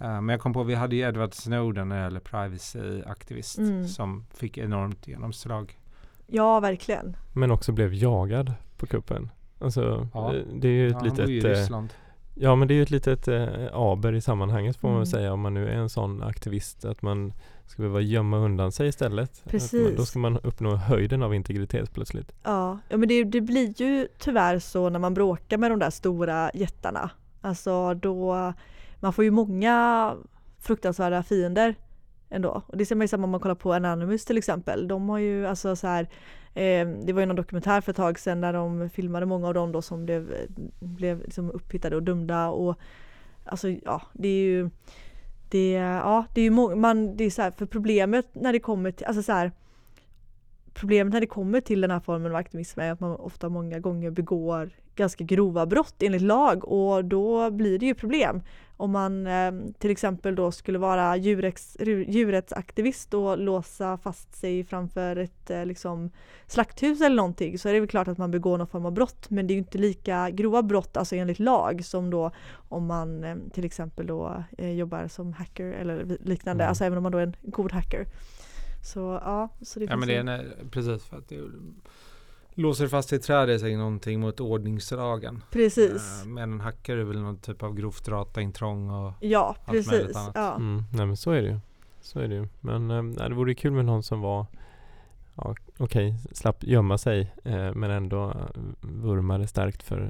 Uh, 0.01 0.21
men 0.21 0.29
jag 0.29 0.39
kom 0.39 0.53
på, 0.53 0.63
vi 0.63 0.75
hade 0.75 0.95
ju 0.95 1.01
Edward 1.01 1.33
Snowden 1.33 1.89
när 1.89 1.95
det 1.95 2.03
gäller 2.03 2.19
privacy-aktivist 2.19 3.57
mm. 3.57 3.87
som 3.87 4.25
fick 4.33 4.57
enormt 4.57 5.07
genomslag. 5.07 5.79
Ja, 6.27 6.59
verkligen. 6.59 7.17
Men 7.33 7.51
också 7.51 7.71
blev 7.71 7.93
jagad 7.93 8.53
på 8.77 8.87
kuppen. 8.87 9.31
Alltså, 9.59 10.07
ja. 10.13 10.35
Eh, 10.35 10.43
det 10.53 10.67
är 10.67 10.71
ju 10.71 10.87
ett 10.87 10.97
ja, 10.99 11.03
litet... 11.03 11.29
i 11.29 11.39
Ryssland. 11.39 11.93
Ja 12.35 12.55
men 12.55 12.67
det 12.67 12.73
är 12.73 12.75
ju 12.75 12.83
ett 12.83 12.91
litet 12.91 13.27
eh, 13.27 13.47
aber 13.73 14.13
i 14.13 14.21
sammanhanget 14.21 14.77
får 14.77 14.87
mm. 14.87 14.97
man 14.97 15.05
säga 15.05 15.33
om 15.33 15.39
man 15.39 15.53
nu 15.53 15.69
är 15.69 15.75
en 15.75 15.89
sån 15.89 16.23
aktivist 16.23 16.85
att 16.85 17.01
man 17.01 17.33
ska 17.65 17.81
behöva 17.81 18.01
gömma 18.01 18.37
undan 18.37 18.71
sig 18.71 18.87
istället. 18.87 19.43
Precis. 19.45 19.97
Då 19.97 20.05
ska 20.05 20.19
man 20.19 20.37
uppnå 20.37 20.75
höjden 20.75 21.23
av 21.23 21.35
integritet 21.35 21.93
plötsligt. 21.93 22.31
Ja, 22.43 22.79
ja 22.89 22.97
men 22.97 23.09
det, 23.09 23.23
det, 23.23 23.41
blir 23.41 23.81
ju 23.81 24.07
tyvärr 24.17 24.59
så 24.59 24.89
när 24.89 24.99
man 24.99 25.13
bråkar 25.13 25.57
med 25.57 25.71
de 25.71 25.79
där 25.79 25.89
stora 25.89 26.51
jättarna. 26.53 27.09
Alltså 27.41 27.93
då, 27.93 28.53
man 28.99 29.13
får 29.13 29.23
ju 29.23 29.31
många 29.31 30.15
fruktansvärda 30.59 31.23
fiender 31.23 31.75
ändå. 32.29 32.61
Och 32.67 32.77
det 32.77 32.85
ser 32.85 32.95
man 32.95 33.03
ju 33.03 33.07
samma 33.07 33.23
om 33.23 33.29
man 33.29 33.39
kollar 33.39 33.55
på 33.55 33.73
Anonymous 33.73 34.25
till 34.25 34.37
exempel. 34.37 34.87
De 34.87 35.09
har 35.09 35.19
ju 35.19 35.47
alltså 35.47 35.75
så 35.75 35.87
här 35.87 36.09
Eh, 36.55 36.87
det 36.87 37.13
var 37.13 37.19
ju 37.19 37.25
någon 37.25 37.35
dokumentär 37.35 37.81
för 37.81 37.91
ett 37.91 37.97
tag 37.97 38.19
sedan 38.19 38.41
där 38.41 38.53
de 38.53 38.89
filmade 38.89 39.25
många 39.25 39.47
av 39.47 39.53
dem 39.53 39.71
då 39.71 39.81
som 39.81 40.05
blev, 40.05 40.33
blev 40.79 41.21
liksom 41.21 41.51
upphittade 41.51 41.95
och 41.95 42.03
dömda 42.03 42.49
och 42.49 42.79
alltså 43.45 43.69
ja, 43.69 44.01
det 44.13 44.27
är 44.27 44.43
ju 44.43 44.69
det, 45.53 45.71
ja, 45.71 46.25
det 46.33 46.41
är 46.41 46.45
ju 46.45 46.75
man, 46.75 47.17
det 47.17 47.23
är 47.23 47.29
så 47.29 47.41
här, 47.41 47.51
för 47.51 47.65
problemet 47.65 48.27
när 48.33 48.53
det 48.53 48.59
kommer 48.59 48.91
till, 48.91 49.05
alltså 49.05 49.23
så 49.23 49.31
här, 49.31 49.51
problemet 50.73 51.13
när 51.13 51.21
det 51.21 51.27
kommer 51.27 51.61
till 51.61 51.81
den 51.81 51.91
här 51.91 51.99
formen 51.99 52.31
av 52.31 52.35
aktivism 52.35 52.79
är 52.79 52.91
att 52.91 52.99
man 52.99 53.15
ofta 53.15 53.49
många 53.49 53.79
gånger 53.79 54.11
begår 54.11 54.69
ganska 54.95 55.23
grova 55.23 55.65
brott 55.65 55.95
enligt 55.99 56.21
lag 56.21 56.67
och 56.67 57.05
då 57.05 57.51
blir 57.51 57.79
det 57.79 57.85
ju 57.85 57.93
problem. 57.93 58.41
Om 58.77 58.91
man 58.91 59.27
eh, 59.27 59.51
till 59.79 59.91
exempel 59.91 60.35
då 60.35 60.51
skulle 60.51 60.77
vara 60.77 61.17
djurex, 61.17 61.77
djurrättsaktivist 62.07 63.13
och 63.13 63.37
låsa 63.37 63.97
fast 63.97 64.35
sig 64.35 64.63
framför 64.63 65.15
ett 65.15 65.49
eh, 65.49 65.65
liksom, 65.65 66.11
slakthus 66.47 67.01
eller 67.01 67.15
någonting 67.15 67.59
så 67.59 67.69
är 67.69 67.73
det 67.73 67.79
väl 67.79 67.89
klart 67.89 68.07
att 68.07 68.17
man 68.17 68.31
begår 68.31 68.57
någon 68.57 68.67
form 68.67 68.85
av 68.85 68.91
brott 68.91 69.29
men 69.29 69.47
det 69.47 69.51
är 69.51 69.55
ju 69.55 69.59
inte 69.59 69.77
lika 69.77 70.29
grova 70.29 70.63
brott 70.63 70.97
alltså 70.97 71.15
enligt 71.15 71.39
lag 71.39 71.85
som 71.85 72.09
då 72.09 72.31
om 72.69 72.85
man 72.85 73.23
eh, 73.23 73.35
till 73.53 73.65
exempel 73.65 74.07
då 74.07 74.43
eh, 74.57 74.71
jobbar 74.71 75.07
som 75.07 75.33
hacker 75.33 75.65
eller 75.65 76.05
liknande, 76.05 76.63
Mm. 76.63 76.69
alltså 76.69 76.83
även 76.83 76.97
om 76.97 77.03
man 77.03 77.11
då 77.11 77.17
är 77.17 77.23
en 77.23 77.35
god 77.41 77.71
hacker. 77.71 78.05
Så 78.83 78.99
ja, 79.23 79.49
så 79.61 79.79
det 79.79 79.85
Ja 79.85 79.89
finns 79.91 79.99
men 79.99 80.07
det 80.07 80.15
är 80.15 80.23
när, 80.23 80.55
precis 80.71 81.03
för 81.05 81.17
att 81.17 81.29
det 81.29 81.39
låser 82.55 82.87
fast 82.87 83.13
i 83.13 83.15
ett 83.15 83.23
träd 83.23 83.49
är 83.49 83.57
säkert 83.57 83.77
någonting 83.77 84.19
mot 84.19 84.39
ordningslagen. 84.39 85.43
Precis. 85.51 86.21
Eh, 86.21 86.27
Men 86.27 86.53
en 86.53 86.59
hackare 86.59 86.99
är 86.99 87.03
väl 87.03 87.19
någon 87.21 87.37
typ 87.37 87.63
av 87.63 87.75
grovt 87.75 88.05
dataintrång 88.05 88.89
och 88.89 89.13
Ja, 89.19 89.55
möjligt 89.67 89.89
precis. 89.89 90.15
annat. 90.17 90.31
Ja. 90.35 90.55
Mm, 90.55 90.83
nej 90.93 91.05
men 91.05 91.17
så 91.17 91.31
är 91.31 91.41
det 91.41 91.47
ju. 91.47 91.59
Så 92.01 92.19
är 92.19 92.27
det 92.27 92.35
ju. 92.35 92.47
Men 92.59 92.91
eh, 92.91 93.01
nej, 93.03 93.29
det 93.29 93.35
vore 93.35 93.55
kul 93.55 93.71
med 93.71 93.85
någon 93.85 94.03
som 94.03 94.21
var 94.21 94.45
Ja 95.35 95.55
okej, 95.77 96.15
slapp 96.31 96.63
gömma 96.63 96.97
sig 96.97 97.33
eh, 97.43 97.73
men 97.75 97.91
ändå 97.91 98.29
eh, 98.29 98.61
vurmade 98.81 99.47
starkt 99.47 99.83
för 99.83 100.01
eh, 100.01 100.09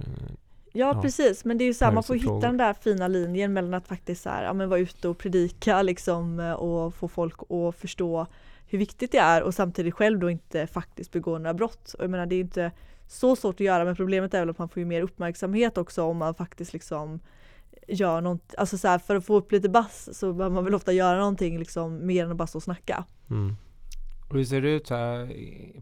Ja, 0.75 0.93
Ja. 0.95 1.01
precis, 1.01 1.45
men 1.45 1.57
det 1.57 1.63
är 1.63 1.65
ju 1.65 1.73
så 1.73 1.85
här, 1.85 1.91
man 1.91 2.03
får 2.03 2.15
hitta 2.15 2.39
den 2.39 2.57
där 2.57 2.73
fina 2.73 3.07
linjen 3.07 3.53
mellan 3.53 3.73
att 3.73 3.87
faktiskt 3.87 4.23
så 4.23 4.29
här, 4.29 4.43
ja, 4.43 4.53
men 4.53 4.69
vara 4.69 4.79
ute 4.79 5.07
och 5.07 5.17
predika 5.17 5.81
liksom 5.81 6.39
eh, 6.39 6.51
och 6.53 6.93
få 6.93 7.07
folk 7.07 7.35
att 7.51 7.75
förstå 7.75 8.27
hur 8.73 8.79
viktigt 8.79 9.11
det 9.11 9.17
är 9.17 9.43
och 9.43 9.53
samtidigt 9.53 9.93
själv 9.93 10.19
då 10.19 10.29
inte 10.29 10.67
faktiskt 10.67 11.11
begå 11.11 11.37
några 11.37 11.53
brott. 11.53 11.93
Och 11.97 12.03
jag 12.03 12.09
menar 12.11 12.25
det 12.25 12.35
är 12.35 12.39
inte 12.39 12.71
så 13.07 13.35
svårt 13.35 13.55
att 13.55 13.59
göra 13.59 13.85
men 13.85 13.95
problemet 13.95 14.33
är 14.33 14.39
väl 14.39 14.49
att 14.49 14.57
man 14.57 14.69
får 14.69 14.79
ju 14.79 14.85
mer 14.85 15.01
uppmärksamhet 15.01 15.77
också 15.77 16.03
om 16.03 16.17
man 16.17 16.35
faktiskt 16.35 16.73
liksom 16.73 17.19
gör 17.87 18.21
något, 18.21 18.55
alltså 18.57 18.77
så 18.77 18.87
här, 18.87 18.99
för 18.99 19.15
att 19.15 19.25
få 19.25 19.35
upp 19.35 19.51
lite 19.51 19.69
bass 19.69 20.09
så 20.13 20.33
behöver 20.33 20.55
man 20.55 20.63
väl 20.63 20.75
ofta 20.75 20.93
göra 20.93 21.17
någonting 21.17 21.59
liksom 21.59 22.05
mer 22.05 22.25
än 22.25 22.31
att 22.31 22.37
bara 22.37 22.47
stå 22.47 22.57
och 22.57 22.63
snacka. 22.63 23.05
mm, 23.29 23.55
Och 24.29 24.35
hur 24.35 24.43
ser 24.45 24.61
det 24.61 24.69
ut 24.69 24.89
här, 24.89 25.33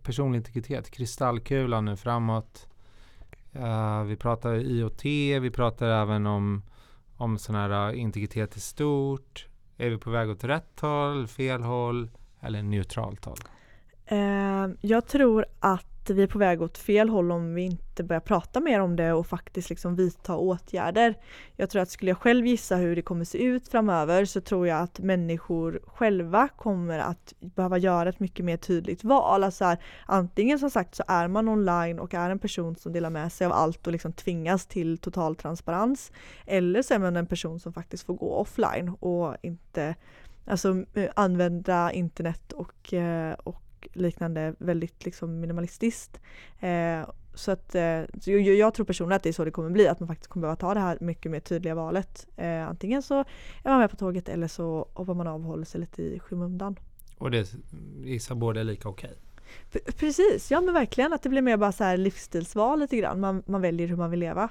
personlig 0.04 0.38
integritet? 0.38 0.92
Kristallkulan 0.92 1.86
nu 1.86 1.96
framåt. 1.98 2.68
Uh, 3.56 4.04
vi 4.04 4.16
pratar 4.16 4.56
IoT, 4.56 5.06
vi 5.42 5.52
pratar 5.52 5.88
även 5.88 6.28
om, 6.28 6.62
om 7.18 7.38
sån 7.38 7.56
här 7.56 7.90
eh, 7.90 8.00
integritet 8.00 8.58
i 8.58 8.60
stort. 8.60 9.48
Är 9.78 9.90
vi 9.90 9.98
på 9.98 10.10
väg 10.10 10.30
åt 10.30 10.44
rätt 10.44 10.80
håll, 10.80 11.28
fel 11.28 11.62
håll 11.64 12.10
eller 12.42 12.62
neutralt 12.62 13.26
håll? 13.26 13.40
Eh, 14.06 14.68
jag 14.82 15.08
tror 15.08 15.46
att 15.60 15.86
vi 16.10 16.24
är 16.24 16.28
på 16.28 16.40
väg 16.40 16.62
åt 16.62 16.78
fel 16.78 17.10
håll 17.10 17.32
om 17.32 17.54
vi 17.54 17.62
inte 17.62 18.04
börjar 18.04 18.20
prata 18.20 18.60
mer 18.60 18.80
om 18.80 18.96
det 18.96 19.14
och 19.14 19.28
faktiskt 19.28 19.70
liksom 19.70 19.96
vidta 19.96 20.36
åtgärder. 20.36 21.16
Jag 21.56 21.70
tror 21.70 21.82
att 21.82 21.90
skulle 21.90 22.12
jag 22.12 22.18
själv 22.18 22.48
gissa 22.48 22.76
hur 22.76 22.96
det 22.96 23.02
kommer 23.02 23.26
se 23.26 23.38
ut 23.38 23.68
framöver 23.68 24.26
så 24.26 24.42
tror 24.42 24.68
jag 24.68 24.80
att 24.80 25.00
människor 25.00 25.82
själva 25.88 26.48
kommer 26.48 27.00
att 27.00 27.34
behöva 27.40 27.78
göra 27.78 28.10
ett 28.10 28.20
mycket 28.20 28.46
mer 28.46 28.58
tydligt 28.58 29.04
val. 29.04 29.44
Alltså 29.44 29.66
här, 29.66 29.78
antingen 30.06 30.60
som 30.60 30.70
sagt 30.70 30.96
så 30.96 31.04
är 31.08 31.28
man 31.28 31.50
online 31.50 32.00
och 32.00 32.14
är 32.14 32.30
en 32.30 32.40
person 32.40 32.76
som 32.76 32.94
delar 32.94 33.10
med 33.10 33.32
sig 33.32 33.48
av 33.48 33.54
allt 33.54 33.88
och 33.88 33.94
liksom 33.94 34.14
tvingas 34.14 34.66
till 34.66 34.98
total 34.98 35.36
transparens. 35.36 36.12
Eller 36.46 36.82
så 36.82 36.94
är 36.94 37.00
man 37.00 37.16
en 37.16 37.28
person 37.28 37.60
som 37.60 37.74
faktiskt 37.74 38.06
får 38.06 38.14
gå 38.14 38.36
offline 38.36 38.90
och 38.90 39.36
inte 39.42 39.96
alltså, 40.46 40.86
eh, 40.94 41.10
använda 41.16 41.92
internet 41.92 42.52
och, 42.52 42.94
eh, 42.94 43.34
och 43.34 43.88
liknande 43.94 44.56
väldigt 44.60 45.06
liksom 45.06 45.40
minimalistiskt. 45.40 46.20
Eh, 46.60 47.10
så 47.34 47.52
att 47.52 47.72
så 48.22 48.32
jag, 48.32 48.42
jag 48.42 48.74
tror 48.74 48.86
personligen 48.86 49.16
att 49.16 49.24
det 49.24 49.30
är 49.30 49.34
så 49.34 49.46
det 49.46 49.52
kommer 49.52 49.70
bli, 49.70 49.88
att 49.88 50.00
man 50.00 50.08
faktiskt 50.08 50.30
kommer 50.30 50.42
behöva 50.42 50.56
ta 50.56 50.74
det 50.74 50.80
här 50.80 50.98
mycket 51.02 51.32
mer 51.32 51.40
tydliga 51.40 51.76
valet. 51.76 52.28
Antingen 52.68 53.02
så 53.02 53.20
är 53.64 53.70
man 53.70 53.80
med 53.80 53.90
på 53.92 53.96
tåget 53.96 54.30
eller 54.30 54.48
så 54.48 54.90
hoppar 54.94 55.14
man 55.14 55.28
av 55.28 55.42
och 55.42 55.48
håller 55.48 55.66
sig 55.66 55.82
lite 55.82 56.04
i 56.04 56.20
skymundan. 56.20 56.80
Och 57.18 57.32
det 57.32 57.54
gissar 58.04 58.36
båda 58.36 58.60
är 58.60 58.64
lika 58.64 58.90
okej. 58.90 59.14
P- 59.72 59.92
precis, 59.98 60.52
ja 60.52 60.62
men 60.62 60.74
verkligen 60.74 61.14
att 61.14 61.24
det 61.24 61.30
blir 61.30 61.42
mer 61.42 61.58
bara 61.58 61.72
så 61.72 61.84
här 61.84 61.98
livsstilsval 61.98 62.80
lite 62.80 62.98
grann. 62.98 63.20
Man, 63.20 63.44
man 63.46 63.62
väljer 63.62 63.88
hur 63.88 63.96
man 63.96 64.12
vill 64.12 64.20
leva. 64.20 64.50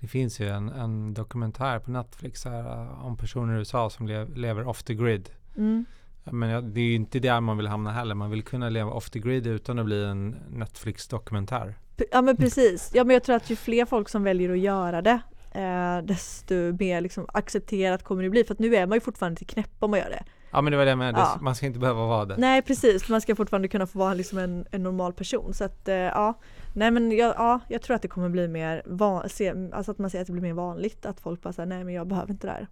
Det 0.00 0.06
finns 0.06 0.40
ju 0.40 0.48
en, 0.48 0.68
en 0.68 1.14
dokumentär 1.14 1.78
på 1.78 1.90
Netflix 1.90 2.44
här, 2.44 2.82
eh, 2.82 3.06
om 3.06 3.16
personer 3.16 3.54
i 3.54 3.58
USA 3.58 3.90
som 3.90 4.06
le, 4.06 4.24
lever 4.24 4.68
off 4.68 4.82
the 4.82 4.94
grid. 4.94 5.30
Mm. 5.56 5.84
Men 6.24 6.48
ja, 6.48 6.60
det 6.60 6.80
är 6.80 6.84
ju 6.84 6.94
inte 6.94 7.18
där 7.18 7.40
man 7.40 7.56
vill 7.56 7.66
hamna 7.66 7.92
heller. 7.92 8.14
Man 8.14 8.30
vill 8.30 8.42
kunna 8.42 8.68
leva 8.68 8.90
off 8.90 9.10
the 9.10 9.18
grid 9.18 9.46
utan 9.46 9.78
att 9.78 9.84
bli 9.84 10.04
en 10.04 10.36
Netflix-dokumentär. 10.50 11.74
Ja 12.10 12.22
men 12.22 12.36
precis, 12.36 12.90
ja 12.94 13.04
men 13.04 13.14
jag 13.14 13.24
tror 13.24 13.36
att 13.36 13.50
ju 13.50 13.56
fler 13.56 13.84
folk 13.84 14.08
som 14.08 14.22
väljer 14.22 14.50
att 14.50 14.58
göra 14.58 15.02
det 15.02 15.20
eh, 15.52 15.98
desto 16.04 16.54
mer 16.54 17.00
liksom 17.00 17.26
accepterat 17.28 18.02
kommer 18.02 18.22
det 18.22 18.30
bli. 18.30 18.44
För 18.44 18.54
att 18.54 18.58
nu 18.58 18.76
är 18.76 18.86
man 18.86 18.96
ju 18.96 19.00
fortfarande 19.00 19.38
till 19.38 19.46
knäpp 19.46 19.70
om 19.78 19.90
man 19.90 20.00
gör 20.00 20.10
det. 20.10 20.24
Ja 20.50 20.60
men 20.60 20.70
det 20.70 20.76
var 20.76 20.84
det 20.86 20.96
med. 20.96 21.14
Ja. 21.16 21.38
Man 21.40 21.54
ska 21.54 21.66
inte 21.66 21.78
behöva 21.78 22.06
vara 22.06 22.24
det. 22.24 22.36
Nej 22.36 22.62
precis, 22.62 23.08
man 23.08 23.20
ska 23.20 23.36
fortfarande 23.36 23.68
kunna 23.68 23.86
få 23.86 23.98
vara 23.98 24.14
liksom 24.14 24.38
en, 24.38 24.66
en 24.70 24.82
normal 24.82 25.12
person. 25.12 25.54
Så 25.54 25.64
att 25.64 25.88
eh, 25.88 25.94
ja, 25.94 26.38
nej 26.74 26.90
men 26.90 27.12
jag, 27.12 27.34
ja, 27.36 27.60
jag 27.68 27.82
tror 27.82 27.96
att 27.96 28.02
det 28.02 28.08
kommer 28.08 28.28
bli 28.28 28.48
mer, 28.48 28.82
van, 28.86 29.28
se, 29.28 29.54
alltså 29.72 29.92
att 29.92 29.98
man 29.98 30.10
ser 30.10 30.20
att 30.20 30.26
det 30.26 30.32
blir 30.32 30.42
mer 30.42 30.52
vanligt 30.52 31.06
att 31.06 31.20
folk 31.20 31.42
bara 31.42 31.52
säger 31.52 31.66
nej 31.66 31.84
men 31.84 31.94
jag 31.94 32.06
behöver 32.06 32.30
inte 32.32 32.46
det 32.46 32.52
här. 32.52 32.66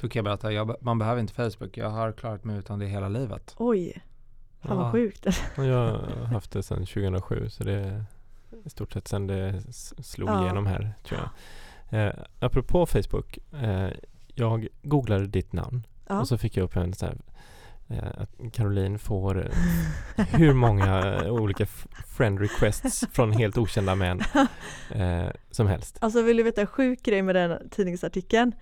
Då 0.00 0.08
kan 0.08 0.18
jag 0.20 0.24
berätta, 0.24 0.52
jag, 0.52 0.76
man 0.80 0.98
behöver 0.98 1.20
inte 1.20 1.34
Facebook. 1.34 1.76
Jag 1.76 1.90
har 1.90 2.12
klarat 2.12 2.44
mig 2.44 2.58
utan 2.58 2.78
det 2.78 2.86
hela 2.86 3.08
livet. 3.08 3.54
Oj, 3.58 4.02
fan 4.60 4.76
Ja. 4.76 4.82
vad 4.82 4.92
sjukt. 4.92 5.26
jag 5.56 5.64
har 5.88 6.24
haft 6.24 6.52
det 6.52 6.62
sedan 6.62 6.86
2007 6.86 7.48
så 7.50 7.64
det 7.64 7.72
är 7.72 8.04
i 8.64 8.70
stort 8.70 8.92
sett 8.92 9.08
sedan 9.08 9.26
det 9.26 9.62
slog 10.04 10.28
Ja. 10.28 10.42
igenom 10.44 10.66
här 10.66 10.92
tror 11.04 11.20
jag. 11.20 11.30
Eh, 12.06 12.12
apropå 12.40 12.86
Facebook, 12.86 13.38
eh, 13.62 13.88
jag 14.34 14.68
googlade 14.82 15.26
ditt 15.26 15.52
namn 15.52 15.86
Ja. 16.08 16.20
och 16.20 16.28
så 16.28 16.38
fick 16.38 16.56
jag 16.56 16.64
upp 16.64 16.76
en 16.76 16.94
så 16.94 17.06
här 17.06 17.16
eh, 17.88 18.22
att 18.22 18.52
Caroline 18.52 18.98
får 18.98 19.50
hur 20.16 20.52
många 20.52 21.14
eh, 21.14 21.32
olika 21.32 21.66
friend 22.16 22.40
requests 22.40 23.04
från 23.12 23.32
helt 23.32 23.58
okända 23.58 23.94
män 23.94 24.20
eh, 24.90 25.26
som 25.50 25.66
helst. 25.66 25.98
Alltså 26.00 26.22
vill 26.22 26.36
du 26.36 26.42
veta 26.42 26.60
en 26.60 26.66
sjuk 26.66 27.02
grej 27.02 27.22
med 27.22 27.34
den 27.34 27.70
tidningsartikeln? 27.70 28.52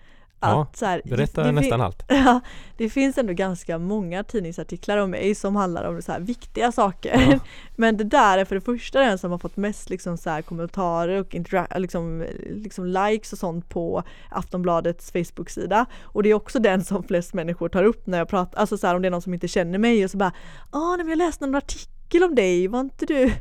Ja, 0.40 0.62
Att, 0.62 0.76
så 0.76 0.86
här, 0.86 1.02
Berätta 1.04 1.42
det, 1.42 1.48
det, 1.48 1.52
nästan 1.52 1.80
allt. 1.80 2.02
Ja, 2.08 2.40
det 2.76 2.90
finns 2.90 3.18
ändå 3.18 3.32
ganska 3.32 3.78
många 3.78 4.24
tidningsartiklar 4.24 4.98
om 4.98 5.10
mig 5.10 5.34
som 5.34 5.56
handlar 5.56 5.84
om 5.84 6.02
så 6.02 6.12
här 6.12 6.20
viktiga 6.20 6.72
saker. 6.72 7.26
Ja. 7.30 7.38
Men 7.76 7.96
det 7.96 8.04
där 8.04 8.38
är 8.38 8.44
för 8.44 8.54
det 8.54 8.60
första 8.60 9.00
den 9.00 9.18
som 9.18 9.30
har 9.30 9.38
fått 9.38 9.56
mest 9.56 9.90
liksom 9.90 10.18
så 10.18 10.30
här 10.30 10.42
kommentarer 10.42 11.20
och 11.20 11.36
liksom, 11.76 12.24
liksom 12.50 12.86
likes 12.86 13.32
och 13.32 13.38
sånt 13.38 13.68
på 13.68 14.02
Aftonbladets 14.30 15.12
Facebook-sida. 15.12 15.86
Och 16.02 16.22
det 16.22 16.30
är 16.30 16.34
också 16.34 16.58
den 16.58 16.84
som 16.84 17.02
flest 17.02 17.34
människor 17.34 17.68
tar 17.68 17.84
upp 17.84 18.06
när 18.06 18.18
jag 18.18 18.28
pratar, 18.28 18.60
alltså 18.60 18.78
så 18.78 18.86
här, 18.86 18.94
om 18.94 19.02
det 19.02 19.08
är 19.08 19.10
någon 19.10 19.22
som 19.22 19.34
inte 19.34 19.48
känner 19.48 19.78
mig 19.78 20.04
och 20.04 20.10
så 20.10 20.16
bara 20.16 20.32
nej, 20.72 20.96
men 20.96 21.08
jag 21.08 21.18
läste 21.18 21.46
någon 21.46 21.54
artikel 21.54 22.22
om 22.22 22.34
dig, 22.34 22.68
var 22.68 22.80
inte 22.80 23.06
du 23.06 23.32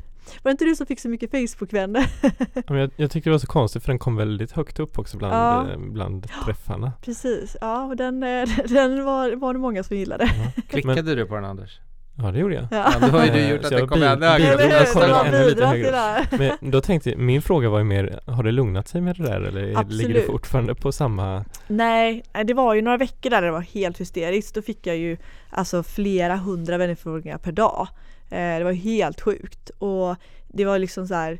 var 0.44 0.50
det 0.50 0.52
inte 0.52 0.66
du 0.66 0.76
som 0.76 0.86
fick 0.86 1.00
så 1.00 1.10
mycket 1.10 1.32
Facebook-vänner? 1.32 2.06
Ja, 2.68 2.78
jag, 2.78 2.92
jag 2.96 3.12
tycker 3.12 3.30
det 3.30 3.34
var 3.34 3.40
så 3.40 3.48
konstigt 3.48 3.84
för 3.84 3.92
den 3.92 4.00
kom 4.00 4.16
väldigt 4.16 4.52
högt 4.52 4.80
upp 4.80 5.00
också 5.00 5.18
bland, 5.18 5.34
Ja. 5.34 5.72
eh, 5.72 5.78
bland 5.80 6.28
träffarna. 6.46 6.92
Precis, 7.02 7.58
ja 7.62 7.84
och 7.84 7.96
den, 7.96 8.24
eh, 8.24 8.50
den 8.68 9.06
var, 9.06 9.36
var 9.36 9.54
det 9.54 9.60
många 9.60 9.84
som 9.84 9.98
gillade. 9.98 10.30
Klickade 10.70 11.16
du 11.16 11.26
på 11.26 11.36
den 11.36 11.46
Anders? 11.46 11.80
Ja 12.18 12.32
det 12.32 12.40
gjorde 12.40 12.56
jag. 12.56 12.64
Ja. 12.72 12.92
Ja, 13.02 13.08
då 13.08 13.18
har 13.18 13.26
ju 13.26 13.32
du 13.32 13.40
Eh, 13.40 13.52
gjort 13.52 13.62
så 13.62 13.68
att 13.68 13.72
jag 13.72 13.82
det 13.82 13.88
kom 13.88 14.04
ännu 14.04 14.26
högre. 14.26 14.56
Den 15.56 15.94
här. 15.94 16.28
Men 16.62 16.72
då 16.72 16.82
tänkte 16.82 17.10
jag, 17.10 17.20
min 17.20 17.42
fråga 17.42 17.70
var 17.70 17.78
ju 17.78 17.84
mer, 17.84 18.20
har 18.26 18.44
det 18.44 18.52
lugnat 18.52 18.88
sig 18.88 19.02
med 19.02 19.16
det 19.18 19.24
där 19.24 19.42
eller 19.42 19.62
är- 19.62 19.66
ligger 19.66 19.76
det 19.76 19.80
Absolut. 19.80 20.26
fortfarande 20.26 20.76
på 20.76 20.92
samma? 20.92 21.46
Nej, 21.68 22.24
nej, 22.34 22.44
det 22.46 22.54
var 22.54 22.74
ju 22.74 22.82
några 22.82 22.98
veckor 22.98 23.30
där 23.30 23.42
det 23.42 23.52
var 23.52 23.62
helt 23.62 24.02
hysteriskt. 24.02 24.56
Då 24.56 24.62
fick 24.62 24.88
jag 24.88 24.98
ju 24.98 25.18
alltså 25.50 25.84
flera 25.84 26.36
hundra 26.36 26.78
vänförfrågningar 26.78 27.38
per 27.38 27.52
dag. 27.52 27.88
Eh, 28.30 28.58
det 28.58 28.64
var 28.64 28.72
helt 28.72 29.22
sjukt 29.22 29.70
och 29.70 30.16
det 30.48 30.66
var 30.66 30.80
liksom 30.80 31.08
så 31.08 31.14
här 31.14 31.40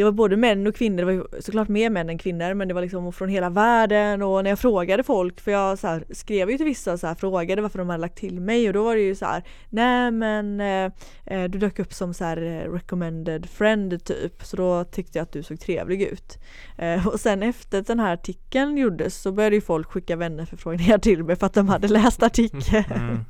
det 0.00 0.04
var 0.04 0.12
både 0.12 0.36
män 0.36 0.66
och 0.66 0.74
kvinnor, 0.74 0.96
det 0.96 1.04
var 1.04 1.40
såklart 1.40 1.68
mer 1.68 1.90
män 1.90 2.10
än 2.10 2.18
kvinnor 2.18 2.54
men 2.54 2.68
det 2.68 2.74
var 2.74 2.82
liksom 2.82 3.12
från 3.12 3.28
hela 3.28 3.50
världen 3.50 4.22
och 4.22 4.44
när 4.44 4.50
jag 4.50 4.58
frågade 4.58 5.02
folk, 5.02 5.40
för 5.40 5.50
jag 5.50 5.78
så 5.78 5.86
här, 5.86 6.04
skrev 6.10 6.50
ju 6.50 6.56
till 6.56 6.66
vissa 6.66 6.90
här, 6.90 7.14
frågade 7.14 7.62
varför 7.62 7.78
de 7.78 7.88
hade 7.88 8.00
lagt 8.00 8.18
till 8.18 8.40
mig 8.40 8.66
och 8.66 8.74
då 8.74 8.84
var 8.84 8.94
det 8.94 9.00
ju 9.00 9.14
så 9.14 9.24
här, 9.24 9.44
nej 9.68 10.10
men 10.10 10.60
eh, 10.60 10.92
eh, 11.26 11.50
du 11.50 11.58
dök 11.58 11.78
upp 11.78 11.92
som 11.92 12.14
så 12.14 12.24
här 12.24 12.42
eh, 12.42 12.72
recommended 12.72 13.46
friend 13.46 14.04
typ 14.04 14.44
så 14.44 14.56
då 14.56 14.84
tyckte 14.84 15.18
jag 15.18 15.22
att 15.22 15.32
du 15.32 15.42
såg 15.42 15.60
trevlig 15.60 16.02
ut. 16.02 16.38
Eh, 16.78 17.06
och 17.06 17.20
sen 17.20 17.42
efter 17.42 17.82
den 17.82 18.00
här 18.00 18.12
artikeln 18.12 18.76
gjordes 18.76 19.22
så 19.22 19.32
började 19.32 19.56
ju 19.56 19.62
folk 19.62 19.88
skicka 19.88 20.16
vännerförfrågningar 20.16 20.98
till 20.98 21.24
mig 21.24 21.36
för 21.36 21.46
att 21.46 21.54
de 21.54 21.68
hade 21.68 21.88
läst 21.88 22.22
artikeln. 22.22 22.84
Mm. 22.94 23.24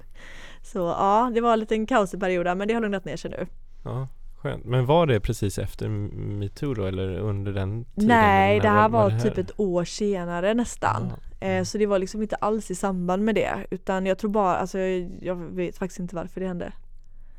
Så 0.62 0.78
ja, 0.78 1.30
det 1.34 1.40
var 1.40 1.52
en 1.52 1.61
liten 1.61 1.86
kaosig 1.86 2.20
period 2.20 2.56
men 2.56 2.68
det 2.68 2.74
har 2.74 2.80
lugnat 2.80 3.04
ner 3.04 3.16
sig 3.16 3.30
nu. 3.30 3.46
Ja, 3.84 4.08
skönt. 4.36 4.64
Men 4.64 4.86
var 4.86 5.06
det 5.06 5.20
precis 5.20 5.58
efter 5.58 5.88
metoo 5.88 6.74
då 6.74 6.84
eller 6.84 7.18
under 7.18 7.52
den 7.52 7.84
tiden? 7.84 8.08
Nej, 8.08 8.61
det 8.61 8.68
här 8.68 8.88
var, 8.88 9.11
det 9.11 9.20
typ 9.20 9.38
ett 9.38 9.61
år 9.61 9.84
senare 9.84 10.54
nästan. 10.54 11.12
Ja. 11.40 11.46
Eh, 11.46 11.64
så 11.64 11.78
det 11.78 11.86
var 11.86 11.98
liksom 11.98 12.22
inte 12.22 12.36
alls 12.36 12.70
i 12.70 12.74
samband 12.74 13.24
med 13.24 13.34
det 13.34 13.66
utan 13.70 14.06
jag 14.06 14.18
tror 14.18 14.30
bara, 14.30 14.56
alltså 14.56 14.78
jag, 14.78 15.11
jag 15.20 15.36
vet 15.36 15.78
faktiskt 15.78 16.00
inte 16.00 16.16
varför 16.16 16.40
det 16.40 16.46
hände. 16.46 16.72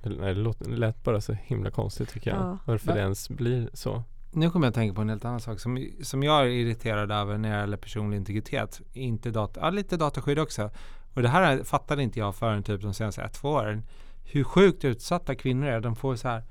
Det, 0.04 0.10
nej, 0.10 0.34
det, 0.34 0.42
låter, 0.42 0.70
det 0.70 0.78
lät 0.78 1.04
bara 1.04 1.22
så 1.22 1.34
himla 1.34 1.72
konstigt 1.72 2.10
tycker 2.10 2.30
jag. 2.32 2.40
Ja. 2.40 2.58
Varför 2.66 2.88
Va? 2.88 2.94
det 2.94 3.00
ens 3.00 3.30
blir 3.30 3.70
så. 3.74 4.04
Nu 4.32 4.50
kommer 4.50 4.66
jag 4.66 4.70
att 4.70 4.76
tänka 4.76 4.96
på 4.96 5.02
en 5.02 5.10
helt 5.10 5.26
annan 5.26 5.40
sak 5.40 5.60
som, 5.60 5.88
som 6.04 6.24
jag 6.24 6.42
är 6.42 6.46
irriterad 6.46 7.12
över 7.12 7.38
när 7.38 7.52
det 7.52 7.60
gäller 7.60 7.78
personlig 7.78 8.18
integritet. 8.18 8.82
Inte 8.94 9.32
data, 9.32 9.60
ja, 9.62 9.70
lite 9.70 9.98
dataskydd 9.98 10.40
också. 10.40 10.70
Och 11.14 11.22
det 11.22 11.30
här 11.30 11.64
fattade 11.64 12.04
inte 12.04 12.20
jag 12.20 12.36
förrän 12.36 12.64
typ 12.64 12.82
de 12.82 12.94
senaste 12.94 13.22
ett, 13.22 13.34
två 13.34 13.50
åren. 13.50 13.84
Hur 14.24 14.44
sjukt 14.44 14.86
utsatta 14.86 15.36
kvinnor 15.36 15.68
är. 15.68 15.82
De 15.82 15.96
får 15.96 16.16
så 16.16 16.28
här, 16.28 16.44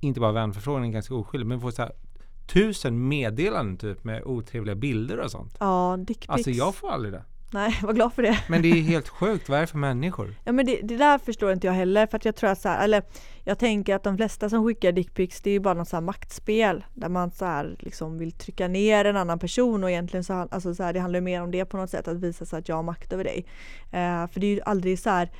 inte 0.00 0.20
bara 0.20 0.32
vänförfrågningar, 0.32 0.92
ganska 0.92 1.14
oskyldigt, 1.14 1.48
men 1.48 1.60
får 1.60 1.70
så 1.70 1.82
här 1.82 1.92
tusen 2.46 3.08
meddelanden 3.08 3.76
typ 3.76 4.04
med 4.04 4.22
otrevliga 4.24 4.74
bilder 4.74 5.18
och 5.18 5.30
sånt. 5.30 5.56
Ja, 5.60 5.96
dickpics. 5.96 6.28
Alltså 6.28 6.50
jag 6.50 6.74
får 6.74 6.90
aldrig 6.90 7.12
det. 7.12 7.24
Nej, 7.56 7.78
var 7.82 7.92
glad 7.92 8.12
för 8.12 8.22
det. 8.22 8.38
Men 8.48 8.62
det 8.62 8.68
är 8.68 8.82
helt 8.82 9.08
sjukt. 9.08 9.48
Vad 9.48 9.58
är 9.58 9.60
det 9.60 9.66
för 9.66 9.78
människor? 9.78 10.34
Ja 10.44 10.52
men 10.52 10.66
det, 10.66 10.80
det 10.82 10.96
där 10.96 11.18
förstår 11.18 11.52
inte 11.52 11.66
jag 11.66 11.74
heller 11.74 12.06
för 12.06 12.16
att 12.16 12.24
jag 12.24 12.36
tror 12.36 12.50
att 12.50 12.60
så 12.60 12.68
här, 12.68 12.84
eller 12.84 13.02
jag 13.44 13.58
tänker 13.58 13.94
att 13.94 14.02
de 14.02 14.16
flesta 14.16 14.48
som 14.50 14.64
skickar 14.64 14.92
dickpics 14.92 15.40
det 15.40 15.50
är 15.50 15.52
ju 15.52 15.60
bara 15.60 15.74
något 15.74 15.88
så 15.88 15.96
här 15.96 16.00
maktspel 16.00 16.84
där 16.94 17.08
man 17.08 17.30
så 17.30 17.44
här 17.44 17.76
liksom 17.78 18.18
vill 18.18 18.32
trycka 18.32 18.68
ner 18.68 19.04
en 19.04 19.16
annan 19.16 19.38
person 19.38 19.84
och 19.84 19.90
egentligen 19.90 20.24
så, 20.24 20.32
alltså 20.32 20.74
så 20.74 20.82
här, 20.82 20.92
det 20.92 21.00
handlar 21.00 21.16
ju 21.16 21.24
mer 21.24 21.42
om 21.42 21.50
det 21.50 21.64
på 21.64 21.76
något 21.76 21.90
sätt 21.90 22.08
att 22.08 22.16
visa 22.16 22.46
sig 22.46 22.58
att 22.58 22.68
jag 22.68 22.76
har 22.76 22.82
makt 22.82 23.12
över 23.12 23.24
dig. 23.24 23.46
Eh, 23.92 24.26
för 24.26 24.40
det 24.40 24.46
är 24.46 24.54
ju 24.54 24.60
aldrig 24.60 24.98
så 24.98 25.10
här, 25.10 25.30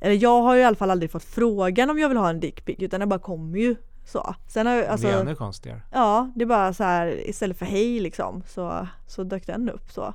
eller 0.00 0.22
jag 0.22 0.42
har 0.42 0.54
ju 0.54 0.60
i 0.60 0.64
alla 0.64 0.76
fall 0.76 0.90
aldrig 0.90 1.10
fått 1.10 1.24
frågan 1.24 1.90
om 1.90 1.98
jag 1.98 2.08
vill 2.08 2.18
ha 2.18 2.30
en 2.30 2.40
dickpic 2.40 2.76
utan 2.78 3.00
det 3.00 3.06
bara 3.06 3.20
kommer 3.20 3.58
ju 3.58 3.76
så. 4.04 4.34
Sen 4.48 4.66
har 4.66 4.82
alltså, 4.82 5.06
det 5.06 5.12
är 5.12 5.20
ännu 5.20 5.34
konstigare. 5.34 5.80
ja 5.92 6.32
det 6.34 6.44
är 6.44 6.46
bara 6.46 6.72
så 6.72 6.84
här 6.84 7.28
istället 7.28 7.58
för 7.58 7.66
hej 7.66 8.00
liksom 8.00 8.42
så, 8.46 8.88
så 9.06 9.24
dök 9.24 9.46
den 9.46 9.70
upp 9.70 9.90
så. 9.90 10.14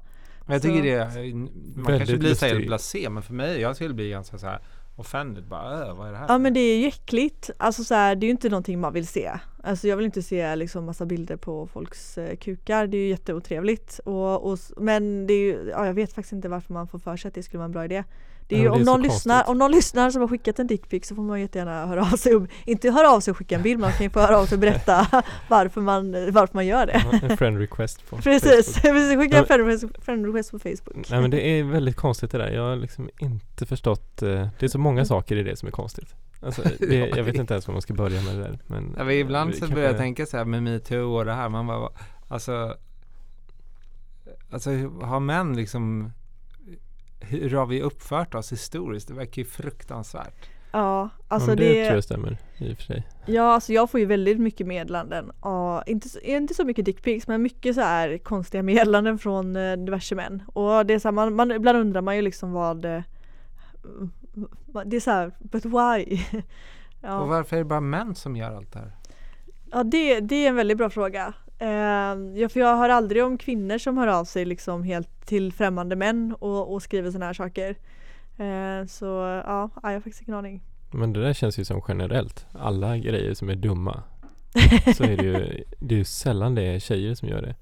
Men 0.50 0.54
jag 0.56 0.62
Så- 0.62 0.68
tycker 0.68 0.84
det 0.84 0.91
är, 0.91 1.34
man 1.80 1.97
kanske 1.97 2.18
blir 2.18 2.34
så 2.34 2.45
här 2.45 2.66
blasé, 2.66 3.10
men 3.10 3.24
för 3.24 3.34
mig, 3.34 3.62
jag 3.62 3.76
skulle 3.76 3.93
bli 3.93 4.10
ganska 4.10 4.38
så 4.38 4.47
här 4.47 4.60
offended. 4.95 5.43
Bara, 5.47 5.88
äh, 5.88 5.95
vad 5.95 6.08
är 6.08 6.12
det 6.12 6.18
här 6.18 6.24
Ja 6.24 6.28
för?" 6.28 6.39
men 6.39 6.54
det 6.54 6.60
är 6.60 6.78
ju 6.78 6.88
äckligt. 6.88 7.50
Alltså 7.58 7.84
så 7.84 7.93
här, 7.95 8.16
det 8.16 8.26
är 8.26 8.28
ju 8.28 8.32
inte 8.32 8.50
någonting 8.50 8.80
man 8.80 8.93
vill 8.93 9.08
se. 9.08 9.32
Alltså 9.64 9.88
jag 9.88 9.97
vill 9.97 10.06
inte 10.06 10.22
se 10.22 10.56
liksom 10.56 10.86
massa 10.86 11.06
bilder 11.06 11.36
på 11.38 11.68
folks 11.68 12.18
eh, 12.18 12.36
kukar. 12.38 12.88
Det 12.88 12.97
är 12.97 13.02
ju 13.02 13.08
jätteotrevligt. 13.10 14.00
Och, 14.06 14.52
och, 14.52 14.60
men 14.78 15.28
det 15.28 15.34
är 15.34 15.39
ju, 15.39 15.70
ja, 15.72 15.86
jag 15.86 15.93
vet 15.93 16.14
faktiskt 16.14 16.34
inte 16.34 16.50
varför 16.50 16.74
man 16.74 16.88
får 16.88 17.00
för 17.00 17.18
sig 17.18 17.30
att 17.30 17.36
det 17.36 17.43
skulle 17.43 17.58
vara 17.60 17.66
en 17.66 17.72
bra 17.72 17.86
idé. 17.86 18.04
Det 18.50 18.56
är 18.56 18.60
ju, 18.60 18.70
om, 18.70 18.82
någon 18.82 19.02
lyssnar, 19.02 19.50
om 19.50 19.58
någon 19.58 19.72
lyssnar 19.72 20.10
som 20.12 20.22
har 20.22 20.28
skickat 20.28 20.60
en 20.60 20.68
dickpic 20.68 21.08
så 21.08 21.16
får 21.16 21.24
man 21.24 21.41
jättegärna 21.41 21.86
höra 21.86 22.02
av 22.02 22.18
sig. 22.18 22.34
Inte 22.66 22.91
höra 22.91 23.10
av 23.12 23.20
sig 23.20 23.32
och 23.32 23.38
skicka 23.38 23.56
en 23.56 23.62
bild, 23.62 23.80
man 23.80 23.91
kan 23.91 24.04
ju 24.04 24.10
få 24.10 24.20
höra 24.20 24.38
av 24.38 24.45
sig 24.45 24.56
och 24.56 24.60
berätta 24.60 25.08
varför 25.50 25.82
man, 25.82 26.12
varför 26.32 26.54
man 26.56 26.66
gör 26.68 26.86
det. 26.86 27.02
En 27.30 27.38
friend 27.38 27.58
request 27.60 28.10
på 28.10 28.18
Precis, 28.22 28.74
Facebook. 28.76 28.82
precis 28.95 29.18
skicka 29.20 29.38
en 29.38 29.45
friend 29.45 29.64
request- 29.70 30.02
friend 30.02 30.26
request 30.26 30.52
på 30.52 30.60
Facebook. 30.60 31.10
Nej 31.10 31.22
men 31.22 31.32
det 31.32 31.41
är 31.47 31.64
väldigt 31.64 31.95
konstigt 31.95 32.32
det 32.32 32.38
där. 32.38 32.52
Jag 32.52 32.62
har 32.70 32.76
liksom 32.76 33.10
inte 33.20 33.66
förstått. 33.66 34.22
eh, 34.22 34.47
Det 34.60 34.64
är 34.66 34.68
så 34.68 34.80
många 34.80 35.06
saker 35.06 35.36
i 35.36 35.43
det 35.43 35.56
som 35.56 35.68
är 35.68 35.72
konstigt. 35.72 36.16
Alltså, 36.41 36.62
det, 36.80 36.95
jag 37.16 37.24
vet 37.24 37.36
inte 37.36 37.54
ens 37.54 37.68
var 37.68 37.74
man 37.74 37.82
ska 37.82 37.93
börja 37.93 38.22
med 38.22 38.36
det 38.36 38.41
där. 38.41 38.60
Men 38.68 38.93
Ja, 38.97 39.04
men 39.04 39.16
ibland 39.16 39.56
så 39.56 39.68
börjar 39.68 39.88
jag 39.88 39.97
tänka 39.97 40.26
så 40.26 40.38
här 40.38 40.45
med 40.45 40.64
metoo 40.64 41.18
och 41.18 41.26
det 41.26 41.34
här. 41.34 41.50
Man 41.50 41.68
bara, 41.68 41.89
alltså, 42.28 42.76
alltså 44.52 44.70
har 45.02 45.20
män 45.20 45.56
liksom, 45.56 46.12
hur 47.20 47.50
har 47.50 47.66
vi 47.66 47.82
uppfört 47.82 48.36
oss 48.36 48.52
historiskt? 48.52 49.08
Det 49.08 49.14
verkar 49.14 49.42
ju 49.42 49.46
fruktansvärt. 49.46 50.50
Ja, 50.72 51.10
alltså 51.28 51.50
ja, 51.52 51.56
det, 51.56 51.74
det, 51.74 51.84
tror 51.86 51.96
jag 51.96 52.04
stämmer 52.04 52.38
i 52.58 52.74
och 52.74 52.78
för 52.78 52.84
sig. 52.84 53.08
Ja, 53.26 53.44
alltså 53.54 53.74
jag 53.74 53.90
får 53.90 54.00
ju 54.00 54.06
väldigt 54.06 54.40
mycket 54.40 54.68
meddelanden. 54.68 55.32
Inte, 55.86 56.10
så- 56.10 56.20
inte 56.20 56.54
så 56.54 56.66
mycket 56.66 56.86
dickpics 56.86 57.28
men 57.28 57.42
mycket 57.42 57.76
så 57.76 57.82
här 57.82 58.18
konstiga 58.18 58.64
meddelanden 58.74 59.18
från 59.20 59.56
eh, 59.56 59.78
diverse 59.78 60.16
män. 60.16 60.44
Och 60.48 60.86
det 60.86 60.94
är 60.94 61.00
så 61.00 61.08
här, 61.08 61.14
man, 61.14 61.36
man, 61.36 61.52
ibland 61.52 61.78
undrar 61.78 62.02
man 62.02 62.16
ju 62.16 62.22
liksom 62.22 62.52
vad 62.52 62.86
eh, 62.86 63.02
det 64.86 64.96
är 64.96 65.00
så 65.00 65.12
här, 65.12 65.32
but 65.40 65.66
why? 65.66 66.20
Och 67.02 67.08
ja, 67.08 67.26
varför 67.26 67.56
är 67.56 67.60
det 67.60 67.66
bara 67.66 67.80
män 67.82 68.16
som 68.16 68.36
gör 68.36 68.52
allt 68.52 68.74
det 68.74 68.80
här? 68.80 68.92
ja 69.72 69.84
det, 69.84 70.20
det 70.20 70.36
är 70.46 70.50
en 70.50 70.56
väldigt 70.56 70.78
bra 70.78 70.90
fråga. 70.90 71.34
Eh, 71.60 72.39
ja, 72.41 72.49
för 72.49 72.60
jag 72.60 72.78
hör 72.78 72.89
aldrig 72.89 73.24
om 73.24 73.38
kvinnor 73.38 73.78
som 73.78 73.97
hör 73.97 74.07
av 74.07 74.26
sig 74.26 74.45
liksom 74.45 74.84
helt 74.84 75.26
till 75.26 75.53
främmande 75.53 75.95
män 75.95 76.36
och, 76.39 76.74
och 76.74 76.84
skriver 76.84 77.12
sådana 77.12 77.26
här 77.26 77.34
saker. 77.34 77.70
Eh, 78.38 78.86
så 78.88 79.05
ja, 79.45 79.70
jag 79.84 79.89
har 79.89 79.99
faktiskt 79.99 80.22
ingen 80.22 80.38
aning. 80.38 80.64
Men 80.91 81.14
det 81.14 81.22
där 81.22 81.34
känns 81.34 81.60
ju 81.60 81.66
som 81.66 81.82
generellt. 81.88 82.45
Alla 82.51 82.97
grejer 82.97 83.34
som 83.34 83.49
är 83.49 83.55
dumma. 83.55 84.03
Så 84.95 85.03
är 85.03 85.18
det 85.18 85.24
ju, 85.24 85.64
det 85.80 85.95
är 85.95 85.97
ju 85.99 86.03
sällan 86.03 86.55
det 86.55 86.62
är 86.62 86.80
tjejer 86.80 87.16
som 87.16 87.28
gör 87.30 87.41
det. 87.41 87.55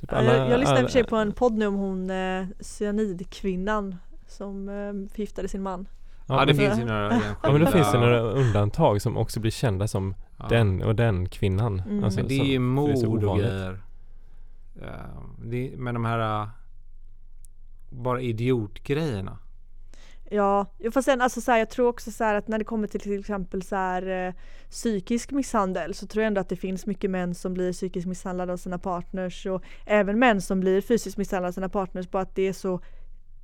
Typ 0.00 0.10
Ja, 0.12 0.22
jag, 0.22 0.50
jag 0.50 0.60
lyssnade 0.60 0.80
i 0.80 0.84
och 0.84 0.86
för 0.86 0.92
sig 0.92 1.00
alla- 1.00 1.08
på 1.08 1.16
en 1.16 1.32
podd 1.32 1.52
nu 1.52 1.66
om 1.66 1.74
hon 1.74 2.10
eh, 2.10 2.46
cyanidkvinnan 2.60 3.96
som 4.26 4.68
eh, 4.68 5.12
förgiftade 5.14 5.48
sin 5.48 5.62
man. 5.62 5.88
Ja, 6.26 6.44
det 6.44 6.54
men, 6.54 6.56
finns 6.56 6.80
ju 6.80 6.84
några 6.84 7.12
ja 7.42 7.52
men 7.52 7.60
då 7.60 7.66
finns 7.66 7.92
det 7.92 7.98
några 7.98 8.20
undantag 8.20 9.02
som 9.02 9.16
också 9.16 9.40
blir 9.40 9.50
kända 9.50 9.88
som 9.88 10.14
Ja. 10.18 10.27
Den 10.48 10.82
och 10.82 10.94
den 10.94 11.28
kvinnan. 11.28 11.80
Mm. 11.80 12.04
Alltså, 12.04 12.20
Men 12.20 12.28
det 12.28 12.34
är 12.34 12.44
ju 12.44 12.58
mord 12.58 13.04
och 13.04 13.38
grejer. 13.38 13.82
Ja, 14.80 14.96
men 15.76 15.94
de 15.94 16.04
här 16.04 16.42
uh, 16.42 16.48
bara 17.90 18.20
idiotgrejerna. 18.20 19.38
Ja, 20.30 20.66
fast 20.92 21.04
sen 21.04 21.20
alltså 21.20 21.40
så 21.40 21.52
här, 21.52 21.58
jag 21.58 21.70
tror 21.70 21.88
också 21.88 22.10
så 22.10 22.24
här 22.24 22.34
att 22.34 22.48
när 22.48 22.58
det 22.58 22.64
kommer 22.64 22.86
till 22.86 23.00
till 23.00 23.20
exempel 23.20 23.62
så 23.62 23.76
här 23.76 24.26
eh, 24.26 24.34
psykisk 24.70 25.30
misshandel 25.30 25.94
så 25.94 26.06
tror 26.06 26.22
jag 26.22 26.26
ändå 26.26 26.40
att 26.40 26.48
det 26.48 26.56
finns 26.56 26.86
mycket 26.86 27.10
män 27.10 27.34
som 27.34 27.54
blir 27.54 27.72
psykiskt 27.72 28.06
misshandlade 28.06 28.52
av 28.52 28.56
sina 28.56 28.78
partners 28.78 29.46
och 29.46 29.62
även 29.86 30.18
män 30.18 30.40
som 30.40 30.60
blir 30.60 30.80
fysiskt 30.80 31.18
misshandlade 31.18 31.48
av 31.48 31.52
sina 31.52 31.68
partners 31.68 32.10
bara 32.10 32.22
att 32.22 32.34
det 32.34 32.48
är 32.48 32.52
så 32.52 32.80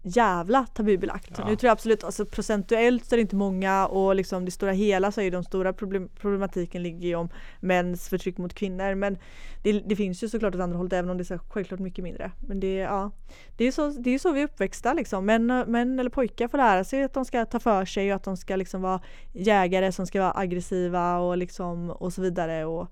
jävla 0.06 0.66
tabubelagt. 0.66 1.30
Ja. 1.38 1.44
Nu 1.46 1.56
tror 1.56 1.68
jag 1.68 1.72
absolut, 1.72 2.04
alltså 2.04 2.26
procentuellt 2.26 3.04
så 3.04 3.14
är 3.14 3.16
det 3.16 3.20
inte 3.20 3.36
många 3.36 3.86
och 3.86 4.14
liksom 4.14 4.44
det 4.44 4.50
stora 4.50 4.72
hela 4.72 5.12
så 5.12 5.20
är 5.20 5.24
ju 5.24 5.30
de 5.30 5.44
stora 5.44 5.72
problem, 5.72 6.08
problematiken 6.20 6.82
ligger 6.82 7.08
ju 7.08 7.14
om 7.14 7.28
mäns 7.60 8.08
förtryck 8.08 8.38
mot 8.38 8.54
kvinnor 8.54 8.94
men 8.94 9.18
det, 9.62 9.72
det 9.72 9.96
finns 9.96 10.22
ju 10.22 10.28
såklart 10.28 10.54
åt 10.54 10.60
andra 10.60 10.76
hållet 10.76 10.92
även 10.92 11.10
om 11.10 11.18
det 11.18 11.30
är 11.30 11.38
självklart 11.38 11.80
mycket 11.80 12.04
mindre. 12.04 12.32
Men 12.40 12.60
det, 12.60 12.74
ja, 12.74 13.10
det 13.56 13.64
är 13.64 13.72
så, 13.72 13.88
det 13.88 14.10
är 14.10 14.18
så 14.18 14.32
vi 14.32 14.40
är 14.40 14.44
uppväxta 14.44 14.92
liksom. 14.92 15.26
Män, 15.26 15.46
män 15.46 15.98
eller 15.98 16.10
pojkar 16.10 16.48
får 16.48 16.58
lära 16.58 16.84
sig 16.84 17.02
att 17.02 17.14
de 17.14 17.24
ska 17.24 17.44
ta 17.44 17.60
för 17.60 17.84
sig 17.84 18.10
och 18.10 18.16
att 18.16 18.24
de 18.24 18.36
ska 18.36 18.56
liksom 18.56 18.82
vara 18.82 19.00
jägare 19.32 19.92
som 19.92 20.06
ska 20.06 20.20
vara 20.20 20.32
aggressiva 20.36 21.18
och 21.18 21.36
liksom 21.36 21.90
och 21.90 22.12
så 22.12 22.22
vidare. 22.22 22.64
Och, 22.64 22.88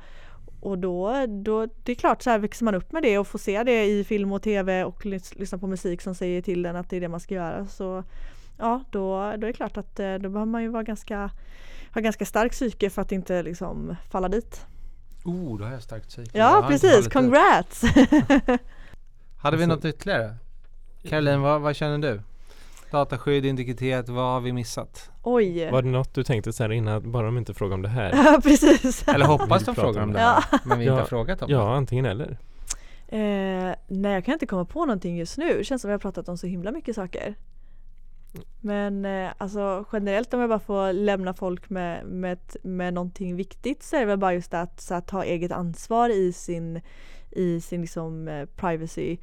och 0.63 0.79
då, 0.79 1.27
då, 1.29 1.67
det 1.83 1.93
är 1.93 1.97
klart 1.97 2.23
så 2.23 2.31
här 2.31 2.39
växer 2.39 2.65
man 2.65 2.75
upp 2.75 2.93
med 2.93 3.03
det 3.03 3.19
och 3.19 3.27
får 3.27 3.39
se 3.39 3.63
det 3.63 3.85
i 3.85 4.05
film 4.05 4.33
och 4.33 4.43
tv 4.43 4.85
och 4.85 5.07
lys, 5.07 5.35
lyssna 5.35 5.59
på 5.59 5.67
musik 5.67 6.01
som 6.03 6.15
säger 6.15 6.43
till 6.43 6.67
en 6.67 6.77
att 6.77 6.91
det 6.91 6.97
är 6.97 7.01
det 7.01 7.09
man 7.09 7.21
ska 7.21 7.35
göra. 7.35 7.67
Så 7.67 8.05
ja, 8.59 8.85
då, 8.91 9.17
då 9.19 9.23
är 9.23 9.37
det 9.39 9.53
klart 9.53 9.77
att 9.77 10.01
eh, 10.01 10.15
då 10.15 10.29
behöver 10.29 10.45
man 10.53 10.63
ju 10.63 10.69
vara 10.69 10.83
ganska, 10.83 11.31
ha 11.95 12.01
ganska 12.01 12.25
stark 12.25 12.53
psyke 12.53 12.91
för 12.91 13.03
att 13.03 13.13
inte 13.13 13.43
liksom 13.43 13.97
falla 14.11 14.29
dit. 14.29 14.67
Oh, 15.25 15.59
då 15.59 15.65
har 15.65 15.73
jag 15.73 15.83
starkt 15.83 16.09
psyke. 16.09 16.39
Ja 16.39 16.65
precis, 16.69 17.09
congrats! 17.09 17.83
Hade 19.37 19.57
vi 19.57 19.63
Alltså- 19.63 19.67
något 19.67 19.85
ytterligare? 19.85 20.35
Caroline, 21.03 21.41
vad, 21.41 21.61
vad 21.61 21.77
känner 21.77 21.99
du? 21.99 22.21
Dataskydd, 22.93 23.45
integritet, 23.47 24.09
vad 24.09 24.25
har 24.25 24.41
vi 24.41 24.53
missat? 24.53 25.11
Oj! 25.23 25.71
Var 25.71 25.83
det 25.83 25.89
något 25.89 26.15
du 26.15 26.25
tänkte 26.25 26.53
så 26.53 26.63
här 26.63 26.73
innan, 26.73 27.13
bara 27.13 27.27
de 27.27 27.39
inte 27.39 27.55
frågar 27.55 27.75
om 27.75 27.83
det 27.83 27.89
här? 27.89 28.11
Ja 28.25 28.41
precis! 28.43 29.09
Eller 29.09 29.27
hoppas 29.27 29.65
de 29.65 29.75
frågar 29.75 30.03
om 30.03 30.13
det 30.13 30.19
här, 30.19 30.45
men 30.65 30.79
vi 30.79 30.85
inte 30.85 30.95
Ja. 30.95 30.99
har 31.01 31.07
frågat 31.07 31.43
om 31.43 31.49
det. 31.49 31.55
Ja, 31.55 31.75
antingen 31.77 32.05
eller. 32.07 32.39
Eh, 33.09 33.75
nej 33.89 34.13
jag 34.13 34.25
kan 34.25 34.33
inte 34.33 34.47
komma 34.47 34.65
på 34.65 34.87
någonting 34.87 35.17
just 35.19 35.39
nu. 35.39 35.59
Det 35.59 35.65
känns 35.65 35.83
som 35.83 35.89
vi 35.89 35.93
har 35.93 35.99
pratat 35.99 36.29
om 36.29 36.39
så 36.39 36.47
himla 36.47 36.73
mycket 36.73 36.95
saker. 36.95 37.35
Men 38.61 39.05
eh, 39.05 39.31
alltså 39.39 39.85
generellt 39.93 40.35
om 40.35 40.41
jag 40.41 40.49
bara 40.49 40.59
får 40.59 40.93
lämna 40.93 41.35
folk 41.35 41.71
med, 41.71 42.07
med, 42.07 42.39
med 42.63 42.95
någonting 42.95 43.37
viktigt 43.37 43.83
så 43.83 43.97
är 43.97 44.01
det 44.01 44.07
väl 44.07 44.19
bara 44.19 44.35
just 44.35 44.51
det 44.51 44.61
att, 44.61 44.81
så 44.81 44.95
att 44.95 45.07
ta 45.07 45.25
eget 45.25 45.53
ansvar 45.53 46.09
i 46.09 46.33
sin, 46.33 46.81
i 47.31 47.61
sin 47.61 47.81
liksom 47.81 48.29
eh, 48.29 48.45
privacy 48.57 49.17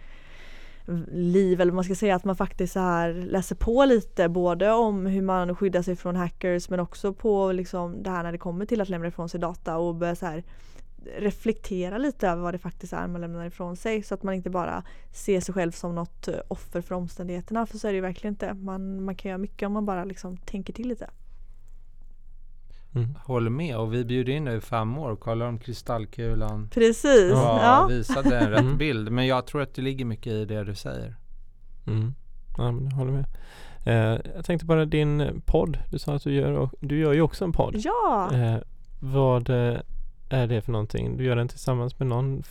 liv 1.11 1.61
eller 1.61 1.72
man 1.72 1.84
ska 1.84 1.95
säga 1.95 2.16
att 2.16 2.26
man 2.26 2.36
faktiskt 2.36 2.74
så 2.74 2.80
här 2.80 3.14
läser 3.14 3.56
på 3.56 3.86
lite 3.86 4.30
både 4.30 4.72
om 4.72 5.06
hur 5.06 5.22
man 5.22 5.56
skyddar 5.56 5.82
sig 5.82 5.95
från 5.95 6.16
hackers 6.16 6.70
men 6.70 6.80
också 6.80 7.14
på 7.14 7.52
liksom 7.52 8.03
det 8.03 8.10
här 8.10 8.24
när 8.24 8.32
det 8.32 8.38
kommer 8.38 8.66
till 8.66 8.82
att 8.82 8.90
lämna 8.90 9.07
ifrån 9.07 9.30
sig 9.30 9.40
data 9.40 9.78
och 9.78 9.95
börja 9.95 10.16
så 10.16 10.26
här 10.26 10.44
reflektera 11.18 11.98
lite 11.98 12.28
över 12.28 12.41
vad 12.41 12.53
det 12.53 12.57
faktiskt 12.57 12.94
är 12.94 13.07
man 13.07 13.22
lämnar 13.22 13.45
ifrån 13.45 13.78
sig 13.78 14.03
så 14.03 14.14
att 14.14 14.24
man 14.24 14.34
inte 14.34 14.49
bara 14.49 14.84
ser 15.14 15.41
sig 15.41 15.53
själv 15.53 15.72
som 15.72 15.95
något 15.95 16.28
offer 16.48 16.82
för 16.82 16.95
omständigheterna 16.95 17.66
för 17.66 17.78
så 17.78 17.88
är 17.88 17.91
det 17.91 17.95
ju 17.95 18.02
verkligen 18.02 18.34
inte. 18.34 18.53
Man, 18.53 19.03
man 19.03 19.16
kan 19.16 19.30
göra 19.30 19.38
mycket 19.38 19.66
om 19.66 19.74
man 19.74 19.86
bara 19.86 20.06
liksom 20.06 20.38
tänker 20.38 20.74
till 20.74 20.88
lite. 20.88 21.10
Mm. 22.95 23.16
Håller 23.26 23.49
med 23.49 23.78
och 23.78 23.94
vi 23.94 24.06
bjuder 24.06 24.34
in 24.34 24.45
dig 24.45 24.57
i 24.57 24.61
fem 24.61 24.98
år 24.98 25.10
och 25.10 25.20
kollar 25.20 25.45
om 25.45 25.60
kristallkulan 25.60 26.70
Precis! 26.74 27.32
ja, 27.32 27.60
Ja. 27.64 27.88
visade 27.88 28.40
en 28.40 28.49
rätt 28.52 28.60
Mm. 28.60 28.78
bild. 28.78 29.11
Men 29.11 29.28
jag 29.28 29.45
tror 29.48 29.61
att 29.61 29.74
det 29.74 29.82
ligger 29.82 30.06
mycket 30.06 30.34
i 30.34 30.45
det 30.45 30.64
du 30.64 30.76
säger. 30.76 31.16
Mm. 31.88 32.14
Ja, 32.57 32.72
men 32.72 32.84
jag 32.86 32.91
håller 32.91 33.11
med. 33.11 33.26
Eh, 33.86 34.20
jag 34.36 34.45
tänkte 34.45 34.66
bara 34.66 34.86
din 34.86 35.41
podd, 35.45 35.78
du 35.91 35.99
sa 35.99 36.16
att 36.16 36.24
du 36.24 36.34
gör, 36.34 36.52
och, 36.52 36.74
du 36.80 36.99
gör 36.99 37.14
ju 37.14 37.22
också 37.22 37.45
en 37.45 37.52
podd. 37.52 37.76
Ja! 37.78 38.30
Eh, 38.34 38.57
vad 38.99 39.49
eh, 39.49 39.80
är 40.30 40.48
det 40.48 40.61
för 40.61 40.72
någonting? 40.72 41.18
Du 41.18 41.24
gör 41.24 41.36
den 41.36 41.48
tillsammans 41.48 41.99
med 41.99 42.07
någon, 42.07 42.44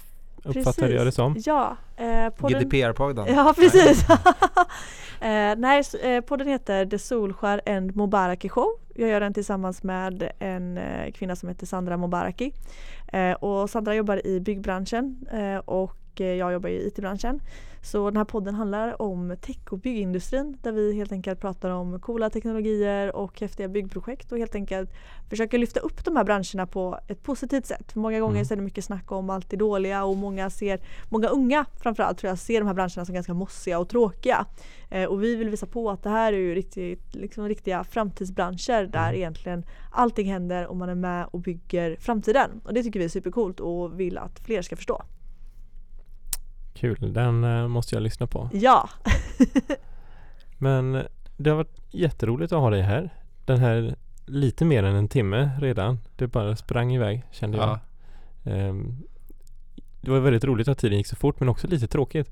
uppfattade 0.45 0.95
jag 0.95 1.07
det 1.07 1.13
som. 1.13 1.37
Ja, 1.47 1.77
eh, 1.97 2.29
podden, 2.29 2.61
GDPR-podden. 2.61 3.27
Ja 3.29 3.55
precis! 3.59 4.09
eh, 5.21 5.57
nej, 5.57 5.83
eh, 6.03 6.21
podden 6.21 6.49
heter 6.49 6.87
The 6.87 6.99
Solskär 6.99 7.61
and 7.67 7.97
Mubaraki 7.97 8.49
Show. 8.49 8.69
Jag 8.95 9.09
gör 9.09 9.21
den 9.21 9.35
tillsammans 9.35 9.83
med 9.83 10.31
en 10.39 10.79
eh, 10.79 11.13
kvinna 11.13 11.37
som 11.37 11.49
heter 11.49 11.67
Sandra 11.67 11.97
Mobaraki. 11.97 12.53
Eh, 13.13 13.33
och 13.33 13.71
Sandra 13.71 13.95
jobbar 13.95 14.27
i 14.27 14.41
byggbranschen 14.41 15.27
eh, 15.33 15.57
och 15.57 15.95
jag 16.15 16.53
jobbar 16.53 16.69
i 16.69 16.87
IT-branschen. 16.87 17.41
Så 17.83 18.11
den 18.11 18.17
här 18.17 18.25
podden 18.25 18.55
handlar 18.55 19.03
om 19.03 19.37
tech 19.41 19.59
och 19.71 19.79
byggindustrin 19.79 20.57
där 20.63 20.73
vi 20.73 20.93
helt 20.97 21.13
enkelt 21.13 21.41
pratar 21.41 21.71
om 21.71 22.01
coola 22.01 22.31
teknologier 22.31 23.17
och 23.17 23.41
häftiga 23.41 23.69
byggprojekt 23.69 24.33
och 24.33 24.39
helt 24.39 24.55
enkelt 24.55 24.91
försöker 25.31 25.59
lyfta 25.59 25.81
upp 25.81 26.05
de 26.05 26.17
här 26.17 26.25
branscherna 26.25 26.67
på 26.67 26.99
ett 27.09 27.23
positivt 27.23 27.67
sätt. 27.67 27.93
För 27.93 28.01
många 28.01 28.21
gånger 28.21 28.35
Mm. 28.35 28.45
så 28.45 28.55
är 28.55 28.57
det 28.57 28.63
mycket 28.63 28.85
snack 28.85 29.13
om 29.13 29.31
allt 29.31 29.51
det 29.51 29.57
dåliga 29.57 30.05
och 30.05 30.17
många 30.17 30.51
ser, 30.51 30.81
många 31.09 31.29
unga 31.29 31.65
framförallt 31.83 32.19
tror 32.19 32.29
jag 32.29 32.39
ser 32.39 32.61
de 32.61 32.67
här 32.67 32.75
branscherna 32.75 33.05
som 33.05 33.15
ganska 33.15 33.35
mossiga 33.35 33.79
och 33.79 33.89
tråkiga. 33.89 34.47
Eh, 34.91 35.05
och 35.05 35.23
vi 35.25 35.37
vill 35.37 35.51
visa 35.51 35.67
på 35.67 35.91
att 35.91 36.03
det 36.03 36.11
här 36.11 36.33
är 36.33 36.37
ju 36.39 36.55
riktigt, 36.55 37.15
liksom 37.15 37.49
riktiga 37.49 37.85
framtidsbranscher 37.85 38.87
där 38.87 39.09
Mm. 39.09 39.15
egentligen 39.15 39.65
allting 39.93 40.33
händer 40.33 40.67
och 40.67 40.77
man 40.77 40.89
är 40.89 40.95
med 40.95 41.27
och 41.31 41.41
bygger 41.41 41.97
framtiden. 42.01 42.51
Och 42.65 42.75
det 42.75 42.83
tycker 42.83 42.99
vi 42.99 43.05
är 43.05 43.09
supercoolt 43.09 43.61
och 43.61 44.01
vill 44.01 44.19
att 44.19 44.39
fler 44.39 44.63
ska 44.63 44.77
förstå. 44.77 45.03
Kul, 46.81 47.13
den 47.13 47.45
eh, 47.45 47.69
måste 47.69 47.95
jag 47.95 48.03
lyssna 48.03 48.27
på. 48.27 48.51
Ja! 48.53 48.89
Men 50.59 50.95
eh, 50.95 51.03
det 51.37 51.51
har 51.51 51.57
varit 51.57 51.81
jätteroligt 51.91 52.53
att 52.53 52.61
ha 52.61 52.71
dig 52.71 52.83
här. 52.83 53.11
Den 53.45 53.59
här 53.59 53.97
lite 54.27 54.65
mer 54.65 54.83
än 54.83 54.95
en 54.97 55.09
timme 55.09 55.51
redan. 55.61 55.99
Det 56.17 56.27
bara 56.27 56.57
sprang 56.57 56.93
iväg 56.95 57.23
kände 57.31 57.59
jag. 57.59 57.69
Ja. 57.69 57.81
Ehm, 58.53 58.97
det 60.01 60.11
var 60.11 60.19
väldigt 60.21 60.45
roligt 60.45 60.69
att 60.69 60.79
tiden 60.79 60.99
gick 60.99 61.07
så 61.07 61.17
fort 61.17 61.41
men 61.41 61.49
också 61.49 61.67
lite 61.67 61.87
tråkigt. 61.87 62.31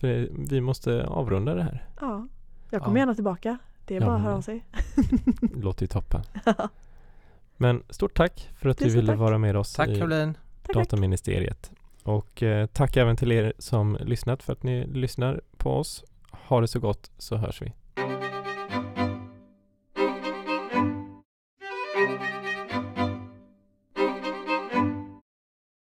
För 0.00 0.28
vi 0.32 0.60
måste 0.60 1.06
avrunda 1.06 1.54
det 1.54 1.62
här. 1.62 1.86
ja. 2.00 2.28
Jag 2.70 2.82
kommer 2.82 2.96
Ja. 2.96 3.00
gärna 3.02 3.14
tillbaka. 3.14 3.58
Det 3.86 3.96
är 3.96 4.00
Ja, 4.00 4.06
bara 4.06 4.16
att 4.16 4.22
höra 4.22 4.34
av 4.36 4.40
sig. 4.42 4.64
Låter 5.54 5.82
ju 5.82 5.86
toppen. 5.86 6.22
Men 7.56 7.82
stort 7.90 8.16
tack 8.16 8.48
för 8.56 8.68
att 8.68 8.78
du 8.78 8.84
Tusen 8.84 9.00
ville 9.00 9.12
tack. 9.12 9.18
vara 9.20 9.38
med 9.38 9.56
oss 9.56 9.72
Tack 9.72 9.88
i 9.88 9.98
Caroline. 9.98 10.34
Tack, 10.34 10.66
tack. 10.66 10.74
Dataministeriet. 10.74 11.70
Och 12.02 12.42
eh, 12.42 12.66
tack 12.66 12.96
även 12.96 13.16
till 13.16 13.32
er 13.32 13.52
som 13.58 13.98
lyssnat 14.00 14.42
för 14.42 14.52
att 14.52 14.62
ni 14.62 14.86
lyssnar 14.86 15.40
på 15.56 15.70
oss. 15.70 16.04
Ha 16.30 16.60
det 16.60 16.68
så 16.68 16.80
gott 16.80 17.10
så 17.18 17.36
hörs 17.36 17.62
vi. 17.62 17.72